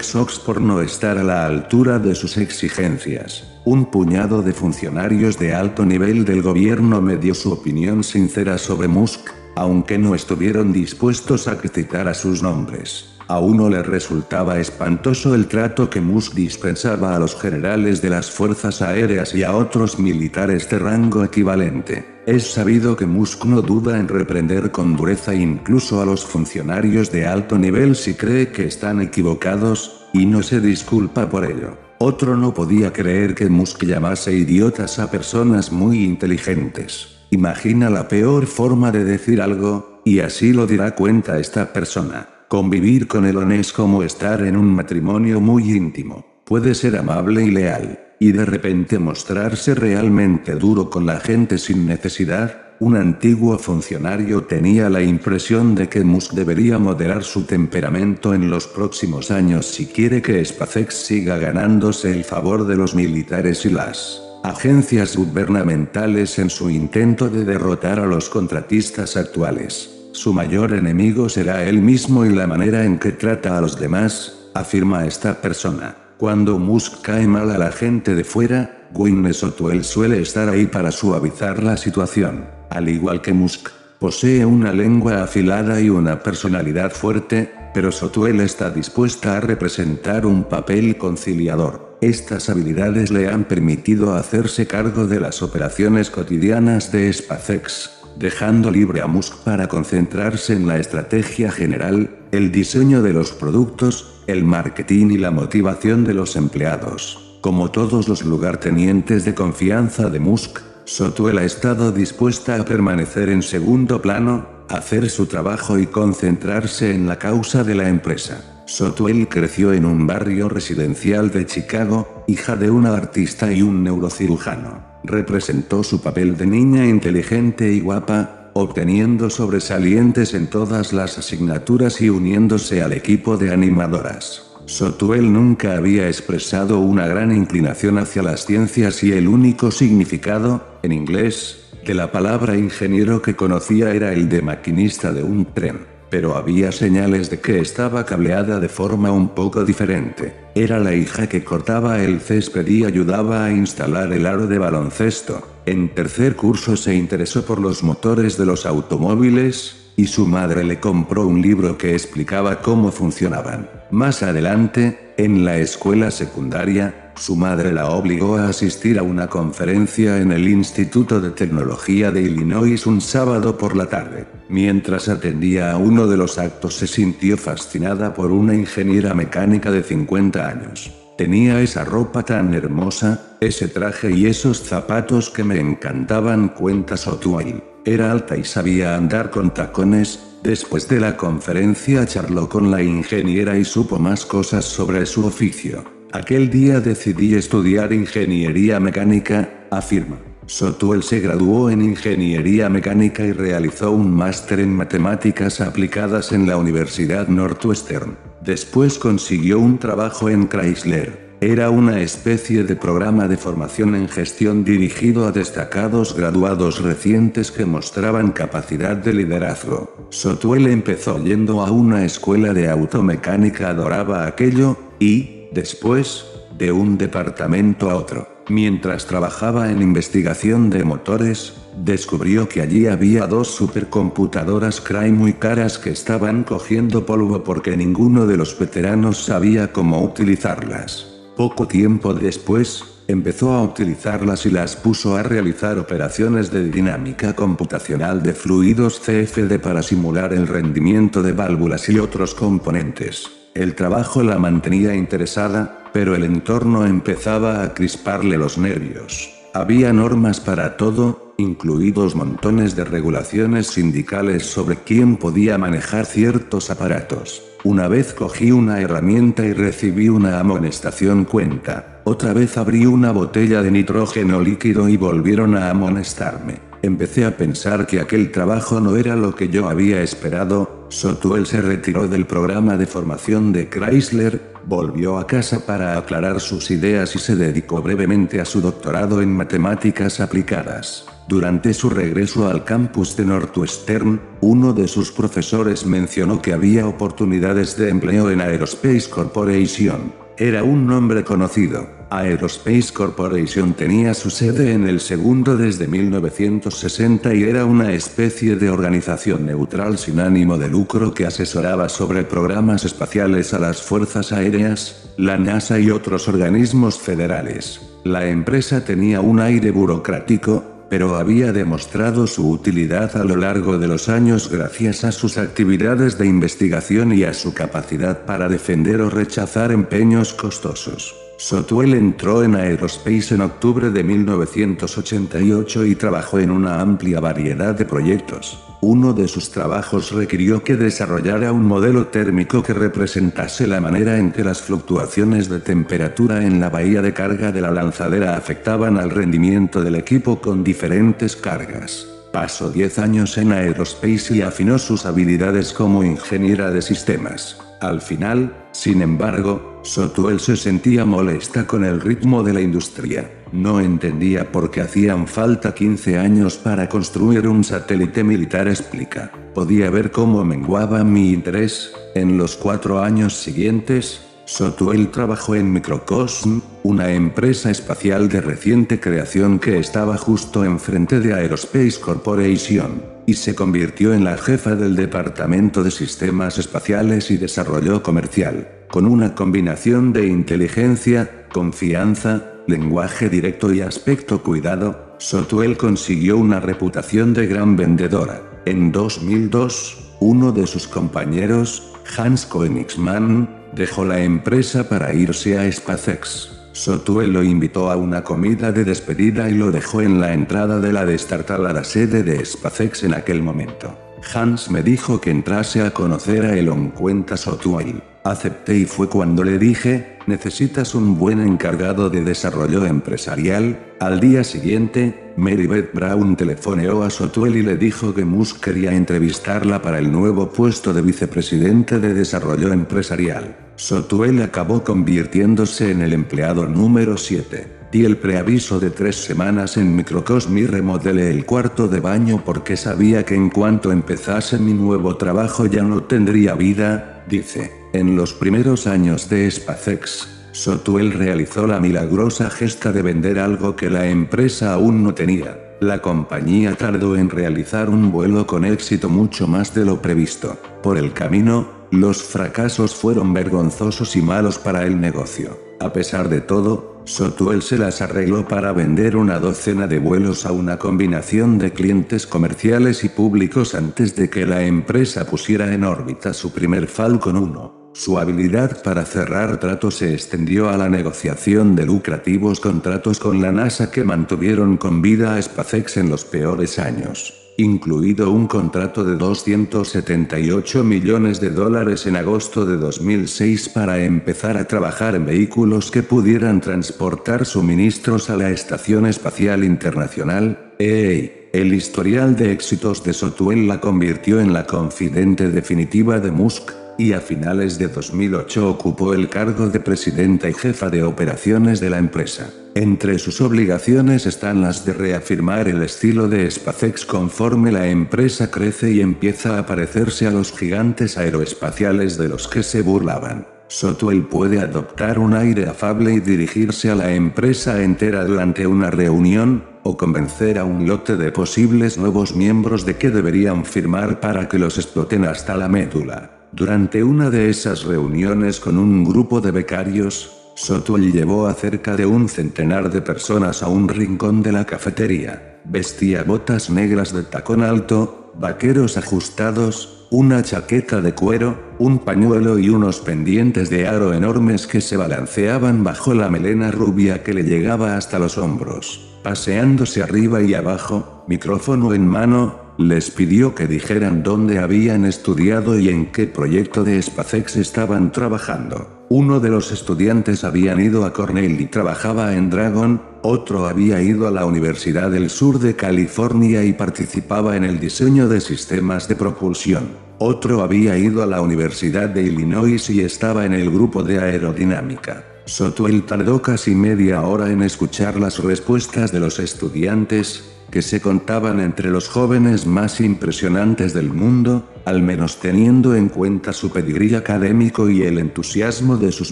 Sox 0.01 0.39
por 0.39 0.59
no 0.59 0.81
estar 0.81 1.17
a 1.17 1.23
la 1.23 1.45
altura 1.45 1.97
de 1.97 2.13
sus 2.13 2.35
exigencias. 2.35 3.45
Un 3.63 3.85
puñado 3.85 4.41
de 4.41 4.51
funcionarios 4.51 5.39
de 5.39 5.53
alto 5.53 5.85
nivel 5.85 6.25
del 6.25 6.41
gobierno 6.41 7.01
me 7.01 7.15
dio 7.15 7.33
su 7.33 7.53
opinión 7.53 8.03
sincera 8.03 8.57
sobre 8.57 8.89
Musk, 8.89 9.29
aunque 9.55 9.97
no 9.97 10.15
estuvieron 10.15 10.73
dispuestos 10.73 11.47
a 11.47 11.55
citar 11.55 12.09
a 12.09 12.13
sus 12.13 12.43
nombres. 12.43 13.14
A 13.27 13.39
uno 13.39 13.69
le 13.69 13.81
resultaba 13.81 14.59
espantoso 14.59 15.33
el 15.33 15.47
trato 15.47 15.89
que 15.89 15.99
Musk 15.99 16.35
dispensaba 16.35 17.15
a 17.15 17.19
los 17.19 17.35
generales 17.35 17.99
de 18.03 18.11
las 18.11 18.29
fuerzas 18.29 18.83
aéreas 18.83 19.33
y 19.33 19.41
a 19.43 19.55
otros 19.55 19.97
militares 19.97 20.69
de 20.69 20.77
rango 20.77 21.23
equivalente. 21.23 22.05
Es 22.27 22.51
sabido 22.51 22.95
que 22.95 23.07
Musk 23.07 23.45
no 23.45 23.63
duda 23.63 23.97
en 23.97 24.07
reprender 24.07 24.71
con 24.71 24.95
dureza 24.95 25.33
incluso 25.33 26.01
a 26.01 26.05
los 26.05 26.23
funcionarios 26.23 27.11
de 27.11 27.25
alto 27.25 27.57
nivel 27.57 27.95
si 27.95 28.13
cree 28.13 28.51
que 28.51 28.65
están 28.65 29.01
equivocados, 29.01 30.05
y 30.13 30.27
no 30.27 30.43
se 30.43 30.61
disculpa 30.61 31.27
por 31.27 31.45
ello. 31.45 31.77
Otro 31.97 32.37
no 32.37 32.53
podía 32.53 32.93
creer 32.93 33.33
que 33.33 33.49
Musk 33.49 33.85
llamase 33.85 34.33
idiotas 34.33 34.99
a 34.99 35.09
personas 35.09 35.71
muy 35.71 36.03
inteligentes. 36.03 37.17
Imagina 37.31 37.89
la 37.89 38.07
peor 38.07 38.45
forma 38.45 38.91
de 38.91 39.03
decir 39.03 39.41
algo, 39.41 40.01
y 40.05 40.19
así 40.19 40.53
lo 40.53 40.67
dirá 40.67 40.93
cuenta 40.93 41.39
esta 41.39 41.73
persona. 41.73 42.34
Convivir 42.47 43.07
con 43.07 43.25
Elon 43.25 43.51
es 43.51 43.73
como 43.73 44.03
estar 44.03 44.43
en 44.43 44.55
un 44.55 44.67
matrimonio 44.67 45.41
muy 45.41 45.71
íntimo. 45.71 46.25
Puede 46.45 46.75
ser 46.75 46.95
amable 46.95 47.43
y 47.43 47.49
leal, 47.49 47.99
y 48.19 48.33
de 48.33 48.45
repente 48.45 48.99
mostrarse 48.99 49.73
realmente 49.73 50.53
duro 50.53 50.91
con 50.91 51.07
la 51.07 51.19
gente 51.19 51.57
sin 51.57 51.87
necesidad. 51.87 52.61
Un 52.79 52.97
antiguo 52.97 53.57
funcionario 53.57 54.43
tenía 54.43 54.91
la 54.91 55.01
impresión 55.01 55.73
de 55.73 55.89
que 55.89 56.03
Musk 56.03 56.33
debería 56.33 56.77
moderar 56.77 57.23
su 57.23 57.45
temperamento 57.45 58.35
en 58.35 58.49
los 58.51 58.67
próximos 58.67 59.31
años 59.31 59.65
si 59.65 59.87
quiere 59.87 60.21
que 60.21 60.43
SpaceX 60.45 60.93
siga 60.93 61.39
ganándose 61.39 62.11
el 62.11 62.23
favor 62.23 62.67
de 62.67 62.75
los 62.75 62.93
militares 62.93 63.65
y 63.65 63.69
las 63.71 64.21
agencias 64.43 65.15
gubernamentales 65.15 66.37
en 66.37 66.51
su 66.51 66.69
intento 66.69 67.27
de 67.27 67.43
derrotar 67.43 67.99
a 67.99 68.05
los 68.05 68.29
contratistas 68.29 69.17
actuales. 69.17 69.94
Su 70.15 70.31
mayor 70.31 70.73
enemigo 70.73 71.27
será 71.27 71.65
él 71.65 71.81
mismo 71.81 72.25
y 72.25 72.29
la 72.33 72.47
manera 72.47 72.85
en 72.85 72.99
que 72.99 73.11
trata 73.11 73.57
a 73.57 73.61
los 73.61 73.77
demás, 73.77 74.49
afirma 74.53 75.05
esta 75.05 75.41
persona. 75.41 75.97
Cuando 76.17 76.57
Musk 76.57 77.01
cae 77.01 77.27
mal 77.27 77.51
a 77.51 77.57
la 77.57 77.69
gente 77.73 78.15
de 78.15 78.23
fuera, 78.23 78.87
Gwyneth 78.93 79.43
O'Toole 79.43 79.83
suele 79.83 80.21
estar 80.21 80.47
ahí 80.47 80.67
para 80.67 80.91
suavizar 80.91 81.61
la 81.61 81.75
situación. 81.75 82.45
Al 82.69 82.87
igual 82.87 83.21
que 83.21 83.33
Musk, 83.33 83.67
posee 83.99 84.45
una 84.45 84.71
lengua 84.71 85.21
afilada 85.21 85.81
y 85.81 85.89
una 85.89 86.23
personalidad 86.23 86.91
fuerte, 86.91 87.53
pero 87.73 87.91
Sotuel 87.91 88.39
está 88.39 88.69
dispuesta 88.69 89.35
a 89.35 89.41
representar 89.41 90.25
un 90.25 90.45
papel 90.45 90.97
conciliador. 90.97 91.97
Estas 91.99 92.49
habilidades 92.49 93.11
le 93.11 93.27
han 93.27 93.43
permitido 93.43 94.15
hacerse 94.15 94.65
cargo 94.65 95.07
de 95.07 95.19
las 95.19 95.41
operaciones 95.41 96.09
cotidianas 96.09 96.93
de 96.93 97.11
SpaceX, 97.11 98.04
dejando 98.17 98.71
libre 98.71 99.01
a 99.01 99.07
Musk 99.07 99.37
para 99.43 99.67
concentrarse 99.67 100.53
en 100.53 100.67
la 100.67 100.77
estrategia 100.77 101.51
general, 101.51 102.09
el 102.31 102.51
diseño 102.51 103.01
de 103.01 103.13
los 103.13 103.31
productos, 103.31 104.21
el 104.27 104.43
marketing 104.43 105.11
y 105.11 105.17
la 105.17 105.31
motivación 105.31 106.03
de 106.03 106.13
los 106.13 106.35
empleados. 106.35 107.39
Como 107.41 107.71
todos 107.71 108.07
los 108.07 108.23
lugartenientes 108.23 109.25
de 109.25 109.35
confianza 109.35 110.09
de 110.09 110.19
Musk, 110.19 110.59
Sotuel 110.85 111.37
ha 111.37 111.43
estado 111.43 111.91
dispuesta 111.91 112.55
a 112.55 112.65
permanecer 112.65 113.29
en 113.29 113.41
segundo 113.41 114.01
plano, 114.01 114.47
hacer 114.69 115.09
su 115.09 115.25
trabajo 115.25 115.77
y 115.77 115.87
concentrarse 115.87 116.93
en 116.93 117.07
la 117.07 117.19
causa 117.19 117.63
de 117.63 117.75
la 117.75 117.89
empresa. 117.89 118.63
Sotuel 118.67 119.27
creció 119.27 119.73
en 119.73 119.85
un 119.85 120.07
barrio 120.07 120.49
residencial 120.49 121.31
de 121.31 121.45
Chicago, 121.45 122.23
hija 122.27 122.55
de 122.55 122.71
una 122.71 122.95
artista 122.95 123.51
y 123.51 123.61
un 123.61 123.83
neurocirujano. 123.83 124.94
Representó 125.05 125.83
su 125.83 126.01
papel 126.01 126.37
de 126.37 126.45
niña 126.45 126.85
inteligente 126.85 127.71
y 127.71 127.79
guapa, 127.79 128.51
obteniendo 128.53 129.29
sobresalientes 129.29 130.33
en 130.33 130.47
todas 130.47 130.93
las 130.93 131.17
asignaturas 131.17 132.01
y 132.01 132.09
uniéndose 132.09 132.81
al 132.81 132.93
equipo 132.93 133.37
de 133.37 133.51
animadoras. 133.51 134.43
Sotuel 134.65 135.31
nunca 135.31 135.77
había 135.77 136.07
expresado 136.07 136.79
una 136.79 137.07
gran 137.07 137.31
inclinación 137.35 137.97
hacia 137.97 138.23
las 138.23 138.45
ciencias 138.45 139.03
y 139.03 139.11
el 139.11 139.27
único 139.27 139.71
significado, 139.71 140.65
en 140.81 140.91
inglés, 140.91 141.69
de 141.85 141.93
la 141.93 142.11
palabra 142.11 142.57
ingeniero 142.57 143.21
que 143.21 143.35
conocía 143.35 143.93
era 143.93 144.11
el 144.11 144.27
de 144.27 144.41
maquinista 144.41 145.13
de 145.13 145.21
un 145.21 145.45
tren 145.53 145.94
pero 146.15 146.37
había 146.37 146.71
señales 146.71 147.29
de 147.29 147.41
que 147.41 147.59
estaba 147.59 148.05
cableada 148.05 148.61
de 148.61 148.69
forma 148.69 149.11
un 149.11 149.35
poco 149.35 149.65
diferente. 149.65 150.33
Era 150.55 150.79
la 150.79 150.93
hija 150.93 151.27
que 151.27 151.43
cortaba 151.43 152.01
el 152.01 152.21
césped 152.21 152.65
y 152.67 152.85
ayudaba 152.85 153.43
a 153.43 153.51
instalar 153.51 154.13
el 154.13 154.25
aro 154.25 154.47
de 154.47 154.57
baloncesto. 154.57 155.45
En 155.65 155.89
tercer 155.89 156.37
curso 156.37 156.77
se 156.77 156.95
interesó 156.95 157.45
por 157.45 157.59
los 157.59 157.83
motores 157.83 158.37
de 158.37 158.45
los 158.45 158.65
automóviles, 158.65 159.91
y 159.97 160.07
su 160.07 160.25
madre 160.25 160.63
le 160.63 160.79
compró 160.79 161.27
un 161.27 161.41
libro 161.41 161.77
que 161.77 161.91
explicaba 161.91 162.61
cómo 162.61 162.93
funcionaban. 162.93 163.69
Más 163.91 164.23
adelante, 164.23 165.13
en 165.17 165.43
la 165.43 165.57
escuela 165.57 166.11
secundaria, 166.11 167.04
su 167.17 167.35
madre 167.35 167.71
la 167.71 167.89
obligó 167.89 168.37
a 168.37 168.49
asistir 168.49 168.99
a 168.99 169.03
una 169.03 169.27
conferencia 169.27 170.17
en 170.17 170.31
el 170.31 170.47
Instituto 170.47 171.21
de 171.21 171.31
Tecnología 171.31 172.11
de 172.11 172.21
Illinois 172.21 172.85
un 172.85 173.01
sábado 173.01 173.57
por 173.57 173.75
la 173.75 173.87
tarde. 173.87 174.27
Mientras 174.49 175.07
atendía 175.07 175.71
a 175.71 175.77
uno 175.77 176.07
de 176.07 176.17
los 176.17 176.37
actos 176.37 176.75
se 176.75 176.87
sintió 176.87 177.37
fascinada 177.37 178.13
por 178.13 178.31
una 178.31 178.53
ingeniera 178.53 179.13
mecánica 179.13 179.71
de 179.71 179.83
50 179.83 180.47
años. 180.47 180.91
Tenía 181.17 181.61
esa 181.61 181.85
ropa 181.85 182.23
tan 182.23 182.53
hermosa, 182.53 183.37
ese 183.39 183.69
traje 183.69 184.11
y 184.11 184.25
esos 184.25 184.61
zapatos 184.61 185.29
que 185.29 185.45
me 185.45 185.59
encantaban, 185.59 186.49
cuenta 186.49 186.97
Sotuay. 186.97 187.63
Era 187.85 188.11
alta 188.11 188.35
y 188.35 188.43
sabía 188.43 188.95
andar 188.95 189.29
con 189.29 189.53
tacones, 189.53 190.19
Después 190.45 190.87
de 190.87 190.99
la 190.99 191.17
conferencia 191.17 192.05
charló 192.05 192.47
con 192.47 192.69
la 192.69 192.83
ingeniera 192.83 193.57
y 193.57 193.65
supo 193.65 193.97
más 193.97 194.27
cosas 194.27 194.63
sobre 194.63 195.07
su 195.07 195.25
oficio. 195.25 195.94
Aquel 196.11 196.49
día 196.49 196.79
decidí 196.79 197.35
estudiar 197.35 197.91
ingeniería 197.91 198.79
mecánica, 198.79 199.67
afirma. 199.71 200.17
Sotuel 200.47 201.01
se 201.03 201.19
graduó 201.19 201.69
en 201.69 201.81
ingeniería 201.81 202.69
mecánica 202.69 203.25
y 203.25 203.31
realizó 203.31 203.91
un 203.91 204.11
máster 204.11 204.59
en 204.59 204.75
matemáticas 204.75 205.59
aplicadas 205.59 206.31
en 206.31 206.47
la 206.47 206.57
Universidad 206.57 207.27
Northwestern. 207.27 208.15
Después 208.41 208.99
consiguió 208.99 209.59
un 209.59 209.79
trabajo 209.79 210.29
en 210.29 210.47
Chrysler. 210.47 211.25
Era 211.41 211.69
una 211.69 211.99
especie 211.99 212.63
de 212.63 212.75
programa 212.75 213.27
de 213.27 213.37
formación 213.37 213.93
en 213.95 214.07
gestión 214.07 214.63
dirigido 214.63 215.27
a 215.27 215.31
destacados 215.31 216.15
graduados 216.15 216.81
recientes 216.81 217.51
que 217.51 217.65
mostraban 217.65 218.31
capacidad 218.31 218.95
de 218.95 219.13
liderazgo. 219.13 220.07
Sotuel 220.11 220.67
empezó 220.67 221.21
yendo 221.21 221.61
a 221.61 221.71
una 221.71 222.05
escuela 222.05 222.53
de 222.53 222.69
automecánica, 222.69 223.69
adoraba 223.69 224.27
aquello, 224.27 224.77
y, 224.99 225.34
Después, 225.55 226.25
de 226.57 226.73
un 226.73 226.97
departamento 226.97 227.89
a 227.89 227.95
otro, 227.95 228.27
mientras 228.49 229.05
trabajaba 229.05 229.71
en 229.71 229.81
investigación 229.81 230.69
de 230.69 230.83
motores, 230.83 231.53
descubrió 231.81 232.49
que 232.49 232.59
allí 232.59 232.87
había 232.87 233.25
dos 233.25 233.55
supercomputadoras 233.55 234.81
Cray 234.81 235.13
muy 235.13 235.31
caras 235.31 235.77
que 235.77 235.91
estaban 235.91 236.43
cogiendo 236.43 237.05
polvo 237.05 237.41
porque 237.45 237.77
ninguno 237.77 238.27
de 238.27 238.35
los 238.35 238.59
veteranos 238.59 239.23
sabía 239.23 239.71
cómo 239.71 240.03
utilizarlas. 240.03 241.07
Poco 241.37 241.69
tiempo 241.69 242.13
después, 242.13 242.83
empezó 243.07 243.53
a 243.53 243.63
utilizarlas 243.63 244.45
y 244.45 244.49
las 244.49 244.75
puso 244.75 245.15
a 245.15 245.23
realizar 245.23 245.79
operaciones 245.79 246.51
de 246.51 246.69
dinámica 246.69 247.33
computacional 247.33 248.21
de 248.21 248.33
fluidos 248.33 248.99
CFD 248.99 249.57
para 249.61 249.81
simular 249.81 250.33
el 250.33 250.47
rendimiento 250.47 251.23
de 251.23 251.31
válvulas 251.31 251.87
y 251.87 251.97
otros 251.97 252.35
componentes. 252.35 253.44
El 253.55 253.73
trabajo 253.73 254.21
la 254.21 254.37
mantenía 254.37 254.95
interesada, 254.95 255.79
pero 255.93 256.13
el 256.13 256.25
entorno 256.25 256.85
empezaba 256.85 257.63
a 257.63 257.73
crisparle 257.73 258.37
los 258.37 258.57
nervios. 258.57 259.33
Había 259.53 259.93
normas 259.93 260.41
para 260.41 260.75
todo, 260.75 261.33
incluidos 261.37 262.15
montones 262.15 262.75
de 262.75 262.83
regulaciones 262.83 263.67
sindicales 263.67 264.45
sobre 264.45 264.75
quién 264.75 265.15
podía 265.15 265.57
manejar 265.57 266.05
ciertos 266.05 266.69
aparatos. 266.69 267.43
Una 267.63 267.87
vez 267.87 268.13
cogí 268.13 268.51
una 268.51 268.81
herramienta 268.81 269.45
y 269.45 269.53
recibí 269.53 270.09
una 270.09 270.41
amonestación 270.41 271.23
cuenta. 271.23 272.01
Otra 272.03 272.33
vez 272.33 272.57
abrí 272.57 272.85
una 272.85 273.13
botella 273.13 273.61
de 273.61 273.71
nitrógeno 273.71 274.41
líquido 274.41 274.89
y 274.89 274.97
volvieron 274.97 275.55
a 275.55 275.69
amonestarme. 275.69 276.59
Empecé 276.81 277.23
a 277.23 277.37
pensar 277.37 277.87
que 277.87 278.01
aquel 278.01 278.33
trabajo 278.33 278.81
no 278.81 278.97
era 278.97 279.15
lo 279.15 279.33
que 279.33 279.47
yo 279.47 279.69
había 279.69 280.01
esperado, 280.01 280.74
Sotuel 280.89 281.45
se 281.45 281.61
retiró 281.61 282.07
del 282.07 282.25
programa 282.25 282.77
de 282.77 282.85
formación 282.85 283.51
de 283.51 283.69
Chrysler, 283.69 284.53
volvió 284.65 285.17
a 285.17 285.27
casa 285.27 285.65
para 285.65 285.97
aclarar 285.97 286.39
sus 286.39 286.71
ideas 286.71 287.15
y 287.15 287.19
se 287.19 287.35
dedicó 287.35 287.81
brevemente 287.81 288.39
a 288.39 288.45
su 288.45 288.61
doctorado 288.61 289.21
en 289.21 289.35
matemáticas 289.35 290.19
aplicadas. 290.19 291.05
Durante 291.27 291.73
su 291.73 291.89
regreso 291.89 292.47
al 292.47 292.63
campus 292.63 293.15
de 293.15 293.25
Northwestern, 293.25 294.21
uno 294.41 294.73
de 294.73 294.87
sus 294.87 295.11
profesores 295.11 295.85
mencionó 295.85 296.39
que 296.39 296.53
había 296.53 296.87
oportunidades 296.87 297.75
de 297.77 297.89
empleo 297.89 298.29
en 298.29 298.41
Aerospace 298.41 299.09
Corporation. 299.09 300.13
Era 300.37 300.63
un 300.63 300.85
nombre 300.85 301.23
conocido. 301.23 301.94
Aerospace 302.09 302.93
Corporation 302.93 303.73
tenía 303.73 304.13
su 304.13 304.29
sede 304.29 304.73
en 304.73 304.87
el 304.87 304.99
segundo 304.99 305.57
desde 305.57 305.87
1960 305.87 307.33
y 307.33 307.43
era 307.43 307.65
una 307.65 307.93
especie 307.93 308.55
de 308.55 308.69
organización 308.69 309.45
neutral 309.47 309.97
sin 309.97 310.19
ánimo 310.19 310.57
de 310.57 310.69
lucro 310.69 311.13
que 311.13 311.25
asesoraba 311.25 311.89
sobre 311.89 312.23
programas 312.23 312.85
espaciales 312.85 313.53
a 313.53 313.59
las 313.59 313.81
fuerzas 313.81 314.31
aéreas, 314.31 315.09
la 315.17 315.37
NASA 315.37 315.79
y 315.79 315.89
otros 315.89 316.27
organismos 316.27 316.99
federales. 316.99 317.81
La 318.03 318.27
empresa 318.27 318.85
tenía 318.85 319.21
un 319.21 319.39
aire 319.39 319.71
burocrático, 319.71 320.63
pero 320.89 321.15
había 321.15 321.51
demostrado 321.51 322.27
su 322.27 322.49
utilidad 322.51 323.17
a 323.17 323.23
lo 323.23 323.35
largo 323.35 323.79
de 323.79 323.87
los 323.87 324.09
años 324.09 324.51
gracias 324.51 325.03
a 325.03 325.11
sus 325.11 325.39
actividades 325.39 326.19
de 326.19 326.27
investigación 326.27 327.11
y 327.13 327.23
a 327.23 327.33
su 327.33 327.55
capacidad 327.55 328.25
para 328.25 328.47
defender 328.47 329.01
o 329.01 329.09
rechazar 329.09 329.71
empeños 329.71 330.33
costosos. 330.33 331.24
Sotuel 331.37 331.93
entró 331.93 332.43
en 332.43 332.55
Aerospace 332.55 333.35
en 333.35 333.41
octubre 333.41 333.89
de 333.89 334.03
1988 334.03 335.85
y 335.85 335.95
trabajó 335.95 336.39
en 336.39 336.49
una 336.49 336.79
amplia 336.79 337.19
variedad 337.19 337.75
de 337.75 337.85
proyectos. 337.85 338.57
Uno 338.81 339.13
de 339.13 339.27
sus 339.27 339.51
trabajos 339.51 340.11
requirió 340.11 340.63
que 340.63 340.77
desarrollara 340.77 341.51
un 341.51 341.65
modelo 341.65 342.07
térmico 342.07 342.63
que 342.63 342.73
representase 342.73 343.67
la 343.67 343.81
manera 343.81 344.17
en 344.17 344.31
que 344.31 344.43
las 344.43 344.61
fluctuaciones 344.61 345.49
de 345.49 345.59
temperatura 345.59 346.45
en 346.45 346.59
la 346.61 346.69
bahía 346.69 347.01
de 347.01 347.13
carga 347.13 347.51
de 347.51 347.61
la 347.61 347.71
lanzadera 347.71 348.37
afectaban 348.37 348.97
al 348.97 349.09
rendimiento 349.09 349.81
del 349.81 349.95
equipo 349.95 350.39
con 350.39 350.63
diferentes 350.63 351.35
cargas. 351.35 352.07
Pasó 352.31 352.69
10 352.69 352.99
años 352.99 353.37
en 353.37 353.51
Aerospace 353.51 354.35
y 354.35 354.41
afinó 354.41 354.77
sus 354.77 355.05
habilidades 355.05 355.73
como 355.73 356.03
ingeniera 356.03 356.69
de 356.71 356.81
sistemas. 356.81 357.57
Al 357.81 358.01
final, 358.01 358.53
sin 358.71 359.01
embargo, 359.01 359.74
Sotuel 359.85 360.39
se 360.39 360.57
sentía 360.57 361.05
molesta 361.05 361.67
con 361.67 361.85
el 361.85 362.01
ritmo 362.01 362.41
de 362.41 362.53
la 362.53 362.61
industria. 362.61 363.29
No 363.51 363.79
entendía 363.79 364.51
por 364.51 364.71
qué 364.71 364.81
hacían 364.81 365.27
falta 365.27 365.75
15 365.75 366.17
años 366.17 366.57
para 366.57 366.89
construir 366.89 367.47
un 367.47 367.63
satélite 367.63 368.23
militar, 368.23 368.67
explica. 368.67 369.31
Podía 369.53 369.91
ver 369.91 370.09
cómo 370.09 370.43
menguaba 370.43 371.03
mi 371.03 371.31
interés. 371.31 371.93
En 372.15 372.35
los 372.35 372.55
cuatro 372.55 372.99
años 372.99 373.35
siguientes, 373.35 374.21
Sotuel 374.45 375.11
trabajó 375.11 375.53
en 375.53 375.71
Microcosm, 375.71 376.61
una 376.81 377.11
empresa 377.11 377.69
espacial 377.69 378.27
de 378.27 378.41
reciente 378.41 378.99
creación 378.99 379.59
que 379.59 379.77
estaba 379.77 380.17
justo 380.17 380.65
enfrente 380.65 381.19
de 381.19 381.35
Aerospace 381.35 381.99
Corporation, 382.01 383.14
y 383.25 383.35
se 383.35 383.55
convirtió 383.55 384.13
en 384.13 384.23
la 384.23 384.37
jefa 384.37 384.75
del 384.75 384.95
Departamento 384.95 385.83
de 385.83 385.91
Sistemas 385.91 386.57
Espaciales 386.57 387.31
y 387.31 387.37
Desarrollo 387.37 388.03
Comercial, 388.03 388.67
con 388.89 389.05
una 389.05 389.35
combinación 389.35 390.13
de 390.13 390.27
inteligencia, 390.27 391.47
confianza, 391.51 392.53
lenguaje 392.67 393.29
directo 393.29 393.73
y 393.73 393.81
aspecto 393.81 394.43
cuidado, 394.43 395.15
Sotuel 395.19 395.77
consiguió 395.77 396.37
una 396.37 396.59
reputación 396.59 397.33
de 397.33 397.47
gran 397.47 397.75
vendedora. 397.75 398.41
En 398.65 398.91
2002, 398.91 400.15
uno 400.19 400.51
de 400.51 400.67
sus 400.67 400.87
compañeros, 400.87 401.93
Hans 402.17 402.45
Koenigsmann, 402.45 403.49
dejó 403.73 404.05
la 404.05 404.23
empresa 404.23 404.87
para 404.87 405.13
irse 405.13 405.57
a 405.57 405.71
SpaceX. 405.71 406.54
Sotuel 406.75 407.31
lo 407.31 407.41
invitó 407.41 407.89
a 407.89 407.95
una 407.95 408.25
comida 408.25 408.73
de 408.73 408.83
despedida 408.83 409.49
y 409.49 409.53
lo 409.53 409.71
dejó 409.71 410.01
en 410.01 410.19
la 410.19 410.33
entrada 410.33 410.81
de 410.81 410.91
la 410.91 411.05
destartalada 411.05 411.85
sede 411.85 412.21
de 412.21 412.43
SpaceX 412.43 413.03
en 413.03 413.13
aquel 413.13 413.41
momento. 413.41 413.97
Hans 414.33 414.69
me 414.69 414.83
dijo 414.83 415.21
que 415.21 415.31
entrase 415.31 415.83
a 415.83 415.91
conocer 415.91 416.45
a 416.45 416.53
Elon 416.53 416.89
cuenta 416.89 417.37
Sotuel. 417.37 418.03
Acepté 418.25 418.75
y 418.75 418.85
fue 418.85 419.07
cuando 419.07 419.43
le 419.43 419.59
dije, 419.59 420.17
necesitas 420.25 420.95
un 420.95 421.15
buen 421.15 421.39
encargado 421.39 422.09
de 422.09 422.23
desarrollo 422.23 422.83
empresarial. 422.83 423.93
Al 423.99 424.19
día 424.19 424.43
siguiente, 424.43 425.31
Mary 425.37 425.67
Brown 425.67 426.35
telefoneó 426.35 427.03
a 427.03 427.11
Sotuel 427.11 427.55
y 427.55 427.61
le 427.61 427.77
dijo 427.77 428.15
que 428.15 428.25
Musk 428.25 428.63
quería 428.63 428.95
entrevistarla 428.95 429.83
para 429.83 429.99
el 429.99 430.11
nuevo 430.11 430.49
puesto 430.49 430.91
de 430.91 431.03
vicepresidente 431.03 431.99
de 431.99 432.15
desarrollo 432.15 432.73
empresarial. 432.73 433.57
Sotuel 433.75 434.41
acabó 434.41 434.83
convirtiéndose 434.83 435.91
en 435.91 436.01
el 436.01 436.11
empleado 436.11 436.65
número 436.65 437.17
7. 437.17 437.84
Di 437.95 438.03
el 438.03 438.17
preaviso 438.17 438.77
de 438.77 438.89
tres 438.89 439.15
semanas 439.15 439.77
en 439.77 439.95
Microcosm 439.95 440.57
y 440.57 440.65
remodelé 440.65 441.31
el 441.31 441.45
cuarto 441.45 441.87
de 441.87 442.01
baño 442.01 442.43
porque 442.43 442.75
sabía 442.75 443.23
que 443.23 443.35
en 443.35 443.49
cuanto 443.49 443.89
empezase 443.89 444.59
mi 444.59 444.73
nuevo 444.73 445.15
trabajo 445.15 445.65
ya 445.65 445.81
no 445.81 446.03
tendría 446.03 446.55
vida, 446.55 447.23
dice. 447.29 447.71
En 447.93 448.17
los 448.17 448.33
primeros 448.33 448.85
años 448.85 449.29
de 449.29 449.49
SpaceX, 449.49 450.27
Sotuel 450.51 451.13
realizó 451.13 451.67
la 451.67 451.79
milagrosa 451.79 452.49
gesta 452.49 452.91
de 452.91 453.01
vender 453.01 453.39
algo 453.39 453.77
que 453.77 453.89
la 453.89 454.07
empresa 454.07 454.73
aún 454.73 455.01
no 455.01 455.13
tenía. 455.13 455.57
La 455.79 456.01
compañía 456.01 456.75
tardó 456.75 457.15
en 457.15 457.29
realizar 457.29 457.89
un 457.89 458.11
vuelo 458.11 458.45
con 458.45 458.65
éxito 458.65 459.07
mucho 459.07 459.47
más 459.47 459.73
de 459.73 459.85
lo 459.85 460.01
previsto. 460.01 460.57
Por 460.83 460.97
el 460.97 461.13
camino, 461.13 461.69
los 461.91 462.21
fracasos 462.21 462.93
fueron 462.93 463.33
vergonzosos 463.33 464.17
y 464.17 464.21
malos 464.21 464.59
para 464.59 464.83
el 464.83 464.99
negocio. 464.99 465.64
A 465.79 465.91
pesar 465.91 466.29
de 466.29 466.41
todo, 466.41 467.01
Sotuel 467.05 467.61
se 467.61 467.77
las 467.77 468.01
arregló 468.01 468.47
para 468.47 468.71
vender 468.71 469.15
una 469.15 469.39
docena 469.39 469.87
de 469.87 469.99
vuelos 469.99 470.45
a 470.45 470.51
una 470.51 470.79
combinación 470.79 471.57
de 471.59 471.71
clientes 471.71 472.25
comerciales 472.25 473.03
y 473.03 473.09
públicos 473.09 473.75
antes 473.75 474.15
de 474.15 474.29
que 474.29 474.45
la 474.45 474.63
empresa 474.63 475.25
pusiera 475.25 475.73
en 475.73 475.83
órbita 475.83 476.33
su 476.33 476.51
primer 476.51 476.87
Falcon 476.87 477.37
1. 477.37 477.91
Su 477.93 478.17
habilidad 478.17 478.81
para 478.83 479.05
cerrar 479.05 479.59
tratos 479.59 479.95
se 479.95 480.13
extendió 480.13 480.69
a 480.69 480.77
la 480.77 480.89
negociación 480.89 481.75
de 481.75 481.85
lucrativos 481.85 482.59
contratos 482.59 483.19
con 483.19 483.41
la 483.41 483.51
NASA 483.51 483.91
que 483.91 484.03
mantuvieron 484.03 484.77
con 484.77 485.01
vida 485.01 485.35
a 485.35 485.41
SpaceX 485.41 485.97
en 485.97 486.09
los 486.09 486.25
peores 486.25 486.79
años, 486.79 487.44
incluido 487.57 488.31
un 488.31 488.47
contrato 488.47 489.03
de 489.03 489.15
278 489.15 490.83
millones 490.83 491.39
de 491.39 491.49
dólares 491.49 492.05
en 492.05 492.15
agosto 492.15 492.65
de 492.65 492.77
2006 492.77 493.69
para 493.69 494.03
empezar 494.03 494.57
a 494.57 494.67
trabajar 494.67 495.15
en 495.15 495.25
vehículos 495.25 495.91
que 495.91 496.03
pudieran 496.03 496.61
transportar 496.61 497.45
suministros 497.45 498.29
a 498.29 498.35
la 498.35 498.49
Estación 498.49 499.05
Espacial 499.05 499.63
Internacional, 499.63 500.73
EA. 500.79 501.31
El 501.53 501.73
historial 501.73 502.35
de 502.35 502.51
éxitos 502.51 503.03
de 503.03 503.13
Sotuel 503.13 503.67
la 503.67 503.79
convirtió 503.79 504.41
en 504.41 504.51
la 504.51 504.65
confidente 504.65 505.49
definitiva 505.49 506.19
de 506.19 506.31
Musk, 506.31 506.71
y 506.97 507.13
a 507.13 507.19
finales 507.19 507.77
de 507.77 507.87
2008 507.87 508.69
ocupó 508.69 509.13
el 509.13 509.29
cargo 509.29 509.67
de 509.67 509.79
presidenta 509.79 510.49
y 510.49 510.53
jefa 510.53 510.89
de 510.89 511.03
operaciones 511.03 511.79
de 511.79 511.89
la 511.89 511.97
empresa. 511.97 512.53
Entre 512.77 513.19
sus 513.19 513.39
obligaciones 513.39 514.25
están 514.25 514.61
las 514.61 514.83
de 514.83 514.91
reafirmar 514.91 515.69
el 515.69 515.81
estilo 515.81 516.27
de 516.27 516.51
SpaceX 516.51 517.05
conforme 517.05 517.71
la 517.71 517.87
empresa 517.87 518.51
crece 518.51 518.91
y 518.91 518.99
empieza 518.99 519.57
a 519.57 519.65
parecerse 519.65 520.27
a 520.27 520.31
los 520.31 520.51
gigantes 520.51 521.17
aeroespaciales 521.17 522.17
de 522.17 522.27
los 522.27 522.49
que 522.49 522.63
se 522.63 522.81
burlaban. 522.81 523.47
Sotuel 523.69 524.23
puede 524.23 524.59
adoptar 524.59 525.19
un 525.19 525.35
aire 525.35 525.67
afable 525.67 526.15
y 526.15 526.19
dirigirse 526.19 526.91
a 526.91 526.95
la 526.95 527.13
empresa 527.13 527.81
entera 527.81 528.25
durante 528.25 528.67
una 528.67 528.91
reunión, 528.91 529.63
o 529.83 529.95
convencer 529.95 530.59
a 530.59 530.65
un 530.65 530.85
lote 530.85 531.15
de 531.15 531.31
posibles 531.31 531.97
nuevos 531.97 532.35
miembros 532.35 532.85
de 532.85 532.97
que 532.97 533.09
deberían 533.09 533.63
firmar 533.63 534.19
para 534.19 534.49
que 534.49 534.59
los 534.59 534.77
exploten 534.77 535.23
hasta 535.23 535.55
la 535.55 535.69
médula. 535.69 536.49
Durante 536.51 537.05
una 537.05 537.29
de 537.29 537.49
esas 537.49 537.85
reuniones 537.85 538.59
con 538.59 538.77
un 538.77 539.05
grupo 539.05 539.39
de 539.39 539.51
becarios, 539.51 540.34
Sotuel 540.55 541.11
llevó 541.11 541.47
a 541.47 541.53
cerca 541.53 541.97
de 541.97 542.05
un 542.05 542.29
centenar 542.29 542.89
de 542.89 543.01
personas 543.01 543.61
a 543.61 543.67
un 543.67 543.89
rincón 543.89 544.41
de 544.41 544.53
la 544.53 544.65
cafetería. 544.65 545.59
Vestía 545.65 546.23
botas 546.23 546.69
negras 546.69 547.13
de 547.13 547.23
tacón 547.23 547.61
alto, 547.61 548.31
vaqueros 548.39 548.97
ajustados, 548.97 550.07
una 550.11 550.43
chaqueta 550.43 551.01
de 551.01 551.13
cuero, 551.13 551.59
un 551.77 551.99
pañuelo 551.99 552.57
y 552.57 552.69
unos 552.69 553.01
pendientes 553.01 553.69
de 553.69 553.85
aro 553.85 554.13
enormes 554.13 554.65
que 554.65 554.79
se 554.79 554.95
balanceaban 554.95 555.83
bajo 555.83 556.13
la 556.13 556.29
melena 556.29 556.71
rubia 556.71 557.21
que 557.21 557.33
le 557.33 557.43
llegaba 557.43 557.97
hasta 557.97 558.17
los 558.17 558.37
hombros. 558.37 559.19
Paseándose 559.23 560.03
arriba 560.03 560.41
y 560.41 560.53
abajo, 560.53 561.25
micrófono 561.27 561.93
en 561.93 562.07
mano, 562.07 562.61
les 562.77 563.11
pidió 563.11 563.55
que 563.55 563.67
dijeran 563.67 564.23
dónde 564.23 564.59
habían 564.59 565.03
estudiado 565.03 565.77
y 565.77 565.89
en 565.89 566.13
qué 566.13 566.27
proyecto 566.27 566.85
de 566.85 567.01
SpaceX 567.01 567.57
estaban 567.57 568.13
trabajando. 568.13 568.94
Uno 569.09 569.39
de 569.39 569.49
los 569.49 569.71
estudiantes 569.71 570.43
habían 570.43 570.79
ido 570.79 571.05
a 571.05 571.13
Cornell 571.13 571.61
y 571.61 571.67
trabajaba 571.67 572.33
en 572.33 572.49
Dragon, 572.49 572.99
otro 573.21 573.67
había 573.67 574.01
ido 574.01 574.27
a 574.27 574.31
la 574.31 574.45
Universidad 574.45 575.11
del 575.11 575.29
Sur 575.29 575.59
de 575.59 575.75
California 575.75 576.63
y 576.63 576.73
participaba 576.73 577.55
en 577.55 577.63
el 577.65 577.79
diseño 577.79 578.27
de 578.27 578.41
sistemas 578.41 579.07
de 579.07 579.15
propulsión. 579.15 579.89
Otro 580.17 580.63
había 580.63 580.97
ido 580.97 581.21
a 581.21 581.27
la 581.27 581.41
Universidad 581.41 582.09
de 582.09 582.23
Illinois 582.23 582.89
y 582.89 583.01
estaba 583.01 583.45
en 583.45 583.53
el 583.53 583.69
grupo 583.69 584.01
de 584.01 584.19
aerodinámica. 584.19 585.23
Sotuel 585.45 586.03
tardó 586.07 586.41
casi 586.41 586.73
media 586.73 587.21
hora 587.21 587.51
en 587.51 587.61
escuchar 587.61 588.19
las 588.19 588.39
respuestas 588.39 589.11
de 589.11 589.19
los 589.19 589.37
estudiantes, 589.37 590.54
que 590.75 590.81
se 590.81 590.99
contaban 590.99 591.61
entre 591.61 591.89
los 591.89 592.09
jóvenes 592.09 592.65
más 592.65 592.99
impresionantes 592.99 593.93
del 593.93 594.11
mundo, 594.11 594.67
al 594.83 595.01
menos 595.01 595.39
teniendo 595.39 595.95
en 595.95 596.09
cuenta 596.09 596.51
su 596.51 596.69
pedigrí 596.69 597.15
académico 597.15 597.89
y 597.89 598.01
el 598.01 598.17
entusiasmo 598.17 598.97
de 598.97 599.13
sus 599.13 599.31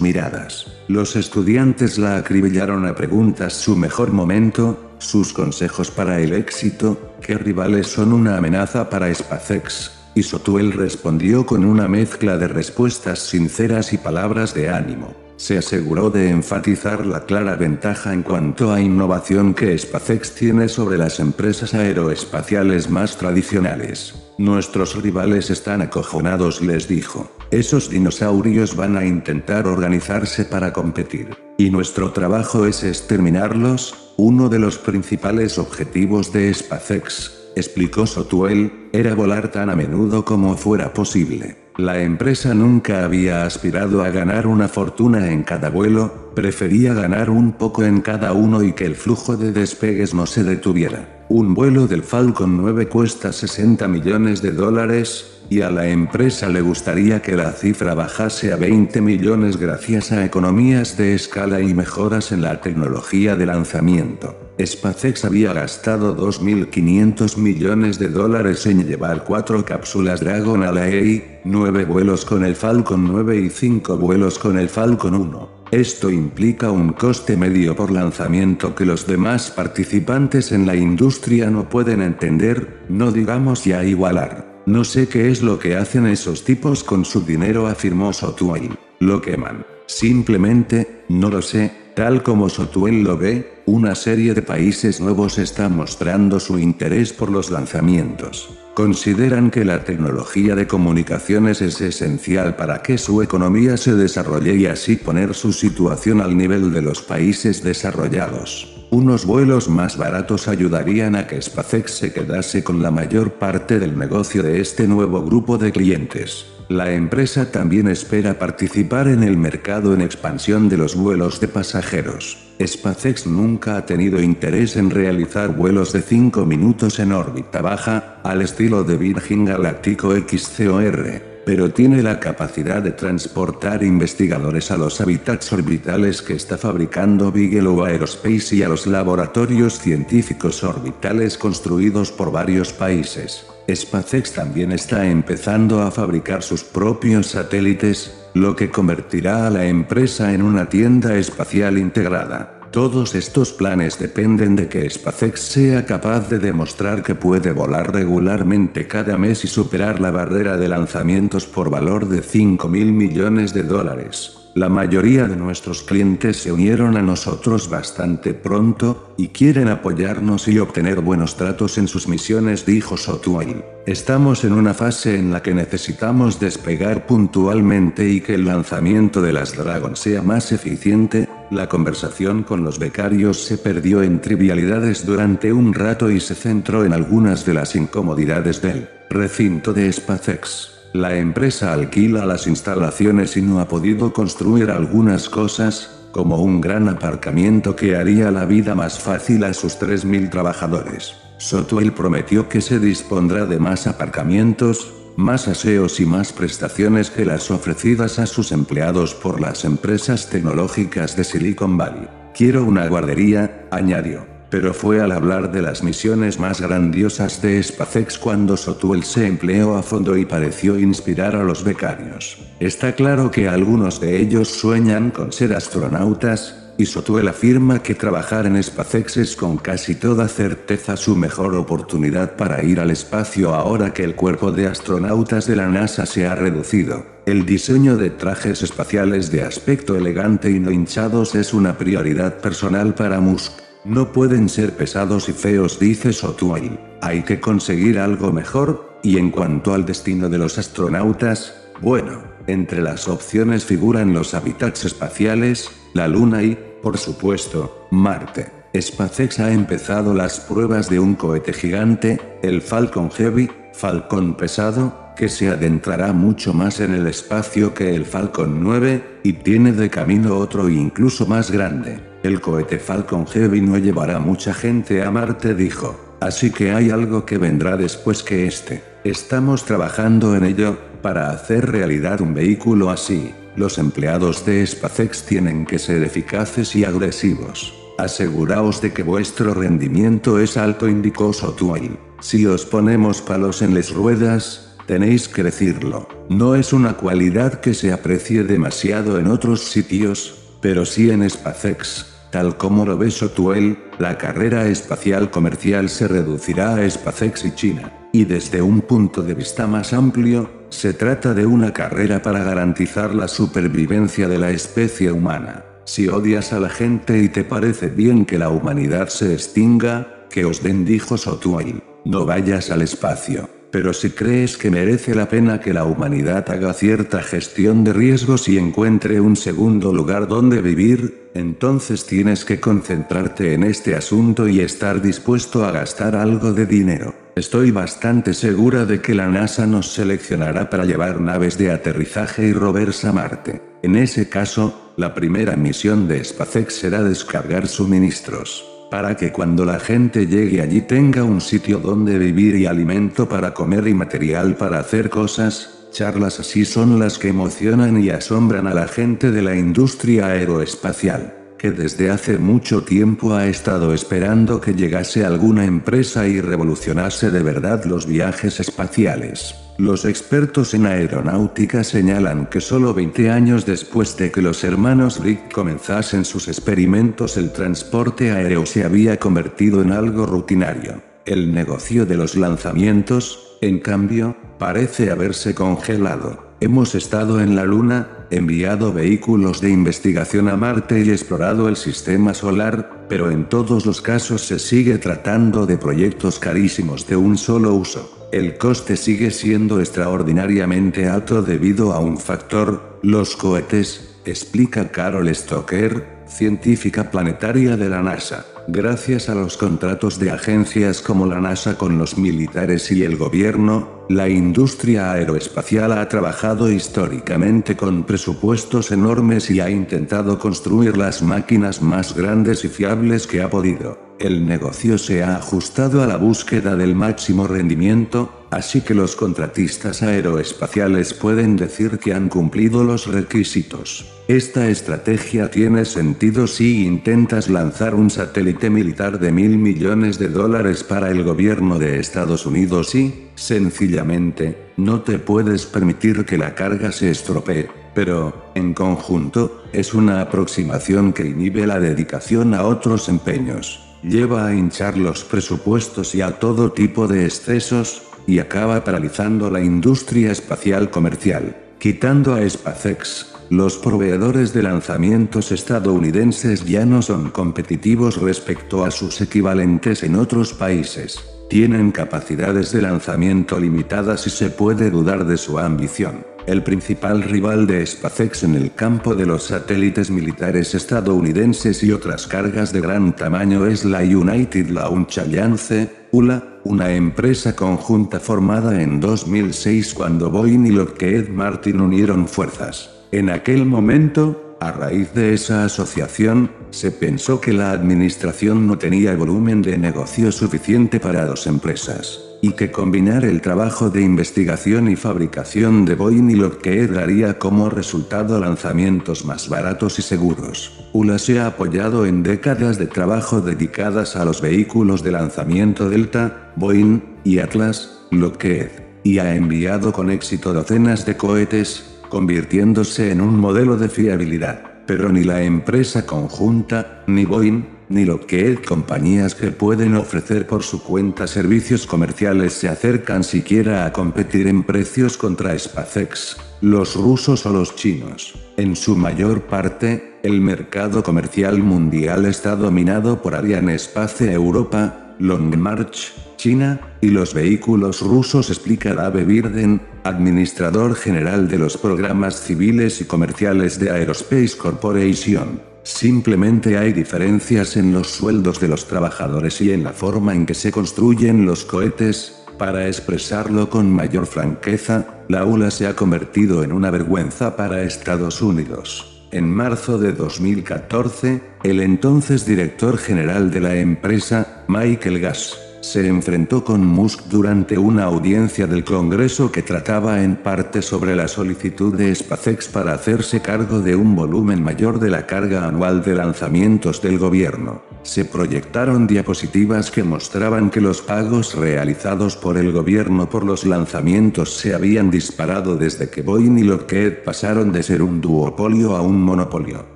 miradas. 0.00 0.72
Los 0.88 1.16
estudiantes 1.16 1.98
la 1.98 2.16
acribillaron 2.16 2.86
a 2.86 2.94
preguntas 2.94 3.52
su 3.52 3.76
mejor 3.76 4.10
momento, 4.10 4.92
sus 4.96 5.34
consejos 5.34 5.90
para 5.90 6.18
el 6.18 6.32
éxito, 6.32 7.12
qué 7.20 7.36
rivales 7.36 7.88
son 7.88 8.14
una 8.14 8.38
amenaza 8.38 8.88
para 8.88 9.14
SpaceX, 9.14 9.90
y 10.14 10.22
Sotuel 10.22 10.72
respondió 10.72 11.44
con 11.44 11.66
una 11.66 11.88
mezcla 11.88 12.38
de 12.38 12.48
respuestas 12.48 13.18
sinceras 13.18 13.92
y 13.92 13.98
palabras 13.98 14.54
de 14.54 14.70
ánimo 14.70 15.23
se 15.36 15.58
aseguró 15.58 16.10
de 16.10 16.30
enfatizar 16.30 17.06
la 17.06 17.24
clara 17.24 17.56
ventaja 17.56 18.12
en 18.12 18.22
cuanto 18.22 18.72
a 18.72 18.80
innovación 18.80 19.54
que 19.54 19.76
SpaceX 19.76 20.34
tiene 20.34 20.68
sobre 20.68 20.98
las 20.98 21.20
empresas 21.20 21.74
aeroespaciales 21.74 22.90
más 22.90 23.16
tradicionales. 23.16 24.14
Nuestros 24.38 25.00
rivales 25.00 25.50
están 25.50 25.82
acojonados, 25.82 26.60
les 26.60 26.88
dijo. 26.88 27.30
Esos 27.50 27.90
dinosaurios 27.90 28.76
van 28.76 28.96
a 28.96 29.04
intentar 29.04 29.66
organizarse 29.66 30.44
para 30.44 30.72
competir. 30.72 31.36
Y 31.56 31.70
nuestro 31.70 32.12
trabajo 32.12 32.66
es 32.66 32.82
exterminarlos, 32.82 34.12
uno 34.16 34.48
de 34.48 34.58
los 34.58 34.78
principales 34.78 35.58
objetivos 35.58 36.32
de 36.32 36.52
SpaceX 36.52 37.44
explicó 37.56 38.06
Sotuel, 38.06 38.88
era 38.92 39.14
volar 39.14 39.50
tan 39.50 39.70
a 39.70 39.76
menudo 39.76 40.24
como 40.24 40.56
fuera 40.56 40.92
posible. 40.92 41.63
La 41.76 42.00
empresa 42.00 42.54
nunca 42.54 43.04
había 43.04 43.44
aspirado 43.44 44.04
a 44.04 44.10
ganar 44.10 44.46
una 44.46 44.68
fortuna 44.68 45.32
en 45.32 45.42
cada 45.42 45.70
vuelo, 45.70 46.30
prefería 46.32 46.94
ganar 46.94 47.30
un 47.30 47.50
poco 47.50 47.82
en 47.82 48.00
cada 48.00 48.32
uno 48.32 48.62
y 48.62 48.74
que 48.74 48.86
el 48.86 48.94
flujo 48.94 49.36
de 49.36 49.50
despegues 49.50 50.14
no 50.14 50.26
se 50.26 50.44
detuviera. 50.44 51.26
Un 51.28 51.52
vuelo 51.52 51.88
del 51.88 52.04
Falcon 52.04 52.56
9 52.58 52.86
cuesta 52.86 53.32
60 53.32 53.88
millones 53.88 54.40
de 54.40 54.52
dólares, 54.52 55.42
y 55.50 55.62
a 55.62 55.70
la 55.70 55.88
empresa 55.88 56.48
le 56.48 56.60
gustaría 56.60 57.22
que 57.22 57.36
la 57.36 57.50
cifra 57.50 57.94
bajase 57.94 58.52
a 58.52 58.56
20 58.56 59.00
millones 59.00 59.56
gracias 59.56 60.12
a 60.12 60.24
economías 60.24 60.96
de 60.96 61.14
escala 61.14 61.60
y 61.60 61.74
mejoras 61.74 62.30
en 62.30 62.42
la 62.42 62.60
tecnología 62.60 63.34
de 63.34 63.46
lanzamiento. 63.46 64.43
SpaceX 64.62 65.24
había 65.24 65.52
gastado 65.52 66.16
2.500 66.16 67.36
millones 67.38 67.98
de 67.98 68.08
dólares 68.08 68.66
en 68.66 68.86
llevar 68.86 69.24
cuatro 69.24 69.64
cápsulas 69.64 70.20
Dragon 70.20 70.62
a 70.62 70.70
la 70.70 70.88
EI, 70.88 71.40
nueve 71.44 71.84
vuelos 71.84 72.24
con 72.24 72.44
el 72.44 72.54
Falcon 72.54 73.04
9 73.06 73.36
y 73.36 73.50
cinco 73.50 73.96
vuelos 73.96 74.38
con 74.38 74.58
el 74.58 74.68
Falcon 74.68 75.14
1. 75.14 75.64
Esto 75.72 76.08
implica 76.08 76.70
un 76.70 76.92
coste 76.92 77.36
medio 77.36 77.74
por 77.74 77.90
lanzamiento 77.90 78.76
que 78.76 78.84
los 78.84 79.08
demás 79.08 79.50
participantes 79.50 80.52
en 80.52 80.66
la 80.66 80.76
industria 80.76 81.50
no 81.50 81.68
pueden 81.68 82.00
entender, 82.00 82.84
no 82.88 83.10
digamos 83.10 83.64
ya 83.64 83.82
igualar. 83.82 84.62
No 84.66 84.84
sé 84.84 85.08
qué 85.08 85.30
es 85.30 85.42
lo 85.42 85.58
que 85.58 85.76
hacen 85.76 86.06
esos 86.06 86.44
tipos 86.44 86.84
con 86.84 87.04
su 87.04 87.22
dinero, 87.22 87.66
afirmó 87.66 88.12
Sotuel. 88.12 88.78
Lo 89.00 89.20
queman. 89.20 89.66
Simplemente, 89.86 91.04
no 91.08 91.28
lo 91.28 91.42
sé, 91.42 91.83
Tal 91.94 92.24
como 92.24 92.48
Sotuel 92.48 93.04
lo 93.04 93.16
ve, 93.16 93.62
una 93.66 93.94
serie 93.94 94.34
de 94.34 94.42
países 94.42 95.00
nuevos 95.00 95.38
está 95.38 95.68
mostrando 95.68 96.40
su 96.40 96.58
interés 96.58 97.12
por 97.12 97.30
los 97.30 97.52
lanzamientos. 97.52 98.50
Consideran 98.74 99.52
que 99.52 99.64
la 99.64 99.84
tecnología 99.84 100.56
de 100.56 100.66
comunicaciones 100.66 101.62
es 101.62 101.80
esencial 101.80 102.56
para 102.56 102.82
que 102.82 102.98
su 102.98 103.22
economía 103.22 103.76
se 103.76 103.94
desarrolle 103.94 104.56
y 104.56 104.66
así 104.66 104.96
poner 104.96 105.34
su 105.34 105.52
situación 105.52 106.20
al 106.20 106.36
nivel 106.36 106.72
de 106.72 106.82
los 106.82 107.00
países 107.00 107.62
desarrollados. 107.62 108.74
Unos 108.90 109.24
vuelos 109.24 109.68
más 109.68 109.96
baratos 109.96 110.48
ayudarían 110.48 111.14
a 111.14 111.28
que 111.28 111.40
SpaceX 111.40 111.92
se 111.92 112.12
quedase 112.12 112.64
con 112.64 112.82
la 112.82 112.90
mayor 112.90 113.34
parte 113.34 113.78
del 113.78 113.96
negocio 113.96 114.42
de 114.42 114.60
este 114.60 114.88
nuevo 114.88 115.22
grupo 115.22 115.58
de 115.58 115.70
clientes. 115.70 116.46
La 116.74 116.90
empresa 116.90 117.52
también 117.52 117.86
espera 117.86 118.40
participar 118.40 119.06
en 119.06 119.22
el 119.22 119.36
mercado 119.36 119.94
en 119.94 120.00
expansión 120.00 120.68
de 120.68 120.76
los 120.76 120.96
vuelos 120.96 121.38
de 121.38 121.46
pasajeros. 121.46 122.36
SpaceX 122.60 123.28
nunca 123.28 123.76
ha 123.76 123.86
tenido 123.86 124.20
interés 124.20 124.74
en 124.74 124.90
realizar 124.90 125.54
vuelos 125.54 125.92
de 125.92 126.02
5 126.02 126.44
minutos 126.44 126.98
en 126.98 127.12
órbita 127.12 127.62
baja, 127.62 128.16
al 128.24 128.42
estilo 128.42 128.82
de 128.82 128.96
Virgin 128.96 129.44
Galactico 129.44 130.16
XCOR 130.16 131.33
pero 131.44 131.70
tiene 131.70 132.02
la 132.02 132.20
capacidad 132.20 132.82
de 132.82 132.92
transportar 132.92 133.82
investigadores 133.82 134.70
a 134.70 134.76
los 134.76 135.00
hábitats 135.00 135.52
orbitales 135.52 136.22
que 136.22 136.34
está 136.34 136.56
fabricando 136.56 137.30
Bigelow 137.30 137.84
Aerospace 137.84 138.56
y 138.56 138.62
a 138.62 138.68
los 138.68 138.86
laboratorios 138.86 139.78
científicos 139.78 140.64
orbitales 140.64 141.36
construidos 141.38 142.10
por 142.10 142.32
varios 142.32 142.72
países. 142.72 143.46
SpaceX 143.72 144.32
también 144.32 144.72
está 144.72 145.06
empezando 145.06 145.80
a 145.80 145.90
fabricar 145.90 146.42
sus 146.42 146.62
propios 146.62 147.28
satélites, 147.28 148.14
lo 148.34 148.56
que 148.56 148.70
convertirá 148.70 149.46
a 149.46 149.50
la 149.50 149.64
empresa 149.66 150.34
en 150.34 150.42
una 150.42 150.68
tienda 150.68 151.16
espacial 151.16 151.78
integrada. 151.78 152.60
Todos 152.74 153.14
estos 153.14 153.52
planes 153.52 154.00
dependen 154.00 154.56
de 154.56 154.68
que 154.68 154.90
SpaceX 154.90 155.38
sea 155.42 155.86
capaz 155.86 156.28
de 156.28 156.40
demostrar 156.40 157.04
que 157.04 157.14
puede 157.14 157.52
volar 157.52 157.92
regularmente 157.92 158.88
cada 158.88 159.16
mes 159.16 159.44
y 159.44 159.46
superar 159.46 160.00
la 160.00 160.10
barrera 160.10 160.56
de 160.56 160.66
lanzamientos 160.66 161.46
por 161.46 161.70
valor 161.70 162.08
de 162.08 162.20
5 162.20 162.66
mil 162.68 162.92
millones 162.92 163.54
de 163.54 163.62
dólares. 163.62 164.43
La 164.54 164.68
mayoría 164.68 165.26
de 165.26 165.34
nuestros 165.34 165.82
clientes 165.82 166.36
se 166.36 166.52
unieron 166.52 166.96
a 166.96 167.02
nosotros 167.02 167.68
bastante 167.68 168.34
pronto, 168.34 169.12
y 169.16 169.28
quieren 169.28 169.66
apoyarnos 169.66 170.46
y 170.46 170.60
obtener 170.60 171.00
buenos 171.00 171.36
tratos 171.36 171.76
en 171.76 171.88
sus 171.88 172.06
misiones, 172.06 172.64
dijo 172.64 172.96
Sotwell. 172.96 173.64
Estamos 173.84 174.44
en 174.44 174.52
una 174.52 174.72
fase 174.72 175.18
en 175.18 175.32
la 175.32 175.42
que 175.42 175.54
necesitamos 175.54 176.38
despegar 176.38 177.04
puntualmente 177.04 178.08
y 178.08 178.20
que 178.20 178.34
el 178.34 178.44
lanzamiento 178.44 179.20
de 179.20 179.32
las 179.32 179.56
Dragon 179.56 179.96
sea 179.96 180.22
más 180.22 180.52
eficiente. 180.52 181.28
La 181.50 181.68
conversación 181.68 182.44
con 182.44 182.62
los 182.62 182.78
becarios 182.78 183.44
se 183.44 183.58
perdió 183.58 184.02
en 184.02 184.20
trivialidades 184.20 185.04
durante 185.04 185.52
un 185.52 185.74
rato 185.74 186.12
y 186.12 186.20
se 186.20 186.36
centró 186.36 186.84
en 186.84 186.92
algunas 186.92 187.44
de 187.44 187.54
las 187.54 187.74
incomodidades 187.74 188.62
del 188.62 188.88
recinto 189.10 189.72
de 189.72 189.92
SpaceX. 189.92 190.73
La 190.94 191.16
empresa 191.16 191.72
alquila 191.72 192.24
las 192.24 192.46
instalaciones 192.46 193.36
y 193.36 193.42
no 193.42 193.58
ha 193.58 193.66
podido 193.66 194.12
construir 194.12 194.70
algunas 194.70 195.28
cosas, 195.28 195.90
como 196.12 196.36
un 196.36 196.60
gran 196.60 196.88
aparcamiento 196.88 197.74
que 197.74 197.96
haría 197.96 198.30
la 198.30 198.44
vida 198.44 198.76
más 198.76 199.00
fácil 199.00 199.42
a 199.42 199.52
sus 199.54 199.76
3.000 199.76 200.30
trabajadores. 200.30 201.16
Sotwell 201.38 201.92
prometió 201.92 202.48
que 202.48 202.60
se 202.60 202.78
dispondrá 202.78 203.44
de 203.44 203.58
más 203.58 203.88
aparcamientos, 203.88 204.94
más 205.16 205.48
aseos 205.48 205.98
y 205.98 206.06
más 206.06 206.32
prestaciones 206.32 207.10
que 207.10 207.24
las 207.24 207.50
ofrecidas 207.50 208.20
a 208.20 208.26
sus 208.26 208.52
empleados 208.52 209.16
por 209.16 209.40
las 209.40 209.64
empresas 209.64 210.30
tecnológicas 210.30 211.16
de 211.16 211.24
Silicon 211.24 211.76
Valley. 211.76 212.08
Quiero 212.36 212.64
una 212.64 212.86
guardería, 212.86 213.66
añadió 213.72 214.33
pero 214.54 214.72
fue 214.72 215.00
al 215.00 215.10
hablar 215.10 215.50
de 215.50 215.62
las 215.62 215.82
misiones 215.82 216.38
más 216.38 216.60
grandiosas 216.60 217.42
de 217.42 217.60
SpaceX 217.60 218.16
cuando 218.18 218.56
Sotwell 218.56 219.02
se 219.02 219.26
empleó 219.26 219.76
a 219.76 219.82
fondo 219.82 220.16
y 220.16 220.26
pareció 220.26 220.78
inspirar 220.78 221.34
a 221.34 221.42
los 221.42 221.64
becarios. 221.64 222.38
Está 222.60 222.94
claro 222.94 223.32
que 223.32 223.48
algunos 223.48 223.98
de 223.98 224.20
ellos 224.20 224.46
sueñan 224.46 225.10
con 225.10 225.32
ser 225.32 225.54
astronautas, 225.54 226.54
y 226.78 226.86
Sotwell 226.86 227.26
afirma 227.26 227.82
que 227.82 227.96
trabajar 227.96 228.46
en 228.46 228.62
SpaceX 228.62 229.16
es 229.16 229.34
con 229.34 229.56
casi 229.56 229.96
toda 229.96 230.28
certeza 230.28 230.96
su 230.96 231.16
mejor 231.16 231.56
oportunidad 231.56 232.36
para 232.36 232.62
ir 232.62 232.78
al 232.78 232.92
espacio 232.92 233.56
ahora 233.56 233.92
que 233.92 234.04
el 234.04 234.14
cuerpo 234.14 234.52
de 234.52 234.68
astronautas 234.68 235.48
de 235.48 235.56
la 235.56 235.66
NASA 235.66 236.06
se 236.06 236.28
ha 236.28 236.36
reducido. 236.36 237.04
El 237.26 237.44
diseño 237.44 237.96
de 237.96 238.10
trajes 238.10 238.62
espaciales 238.62 239.32
de 239.32 239.42
aspecto 239.42 239.96
elegante 239.96 240.48
y 240.48 240.60
no 240.60 240.70
hinchados 240.70 241.34
es 241.34 241.54
una 241.54 241.76
prioridad 241.76 242.38
personal 242.38 242.94
para 242.94 243.18
Musk. 243.18 243.63
No 243.84 244.12
pueden 244.12 244.48
ser 244.48 244.74
pesados 244.74 245.28
y 245.28 245.32
feos, 245.32 245.78
dice 245.78 246.14
Sotwell. 246.14 246.80
Hay 247.02 247.22
que 247.22 247.38
conseguir 247.38 247.98
algo 247.98 248.32
mejor, 248.32 248.98
y 249.02 249.18
en 249.18 249.30
cuanto 249.30 249.74
al 249.74 249.84
destino 249.84 250.30
de 250.30 250.38
los 250.38 250.56
astronautas, 250.56 251.54
bueno, 251.82 252.22
entre 252.46 252.80
las 252.80 253.08
opciones 253.08 253.66
figuran 253.66 254.14
los 254.14 254.32
hábitats 254.32 254.86
espaciales, 254.86 255.70
la 255.92 256.08
Luna 256.08 256.42
y, 256.42 256.58
por 256.82 256.96
supuesto, 256.96 257.86
Marte. 257.90 258.50
SpaceX 258.74 259.38
ha 259.40 259.52
empezado 259.52 260.14
las 260.14 260.40
pruebas 260.40 260.88
de 260.88 260.98
un 260.98 261.14
cohete 261.14 261.52
gigante, 261.52 262.18
el 262.42 262.62
Falcon 262.62 263.10
Heavy, 263.10 263.50
Falcon 263.74 264.34
pesado, 264.34 265.03
que 265.16 265.28
se 265.28 265.48
adentrará 265.48 266.12
mucho 266.12 266.52
más 266.52 266.80
en 266.80 266.94
el 266.94 267.06
espacio 267.06 267.74
que 267.74 267.94
el 267.94 268.04
Falcon 268.04 268.62
9, 268.62 269.20
y 269.22 269.34
tiene 269.34 269.72
de 269.72 269.90
camino 269.90 270.36
otro 270.36 270.68
incluso 270.68 271.26
más 271.26 271.50
grande. 271.50 272.00
El 272.22 272.40
cohete 272.40 272.78
Falcon 272.78 273.26
Heavy 273.26 273.60
no 273.60 273.76
llevará 273.78 274.18
mucha 274.18 274.54
gente 274.54 275.02
a 275.02 275.10
Marte, 275.10 275.54
dijo. 275.54 276.16
Así 276.20 276.50
que 276.50 276.72
hay 276.72 276.90
algo 276.90 277.26
que 277.26 277.38
vendrá 277.38 277.76
después 277.76 278.22
que 278.22 278.46
este. 278.46 278.82
Estamos 279.04 279.64
trabajando 279.64 280.34
en 280.34 280.44
ello, 280.44 280.78
para 281.02 281.30
hacer 281.30 281.70
realidad 281.70 282.22
un 282.22 282.32
vehículo 282.32 282.88
así. 282.88 283.34
Los 283.56 283.76
empleados 283.76 284.46
de 284.46 284.66
SpaceX 284.66 285.24
tienen 285.24 285.66
que 285.66 285.78
ser 285.78 286.02
eficaces 286.02 286.74
y 286.74 286.84
agresivos. 286.84 287.74
Aseguraos 287.98 288.80
de 288.80 288.92
que 288.92 289.02
vuestro 289.02 289.52
rendimiento 289.52 290.40
es 290.40 290.56
alto, 290.56 290.88
indicó 290.88 291.34
Sotwell. 291.34 291.98
Si 292.20 292.46
os 292.46 292.64
ponemos 292.64 293.20
palos 293.20 293.60
en 293.60 293.74
las 293.74 293.92
ruedas, 293.92 294.63
tenéis 294.86 295.28
que 295.28 295.42
decirlo. 295.42 296.08
No 296.28 296.54
es 296.54 296.72
una 296.72 296.94
cualidad 296.94 297.60
que 297.60 297.74
se 297.74 297.92
aprecie 297.92 298.44
demasiado 298.44 299.18
en 299.18 299.28
otros 299.28 299.64
sitios, 299.64 300.34
pero 300.60 300.84
sí 300.84 301.10
en 301.10 301.28
SpaceX. 301.28 302.06
Tal 302.30 302.56
como 302.56 302.84
lo 302.84 302.98
ve 302.98 303.10
Sotuel, 303.10 303.78
la 303.98 304.18
carrera 304.18 304.66
espacial 304.66 305.30
comercial 305.30 305.88
se 305.88 306.08
reducirá 306.08 306.76
a 306.76 306.90
SpaceX 306.90 307.44
y 307.44 307.54
China. 307.54 307.92
Y 308.12 308.24
desde 308.24 308.62
un 308.62 308.80
punto 308.80 309.22
de 309.22 309.34
vista 309.34 309.66
más 309.66 309.92
amplio, 309.92 310.50
se 310.68 310.92
trata 310.92 311.34
de 311.34 311.46
una 311.46 311.72
carrera 311.72 312.22
para 312.22 312.42
garantizar 312.42 313.14
la 313.14 313.28
supervivencia 313.28 314.26
de 314.26 314.38
la 314.38 314.50
especie 314.50 315.12
humana. 315.12 315.64
Si 315.84 316.08
odias 316.08 316.52
a 316.52 316.60
la 316.60 316.70
gente 316.70 317.18
y 317.18 317.28
te 317.28 317.44
parece 317.44 317.88
bien 317.88 318.24
que 318.24 318.38
la 318.38 318.48
humanidad 318.48 319.08
se 319.08 319.32
extinga, 319.32 320.26
que 320.30 320.44
os 320.44 320.62
bendijo 320.62 321.16
Sotuel. 321.16 321.82
No 322.04 322.26
vayas 322.26 322.70
al 322.70 322.82
espacio. 322.82 323.48
Pero 323.74 323.92
si 323.92 324.10
crees 324.10 324.56
que 324.56 324.70
merece 324.70 325.16
la 325.16 325.28
pena 325.28 325.58
que 325.58 325.72
la 325.72 325.84
humanidad 325.84 326.48
haga 326.48 326.72
cierta 326.74 327.20
gestión 327.22 327.82
de 327.82 327.92
riesgos 327.92 328.48
y 328.48 328.56
encuentre 328.56 329.20
un 329.20 329.34
segundo 329.34 329.92
lugar 329.92 330.28
donde 330.28 330.62
vivir, 330.62 331.32
entonces 331.34 332.06
tienes 332.06 332.44
que 332.44 332.60
concentrarte 332.60 333.52
en 333.52 333.64
este 333.64 333.96
asunto 333.96 334.46
y 334.46 334.60
estar 334.60 335.02
dispuesto 335.02 335.64
a 335.64 335.72
gastar 335.72 336.14
algo 336.14 336.52
de 336.52 336.66
dinero. 336.66 337.16
Estoy 337.34 337.72
bastante 337.72 338.32
segura 338.32 338.84
de 338.84 339.00
que 339.00 339.12
la 339.12 339.26
NASA 339.26 339.66
nos 339.66 339.92
seleccionará 339.92 340.70
para 340.70 340.84
llevar 340.84 341.20
naves 341.20 341.58
de 341.58 341.72
aterrizaje 341.72 342.46
y 342.46 342.52
rovers 342.52 343.04
a 343.04 343.12
Marte. 343.12 343.60
En 343.82 343.96
ese 343.96 344.28
caso, 344.28 344.92
la 344.96 345.14
primera 345.14 345.56
misión 345.56 346.06
de 346.06 346.22
SpaceX 346.22 346.74
será 346.74 347.02
descargar 347.02 347.66
suministros 347.66 348.73
para 348.90 349.16
que 349.16 349.32
cuando 349.32 349.64
la 349.64 349.80
gente 349.80 350.26
llegue 350.26 350.60
allí 350.60 350.82
tenga 350.82 351.24
un 351.24 351.40
sitio 351.40 351.78
donde 351.78 352.18
vivir 352.18 352.56
y 352.56 352.66
alimento 352.66 353.28
para 353.28 353.54
comer 353.54 353.88
y 353.88 353.94
material 353.94 354.56
para 354.56 354.78
hacer 354.78 355.10
cosas, 355.10 355.88
charlas 355.90 356.40
así 356.40 356.64
son 356.64 356.98
las 356.98 357.18
que 357.18 357.28
emocionan 357.28 358.02
y 358.02 358.10
asombran 358.10 358.66
a 358.66 358.74
la 358.74 358.88
gente 358.88 359.30
de 359.30 359.42
la 359.42 359.56
industria 359.56 360.26
aeroespacial, 360.26 361.34
que 361.58 361.70
desde 361.70 362.10
hace 362.10 362.38
mucho 362.38 362.82
tiempo 362.84 363.34
ha 363.34 363.46
estado 363.46 363.94
esperando 363.94 364.60
que 364.60 364.74
llegase 364.74 365.24
alguna 365.24 365.64
empresa 365.64 366.26
y 366.26 366.40
revolucionase 366.40 367.30
de 367.30 367.42
verdad 367.42 367.84
los 367.84 368.06
viajes 368.06 368.60
espaciales. 368.60 369.63
Los 369.76 370.04
expertos 370.04 370.72
en 370.74 370.86
aeronáutica 370.86 371.82
señalan 371.82 372.46
que 372.46 372.60
solo 372.60 372.94
20 372.94 373.30
años 373.30 373.66
después 373.66 374.16
de 374.16 374.30
que 374.30 374.40
los 374.40 374.62
hermanos 374.62 375.18
Rick 375.18 375.52
comenzasen 375.52 376.24
sus 376.24 376.46
experimentos 376.46 377.36
el 377.36 377.50
transporte 377.50 378.30
aéreo 378.30 378.66
se 378.66 378.84
había 378.84 379.18
convertido 379.18 379.82
en 379.82 379.90
algo 379.90 380.26
rutinario. 380.26 381.02
El 381.26 381.52
negocio 381.52 382.06
de 382.06 382.16
los 382.16 382.36
lanzamientos, 382.36 383.56
en 383.62 383.80
cambio, 383.80 384.36
parece 384.58 385.10
haberse 385.10 385.56
congelado. 385.56 386.43
Hemos 386.64 386.94
estado 386.94 387.42
en 387.42 387.56
la 387.56 387.66
Luna, 387.66 388.08
enviado 388.30 388.90
vehículos 388.90 389.60
de 389.60 389.68
investigación 389.68 390.48
a 390.48 390.56
Marte 390.56 391.04
y 391.04 391.10
explorado 391.10 391.68
el 391.68 391.76
sistema 391.76 392.32
solar, 392.32 393.04
pero 393.06 393.30
en 393.30 393.50
todos 393.50 393.84
los 393.84 394.00
casos 394.00 394.46
se 394.46 394.58
sigue 394.58 394.96
tratando 394.96 395.66
de 395.66 395.76
proyectos 395.76 396.38
carísimos 396.38 397.06
de 397.06 397.16
un 397.16 397.36
solo 397.36 397.74
uso. 397.74 398.30
El 398.32 398.56
coste 398.56 398.96
sigue 398.96 399.30
siendo 399.30 399.78
extraordinariamente 399.78 401.06
alto 401.06 401.42
debido 401.42 401.92
a 401.92 402.00
un 402.00 402.16
factor, 402.16 402.98
los 403.02 403.36
cohetes, 403.36 404.16
explica 404.24 404.90
Carol 404.90 405.28
Stoker, 405.34 406.24
científica 406.26 407.10
planetaria 407.10 407.76
de 407.76 407.90
la 407.90 408.02
NASA. 408.02 408.46
Gracias 408.68 409.28
a 409.28 409.34
los 409.34 409.58
contratos 409.58 410.18
de 410.18 410.30
agencias 410.30 411.02
como 411.02 411.26
la 411.26 411.38
NASA 411.42 411.76
con 411.76 411.98
los 411.98 412.16
militares 412.16 412.90
y 412.90 413.02
el 413.02 413.16
gobierno, 413.16 414.03
la 414.08 414.28
industria 414.28 415.12
aeroespacial 415.12 415.92
ha 415.92 416.08
trabajado 416.08 416.70
históricamente 416.70 417.74
con 417.76 418.04
presupuestos 418.04 418.90
enormes 418.90 419.50
y 419.50 419.60
ha 419.60 419.70
intentado 419.70 420.38
construir 420.38 420.96
las 420.96 421.22
máquinas 421.22 421.80
más 421.80 422.14
grandes 422.14 422.64
y 422.64 422.68
fiables 422.68 423.26
que 423.26 423.42
ha 423.42 423.48
podido. 423.48 423.98
El 424.18 424.46
negocio 424.46 424.98
se 424.98 425.22
ha 425.22 425.36
ajustado 425.36 426.02
a 426.02 426.06
la 426.06 426.16
búsqueda 426.16 426.76
del 426.76 426.94
máximo 426.94 427.46
rendimiento, 427.46 428.46
así 428.50 428.82
que 428.82 428.94
los 428.94 429.16
contratistas 429.16 430.02
aeroespaciales 430.02 431.14
pueden 431.14 431.56
decir 431.56 431.98
que 431.98 432.12
han 432.12 432.28
cumplido 432.28 432.84
los 432.84 433.06
requisitos. 433.06 434.06
Esta 434.28 434.68
estrategia 434.68 435.50
tiene 435.50 435.84
sentido 435.84 436.46
si 436.46 436.86
intentas 436.86 437.50
lanzar 437.50 437.94
un 437.94 438.08
satélite 438.08 438.70
militar 438.70 439.18
de 439.18 439.32
mil 439.32 439.58
millones 439.58 440.18
de 440.18 440.28
dólares 440.28 440.84
para 440.84 441.10
el 441.10 441.24
gobierno 441.24 441.78
de 441.78 441.98
Estados 441.98 442.46
Unidos 442.46 442.94
y, 442.94 443.23
sencillamente, 443.34 444.72
no 444.76 445.02
te 445.02 445.18
puedes 445.18 445.66
permitir 445.66 446.24
que 446.24 446.38
la 446.38 446.54
carga 446.54 446.92
se 446.92 447.10
estropee. 447.10 447.68
Pero, 447.94 448.50
en 448.54 448.74
conjunto, 448.74 449.62
es 449.72 449.94
una 449.94 450.20
aproximación 450.20 451.12
que 451.12 451.26
inhibe 451.26 451.66
la 451.66 451.78
dedicación 451.78 452.54
a 452.54 452.64
otros 452.64 453.08
empeños, 453.08 453.80
lleva 454.02 454.46
a 454.46 454.54
hinchar 454.54 454.98
los 454.98 455.24
presupuestos 455.24 456.14
y 456.14 456.20
a 456.20 456.38
todo 456.38 456.72
tipo 456.72 457.06
de 457.06 457.24
excesos, 457.24 458.02
y 458.26 458.38
acaba 458.38 458.82
paralizando 458.82 459.50
la 459.50 459.60
industria 459.60 460.32
espacial 460.32 460.90
comercial, 460.90 461.56
quitando 461.78 462.34
a 462.34 462.48
SpaceX 462.48 463.34
los 463.50 463.76
proveedores 463.76 464.54
de 464.54 464.62
lanzamientos 464.62 465.52
estadounidenses 465.52 466.64
ya 466.64 466.86
no 466.86 467.02
son 467.02 467.30
competitivos 467.30 468.16
respecto 468.16 468.84
a 468.84 468.90
sus 468.90 469.20
equivalentes 469.20 470.02
en 470.02 470.16
otros 470.16 470.54
países. 470.54 471.33
Tienen 471.48 471.92
capacidades 471.92 472.72
de 472.72 472.82
lanzamiento 472.82 473.60
limitadas 473.60 474.26
y 474.26 474.30
se 474.30 474.50
puede 474.50 474.90
dudar 474.90 475.26
de 475.26 475.36
su 475.36 475.58
ambición. 475.58 476.24
El 476.46 476.62
principal 476.62 477.22
rival 477.22 477.66
de 477.66 477.86
SpaceX 477.86 478.42
en 478.42 478.54
el 478.54 478.74
campo 478.74 479.14
de 479.14 479.24
los 479.24 479.44
satélites 479.44 480.10
militares 480.10 480.74
estadounidenses 480.74 481.82
y 481.82 481.92
otras 481.92 482.26
cargas 482.26 482.72
de 482.72 482.82
gran 482.82 483.16
tamaño 483.16 483.66
es 483.66 483.84
la 483.84 484.00
United 484.00 484.68
Launch 484.68 485.18
Alliance, 485.18 485.90
ULA, 486.10 486.60
una 486.64 486.92
empresa 486.92 487.56
conjunta 487.56 488.20
formada 488.20 488.82
en 488.82 489.00
2006 489.00 489.94
cuando 489.94 490.30
Boeing 490.30 490.66
y 490.66 490.70
Lockheed 490.70 491.28
Martin 491.28 491.80
unieron 491.80 492.28
fuerzas. 492.28 492.90
En 493.10 493.30
aquel 493.30 493.64
momento, 493.64 494.43
a 494.64 494.72
raíz 494.72 495.12
de 495.12 495.34
esa 495.34 495.64
asociación, 495.64 496.50
se 496.70 496.90
pensó 496.90 497.40
que 497.40 497.52
la 497.52 497.70
administración 497.70 498.66
no 498.66 498.78
tenía 498.78 499.14
volumen 499.14 499.60
de 499.60 499.76
negocio 499.76 500.32
suficiente 500.32 501.00
para 501.00 501.26
dos 501.26 501.46
empresas, 501.46 502.20
y 502.40 502.52
que 502.52 502.70
combinar 502.70 503.24
el 503.24 503.42
trabajo 503.42 503.90
de 503.90 504.00
investigación 504.00 504.88
y 504.88 504.96
fabricación 504.96 505.84
de 505.84 505.94
Boeing 505.94 506.30
y 506.30 506.34
Lockheed 506.36 506.92
daría 506.92 507.38
como 507.38 507.68
resultado 507.68 508.40
lanzamientos 508.40 509.24
más 509.26 509.50
baratos 509.50 509.98
y 509.98 510.02
seguros. 510.02 510.88
ULA 510.94 511.18
se 511.18 511.40
ha 511.40 511.46
apoyado 511.46 512.06
en 512.06 512.22
décadas 512.22 512.78
de 512.78 512.86
trabajo 512.86 513.42
dedicadas 513.42 514.16
a 514.16 514.24
los 514.24 514.40
vehículos 514.40 515.02
de 515.02 515.12
lanzamiento 515.12 515.90
Delta, 515.90 516.52
Boeing, 516.56 517.00
y 517.22 517.38
Atlas, 517.38 518.00
Lockheed, 518.10 518.68
y 519.02 519.18
ha 519.18 519.34
enviado 519.34 519.92
con 519.92 520.10
éxito 520.10 520.54
docenas 520.54 521.04
de 521.04 521.16
cohetes, 521.16 521.93
convirtiéndose 522.14 523.10
en 523.10 523.20
un 523.20 523.36
modelo 523.36 523.76
de 523.76 523.88
fiabilidad. 523.88 524.62
Pero 524.86 525.10
ni 525.10 525.24
la 525.24 525.42
empresa 525.42 526.06
conjunta, 526.06 527.02
ni 527.08 527.24
Boeing, 527.24 527.64
ni 527.88 528.04
lo 528.04 528.24
que 528.24 528.52
es 528.52 528.60
compañías 528.60 529.34
que 529.34 529.50
pueden 529.50 529.96
ofrecer 529.96 530.46
por 530.46 530.62
su 530.62 530.80
cuenta 530.80 531.26
servicios 531.26 531.88
comerciales 531.88 532.52
se 532.52 532.68
acercan 532.68 533.24
siquiera 533.24 533.84
a 533.84 533.92
competir 533.92 534.46
en 534.46 534.62
precios 534.62 535.16
contra 535.16 535.58
SpaceX, 535.58 536.36
los 536.60 536.94
rusos 536.94 537.46
o 537.46 537.52
los 537.52 537.74
chinos. 537.74 538.34
En 538.56 538.76
su 538.76 538.94
mayor 538.94 539.42
parte, 539.48 540.20
el 540.22 540.40
mercado 540.40 541.02
comercial 541.02 541.64
mundial 541.64 542.26
está 542.26 542.54
dominado 542.54 543.22
por 543.22 543.34
Arianespace 543.34 544.32
Europa, 544.32 545.16
Long 545.18 545.56
March, 545.56 546.12
China, 546.44 546.78
y 547.00 547.08
los 547.08 547.32
vehículos 547.32 548.02
rusos 548.02 548.50
explica 548.50 548.92
Dave 548.92 549.24
Birden, 549.24 549.80
administrador 550.02 550.94
general 550.94 551.48
de 551.48 551.56
los 551.56 551.78
programas 551.78 552.38
civiles 552.38 553.00
y 553.00 553.06
comerciales 553.06 553.78
de 553.78 553.90
Aerospace 553.90 554.58
Corporation. 554.58 555.62
Simplemente 555.84 556.76
hay 556.76 556.92
diferencias 556.92 557.78
en 557.78 557.94
los 557.94 558.08
sueldos 558.08 558.60
de 558.60 558.68
los 558.68 558.86
trabajadores 558.86 559.58
y 559.62 559.72
en 559.72 559.84
la 559.84 559.94
forma 559.94 560.34
en 560.34 560.44
que 560.44 560.52
se 560.52 560.70
construyen 560.70 561.46
los 561.46 561.64
cohetes, 561.64 562.44
para 562.58 562.88
expresarlo 562.88 563.70
con 563.70 563.90
mayor 563.90 564.26
franqueza, 564.26 565.24
la 565.30 565.46
ULA 565.46 565.70
se 565.70 565.86
ha 565.86 565.96
convertido 565.96 566.62
en 566.62 566.72
una 566.72 566.90
vergüenza 566.90 567.56
para 567.56 567.84
Estados 567.84 568.42
Unidos. 568.42 569.24
En 569.32 569.50
marzo 569.50 569.96
de 569.96 570.12
2014, 570.12 571.40
el 571.62 571.80
entonces 571.80 572.44
director 572.44 572.98
general 572.98 573.50
de 573.50 573.60
la 573.60 573.76
empresa, 573.76 574.64
Michael 574.68 575.20
Gass, 575.20 575.63
se 575.84 576.06
enfrentó 576.08 576.64
con 576.64 576.84
Musk 576.84 577.24
durante 577.26 577.76
una 577.78 578.04
audiencia 578.04 578.66
del 578.66 578.84
Congreso 578.84 579.52
que 579.52 579.62
trataba 579.62 580.22
en 580.22 580.36
parte 580.36 580.82
sobre 580.82 581.14
la 581.14 581.28
solicitud 581.28 581.94
de 581.94 582.14
SpaceX 582.14 582.68
para 582.68 582.94
hacerse 582.94 583.42
cargo 583.42 583.80
de 583.80 583.94
un 583.94 584.16
volumen 584.16 584.62
mayor 584.62 584.98
de 584.98 585.10
la 585.10 585.26
carga 585.26 585.66
anual 585.66 586.02
de 586.02 586.14
lanzamientos 586.14 587.02
del 587.02 587.18
gobierno. 587.18 587.82
Se 588.02 588.24
proyectaron 588.24 589.06
diapositivas 589.06 589.90
que 589.90 590.02
mostraban 590.02 590.70
que 590.70 590.80
los 590.80 591.02
pagos 591.02 591.54
realizados 591.54 592.36
por 592.36 592.56
el 592.56 592.72
gobierno 592.72 593.28
por 593.28 593.44
los 593.44 593.64
lanzamientos 593.64 594.56
se 594.56 594.74
habían 594.74 595.10
disparado 595.10 595.76
desde 595.76 596.08
que 596.08 596.22
Boeing 596.22 596.58
y 596.58 596.64
Lockheed 596.64 597.24
pasaron 597.24 597.72
de 597.72 597.82
ser 597.82 598.02
un 598.02 598.20
duopolio 598.20 598.96
a 598.96 599.02
un 599.02 599.22
monopolio. 599.22 599.93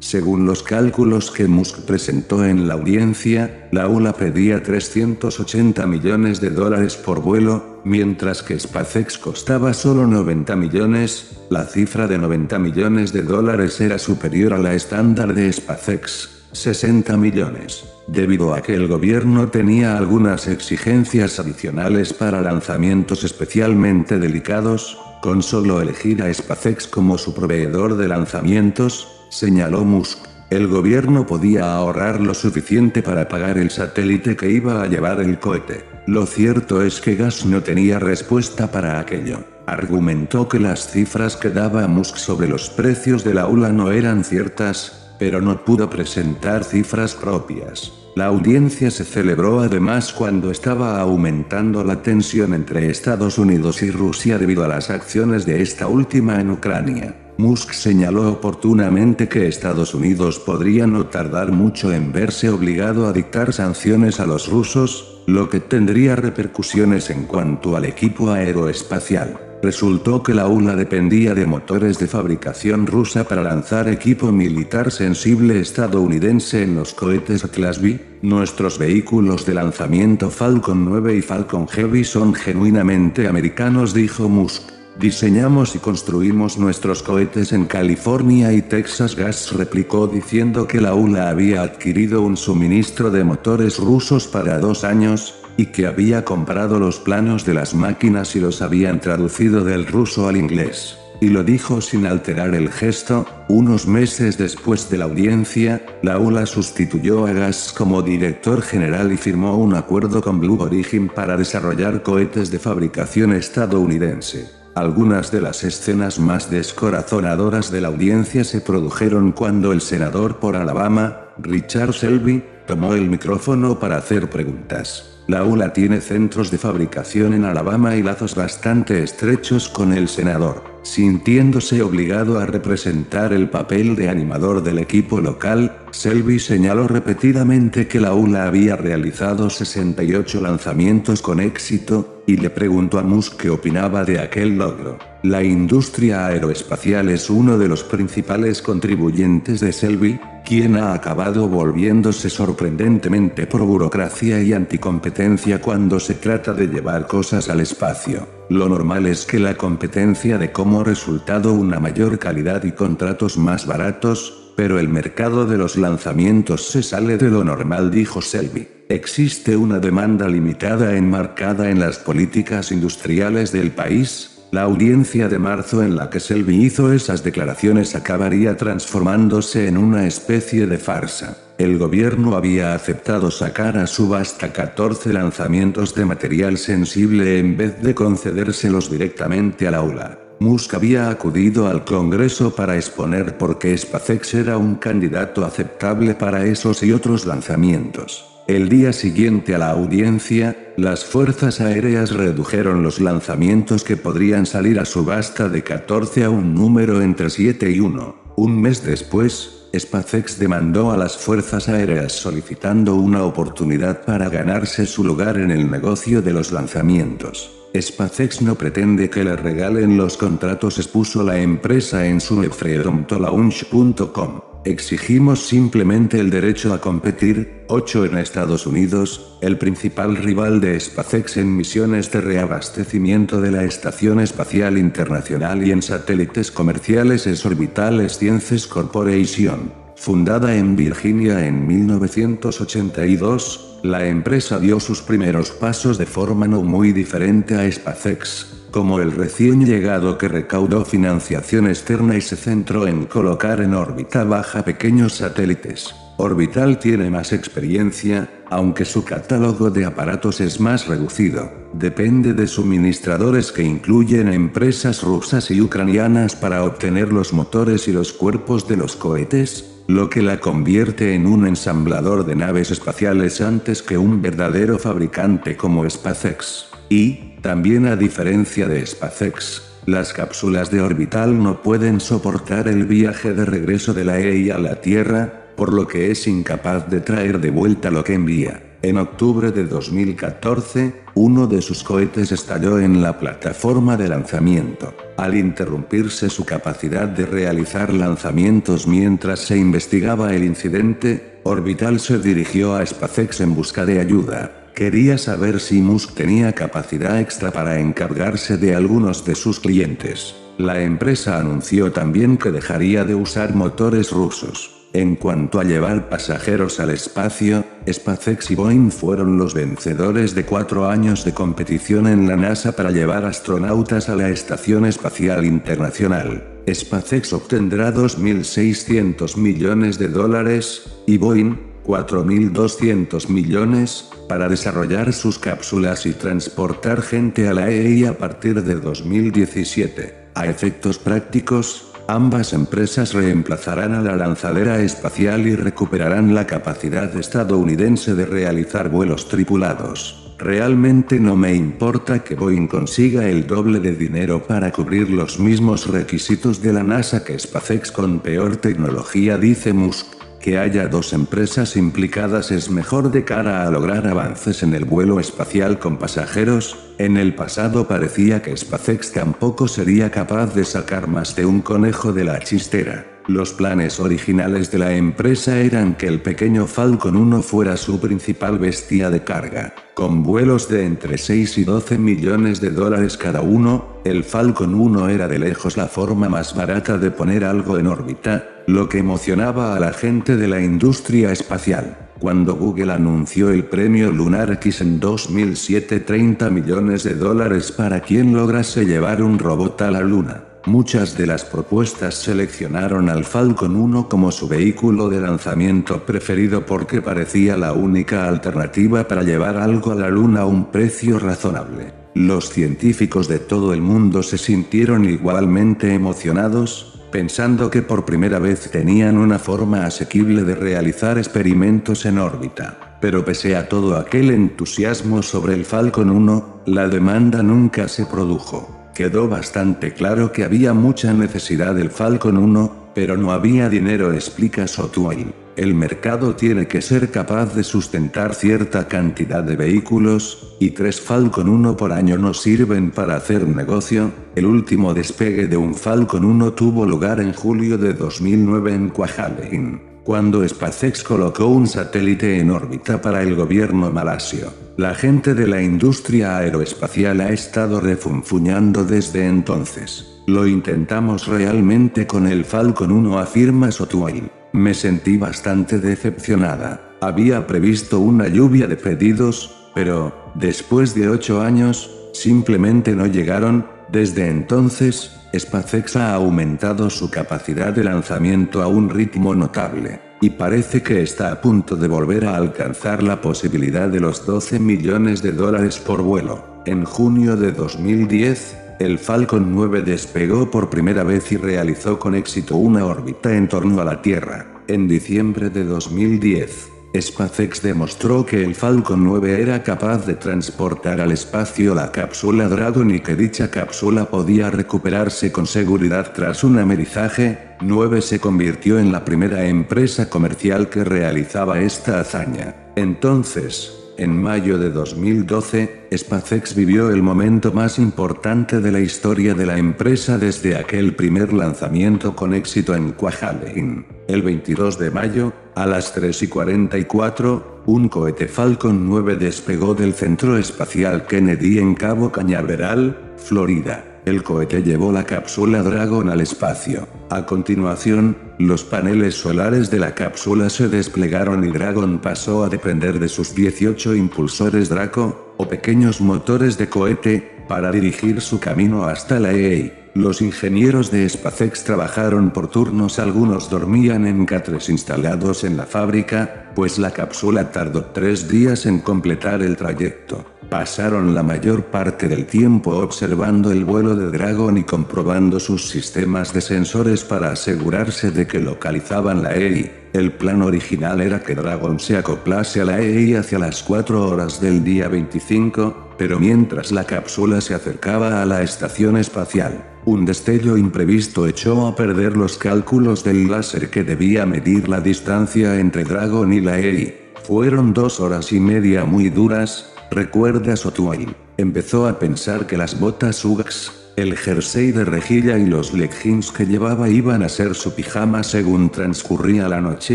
Según 0.00 0.46
los 0.46 0.62
cálculos 0.62 1.30
que 1.30 1.48
Musk 1.48 1.80
presentó 1.80 2.44
en 2.44 2.68
la 2.68 2.74
audiencia, 2.74 3.68
la 3.72 3.88
ULA 3.88 4.12
pedía 4.12 4.62
380 4.62 5.86
millones 5.86 6.40
de 6.40 6.50
dólares 6.50 6.96
por 6.96 7.22
vuelo, 7.22 7.80
mientras 7.84 8.42
que 8.42 8.58
SpaceX 8.58 9.18
costaba 9.18 9.72
solo 9.72 10.06
90 10.06 10.54
millones, 10.54 11.38
la 11.50 11.64
cifra 11.64 12.06
de 12.06 12.18
90 12.18 12.58
millones 12.58 13.12
de 13.12 13.22
dólares 13.22 13.80
era 13.80 13.98
superior 13.98 14.52
a 14.52 14.58
la 14.58 14.74
estándar 14.74 15.34
de 15.34 15.52
SpaceX, 15.52 16.28
60 16.52 17.16
millones, 17.16 17.84
debido 18.06 18.54
a 18.54 18.62
que 18.62 18.74
el 18.74 18.88
gobierno 18.88 19.48
tenía 19.48 19.96
algunas 19.96 20.46
exigencias 20.46 21.40
adicionales 21.40 22.12
para 22.12 22.42
lanzamientos 22.42 23.24
especialmente 23.24 24.18
delicados, 24.18 24.98
con 25.22 25.42
solo 25.42 25.80
elegir 25.80 26.22
a 26.22 26.32
SpaceX 26.32 26.86
como 26.86 27.18
su 27.18 27.34
proveedor 27.34 27.96
de 27.96 28.08
lanzamientos, 28.08 29.15
señaló 29.36 29.84
Musk. 29.84 30.18
El 30.48 30.66
gobierno 30.66 31.26
podía 31.26 31.74
ahorrar 31.74 32.20
lo 32.20 32.32
suficiente 32.32 33.02
para 33.02 33.28
pagar 33.28 33.58
el 33.58 33.70
satélite 33.70 34.34
que 34.34 34.50
iba 34.50 34.82
a 34.82 34.86
llevar 34.86 35.20
el 35.20 35.38
cohete. 35.38 35.84
Lo 36.06 36.24
cierto 36.24 36.82
es 36.82 37.00
que 37.00 37.16
Gas 37.16 37.44
no 37.44 37.62
tenía 37.62 37.98
respuesta 37.98 38.70
para 38.70 38.98
aquello. 38.98 39.44
Argumentó 39.66 40.48
que 40.48 40.58
las 40.58 40.90
cifras 40.90 41.36
que 41.36 41.50
daba 41.50 41.86
Musk 41.86 42.16
sobre 42.16 42.48
los 42.48 42.70
precios 42.70 43.24
de 43.24 43.34
la 43.34 43.46
ULA 43.46 43.72
no 43.72 43.90
eran 43.90 44.24
ciertas, 44.24 45.14
pero 45.18 45.42
no 45.42 45.64
pudo 45.64 45.90
presentar 45.90 46.64
cifras 46.64 47.14
propias. 47.14 47.92
La 48.14 48.26
audiencia 48.26 48.90
se 48.90 49.04
celebró 49.04 49.60
además 49.60 50.14
cuando 50.14 50.50
estaba 50.50 50.98
aumentando 50.98 51.84
la 51.84 52.00
tensión 52.00 52.54
entre 52.54 52.88
Estados 52.88 53.36
Unidos 53.36 53.82
y 53.82 53.90
Rusia 53.90 54.38
debido 54.38 54.64
a 54.64 54.68
las 54.68 54.88
acciones 54.88 55.44
de 55.44 55.60
esta 55.60 55.88
última 55.88 56.40
en 56.40 56.52
Ucrania. 56.52 57.25
Musk 57.38 57.72
señaló 57.72 58.32
oportunamente 58.32 59.28
que 59.28 59.46
Estados 59.46 59.92
Unidos 59.94 60.38
podría 60.38 60.86
no 60.86 61.06
tardar 61.06 61.52
mucho 61.52 61.92
en 61.92 62.10
verse 62.10 62.48
obligado 62.48 63.06
a 63.06 63.12
dictar 63.12 63.52
sanciones 63.52 64.20
a 64.20 64.26
los 64.26 64.48
rusos, 64.48 65.22
lo 65.26 65.50
que 65.50 65.60
tendría 65.60 66.16
repercusiones 66.16 67.10
en 67.10 67.24
cuanto 67.24 67.76
al 67.76 67.84
equipo 67.84 68.30
aeroespacial. 68.30 69.38
Resultó 69.62 70.22
que 70.22 70.32
la 70.32 70.46
ULA 70.46 70.76
dependía 70.76 71.34
de 71.34 71.44
motores 71.44 71.98
de 71.98 72.06
fabricación 72.06 72.86
rusa 72.86 73.24
para 73.24 73.42
lanzar 73.42 73.88
equipo 73.88 74.30
militar 74.32 74.90
sensible 74.90 75.60
estadounidense 75.60 76.62
en 76.62 76.76
los 76.76 76.94
cohetes 76.94 77.44
Atlas 77.44 77.78
V. 77.78 78.00
Nuestros 78.22 78.78
vehículos 78.78 79.44
de 79.44 79.54
lanzamiento 79.54 80.30
Falcon 80.30 80.84
9 80.84 81.16
y 81.16 81.22
Falcon 81.22 81.68
Heavy 81.68 82.04
son 82.04 82.34
genuinamente 82.34 83.28
americanos, 83.28 83.92
dijo 83.92 84.28
Musk. 84.28 84.75
Diseñamos 84.98 85.74
y 85.74 85.78
construimos 85.78 86.56
nuestros 86.56 87.02
cohetes 87.02 87.52
en 87.52 87.66
California 87.66 88.54
y 88.54 88.62
Texas. 88.62 89.14
Gas 89.14 89.52
replicó 89.52 90.06
diciendo 90.06 90.66
que 90.66 90.80
la 90.80 90.94
ULA 90.94 91.28
había 91.28 91.62
adquirido 91.62 92.22
un 92.22 92.38
suministro 92.38 93.10
de 93.10 93.22
motores 93.22 93.78
rusos 93.78 94.26
para 94.26 94.58
dos 94.58 94.84
años, 94.84 95.34
y 95.58 95.66
que 95.66 95.86
había 95.86 96.24
comprado 96.24 96.78
los 96.78 96.98
planos 96.98 97.44
de 97.44 97.54
las 97.54 97.74
máquinas 97.74 98.36
y 98.36 98.40
los 98.40 98.62
habían 98.62 99.00
traducido 99.00 99.64
del 99.64 99.86
ruso 99.86 100.28
al 100.28 100.36
inglés. 100.36 100.98
Y 101.20 101.28
lo 101.30 101.42
dijo 101.42 101.80
sin 101.80 102.06
alterar 102.06 102.54
el 102.54 102.70
gesto, 102.70 103.26
unos 103.48 103.86
meses 103.86 104.36
después 104.36 104.90
de 104.90 104.98
la 104.98 105.06
audiencia, 105.06 105.82
la 106.02 106.18
ULA 106.18 106.44
sustituyó 106.44 107.26
a 107.26 107.32
Gas 107.32 107.72
como 107.76 108.02
director 108.02 108.60
general 108.60 109.12
y 109.12 109.16
firmó 109.16 109.56
un 109.56 109.74
acuerdo 109.74 110.20
con 110.20 110.40
Blue 110.40 110.60
Origin 110.60 111.08
para 111.08 111.38
desarrollar 111.38 112.02
cohetes 112.02 112.50
de 112.50 112.58
fabricación 112.58 113.32
estadounidense. 113.32 114.65
Algunas 114.76 115.30
de 115.32 115.40
las 115.40 115.64
escenas 115.64 116.18
más 116.18 116.50
descorazonadoras 116.50 117.70
de 117.70 117.80
la 117.80 117.88
audiencia 117.88 118.44
se 118.44 118.60
produjeron 118.60 119.32
cuando 119.32 119.72
el 119.72 119.80
senador 119.80 120.38
por 120.38 120.54
Alabama, 120.54 121.30
Richard 121.38 121.94
Selby, 121.94 122.44
tomó 122.66 122.92
el 122.92 123.08
micrófono 123.08 123.80
para 123.80 123.96
hacer 123.96 124.28
preguntas. 124.28 125.22
La 125.28 125.44
ULA 125.44 125.72
tiene 125.72 126.02
centros 126.02 126.50
de 126.50 126.58
fabricación 126.58 127.32
en 127.32 127.46
Alabama 127.46 127.96
y 127.96 128.02
lazos 128.02 128.34
bastante 128.34 129.02
estrechos 129.02 129.70
con 129.70 129.94
el 129.94 130.08
senador 130.08 130.76
sintiéndose 130.86 131.82
obligado 131.82 132.38
a 132.38 132.46
representar 132.46 133.32
el 133.32 133.50
papel 133.50 133.96
de 133.96 134.08
animador 134.08 134.62
del 134.62 134.78
equipo 134.78 135.20
local, 135.20 135.76
Selby 135.90 136.38
señaló 136.38 136.86
repetidamente 136.86 137.88
que 137.88 138.00
la 138.00 138.14
ULA 138.14 138.46
había 138.46 138.76
realizado 138.76 139.50
68 139.50 140.40
lanzamientos 140.40 141.22
con 141.22 141.40
éxito, 141.40 142.15
y 142.26 142.36
le 142.36 142.50
preguntó 142.50 142.98
a 142.98 143.02
Musk 143.02 143.36
qué 143.36 143.50
opinaba 143.50 144.04
de 144.04 144.18
aquel 144.18 144.58
logro. 144.58 144.98
La 145.22 145.42
industria 145.42 146.26
aeroespacial 146.26 147.08
es 147.08 147.30
uno 147.30 147.56
de 147.56 147.68
los 147.68 147.84
principales 147.84 148.62
contribuyentes 148.62 149.60
de 149.60 149.72
Selby, 149.72 150.20
quien 150.44 150.76
ha 150.76 150.92
acabado 150.92 151.48
volviéndose 151.48 152.30
sorprendentemente 152.30 153.46
por 153.46 153.62
burocracia 153.62 154.42
y 154.42 154.52
anticompetencia 154.52 155.60
cuando 155.60 155.98
se 155.98 156.14
trata 156.14 156.52
de 156.52 156.66
llevar 156.66 157.06
cosas 157.06 157.48
al 157.48 157.60
espacio. 157.60 158.28
Lo 158.48 158.68
normal 158.68 159.06
es 159.06 159.26
que 159.26 159.40
la 159.40 159.56
competencia 159.56 160.38
de 160.38 160.52
como 160.52 160.84
resultado 160.84 161.52
una 161.52 161.80
mayor 161.80 162.18
calidad 162.18 162.62
y 162.64 162.72
contratos 162.72 163.38
más 163.38 163.66
baratos, 163.66 164.45
pero 164.56 164.80
el 164.80 164.88
mercado 164.88 165.46
de 165.46 165.58
los 165.58 165.76
lanzamientos 165.76 166.66
se 166.68 166.82
sale 166.82 167.18
de 167.18 167.30
lo 167.30 167.44
normal, 167.44 167.90
dijo 167.90 168.22
Selby. 168.22 168.66
Existe 168.88 169.56
una 169.56 169.78
demanda 169.78 170.28
limitada 170.28 170.96
enmarcada 170.96 171.70
en 171.70 171.78
las 171.78 171.98
políticas 171.98 172.72
industriales 172.72 173.52
del 173.52 173.70
país, 173.70 174.36
la 174.52 174.62
audiencia 174.62 175.28
de 175.28 175.38
marzo 175.38 175.82
en 175.82 175.96
la 175.96 176.08
que 176.08 176.20
Selby 176.20 176.64
hizo 176.64 176.92
esas 176.92 177.22
declaraciones 177.22 177.94
acabaría 177.94 178.56
transformándose 178.56 179.68
en 179.68 179.76
una 179.76 180.06
especie 180.06 180.66
de 180.66 180.78
farsa. 180.78 181.36
El 181.58 181.78
gobierno 181.78 182.36
había 182.36 182.74
aceptado 182.74 183.30
sacar 183.30 183.76
a 183.76 183.86
subasta 183.86 184.52
14 184.52 185.12
lanzamientos 185.12 185.94
de 185.94 186.04
material 186.04 186.58
sensible 186.58 187.38
en 187.38 187.56
vez 187.56 187.82
de 187.82 187.94
concedérselos 187.94 188.90
directamente 188.90 189.66
al 189.66 189.74
aula. 189.74 190.25
Musk 190.38 190.74
había 190.74 191.08
acudido 191.08 191.66
al 191.66 191.84
Congreso 191.84 192.54
para 192.54 192.76
exponer 192.76 193.38
por 193.38 193.58
qué 193.58 193.76
SpaceX 193.76 194.34
era 194.34 194.58
un 194.58 194.74
candidato 194.74 195.44
aceptable 195.44 196.14
para 196.14 196.44
esos 196.44 196.82
y 196.82 196.92
otros 196.92 197.24
lanzamientos. 197.24 198.26
El 198.46 198.68
día 198.68 198.92
siguiente 198.92 199.54
a 199.54 199.58
la 199.58 199.70
audiencia, 199.70 200.72
las 200.76 201.04
fuerzas 201.04 201.60
aéreas 201.60 202.12
redujeron 202.12 202.82
los 202.82 203.00
lanzamientos 203.00 203.82
que 203.82 203.96
podrían 203.96 204.46
salir 204.46 204.78
a 204.78 204.84
subasta 204.84 205.48
de 205.48 205.64
14 205.64 206.24
a 206.24 206.30
un 206.30 206.54
número 206.54 207.02
entre 207.02 207.30
7 207.30 207.70
y 207.70 207.80
1. 207.80 208.14
Un 208.36 208.60
mes 208.60 208.84
después, 208.84 209.68
SpaceX 209.76 210.38
demandó 210.38 210.92
a 210.92 210.96
las 210.96 211.16
fuerzas 211.16 211.68
aéreas 211.68 212.12
solicitando 212.12 212.94
una 212.94 213.24
oportunidad 213.24 214.04
para 214.04 214.28
ganarse 214.28 214.86
su 214.86 215.02
lugar 215.02 215.38
en 215.38 215.50
el 215.50 215.70
negocio 215.70 216.22
de 216.22 216.32
los 216.32 216.52
lanzamientos. 216.52 217.55
SpaceX 217.80 218.42
no 218.42 218.54
pretende 218.54 219.10
que 219.10 219.24
le 219.24 219.36
regalen 219.36 219.96
los 219.96 220.16
contratos, 220.16 220.78
expuso 220.78 221.22
la 221.22 221.38
empresa 221.38 222.06
en 222.06 222.20
su 222.20 222.42
freedomtolaunch.com. 222.42 224.40
Exigimos 224.66 225.46
simplemente 225.46 226.18
el 226.18 226.28
derecho 226.28 226.74
a 226.74 226.80
competir, 226.80 227.62
8 227.68 228.06
en 228.06 228.18
Estados 228.18 228.66
Unidos, 228.66 229.38
el 229.40 229.58
principal 229.58 230.16
rival 230.16 230.60
de 230.60 230.80
SpaceX 230.80 231.36
en 231.36 231.56
misiones 231.56 232.10
de 232.10 232.20
reabastecimiento 232.20 233.40
de 233.40 233.52
la 233.52 233.62
Estación 233.62 234.18
Espacial 234.18 234.76
Internacional 234.76 235.64
y 235.64 235.70
en 235.70 235.82
satélites 235.82 236.50
comerciales 236.50 237.28
es 237.28 237.46
Orbital 237.46 238.10
Sciences 238.10 238.66
Corporation. 238.66 239.72
Fundada 239.94 240.56
en 240.56 240.74
Virginia 240.74 241.46
en 241.46 241.64
1982, 241.66 243.65
la 243.90 244.06
empresa 244.06 244.58
dio 244.58 244.80
sus 244.80 245.02
primeros 245.02 245.50
pasos 245.50 245.98
de 245.98 246.06
forma 246.06 246.46
no 246.46 246.62
muy 246.62 246.92
diferente 246.92 247.54
a 247.54 247.70
SpaceX 247.70 248.56
como 248.76 249.00
el 249.00 249.12
recién 249.12 249.64
llegado 249.64 250.18
que 250.18 250.28
recaudó 250.28 250.84
financiación 250.84 251.66
externa 251.66 252.14
y 252.14 252.20
se 252.20 252.36
centró 252.36 252.86
en 252.86 253.06
colocar 253.06 253.62
en 253.62 253.72
órbita 253.72 254.22
baja 254.24 254.66
pequeños 254.66 255.14
satélites. 255.14 255.94
Orbital 256.18 256.78
tiene 256.78 257.08
más 257.08 257.32
experiencia, 257.32 258.28
aunque 258.50 258.84
su 258.84 259.02
catálogo 259.02 259.70
de 259.70 259.86
aparatos 259.86 260.42
es 260.42 260.60
más 260.60 260.88
reducido. 260.88 261.50
Depende 261.72 262.34
de 262.34 262.46
suministradores 262.46 263.50
que 263.50 263.62
incluyen 263.62 264.28
empresas 264.32 265.02
rusas 265.02 265.50
y 265.50 265.60
ucranianas 265.60 266.36
para 266.36 266.62
obtener 266.62 267.12
los 267.12 267.32
motores 267.32 267.88
y 267.88 267.92
los 267.92 268.12
cuerpos 268.12 268.68
de 268.68 268.76
los 268.76 268.96
cohetes, 268.96 269.75
lo 269.86 270.10
que 270.10 270.22
la 270.22 270.40
convierte 270.40 271.14
en 271.14 271.26
un 271.26 271.46
ensamblador 271.46 272.26
de 272.26 272.34
naves 272.34 272.70
espaciales 272.70 273.40
antes 273.40 273.82
que 273.82 273.96
un 273.96 274.20
verdadero 274.20 274.78
fabricante 274.78 275.56
como 275.56 275.88
SpaceX. 275.88 276.66
Y, 276.88 277.34
también 277.40 277.86
a 277.86 277.96
diferencia 277.96 278.66
de 278.66 278.84
SpaceX, 278.84 279.62
las 279.86 280.12
cápsulas 280.12 280.70
de 280.72 280.80
orbital 280.80 281.40
no 281.40 281.62
pueden 281.62 282.00
soportar 282.00 282.66
el 282.66 282.86
viaje 282.86 283.32
de 283.32 283.44
regreso 283.44 283.94
de 283.94 284.04
la 284.04 284.18
EI 284.18 284.50
a 284.50 284.58
la 284.58 284.80
Tierra, 284.80 285.46
por 285.56 285.72
lo 285.72 285.86
que 285.86 286.10
es 286.10 286.26
incapaz 286.26 286.90
de 286.90 287.00
traer 287.00 287.40
de 287.40 287.50
vuelta 287.50 287.90
lo 287.90 288.02
que 288.02 288.14
envía. 288.14 288.65
En 288.82 288.98
octubre 288.98 289.52
de 289.52 289.64
2014, 289.64 290.94
uno 291.14 291.46
de 291.46 291.62
sus 291.62 291.82
cohetes 291.82 292.30
estalló 292.30 292.78
en 292.78 293.02
la 293.02 293.18
plataforma 293.18 293.96
de 293.96 294.08
lanzamiento. 294.08 294.94
Al 295.16 295.34
interrumpirse 295.34 296.28
su 296.28 296.44
capacidad 296.44 297.08
de 297.08 297.24
realizar 297.24 297.92
lanzamientos 297.92 298.86
mientras 298.86 299.40
se 299.40 299.56
investigaba 299.56 300.34
el 300.34 300.44
incidente, 300.44 301.40
Orbital 301.42 302.00
se 302.00 302.18
dirigió 302.18 302.74
a 302.74 302.84
SpaceX 302.84 303.40
en 303.40 303.54
busca 303.54 303.86
de 303.86 304.00
ayuda. 304.00 304.66
Quería 304.74 305.16
saber 305.16 305.58
si 305.60 305.80
Musk 305.80 306.14
tenía 306.14 306.52
capacidad 306.52 307.18
extra 307.18 307.50
para 307.50 307.80
encargarse 307.80 308.58
de 308.58 308.74
algunos 308.74 309.24
de 309.24 309.34
sus 309.34 309.58
clientes. 309.58 310.34
La 310.58 310.82
empresa 310.82 311.38
anunció 311.38 311.92
también 311.92 312.36
que 312.36 312.50
dejaría 312.50 313.04
de 313.04 313.14
usar 313.14 313.54
motores 313.54 314.10
rusos. 314.10 314.85
En 314.96 315.14
cuanto 315.14 315.60
a 315.60 315.64
llevar 315.64 316.08
pasajeros 316.08 316.80
al 316.80 316.88
espacio, 316.88 317.66
SpaceX 317.86 318.50
y 318.50 318.54
Boeing 318.54 318.90
fueron 318.90 319.36
los 319.36 319.52
vencedores 319.52 320.34
de 320.34 320.46
cuatro 320.46 320.88
años 320.88 321.22
de 321.26 321.34
competición 321.34 322.06
en 322.06 322.26
la 322.26 322.34
NASA 322.34 322.72
para 322.72 322.90
llevar 322.90 323.26
astronautas 323.26 324.08
a 324.08 324.16
la 324.16 324.30
Estación 324.30 324.86
Espacial 324.86 325.44
Internacional. 325.44 326.62
SpaceX 326.66 327.34
obtendrá 327.34 327.92
2.600 327.92 329.36
millones 329.36 329.98
de 329.98 330.08
dólares, 330.08 330.84
y 331.06 331.18
Boeing, 331.18 331.58
4.200 331.84 333.28
millones, 333.28 334.08
para 334.30 334.48
desarrollar 334.48 335.12
sus 335.12 335.38
cápsulas 335.38 336.06
y 336.06 336.14
transportar 336.14 337.02
gente 337.02 337.48
a 337.48 337.52
la 337.52 337.68
EI 337.70 338.06
a 338.06 338.16
partir 338.16 338.62
de 338.62 338.76
2017. 338.76 340.14
A 340.32 340.46
efectos 340.46 340.98
prácticos, 340.98 341.92
ambas 342.08 342.52
empresas 342.52 343.12
reemplazarán 343.12 343.94
a 343.94 344.02
la 344.02 344.16
lanzadera 344.16 344.80
espacial 344.80 345.46
y 345.46 345.56
recuperarán 345.56 346.34
la 346.34 346.46
capacidad 346.46 347.14
estadounidense 347.16 348.14
de 348.14 348.26
realizar 348.26 348.88
vuelos 348.88 349.28
tripulados. 349.28 350.34
Realmente 350.38 351.18
no 351.18 351.34
me 351.34 351.54
importa 351.54 352.22
que 352.22 352.34
Boeing 352.34 352.66
consiga 352.66 353.26
el 353.26 353.46
doble 353.46 353.80
de 353.80 353.94
dinero 353.94 354.42
para 354.42 354.70
cubrir 354.70 355.10
los 355.10 355.38
mismos 355.38 355.86
requisitos 355.86 356.60
de 356.60 356.74
la 356.74 356.82
NASA 356.82 357.24
que 357.24 357.38
SpaceX 357.38 357.90
con 357.90 358.20
peor 358.20 358.56
tecnología, 358.56 359.38
dice 359.38 359.72
Musk. 359.72 360.15
Que 360.46 360.58
haya 360.58 360.86
dos 360.86 361.12
empresas 361.12 361.74
implicadas 361.74 362.52
es 362.52 362.70
mejor 362.70 363.10
de 363.10 363.24
cara 363.24 363.66
a 363.66 363.70
lograr 363.72 364.06
avances 364.06 364.62
en 364.62 364.74
el 364.74 364.84
vuelo 364.84 365.18
espacial 365.18 365.80
con 365.80 365.96
pasajeros, 365.96 366.78
en 366.98 367.16
el 367.16 367.34
pasado 367.34 367.88
parecía 367.88 368.42
que 368.42 368.56
SpaceX 368.56 369.10
tampoco 369.10 369.66
sería 369.66 370.12
capaz 370.12 370.54
de 370.54 370.64
sacar 370.64 371.08
más 371.08 371.34
de 371.34 371.46
un 371.46 371.62
conejo 371.62 372.12
de 372.12 372.22
la 372.22 372.38
chistera. 372.38 373.15
Los 373.28 373.52
planes 373.52 373.98
originales 373.98 374.70
de 374.70 374.78
la 374.78 374.94
empresa 374.94 375.58
eran 375.58 375.96
que 375.96 376.06
el 376.06 376.20
pequeño 376.20 376.68
Falcon 376.68 377.16
1 377.16 377.42
fuera 377.42 377.76
su 377.76 377.98
principal 377.98 378.60
bestia 378.60 379.10
de 379.10 379.24
carga. 379.24 379.74
Con 379.94 380.22
vuelos 380.22 380.68
de 380.68 380.84
entre 380.84 381.18
6 381.18 381.58
y 381.58 381.64
12 381.64 381.98
millones 381.98 382.60
de 382.60 382.70
dólares 382.70 383.16
cada 383.16 383.40
uno, 383.40 383.96
el 384.04 384.22
Falcon 384.22 384.76
1 384.76 385.08
era 385.08 385.26
de 385.26 385.40
lejos 385.40 385.76
la 385.76 385.88
forma 385.88 386.28
más 386.28 386.54
barata 386.54 386.98
de 386.98 387.10
poner 387.10 387.44
algo 387.44 387.78
en 387.78 387.88
órbita, 387.88 388.48
lo 388.68 388.88
que 388.88 388.98
emocionaba 388.98 389.74
a 389.74 389.80
la 389.80 389.92
gente 389.92 390.36
de 390.36 390.46
la 390.46 390.60
industria 390.60 391.32
espacial. 391.32 391.98
Cuando 392.20 392.54
Google 392.54 392.92
anunció 392.92 393.50
el 393.50 393.64
premio 393.64 394.12
Lunar 394.12 394.52
X 394.52 394.82
en 394.82 395.00
2007 395.00 395.98
30 395.98 396.48
millones 396.50 397.02
de 397.02 397.14
dólares 397.14 397.72
para 397.72 398.00
quien 398.00 398.34
lograse 398.34 398.84
llevar 398.86 399.20
un 399.20 399.40
robot 399.40 399.82
a 399.82 399.90
la 399.90 400.00
Luna. 400.00 400.44
Muchas 400.66 401.16
de 401.16 401.28
las 401.28 401.44
propuestas 401.44 402.16
seleccionaron 402.16 403.08
al 403.08 403.24
Falcon 403.24 403.76
1 403.76 404.08
como 404.08 404.32
su 404.32 404.48
vehículo 404.48 405.08
de 405.08 405.20
lanzamiento 405.20 406.04
preferido 406.04 406.66
porque 406.66 407.00
parecía 407.00 407.56
la 407.56 407.72
única 407.72 408.26
alternativa 408.26 409.06
para 409.06 409.22
llevar 409.22 409.58
algo 409.58 409.92
a 409.92 409.94
la 409.94 410.08
Luna 410.08 410.40
a 410.40 410.46
un 410.46 410.72
precio 410.72 411.20
razonable. 411.20 411.92
Los 412.14 412.50
científicos 412.50 413.28
de 413.28 413.38
todo 413.38 413.72
el 413.74 413.80
mundo 413.80 414.24
se 414.24 414.38
sintieron 414.38 415.04
igualmente 415.04 415.94
emocionados, 415.94 417.00
pensando 417.12 417.70
que 417.70 417.82
por 417.82 418.04
primera 418.04 418.40
vez 418.40 418.68
tenían 418.68 419.18
una 419.18 419.38
forma 419.38 419.86
asequible 419.86 420.42
de 420.42 420.56
realizar 420.56 421.16
experimentos 421.16 422.04
en 422.06 422.18
órbita. 422.18 422.98
Pero 423.00 423.24
pese 423.24 423.54
a 423.54 423.68
todo 423.68 423.96
aquel 423.96 424.30
entusiasmo 424.30 425.22
sobre 425.22 425.54
el 425.54 425.64
Falcon 425.64 426.10
1, 426.10 426.62
la 426.66 426.88
demanda 426.88 427.40
nunca 427.44 427.86
se 427.86 428.04
produjo. 428.04 428.75
Quedó 428.96 429.28
bastante 429.28 429.92
claro 429.92 430.32
que 430.32 430.42
había 430.42 430.72
mucha 430.72 431.12
necesidad 431.12 431.74
del 431.74 431.90
Falcon 431.90 432.38
1, 432.38 432.92
pero 432.94 433.18
no 433.18 433.30
había 433.30 433.68
dinero, 433.68 434.14
explica 434.14 434.66
Sotwell. 434.66 435.34
El 435.54 435.74
mercado 435.74 436.34
tiene 436.34 436.66
que 436.66 436.80
ser 436.80 437.10
capaz 437.10 437.54
de 437.54 437.62
sustentar 437.62 438.34
cierta 438.34 438.88
cantidad 438.88 439.44
de 439.44 439.54
vehículos, 439.54 440.56
y 440.60 440.70
tres 440.70 440.98
Falcon 440.98 441.50
1 441.50 441.76
por 441.76 441.92
año 441.92 442.16
no 442.16 442.32
sirven 442.32 442.90
para 442.90 443.16
hacer 443.16 443.46
negocio. 443.46 444.12
El 444.34 444.46
último 444.46 444.94
despegue 444.94 445.46
de 445.46 445.58
un 445.58 445.74
Falcon 445.74 446.24
1 446.24 446.54
tuvo 446.54 446.86
lugar 446.86 447.20
en 447.20 447.34
julio 447.34 447.76
de 447.76 447.92
2009 447.92 448.72
en 448.72 448.88
Kwajalein, 448.88 449.95
cuando 450.06 450.48
SpaceX 450.48 451.02
colocó 451.02 451.48
un 451.48 451.66
satélite 451.66 452.38
en 452.38 452.52
órbita 452.52 453.02
para 453.02 453.22
el 453.22 453.34
gobierno 453.34 453.90
malasio. 453.90 454.54
La 454.76 454.94
gente 454.94 455.34
de 455.34 455.48
la 455.48 455.60
industria 455.60 456.38
aeroespacial 456.38 457.20
ha 457.20 457.30
estado 457.30 457.80
refunfuñando 457.80 458.84
desde 458.84 459.26
entonces. 459.26 460.22
Lo 460.28 460.46
intentamos 460.46 461.26
realmente 461.26 462.06
con 462.06 462.28
el 462.28 462.44
Falcon 462.44 462.92
1, 462.92 463.18
afirma 463.18 463.72
Sotwell. 463.72 464.30
Me 464.52 464.74
sentí 464.74 465.16
bastante 465.16 465.80
decepcionada. 465.80 466.88
Había 467.00 467.48
previsto 467.48 467.98
una 467.98 468.28
lluvia 468.28 468.68
de 468.68 468.76
pedidos, 468.76 469.70
pero, 469.74 470.32
después 470.36 470.94
de 470.94 471.08
ocho 471.08 471.40
años, 471.40 471.90
simplemente 472.12 472.94
no 472.94 473.06
llegaron. 473.06 473.66
Desde 473.90 474.28
entonces, 474.28 475.15
SpaceX 475.38 475.96
ha 475.96 476.14
aumentado 476.14 476.90
su 476.90 477.10
capacidad 477.10 477.72
de 477.72 477.84
lanzamiento 477.84 478.62
a 478.62 478.68
un 478.68 478.88
ritmo 478.88 479.34
notable, 479.34 480.00
y 480.20 480.30
parece 480.30 480.82
que 480.82 481.02
está 481.02 481.32
a 481.32 481.40
punto 481.40 481.76
de 481.76 481.88
volver 481.88 482.24
a 482.24 482.36
alcanzar 482.36 483.02
la 483.02 483.20
posibilidad 483.20 483.88
de 483.88 484.00
los 484.00 484.24
12 484.24 484.58
millones 484.58 485.22
de 485.22 485.32
dólares 485.32 485.78
por 485.78 486.02
vuelo. 486.02 486.62
En 486.66 486.84
junio 486.84 487.36
de 487.36 487.52
2010, 487.52 488.56
el 488.78 488.98
Falcon 488.98 489.52
9 489.52 489.82
despegó 489.82 490.50
por 490.50 490.68
primera 490.68 491.02
vez 491.02 491.32
y 491.32 491.36
realizó 491.36 491.98
con 491.98 492.14
éxito 492.14 492.56
una 492.56 492.84
órbita 492.84 493.34
en 493.34 493.48
torno 493.48 493.80
a 493.80 493.84
la 493.84 494.02
Tierra. 494.02 494.46
En 494.68 494.88
diciembre 494.88 495.48
de 495.48 495.64
2010, 495.64 496.75
SpaceX 497.00 497.62
demostró 497.62 498.24
que 498.24 498.42
el 498.42 498.54
Falcon 498.54 499.04
9 499.04 499.40
era 499.40 499.62
capaz 499.62 500.06
de 500.06 500.14
transportar 500.14 501.00
al 501.00 501.12
espacio 501.12 501.74
la 501.74 501.92
cápsula 501.92 502.48
Dragon 502.48 502.90
y 502.90 503.00
que 503.00 503.14
dicha 503.14 503.50
cápsula 503.50 504.06
podía 504.06 504.50
recuperarse 504.50 505.32
con 505.32 505.46
seguridad 505.46 506.12
tras 506.12 506.44
un 506.44 506.58
amerizaje. 506.58 507.56
9 507.60 508.02
se 508.02 508.20
convirtió 508.20 508.78
en 508.78 508.92
la 508.92 509.04
primera 509.04 509.46
empresa 509.46 510.10
comercial 510.10 510.68
que 510.68 510.84
realizaba 510.84 511.60
esta 511.60 512.00
hazaña. 512.00 512.54
Entonces, 512.76 513.85
en 513.98 514.20
mayo 514.20 514.58
de 514.58 514.70
2012, 514.70 515.88
SpaceX 515.96 516.54
vivió 516.54 516.90
el 516.90 517.02
momento 517.02 517.52
más 517.52 517.78
importante 517.78 518.60
de 518.60 518.72
la 518.72 518.80
historia 518.80 519.34
de 519.34 519.46
la 519.46 519.58
empresa 519.58 520.18
desde 520.18 520.56
aquel 520.56 520.94
primer 520.94 521.32
lanzamiento 521.32 522.14
con 522.14 522.34
éxito 522.34 522.74
en 522.74 522.92
Kwajalein. 522.92 523.86
El 524.08 524.22
22 524.22 524.78
de 524.78 524.90
mayo, 524.90 525.32
a 525.54 525.66
las 525.66 525.92
3 525.94 526.22
y 526.22 526.26
44, 526.28 527.62
un 527.66 527.88
cohete 527.88 528.28
Falcon 528.28 528.86
9 528.86 529.16
despegó 529.16 529.74
del 529.74 529.94
Centro 529.94 530.36
Espacial 530.36 531.06
Kennedy 531.06 531.58
en 531.58 531.74
Cabo 531.74 532.12
Cañaveral, 532.12 533.14
Florida. 533.16 533.95
El 534.06 534.22
cohete 534.22 534.62
llevó 534.62 534.92
la 534.92 535.02
cápsula 535.02 535.64
Dragon 535.64 536.08
al 536.08 536.20
espacio. 536.20 536.86
A 537.10 537.26
continuación, 537.26 538.16
los 538.38 538.62
paneles 538.62 539.16
solares 539.16 539.68
de 539.68 539.80
la 539.80 539.96
cápsula 539.96 540.48
se 540.48 540.68
desplegaron 540.68 541.42
y 541.42 541.48
Dragon 541.50 541.98
pasó 541.98 542.44
a 542.44 542.48
depender 542.48 543.00
de 543.00 543.08
sus 543.08 543.34
18 543.34 543.96
impulsores 543.96 544.68
Draco, 544.68 545.34
o 545.38 545.48
pequeños 545.48 546.00
motores 546.00 546.56
de 546.56 546.68
cohete, 546.68 547.44
para 547.48 547.72
dirigir 547.72 548.20
su 548.20 548.38
camino 548.38 548.84
hasta 548.84 549.18
la 549.18 549.32
EA. 549.32 549.72
Los 549.94 550.22
ingenieros 550.22 550.92
de 550.92 551.08
SpaceX 551.08 551.64
trabajaron 551.64 552.30
por 552.30 552.48
turnos, 552.48 553.00
algunos 553.00 553.50
dormían 553.50 554.06
en 554.06 554.24
catres 554.24 554.68
instalados 554.68 555.42
en 555.42 555.56
la 555.56 555.66
fábrica, 555.66 556.52
pues 556.54 556.78
la 556.78 556.92
cápsula 556.92 557.50
tardó 557.50 557.86
tres 557.86 558.28
días 558.28 558.66
en 558.66 558.78
completar 558.78 559.42
el 559.42 559.56
trayecto. 559.56 560.35
Pasaron 560.50 561.12
la 561.12 561.24
mayor 561.24 561.64
parte 561.64 562.08
del 562.08 562.26
tiempo 562.26 562.76
observando 562.76 563.50
el 563.50 563.64
vuelo 563.64 563.96
de 563.96 564.16
Dragon 564.16 564.56
y 564.56 564.62
comprobando 564.62 565.40
sus 565.40 565.68
sistemas 565.68 566.32
de 566.32 566.40
sensores 566.40 567.02
para 567.02 567.32
asegurarse 567.32 568.12
de 568.12 568.28
que 568.28 568.38
localizaban 568.38 569.24
la 569.24 569.34
EI. 569.34 569.70
El 569.92 570.12
plan 570.12 570.42
original 570.42 571.00
era 571.00 571.20
que 571.20 571.34
Dragon 571.34 571.80
se 571.80 571.96
acoplase 571.96 572.60
a 572.60 572.64
la 572.64 572.80
EI 572.80 573.14
hacia 573.14 573.40
las 573.40 573.62
4 573.64 574.08
horas 574.08 574.40
del 574.40 574.62
día 574.62 574.88
25, 574.88 575.94
pero 575.98 576.20
mientras 576.20 576.70
la 576.70 576.84
cápsula 576.84 577.40
se 577.40 577.54
acercaba 577.54 578.22
a 578.22 578.26
la 578.26 578.42
estación 578.42 578.96
espacial, 578.96 579.64
un 579.84 580.04
destello 580.04 580.56
imprevisto 580.56 581.26
echó 581.26 581.66
a 581.66 581.74
perder 581.74 582.16
los 582.16 582.38
cálculos 582.38 583.02
del 583.02 583.28
láser 583.28 583.68
que 583.68 583.84
debía 583.84 584.26
medir 584.26 584.68
la 584.68 584.80
distancia 584.80 585.58
entre 585.58 585.84
Dragon 585.84 586.32
y 586.32 586.40
la 586.40 586.58
EI. 586.58 587.12
Fueron 587.24 587.72
dos 587.72 587.98
horas 587.98 588.32
y 588.32 588.38
media 588.38 588.84
muy 588.84 589.10
duras, 589.10 589.75
Recuerda 589.90 590.56
Sotwell. 590.56 591.14
Empezó 591.36 591.86
a 591.86 591.98
pensar 591.98 592.46
que 592.46 592.56
las 592.56 592.78
botas 592.78 593.24
Uggs, 593.24 593.72
el 593.96 594.16
jersey 594.16 594.72
de 594.72 594.84
rejilla 594.84 595.38
y 595.38 595.46
los 595.46 595.72
leggings 595.72 596.30
que 596.30 596.46
llevaba 596.46 596.88
iban 596.88 597.22
a 597.22 597.28
ser 597.28 597.54
su 597.54 597.74
pijama 597.74 598.22
según 598.22 598.70
transcurría 598.70 599.48
la 599.48 599.60
noche 599.60 599.94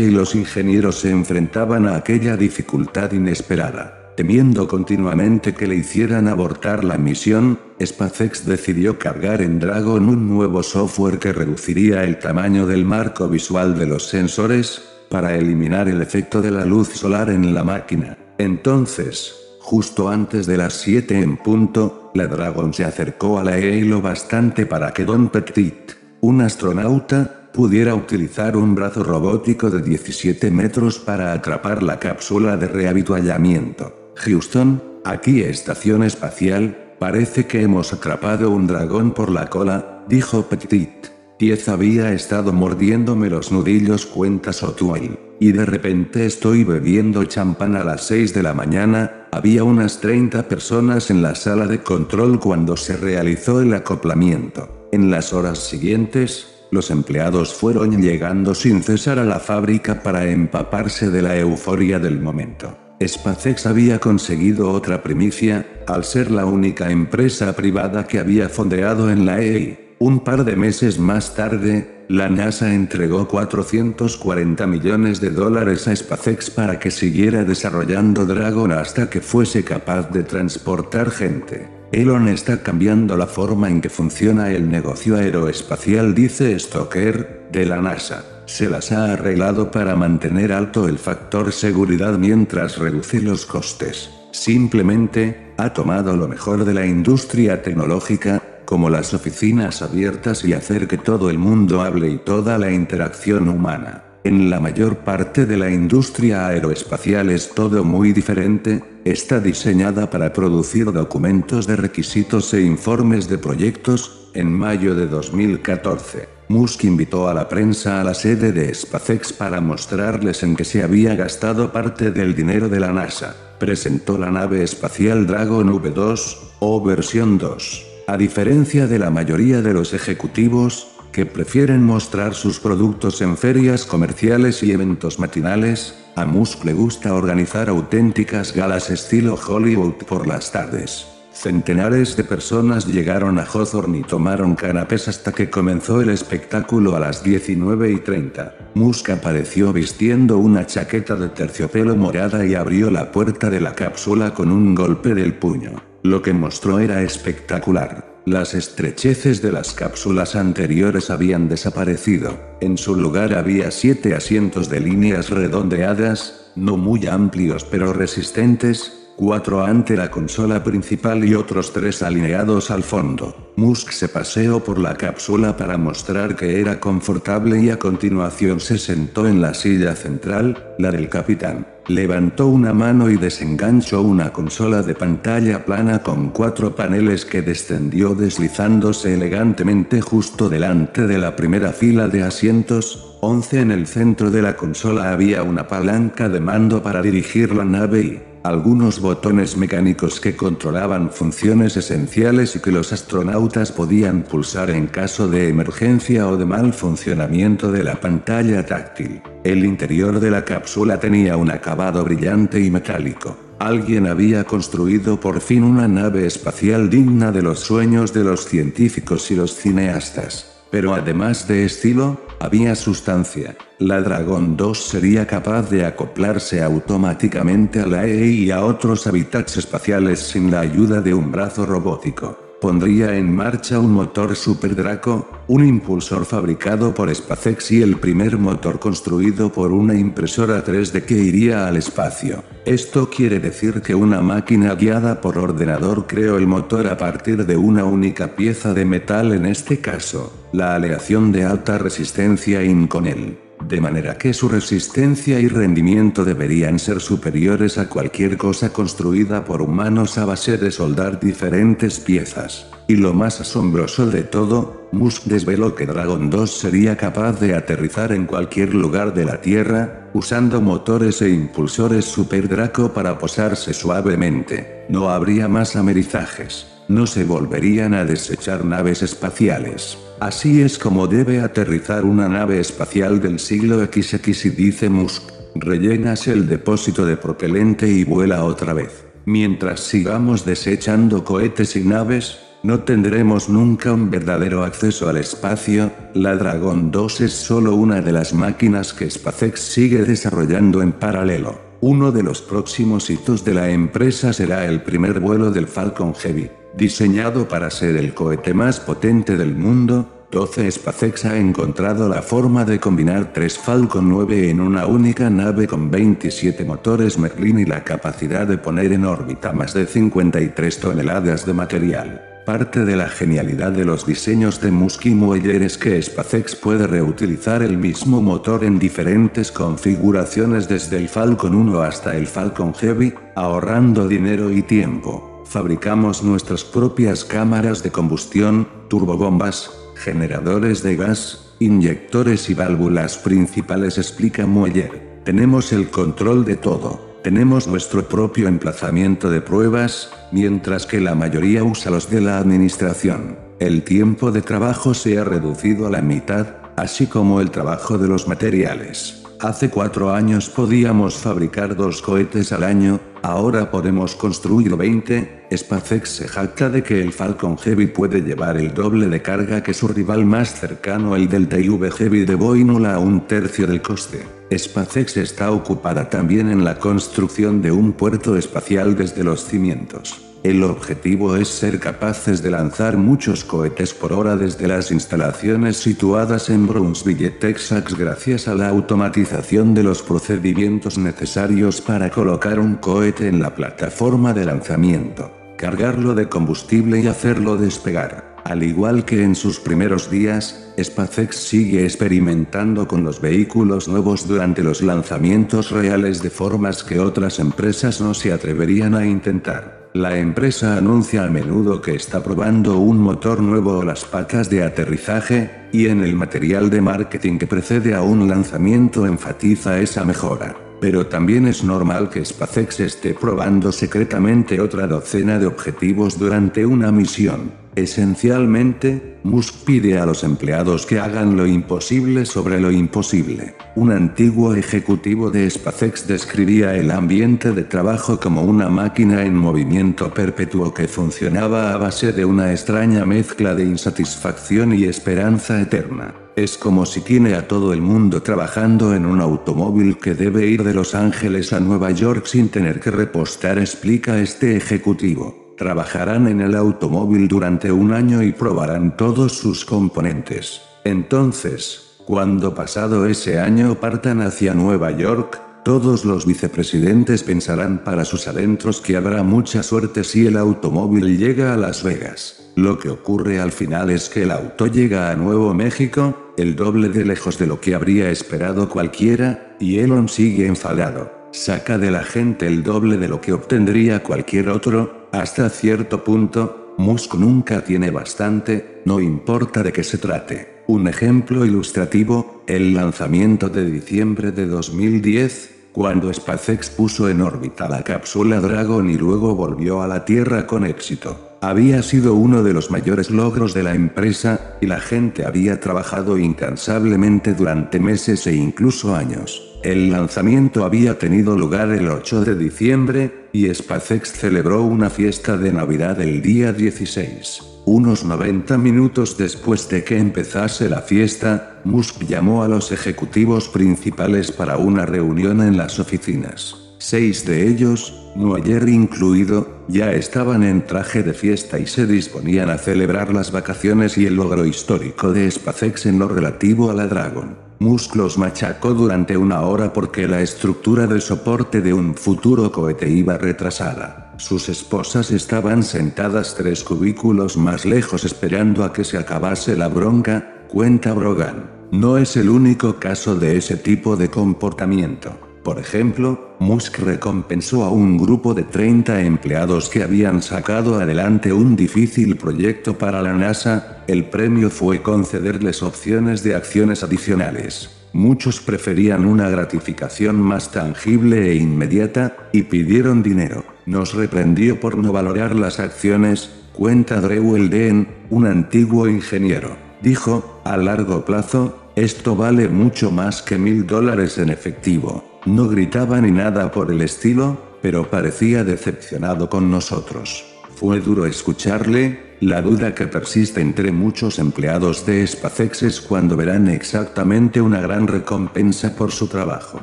y 0.00 0.10
los 0.10 0.34
ingenieros 0.34 0.96
se 1.00 1.10
enfrentaban 1.10 1.86
a 1.86 1.96
aquella 1.96 2.36
dificultad 2.36 3.12
inesperada. 3.12 4.12
Temiendo 4.16 4.68
continuamente 4.68 5.54
que 5.54 5.66
le 5.66 5.76
hicieran 5.76 6.28
abortar 6.28 6.84
la 6.84 6.98
misión, 6.98 7.58
SpaceX 7.82 8.44
decidió 8.44 8.98
cargar 8.98 9.40
en 9.40 9.58
Dragon 9.58 10.08
un 10.08 10.28
nuevo 10.28 10.62
software 10.62 11.18
que 11.18 11.32
reduciría 11.32 12.04
el 12.04 12.18
tamaño 12.18 12.66
del 12.66 12.84
marco 12.84 13.28
visual 13.28 13.78
de 13.78 13.86
los 13.86 14.08
sensores, 14.08 14.82
para 15.12 15.36
eliminar 15.36 15.88
el 15.88 16.00
efecto 16.00 16.40
de 16.40 16.50
la 16.50 16.64
luz 16.64 16.88
solar 16.88 17.28
en 17.28 17.52
la 17.52 17.62
máquina. 17.62 18.16
Entonces, 18.38 19.41
Justo 19.62 20.08
antes 20.08 20.46
de 20.46 20.56
las 20.56 20.74
7 20.74 21.20
en 21.20 21.36
punto, 21.36 22.10
la 22.14 22.26
Dragon 22.26 22.74
se 22.74 22.84
acercó 22.84 23.38
a 23.38 23.44
la 23.44 23.58
EI 23.58 23.84
lo 23.84 24.02
bastante 24.02 24.66
para 24.66 24.92
que 24.92 25.04
Don 25.04 25.28
Petit, 25.28 25.92
un 26.20 26.40
astronauta, 26.40 27.48
pudiera 27.52 27.94
utilizar 27.94 28.56
un 28.56 28.74
brazo 28.74 29.04
robótico 29.04 29.70
de 29.70 29.80
17 29.80 30.50
metros 30.50 30.98
para 30.98 31.32
atrapar 31.32 31.82
la 31.84 32.00
cápsula 32.00 32.56
de 32.56 32.66
rehabituallamiento. 32.66 34.12
Houston, 34.16 34.82
aquí 35.04 35.42
estación 35.42 36.02
espacial, 36.02 36.96
parece 36.98 37.46
que 37.46 37.62
hemos 37.62 37.92
atrapado 37.92 38.50
un 38.50 38.66
dragón 38.66 39.12
por 39.12 39.30
la 39.30 39.48
cola, 39.48 40.04
dijo 40.08 40.42
Petit. 40.42 40.90
Diez 41.38 41.68
había 41.68 42.12
estado 42.12 42.52
mordiéndome 42.52 43.30
los 43.30 43.52
nudillos 43.52 44.06
cuenta 44.06 44.52
Sotwell. 44.52 45.18
Y 45.38 45.52
de 45.52 45.64
repente 45.66 46.26
estoy 46.26 46.64
bebiendo 46.64 47.24
champán 47.24 47.76
a 47.76 47.84
las 47.84 48.06
6 48.06 48.34
de 48.34 48.42
la 48.42 48.54
mañana, 48.54 49.21
había 49.34 49.64
unas 49.64 49.98
30 50.00 50.46
personas 50.46 51.10
en 51.10 51.22
la 51.22 51.34
sala 51.34 51.66
de 51.66 51.82
control 51.82 52.38
cuando 52.38 52.76
se 52.76 52.98
realizó 52.98 53.62
el 53.62 53.72
acoplamiento. 53.72 54.88
En 54.92 55.10
las 55.10 55.32
horas 55.32 55.58
siguientes, 55.58 56.66
los 56.70 56.90
empleados 56.90 57.54
fueron 57.54 58.02
llegando 58.02 58.54
sin 58.54 58.82
cesar 58.82 59.18
a 59.18 59.24
la 59.24 59.40
fábrica 59.40 60.02
para 60.02 60.26
empaparse 60.26 61.08
de 61.08 61.22
la 61.22 61.38
euforia 61.38 61.98
del 61.98 62.20
momento. 62.20 62.76
SpaceX 63.02 63.64
había 63.64 63.98
conseguido 63.98 64.70
otra 64.70 65.02
primicia, 65.02 65.66
al 65.86 66.04
ser 66.04 66.30
la 66.30 66.44
única 66.44 66.90
empresa 66.90 67.56
privada 67.56 68.06
que 68.06 68.18
había 68.18 68.50
fondeado 68.50 69.10
en 69.10 69.24
la 69.24 69.40
EI 69.40 69.91
Un 70.04 70.18
par 70.18 70.44
de 70.44 70.56
meses 70.56 70.98
más 70.98 71.36
tarde, 71.36 72.06
la 72.08 72.28
NASA 72.28 72.74
entregó 72.74 73.28
440 73.28 74.66
millones 74.66 75.20
de 75.20 75.30
dólares 75.30 75.86
a 75.86 75.94
SpaceX 75.94 76.50
para 76.50 76.80
que 76.80 76.90
siguiera 76.90 77.44
desarrollando 77.44 78.26
Dragon 78.26 78.72
hasta 78.72 79.08
que 79.08 79.20
fuese 79.20 79.62
capaz 79.62 80.10
de 80.10 80.24
transportar 80.24 81.12
gente. 81.12 81.68
Elon 81.92 82.26
está 82.26 82.64
cambiando 82.64 83.16
la 83.16 83.28
forma 83.28 83.68
en 83.68 83.80
que 83.80 83.90
funciona 83.90 84.50
el 84.50 84.68
negocio 84.68 85.14
aeroespacial, 85.14 86.16
dice 86.16 86.58
Stoker, 86.58 87.46
de 87.52 87.64
la 87.64 87.80
NASA. 87.80 88.24
Se 88.46 88.68
las 88.68 88.90
ha 88.90 89.12
arreglado 89.12 89.70
para 89.70 89.94
mantener 89.94 90.52
alto 90.52 90.88
el 90.88 90.98
factor 90.98 91.52
seguridad 91.52 92.18
mientras 92.18 92.76
reduce 92.76 93.20
los 93.20 93.46
costes. 93.46 94.10
Simplemente, 94.32 95.52
ha 95.58 95.72
tomado 95.72 96.16
lo 96.16 96.26
mejor 96.26 96.64
de 96.64 96.74
la 96.74 96.86
industria 96.86 97.62
tecnológica, 97.62 98.42
como 98.72 98.88
las 98.88 99.12
oficinas 99.12 99.82
abiertas 99.82 100.46
y 100.46 100.54
hacer 100.54 100.88
que 100.88 100.96
todo 100.96 101.28
el 101.28 101.36
mundo 101.36 101.82
hable 101.82 102.08
y 102.08 102.16
toda 102.16 102.56
la 102.56 102.72
interacción 102.72 103.50
humana. 103.50 104.04
En 104.24 104.48
la 104.48 104.60
mayor 104.60 105.00
parte 105.00 105.44
de 105.44 105.58
la 105.58 105.70
industria 105.70 106.46
aeroespacial 106.46 107.28
es 107.28 107.50
todo 107.50 107.84
muy 107.84 108.14
diferente, 108.14 108.82
está 109.04 109.40
diseñada 109.40 110.08
para 110.08 110.32
producir 110.32 110.90
documentos 110.90 111.66
de 111.66 111.76
requisitos 111.76 112.54
e 112.54 112.62
informes 112.62 113.28
de 113.28 113.36
proyectos, 113.36 114.30
en 114.32 114.50
mayo 114.50 114.94
de 114.94 115.06
2014. 115.06 116.30
Musk 116.48 116.84
invitó 116.84 117.28
a 117.28 117.34
la 117.34 117.50
prensa 117.50 118.00
a 118.00 118.04
la 118.04 118.14
sede 118.14 118.52
de 118.52 118.72
SpaceX 118.74 119.34
para 119.34 119.60
mostrarles 119.60 120.42
en 120.44 120.56
que 120.56 120.64
se 120.64 120.82
había 120.82 121.14
gastado 121.14 121.72
parte 121.72 122.10
del 122.10 122.34
dinero 122.34 122.70
de 122.70 122.80
la 122.80 122.90
NASA. 122.90 123.36
Presentó 123.58 124.16
la 124.16 124.30
nave 124.30 124.62
espacial 124.62 125.26
Dragon 125.26 125.68
V2, 125.68 126.38
o 126.60 126.82
versión 126.82 127.36
2. 127.36 127.91
A 128.06 128.16
diferencia 128.16 128.86
de 128.86 128.98
la 128.98 129.10
mayoría 129.10 129.62
de 129.62 129.72
los 129.72 129.94
ejecutivos, 129.94 130.88
que 131.12 131.24
prefieren 131.26 131.84
mostrar 131.84 132.34
sus 132.34 132.58
productos 132.58 133.20
en 133.20 133.36
ferias 133.36 133.84
comerciales 133.84 134.62
y 134.62 134.72
eventos 134.72 135.18
matinales, 135.18 135.94
a 136.16 136.24
Musk 136.24 136.64
le 136.64 136.72
gusta 136.72 137.14
organizar 137.14 137.68
auténticas 137.68 138.54
galas 138.54 138.90
estilo 138.90 139.34
Hollywood 139.34 139.94
por 140.08 140.26
las 140.26 140.50
tardes. 140.50 141.06
Centenares 141.32 142.16
de 142.16 142.24
personas 142.24 142.86
llegaron 142.86 143.38
a 143.38 143.44
Hawthorne 143.44 143.98
y 143.98 144.02
tomaron 144.02 144.54
canapés 144.54 145.08
hasta 145.08 145.32
que 145.32 145.48
comenzó 145.48 146.00
el 146.00 146.10
espectáculo 146.10 146.96
a 146.96 147.00
las 147.00 147.22
19 147.22 147.90
y 147.90 148.00
30. 148.00 148.54
Musk 148.74 149.10
apareció 149.10 149.72
vistiendo 149.72 150.38
una 150.38 150.66
chaqueta 150.66 151.14
de 151.14 151.28
terciopelo 151.28 151.96
morada 151.96 152.44
y 152.44 152.54
abrió 152.54 152.90
la 152.90 153.12
puerta 153.12 153.48
de 153.48 153.60
la 153.60 153.74
cápsula 153.74 154.34
con 154.34 154.50
un 154.50 154.74
golpe 154.74 155.14
del 155.14 155.34
puño. 155.34 155.91
Lo 156.02 156.20
que 156.20 156.32
mostró 156.32 156.80
era 156.80 157.02
espectacular. 157.02 158.12
Las 158.24 158.54
estrecheces 158.54 159.40
de 159.40 159.52
las 159.52 159.72
cápsulas 159.72 160.34
anteriores 160.34 161.10
habían 161.10 161.48
desaparecido. 161.48 162.38
En 162.60 162.76
su 162.76 162.96
lugar 162.96 163.34
había 163.34 163.70
siete 163.70 164.14
asientos 164.14 164.68
de 164.68 164.80
líneas 164.80 165.30
redondeadas, 165.30 166.50
no 166.56 166.76
muy 166.76 167.06
amplios 167.06 167.64
pero 167.64 167.92
resistentes, 167.92 169.10
cuatro 169.16 169.64
ante 169.64 169.96
la 169.96 170.10
consola 170.10 170.64
principal 170.64 171.24
y 171.24 171.34
otros 171.34 171.72
tres 171.72 172.02
alineados 172.02 172.72
al 172.72 172.82
fondo. 172.82 173.52
Musk 173.56 173.92
se 173.92 174.08
paseó 174.08 174.64
por 174.64 174.78
la 174.78 174.96
cápsula 174.96 175.56
para 175.56 175.78
mostrar 175.78 176.34
que 176.34 176.60
era 176.60 176.80
confortable 176.80 177.60
y 177.60 177.70
a 177.70 177.78
continuación 177.78 178.58
se 178.58 178.78
sentó 178.78 179.28
en 179.28 179.40
la 179.40 179.54
silla 179.54 179.94
central, 179.94 180.74
la 180.78 180.90
del 180.90 181.08
capitán. 181.08 181.66
Levantó 181.88 182.46
una 182.46 182.72
mano 182.72 183.10
y 183.10 183.16
desenganchó 183.16 184.02
una 184.02 184.32
consola 184.32 184.82
de 184.82 184.94
pantalla 184.94 185.64
plana 185.64 186.00
con 186.02 186.30
cuatro 186.30 186.76
paneles 186.76 187.24
que 187.24 187.42
descendió 187.42 188.14
deslizándose 188.14 189.14
elegantemente 189.14 190.00
justo 190.00 190.48
delante 190.48 191.08
de 191.08 191.18
la 191.18 191.34
primera 191.34 191.72
fila 191.72 192.06
de 192.06 192.22
asientos, 192.22 193.18
11 193.20 193.60
en 193.60 193.70
el 193.72 193.86
centro 193.88 194.30
de 194.30 194.42
la 194.42 194.56
consola 194.56 195.12
había 195.12 195.42
una 195.42 195.66
palanca 195.66 196.28
de 196.28 196.40
mando 196.40 196.82
para 196.84 197.02
dirigir 197.02 197.52
la 197.52 197.64
nave 197.64 198.00
y, 198.00 198.31
algunos 198.42 199.00
botones 199.00 199.56
mecánicos 199.56 200.20
que 200.20 200.34
controlaban 200.36 201.10
funciones 201.10 201.76
esenciales 201.76 202.56
y 202.56 202.60
que 202.60 202.72
los 202.72 202.92
astronautas 202.92 203.70
podían 203.70 204.22
pulsar 204.22 204.70
en 204.70 204.88
caso 204.88 205.28
de 205.28 205.48
emergencia 205.48 206.26
o 206.26 206.36
de 206.36 206.44
mal 206.44 206.72
funcionamiento 206.72 207.70
de 207.70 207.84
la 207.84 208.00
pantalla 208.00 208.66
táctil. 208.66 209.22
El 209.44 209.64
interior 209.64 210.18
de 210.18 210.30
la 210.30 210.44
cápsula 210.44 210.98
tenía 210.98 211.36
un 211.36 211.50
acabado 211.50 212.02
brillante 212.04 212.60
y 212.60 212.70
metálico. 212.70 213.36
Alguien 213.60 214.08
había 214.08 214.42
construido 214.42 215.20
por 215.20 215.40
fin 215.40 215.62
una 215.62 215.86
nave 215.86 216.26
espacial 216.26 216.90
digna 216.90 217.30
de 217.30 217.42
los 217.42 217.60
sueños 217.60 218.12
de 218.12 218.24
los 218.24 218.46
científicos 218.46 219.30
y 219.30 219.36
los 219.36 219.54
cineastas. 219.54 220.48
Pero 220.72 220.94
además 220.94 221.46
de 221.46 221.66
estilo, 221.66 222.20
había 222.42 222.74
sustancia. 222.74 223.56
La 223.78 224.00
Dragon 224.00 224.56
2 224.56 224.76
sería 224.76 225.28
capaz 225.28 225.70
de 225.70 225.86
acoplarse 225.86 226.60
automáticamente 226.60 227.80
a 227.80 227.86
la 227.86 228.04
EE 228.04 228.26
y 228.26 228.50
a 228.50 228.64
otros 228.64 229.06
hábitats 229.06 229.58
espaciales 229.58 230.18
sin 230.18 230.50
la 230.50 230.58
ayuda 230.58 231.00
de 231.00 231.14
un 231.14 231.30
brazo 231.30 231.64
robótico. 231.64 232.51
Pondría 232.62 233.16
en 233.16 233.34
marcha 233.34 233.80
un 233.80 233.90
motor 233.90 234.36
Super 234.36 234.76
Draco, 234.76 235.28
un 235.48 235.66
impulsor 235.66 236.24
fabricado 236.24 236.94
por 236.94 237.12
SpaceX 237.12 237.72
y 237.72 237.82
el 237.82 237.96
primer 237.96 238.38
motor 238.38 238.78
construido 238.78 239.52
por 239.52 239.72
una 239.72 239.96
impresora 239.96 240.64
3D 240.64 241.04
que 241.04 241.14
iría 241.14 241.66
al 241.66 241.76
espacio. 241.76 242.44
Esto 242.64 243.10
quiere 243.10 243.40
decir 243.40 243.82
que 243.82 243.96
una 243.96 244.20
máquina 244.20 244.76
guiada 244.76 245.20
por 245.20 245.38
ordenador 245.38 246.06
creó 246.06 246.36
el 246.36 246.46
motor 246.46 246.86
a 246.86 246.96
partir 246.96 247.46
de 247.46 247.56
una 247.56 247.84
única 247.84 248.36
pieza 248.36 248.72
de 248.72 248.84
metal 248.84 249.32
en 249.32 249.46
este 249.46 249.80
caso 249.80 250.32
la 250.52 250.76
aleación 250.76 251.32
de 251.32 251.42
alta 251.42 251.78
resistencia 251.78 252.62
Inconel. 252.62 253.41
De 253.68 253.80
manera 253.80 254.18
que 254.18 254.34
su 254.34 254.48
resistencia 254.48 255.40
y 255.40 255.48
rendimiento 255.48 256.24
deberían 256.24 256.78
ser 256.78 257.00
superiores 257.00 257.78
a 257.78 257.88
cualquier 257.88 258.36
cosa 258.36 258.72
construida 258.72 259.44
por 259.44 259.62
humanos 259.62 260.18
a 260.18 260.24
base 260.24 260.58
de 260.58 260.70
soldar 260.70 261.20
diferentes 261.20 262.00
piezas. 262.00 262.66
Y 262.88 262.96
lo 262.96 263.14
más 263.14 263.40
asombroso 263.40 264.06
de 264.06 264.22
todo, 264.22 264.88
Musk 264.92 265.24
desveló 265.24 265.74
que 265.74 265.86
Dragon 265.86 266.28
2 266.28 266.50
sería 266.50 266.96
capaz 266.96 267.40
de 267.40 267.54
aterrizar 267.54 268.12
en 268.12 268.26
cualquier 268.26 268.74
lugar 268.74 269.14
de 269.14 269.24
la 269.24 269.40
Tierra, 269.40 270.10
usando 270.12 270.60
motores 270.60 271.22
e 271.22 271.30
impulsores 271.30 272.04
Super 272.04 272.48
Draco 272.48 272.92
para 272.92 273.18
posarse 273.18 273.72
suavemente. 273.72 274.84
No 274.88 275.08
habría 275.08 275.48
más 275.48 275.76
amerizajes. 275.76 276.66
No 276.88 277.06
se 277.06 277.24
volverían 277.24 277.94
a 277.94 278.04
desechar 278.04 278.64
naves 278.64 279.02
espaciales. 279.02 279.96
Así 280.22 280.62
es 280.62 280.78
como 280.78 281.08
debe 281.08 281.40
aterrizar 281.40 282.04
una 282.04 282.28
nave 282.28 282.60
espacial 282.60 283.20
del 283.20 283.40
siglo 283.40 283.80
XX 283.80 284.44
y 284.46 284.50
dice 284.50 284.88
Musk, 284.88 285.24
rellenas 285.56 286.28
el 286.28 286.46
depósito 286.46 287.04
de 287.04 287.16
propelente 287.16 287.88
y 287.88 288.04
vuela 288.04 288.44
otra 288.44 288.72
vez. 288.72 289.04
Mientras 289.24 289.80
sigamos 289.80 290.44
desechando 290.44 291.24
cohetes 291.24 291.74
y 291.74 291.80
naves, 291.80 292.38
no 292.62 292.84
tendremos 292.84 293.48
nunca 293.48 293.92
un 293.92 294.10
verdadero 294.10 294.62
acceso 294.62 295.08
al 295.08 295.16
espacio, 295.16 295.90
la 296.14 296.36
Dragon 296.36 296.92
2 296.92 297.20
es 297.22 297.32
solo 297.32 297.74
una 297.74 298.00
de 298.00 298.12
las 298.12 298.32
máquinas 298.32 298.92
que 298.92 299.10
SpaceX 299.10 299.58
sigue 299.58 300.04
desarrollando 300.04 300.82
en 300.82 300.92
paralelo. 300.92 301.58
Uno 301.80 302.12
de 302.12 302.22
los 302.22 302.42
próximos 302.42 303.10
hitos 303.10 303.44
de 303.44 303.54
la 303.54 303.70
empresa 303.70 304.32
será 304.32 304.66
el 304.66 304.82
primer 304.82 305.18
vuelo 305.18 305.50
del 305.50 305.66
Falcon 305.66 306.14
Heavy. 306.14 306.48
Diseñado 306.76 307.48
para 307.48 307.70
ser 307.70 307.96
el 307.96 308.14
cohete 308.14 308.54
más 308.54 308.80
potente 308.80 309.36
del 309.36 309.54
mundo, 309.54 310.08
12 310.30 310.70
SpaceX 310.70 311.26
ha 311.26 311.36
encontrado 311.36 312.08
la 312.08 312.22
forma 312.22 312.64
de 312.64 312.80
combinar 312.80 313.34
tres 313.34 313.58
Falcon 313.58 314.08
9 314.08 314.48
en 314.48 314.60
una 314.62 314.86
única 314.86 315.28
nave 315.28 315.66
con 315.66 315.90
27 315.90 316.64
motores 316.64 317.18
Merlin 317.18 317.58
y 317.58 317.66
la 317.66 317.84
capacidad 317.84 318.46
de 318.46 318.56
poner 318.56 318.94
en 318.94 319.04
órbita 319.04 319.52
más 319.52 319.74
de 319.74 319.84
53 319.84 320.80
toneladas 320.80 321.44
de 321.44 321.52
material. 321.52 322.22
Parte 322.46 322.86
de 322.86 322.96
la 322.96 323.08
genialidad 323.08 323.72
de 323.72 323.84
los 323.84 324.06
diseños 324.06 324.58
de 324.62 324.70
Musk 324.70 325.04
y 325.04 325.14
Mueller 325.14 325.62
es 325.62 325.76
que 325.76 326.00
SpaceX 326.00 326.56
puede 326.56 326.86
reutilizar 326.86 327.62
el 327.62 327.76
mismo 327.76 328.22
motor 328.22 328.64
en 328.64 328.78
diferentes 328.78 329.52
configuraciones 329.52 330.66
desde 330.66 330.96
el 330.96 331.10
Falcon 331.10 331.54
1 331.54 331.82
hasta 331.82 332.16
el 332.16 332.26
Falcon 332.26 332.72
Heavy, 332.72 333.12
ahorrando 333.36 334.08
dinero 334.08 334.50
y 334.50 334.62
tiempo. 334.62 335.31
Fabricamos 335.52 336.22
nuestras 336.22 336.64
propias 336.64 337.26
cámaras 337.26 337.82
de 337.82 337.90
combustión, 337.90 338.66
turbobombas, 338.88 339.70
generadores 339.96 340.82
de 340.82 340.96
gas, 340.96 341.52
inyectores 341.58 342.48
y 342.48 342.54
válvulas 342.54 343.18
principales, 343.18 343.98
explica 343.98 344.46
Mueller. 344.46 345.20
Tenemos 345.26 345.74
el 345.74 345.90
control 345.90 346.46
de 346.46 346.56
todo. 346.56 347.18
Tenemos 347.22 347.68
nuestro 347.68 348.08
propio 348.08 348.48
emplazamiento 348.48 349.28
de 349.28 349.42
pruebas, 349.42 350.10
mientras 350.32 350.86
que 350.86 351.02
la 351.02 351.14
mayoría 351.14 351.62
usa 351.64 351.90
los 351.90 352.08
de 352.08 352.22
la 352.22 352.38
administración. 352.38 353.36
El 353.60 353.82
tiempo 353.82 354.32
de 354.32 354.40
trabajo 354.40 354.94
se 354.94 355.18
ha 355.18 355.24
reducido 355.24 355.86
a 355.86 355.90
la 355.90 356.00
mitad, 356.00 356.46
así 356.78 357.08
como 357.08 357.42
el 357.42 357.50
trabajo 357.50 357.98
de 357.98 358.08
los 358.08 358.26
materiales. 358.26 359.22
Hace 359.38 359.68
cuatro 359.68 360.14
años 360.14 360.48
podíamos 360.48 361.16
fabricar 361.16 361.76
dos 361.76 362.00
cohetes 362.00 362.52
al 362.52 362.62
año, 362.62 363.00
ahora 363.22 363.70
podemos 363.70 364.16
construir 364.16 364.76
20. 364.76 365.41
SpaceX 365.56 366.08
se 366.08 366.28
jacta 366.28 366.68
de 366.70 366.82
que 366.82 367.00
el 367.00 367.12
Falcon 367.12 367.58
Heavy 367.58 367.86
puede 367.86 368.20
llevar 368.20 368.56
el 368.56 368.72
doble 368.74 369.08
de 369.08 369.22
carga 369.22 369.62
que 369.62 369.74
su 369.74 369.88
rival 369.88 370.24
más 370.24 370.58
cercano, 370.58 371.16
el 371.16 371.28
Delta 371.28 371.58
IV 371.58 371.90
Heavy 371.90 372.24
de 372.24 372.34
Boeing, 372.34 372.86
a 372.86 372.98
un 372.98 373.26
tercio 373.26 373.66
del 373.66 373.82
coste. 373.82 374.24
SpaceX 374.56 375.16
está 375.16 375.50
ocupada 375.50 376.08
también 376.08 376.50
en 376.50 376.64
la 376.64 376.78
construcción 376.78 377.62
de 377.62 377.72
un 377.72 377.92
puerto 377.92 378.36
espacial 378.36 378.96
desde 378.96 379.24
los 379.24 379.44
cimientos. 379.44 380.22
El 380.42 380.64
objetivo 380.64 381.36
es 381.36 381.46
ser 381.46 381.78
capaces 381.78 382.42
de 382.42 382.50
lanzar 382.50 382.96
muchos 382.96 383.44
cohetes 383.44 383.94
por 383.94 384.12
hora 384.12 384.36
desde 384.36 384.66
las 384.66 384.90
instalaciones 384.90 385.76
situadas 385.76 386.50
en 386.50 386.66
Brownsville, 386.66 387.30
Texas 387.30 387.96
gracias 387.96 388.48
a 388.48 388.56
la 388.56 388.68
automatización 388.68 389.72
de 389.72 389.84
los 389.84 390.02
procedimientos 390.02 390.98
necesarios 390.98 391.80
para 391.80 392.10
colocar 392.10 392.58
un 392.58 392.74
cohete 392.74 393.28
en 393.28 393.40
la 393.40 393.54
plataforma 393.54 394.32
de 394.32 394.44
lanzamiento, 394.44 395.30
cargarlo 395.62 396.16
de 396.16 396.28
combustible 396.28 396.98
y 396.98 397.06
hacerlo 397.06 397.56
despegar. 397.56 398.34
Al 398.42 398.64
igual 398.64 399.04
que 399.04 399.22
en 399.22 399.36
sus 399.36 399.60
primeros 399.60 400.10
días, 400.10 400.74
SpaceX 400.76 401.36
sigue 401.36 401.84
experimentando 401.84 402.88
con 402.88 403.04
los 403.04 403.20
vehículos 403.20 403.86
nuevos 403.86 404.26
durante 404.26 404.64
los 404.64 404.82
lanzamientos 404.82 405.70
reales 405.70 406.20
de 406.20 406.30
formas 406.30 406.82
que 406.82 406.98
otras 406.98 407.38
empresas 407.38 408.00
no 408.00 408.12
se 408.12 408.32
atreverían 408.32 408.96
a 408.96 409.06
intentar. 409.06 409.88
La 409.94 410.18
empresa 410.18 410.76
anuncia 410.76 411.22
a 411.22 411.30
menudo 411.30 411.80
que 411.80 411.94
está 411.94 412.24
probando 412.24 412.78
un 412.78 412.98
motor 412.98 413.40
nuevo 413.40 413.78
o 413.78 413.84
las 413.84 414.04
patas 414.04 414.50
de 414.50 414.64
aterrizaje, 414.64 415.68
y 415.70 415.86
en 415.86 416.02
el 416.02 416.16
material 416.16 416.70
de 416.70 416.80
marketing 416.80 417.38
que 417.38 417.46
precede 417.46 417.94
a 417.94 418.02
un 418.02 418.28
lanzamiento 418.28 419.06
enfatiza 419.06 419.78
esa 419.78 420.04
mejora. 420.04 420.56
Pero 420.82 421.06
también 421.06 421.46
es 421.46 421.62
normal 421.62 422.10
que 422.10 422.24
SpaceX 422.24 422.80
esté 422.80 423.14
probando 423.14 423.70
secretamente 423.70 424.60
otra 424.60 424.88
docena 424.88 425.38
de 425.38 425.46
objetivos 425.46 426.18
durante 426.18 426.66
una 426.66 426.90
misión. 426.90 427.61
Esencialmente, 427.74 429.18
Musk 429.22 429.64
pide 429.64 429.98
a 429.98 430.04
los 430.04 430.24
empleados 430.24 430.84
que 430.84 430.98
hagan 430.98 431.38
lo 431.38 431.46
imposible 431.46 432.26
sobre 432.26 432.60
lo 432.60 432.70
imposible. 432.70 433.54
Un 433.76 433.92
antiguo 433.92 434.54
ejecutivo 434.54 435.30
de 435.30 435.48
SpaceX 435.48 436.06
describía 436.06 436.74
el 436.76 436.90
ambiente 436.90 437.52
de 437.52 437.64
trabajo 437.64 438.20
como 438.20 438.42
una 438.42 438.68
máquina 438.68 439.24
en 439.24 439.34
movimiento 439.34 440.12
perpetuo 440.12 440.74
que 440.74 440.86
funcionaba 440.86 441.72
a 441.72 441.78
base 441.78 442.12
de 442.12 442.26
una 442.26 442.50
extraña 442.50 443.06
mezcla 443.06 443.54
de 443.54 443.64
insatisfacción 443.64 444.74
y 444.74 444.84
esperanza 444.84 445.58
eterna. 445.58 446.14
Es 446.36 446.58
como 446.58 446.84
si 446.84 447.00
tiene 447.00 447.34
a 447.34 447.48
todo 447.48 447.72
el 447.72 447.80
mundo 447.80 448.22
trabajando 448.22 448.94
en 448.94 449.06
un 449.06 449.20
automóvil 449.20 449.96
que 449.96 450.14
debe 450.14 450.46
ir 450.46 450.62
de 450.62 450.74
Los 450.74 450.94
Ángeles 450.94 451.54
a 451.54 451.60
Nueva 451.60 451.90
York 451.90 452.26
sin 452.26 452.50
tener 452.50 452.80
que 452.80 452.90
repostar, 452.90 453.58
explica 453.58 454.18
este 454.18 454.56
ejecutivo. 454.56 455.41
Trabajarán 455.62 456.26
en 456.26 456.40
el 456.40 456.56
automóvil 456.56 457.28
durante 457.28 457.70
un 457.70 457.92
año 457.92 458.20
y 458.20 458.32
probarán 458.32 458.96
todos 458.96 459.34
sus 459.34 459.64
componentes. 459.64 460.60
Entonces, 460.82 461.98
cuando 462.04 462.52
pasado 462.52 463.06
ese 463.06 463.38
año 463.38 463.76
partan 463.76 464.22
hacia 464.22 464.54
Nueva 464.54 464.90
York, 464.90 465.40
todos 465.64 466.04
los 466.04 466.26
vicepresidentes 466.26 467.22
pensarán 467.22 467.84
para 467.84 468.04
sus 468.04 468.26
adentros 468.26 468.80
que 468.80 468.96
habrá 468.96 469.22
mucha 469.22 469.62
suerte 469.62 470.02
si 470.02 470.26
el 470.26 470.36
automóvil 470.36 471.16
llega 471.16 471.54
a 471.54 471.56
Las 471.56 471.84
Vegas. 471.84 472.50
Lo 472.56 472.80
que 472.80 472.88
ocurre 472.88 473.38
al 473.38 473.52
final 473.52 473.90
es 473.90 474.08
que 474.08 474.24
el 474.24 474.32
auto 474.32 474.66
llega 474.66 475.12
a 475.12 475.14
Nuevo 475.14 475.54
México, 475.54 476.32
el 476.36 476.56
doble 476.56 476.88
de 476.88 477.04
lejos 477.04 477.38
de 477.38 477.46
lo 477.46 477.60
que 477.60 477.76
habría 477.76 478.10
esperado 478.10 478.68
cualquiera, 478.68 479.56
y 479.60 479.78
Elon 479.78 480.08
sigue 480.08 480.48
enfadado. 480.48 481.12
Saca 481.30 481.78
de 481.78 481.92
la 481.92 482.02
gente 482.02 482.48
el 482.48 482.64
doble 482.64 482.96
de 482.96 483.06
lo 483.06 483.20
que 483.20 483.32
obtendría 483.32 484.02
cualquier 484.02 484.48
otro, 484.48 485.01
hasta 485.12 485.48
cierto 485.50 486.02
punto, 486.02 486.74
Musk 486.78 487.14
nunca 487.14 487.62
tiene 487.62 487.90
bastante, 487.90 488.80
no 488.86 489.00
importa 489.00 489.62
de 489.62 489.72
qué 489.72 489.84
se 489.84 489.98
trate. 489.98 490.62
Un 490.66 490.88
ejemplo 490.88 491.44
ilustrativo, 491.44 492.42
el 492.46 492.74
lanzamiento 492.74 493.48
de 493.48 493.70
diciembre 493.70 494.32
de 494.32 494.46
2010, 494.46 495.50
cuando 495.72 496.12
SpaceX 496.12 496.70
puso 496.70 497.08
en 497.08 497.20
órbita 497.20 497.68
la 497.68 497.82
cápsula 497.82 498.40
Dragon 498.40 498.88
y 498.88 498.96
luego 498.96 499.34
volvió 499.34 499.82
a 499.82 499.88
la 499.88 500.04
Tierra 500.04 500.46
con 500.46 500.64
éxito. 500.64 501.31
Había 501.44 501.82
sido 501.82 502.14
uno 502.14 502.44
de 502.44 502.52
los 502.52 502.70
mayores 502.70 503.10
logros 503.10 503.52
de 503.52 503.64
la 503.64 503.74
empresa, 503.74 504.54
y 504.60 504.66
la 504.66 504.78
gente 504.78 505.26
había 505.26 505.58
trabajado 505.58 506.16
incansablemente 506.16 507.34
durante 507.34 507.80
meses 507.80 508.28
e 508.28 508.34
incluso 508.36 508.94
años. 508.94 509.58
El 509.64 509.90
lanzamiento 509.90 510.64
había 510.64 511.00
tenido 511.00 511.36
lugar 511.36 511.72
el 511.72 511.88
8 511.88 512.24
de 512.24 512.36
diciembre, 512.36 513.26
y 513.32 513.52
SpaceX 513.52 514.12
celebró 514.12 514.62
una 514.62 514.88
fiesta 514.88 515.36
de 515.36 515.52
Navidad 515.52 516.00
el 516.00 516.22
día 516.22 516.52
16. 516.52 517.42
Unos 517.64 518.04
90 518.04 518.56
minutos 518.58 519.18
después 519.18 519.68
de 519.68 519.82
que 519.82 519.98
empezase 519.98 520.68
la 520.68 520.82
fiesta, 520.82 521.60
Musk 521.64 522.04
llamó 522.04 522.44
a 522.44 522.48
los 522.48 522.70
ejecutivos 522.70 523.48
principales 523.48 524.30
para 524.30 524.58
una 524.58 524.86
reunión 524.86 525.42
en 525.42 525.56
las 525.56 525.80
oficinas. 525.80 526.61
Seis 526.84 527.24
de 527.24 527.48
ellos, 527.48 527.94
no 528.16 528.34
ayer 528.34 528.68
incluido, 528.68 529.46
ya 529.68 529.92
estaban 529.92 530.42
en 530.42 530.66
traje 530.66 531.04
de 531.04 531.14
fiesta 531.14 531.60
y 531.60 531.66
se 531.68 531.86
disponían 531.86 532.50
a 532.50 532.58
celebrar 532.58 533.14
las 533.14 533.30
vacaciones 533.30 533.96
y 533.96 534.06
el 534.06 534.16
logro 534.16 534.44
histórico 534.44 535.12
de 535.12 535.30
SpaceX 535.30 535.86
en 535.86 536.00
lo 536.00 536.08
relativo 536.08 536.72
a 536.72 536.74
la 536.74 536.88
Dragon. 536.88 537.38
Musk 537.60 537.94
los 537.94 538.18
machacó 538.18 538.74
durante 538.74 539.16
una 539.16 539.42
hora 539.42 539.72
porque 539.72 540.08
la 540.08 540.22
estructura 540.22 540.88
de 540.88 541.00
soporte 541.00 541.60
de 541.60 541.72
un 541.72 541.94
futuro 541.94 542.50
cohete 542.50 542.90
iba 542.90 543.16
retrasada. 543.16 544.14
Sus 544.18 544.48
esposas 544.48 545.12
estaban 545.12 545.62
sentadas 545.62 546.34
tres 546.34 546.64
cubículos 546.64 547.36
más 547.36 547.64
lejos 547.64 548.04
esperando 548.04 548.64
a 548.64 548.72
que 548.72 548.82
se 548.82 548.98
acabase 548.98 549.56
la 549.56 549.68
bronca, 549.68 550.46
cuenta 550.48 550.92
Brogan. 550.94 551.48
No 551.70 551.96
es 551.96 552.16
el 552.16 552.28
único 552.28 552.80
caso 552.80 553.14
de 553.14 553.36
ese 553.36 553.56
tipo 553.56 553.96
de 553.96 554.10
comportamiento. 554.10 555.31
Por 555.42 555.58
ejemplo, 555.58 556.36
Musk 556.38 556.78
recompensó 556.78 557.64
a 557.64 557.70
un 557.70 557.98
grupo 557.98 558.32
de 558.32 558.44
30 558.44 559.02
empleados 559.02 559.68
que 559.68 559.82
habían 559.82 560.22
sacado 560.22 560.76
adelante 560.76 561.32
un 561.32 561.56
difícil 561.56 562.16
proyecto 562.16 562.78
para 562.78 563.02
la 563.02 563.12
NASA, 563.12 563.82
el 563.88 564.04
premio 564.04 564.50
fue 564.50 564.82
concederles 564.82 565.64
opciones 565.64 566.22
de 566.22 566.36
acciones 566.36 566.84
adicionales. 566.84 567.70
Muchos 567.92 568.40
preferían 568.40 569.04
una 569.04 569.28
gratificación 569.28 570.16
más 570.16 570.52
tangible 570.52 571.30
e 571.32 571.34
inmediata, 571.34 572.16
y 572.32 572.42
pidieron 572.42 573.02
dinero. 573.02 573.44
Nos 573.66 573.94
reprendió 573.94 574.60
por 574.60 574.78
no 574.78 574.92
valorar 574.92 575.34
las 575.34 575.58
acciones, 575.58 576.30
cuenta 576.52 577.00
Drew 577.00 577.36
Elden, 577.36 577.88
un 578.10 578.26
antiguo 578.26 578.88
ingeniero. 578.88 579.56
Dijo, 579.82 580.40
a 580.44 580.56
largo 580.56 581.04
plazo, 581.04 581.58
esto 581.74 582.14
vale 582.14 582.48
mucho 582.48 582.92
más 582.92 583.22
que 583.22 583.38
mil 583.38 583.66
dólares 583.66 584.18
en 584.18 584.30
efectivo. 584.30 585.11
No 585.24 585.46
gritaba 585.46 586.00
ni 586.00 586.10
nada 586.10 586.50
por 586.50 586.72
el 586.72 586.80
estilo, 586.80 587.38
pero 587.62 587.88
parecía 587.88 588.42
decepcionado 588.42 589.30
con 589.30 589.52
nosotros. 589.52 590.24
Fue 590.56 590.80
duro 590.80 591.06
escucharle, 591.06 592.16
la 592.20 592.42
duda 592.42 592.74
que 592.74 592.88
persiste 592.88 593.40
entre 593.40 593.70
muchos 593.70 594.18
empleados 594.18 594.84
de 594.84 595.06
SpaceX 595.06 595.62
es 595.62 595.80
cuando 595.80 596.16
verán 596.16 596.48
exactamente 596.48 597.40
una 597.40 597.60
gran 597.60 597.86
recompensa 597.86 598.74
por 598.74 598.90
su 598.90 599.06
trabajo. 599.06 599.60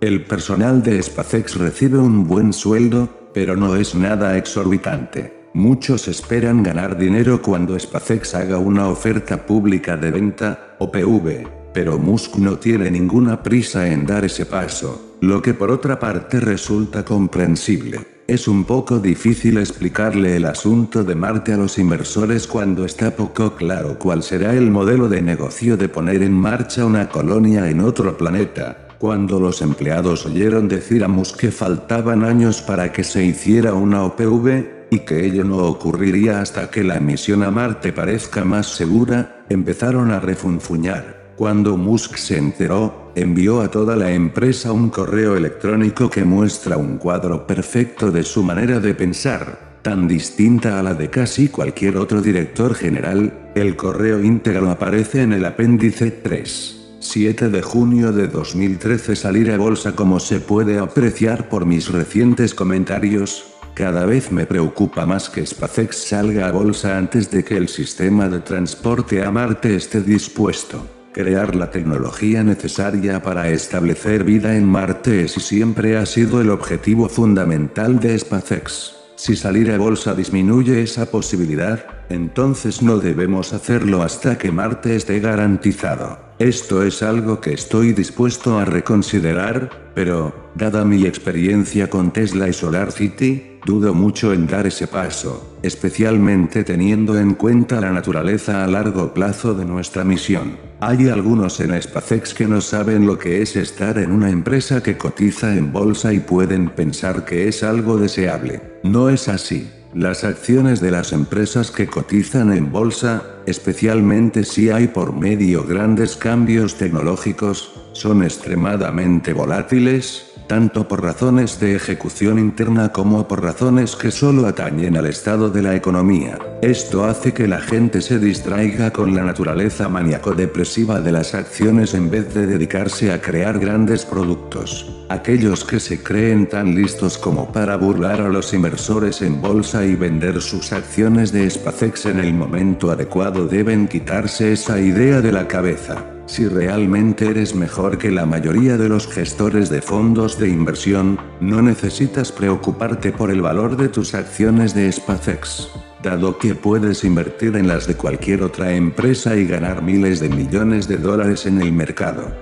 El 0.00 0.24
personal 0.24 0.82
de 0.82 1.02
SpaceX 1.02 1.56
recibe 1.56 1.98
un 1.98 2.26
buen 2.26 2.54
sueldo, 2.54 3.30
pero 3.34 3.56
no 3.56 3.76
es 3.76 3.94
nada 3.94 4.38
exorbitante. 4.38 5.50
Muchos 5.52 6.08
esperan 6.08 6.62
ganar 6.62 6.96
dinero 6.96 7.42
cuando 7.42 7.78
SpaceX 7.78 8.34
haga 8.34 8.58
una 8.58 8.88
oferta 8.88 9.44
pública 9.44 9.98
de 9.98 10.10
venta, 10.10 10.76
o 10.78 10.90
PV, 10.90 11.65
pero 11.76 11.98
Musk 11.98 12.36
no 12.36 12.58
tiene 12.58 12.90
ninguna 12.90 13.42
prisa 13.42 13.86
en 13.92 14.06
dar 14.06 14.24
ese 14.24 14.46
paso. 14.46 15.18
Lo 15.20 15.42
que 15.42 15.52
por 15.52 15.70
otra 15.70 15.98
parte 15.98 16.40
resulta 16.40 17.04
comprensible. 17.04 18.00
Es 18.26 18.48
un 18.48 18.64
poco 18.64 18.98
difícil 18.98 19.58
explicarle 19.58 20.36
el 20.36 20.46
asunto 20.46 21.04
de 21.04 21.14
Marte 21.14 21.52
a 21.52 21.58
los 21.58 21.76
inversores 21.76 22.46
cuando 22.46 22.86
está 22.86 23.14
poco 23.14 23.56
claro 23.56 23.98
cuál 23.98 24.22
será 24.22 24.54
el 24.54 24.70
modelo 24.70 25.10
de 25.10 25.20
negocio 25.20 25.76
de 25.76 25.90
poner 25.90 26.22
en 26.22 26.32
marcha 26.32 26.86
una 26.86 27.10
colonia 27.10 27.68
en 27.68 27.80
otro 27.80 28.16
planeta. 28.16 28.88
Cuando 28.98 29.38
los 29.38 29.60
empleados 29.60 30.24
oyeron 30.24 30.68
decir 30.68 31.04
a 31.04 31.08
Musk 31.08 31.36
que 31.36 31.50
faltaban 31.50 32.24
años 32.24 32.62
para 32.62 32.90
que 32.90 33.04
se 33.04 33.22
hiciera 33.22 33.74
una 33.74 34.02
OPV, 34.02 34.76
y 34.88 35.00
que 35.00 35.26
ello 35.26 35.44
no 35.44 35.58
ocurriría 35.58 36.40
hasta 36.40 36.70
que 36.70 36.84
la 36.84 37.00
misión 37.00 37.42
a 37.42 37.50
Marte 37.50 37.92
parezca 37.92 38.44
más 38.44 38.68
segura, 38.68 39.44
empezaron 39.50 40.10
a 40.12 40.20
refunfuñar. 40.20 41.15
Cuando 41.36 41.76
Musk 41.76 42.16
se 42.16 42.38
enteró, 42.38 43.12
envió 43.14 43.60
a 43.60 43.70
toda 43.70 43.94
la 43.94 44.10
empresa 44.12 44.72
un 44.72 44.88
correo 44.88 45.36
electrónico 45.36 46.08
que 46.08 46.24
muestra 46.24 46.78
un 46.78 46.96
cuadro 46.96 47.46
perfecto 47.46 48.10
de 48.10 48.22
su 48.22 48.42
manera 48.42 48.80
de 48.80 48.94
pensar, 48.94 49.80
tan 49.82 50.08
distinta 50.08 50.80
a 50.80 50.82
la 50.82 50.94
de 50.94 51.10
casi 51.10 51.48
cualquier 51.48 51.98
otro 51.98 52.22
director 52.22 52.74
general, 52.74 53.52
el 53.54 53.76
correo 53.76 54.22
íntegro 54.24 54.70
aparece 54.70 55.20
en 55.20 55.34
el 55.34 55.44
apéndice 55.44 56.10
3. 56.10 56.96
7 57.00 57.50
de 57.50 57.62
junio 57.62 58.12
de 58.12 58.28
2013 58.28 59.14
salir 59.14 59.50
a 59.50 59.58
bolsa 59.58 59.92
como 59.92 60.18
se 60.20 60.40
puede 60.40 60.78
apreciar 60.78 61.50
por 61.50 61.66
mis 61.66 61.92
recientes 61.92 62.54
comentarios, 62.54 63.44
cada 63.74 64.06
vez 64.06 64.32
me 64.32 64.46
preocupa 64.46 65.04
más 65.04 65.28
que 65.28 65.44
SpaceX 65.44 65.96
salga 66.08 66.48
a 66.48 66.52
bolsa 66.52 66.96
antes 66.96 67.30
de 67.30 67.44
que 67.44 67.58
el 67.58 67.68
sistema 67.68 68.26
de 68.26 68.40
transporte 68.40 69.22
a 69.22 69.30
Marte 69.30 69.76
esté 69.76 70.00
dispuesto. 70.00 70.95
Crear 71.16 71.56
la 71.56 71.70
tecnología 71.70 72.44
necesaria 72.44 73.22
para 73.22 73.48
establecer 73.48 74.22
vida 74.22 74.54
en 74.54 74.66
Marte 74.66 75.24
es 75.24 75.38
y 75.38 75.40
siempre 75.40 75.96
ha 75.96 76.04
sido 76.04 76.42
el 76.42 76.50
objetivo 76.50 77.08
fundamental 77.08 77.98
de 78.00 78.18
SpaceX. 78.18 78.94
Si 79.14 79.34
salir 79.34 79.70
a 79.70 79.78
bolsa 79.78 80.14
disminuye 80.14 80.82
esa 80.82 81.10
posibilidad, 81.10 81.86
entonces 82.10 82.82
no 82.82 82.98
debemos 82.98 83.54
hacerlo 83.54 84.02
hasta 84.02 84.36
que 84.36 84.52
Marte 84.52 84.94
esté 84.94 85.18
garantizado. 85.20 86.18
Esto 86.38 86.82
es 86.82 87.02
algo 87.02 87.40
que 87.40 87.54
estoy 87.54 87.94
dispuesto 87.94 88.58
a 88.58 88.66
reconsiderar, 88.66 89.92
pero, 89.94 90.50
dada 90.54 90.84
mi 90.84 91.06
experiencia 91.06 91.88
con 91.88 92.12
Tesla 92.12 92.46
y 92.46 92.52
Solar 92.52 92.92
City, 92.92 93.56
Dudo 93.66 93.94
mucho 93.94 94.32
en 94.32 94.46
dar 94.46 94.64
ese 94.68 94.86
paso, 94.86 95.55
especialmente 95.66 96.64
teniendo 96.64 97.18
en 97.18 97.34
cuenta 97.34 97.80
la 97.80 97.90
naturaleza 97.90 98.62
a 98.62 98.66
largo 98.66 99.12
plazo 99.12 99.54
de 99.54 99.64
nuestra 99.64 100.04
misión. 100.04 100.56
Hay 100.80 101.08
algunos 101.08 101.58
en 101.60 101.80
SpaceX 101.80 102.34
que 102.34 102.46
no 102.46 102.60
saben 102.60 103.06
lo 103.06 103.18
que 103.18 103.42
es 103.42 103.56
estar 103.56 103.98
en 103.98 104.12
una 104.12 104.30
empresa 104.30 104.82
que 104.82 104.96
cotiza 104.96 105.56
en 105.56 105.72
bolsa 105.72 106.12
y 106.12 106.20
pueden 106.20 106.68
pensar 106.70 107.24
que 107.24 107.48
es 107.48 107.62
algo 107.62 107.96
deseable. 107.96 108.60
No 108.82 109.08
es 109.08 109.28
así. 109.28 109.70
Las 109.94 110.24
acciones 110.24 110.80
de 110.80 110.90
las 110.90 111.12
empresas 111.12 111.70
que 111.70 111.86
cotizan 111.86 112.52
en 112.52 112.70
bolsa, 112.70 113.22
especialmente 113.46 114.44
si 114.44 114.68
hay 114.68 114.88
por 114.88 115.14
medio 115.14 115.64
grandes 115.64 116.16
cambios 116.16 116.76
tecnológicos, 116.76 117.72
son 117.92 118.22
extremadamente 118.22 119.32
volátiles, 119.32 120.25
tanto 120.46 120.86
por 120.88 121.02
razones 121.02 121.58
de 121.60 121.76
ejecución 121.76 122.38
interna 122.38 122.92
como 122.92 123.26
por 123.26 123.42
razones 123.42 123.96
que 123.96 124.10
solo 124.10 124.46
atañen 124.46 124.96
al 124.96 125.06
estado 125.06 125.50
de 125.50 125.62
la 125.62 125.74
economía. 125.74 126.38
Esto 126.62 127.04
hace 127.04 127.32
que 127.32 127.48
la 127.48 127.60
gente 127.60 128.00
se 128.00 128.18
distraiga 128.18 128.92
con 128.92 129.14
la 129.14 129.22
naturaleza 129.22 129.88
maníaco-depresiva 129.88 131.00
de 131.00 131.12
las 131.12 131.34
acciones 131.34 131.94
en 131.94 132.10
vez 132.10 132.32
de 132.34 132.46
dedicarse 132.46 133.12
a 133.12 133.20
crear 133.20 133.58
grandes 133.58 134.04
productos. 134.04 134.90
Aquellos 135.08 135.64
que 135.64 135.80
se 135.80 136.02
creen 136.02 136.48
tan 136.48 136.74
listos 136.74 137.18
como 137.18 137.52
para 137.52 137.76
burlar 137.76 138.20
a 138.20 138.28
los 138.28 138.52
inversores 138.54 139.22
en 139.22 139.40
bolsa 139.40 139.84
y 139.84 139.94
vender 139.94 140.40
sus 140.40 140.72
acciones 140.72 141.32
de 141.32 141.48
SpaceX 141.48 142.06
en 142.06 142.20
el 142.20 142.34
momento 142.34 142.90
adecuado 142.90 143.46
deben 143.46 143.86
quitarse 143.88 144.52
esa 144.52 144.80
idea 144.80 145.20
de 145.20 145.32
la 145.32 145.46
cabeza. 145.46 146.15
Si 146.26 146.48
realmente 146.48 147.28
eres 147.30 147.54
mejor 147.54 147.98
que 147.98 148.10
la 148.10 148.26
mayoría 148.26 148.76
de 148.76 148.88
los 148.88 149.06
gestores 149.06 149.70
de 149.70 149.80
fondos 149.80 150.38
de 150.40 150.48
inversión, 150.48 151.20
no 151.40 151.62
necesitas 151.62 152.32
preocuparte 152.32 153.12
por 153.12 153.30
el 153.30 153.42
valor 153.42 153.76
de 153.76 153.88
tus 153.88 154.12
acciones 154.12 154.74
de 154.74 154.90
SpaceX, 154.90 155.68
dado 156.02 156.36
que 156.38 156.56
puedes 156.56 157.04
invertir 157.04 157.54
en 157.56 157.68
las 157.68 157.86
de 157.86 157.94
cualquier 157.94 158.42
otra 158.42 158.72
empresa 158.72 159.36
y 159.36 159.46
ganar 159.46 159.82
miles 159.82 160.18
de 160.18 160.28
millones 160.28 160.88
de 160.88 160.96
dólares 160.96 161.46
en 161.46 161.60
el 161.62 161.72
mercado. 161.72 162.34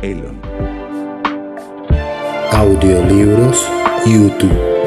Elon. 0.00 0.40
Audiolibros, 2.50 3.68
YouTube. 4.06 4.77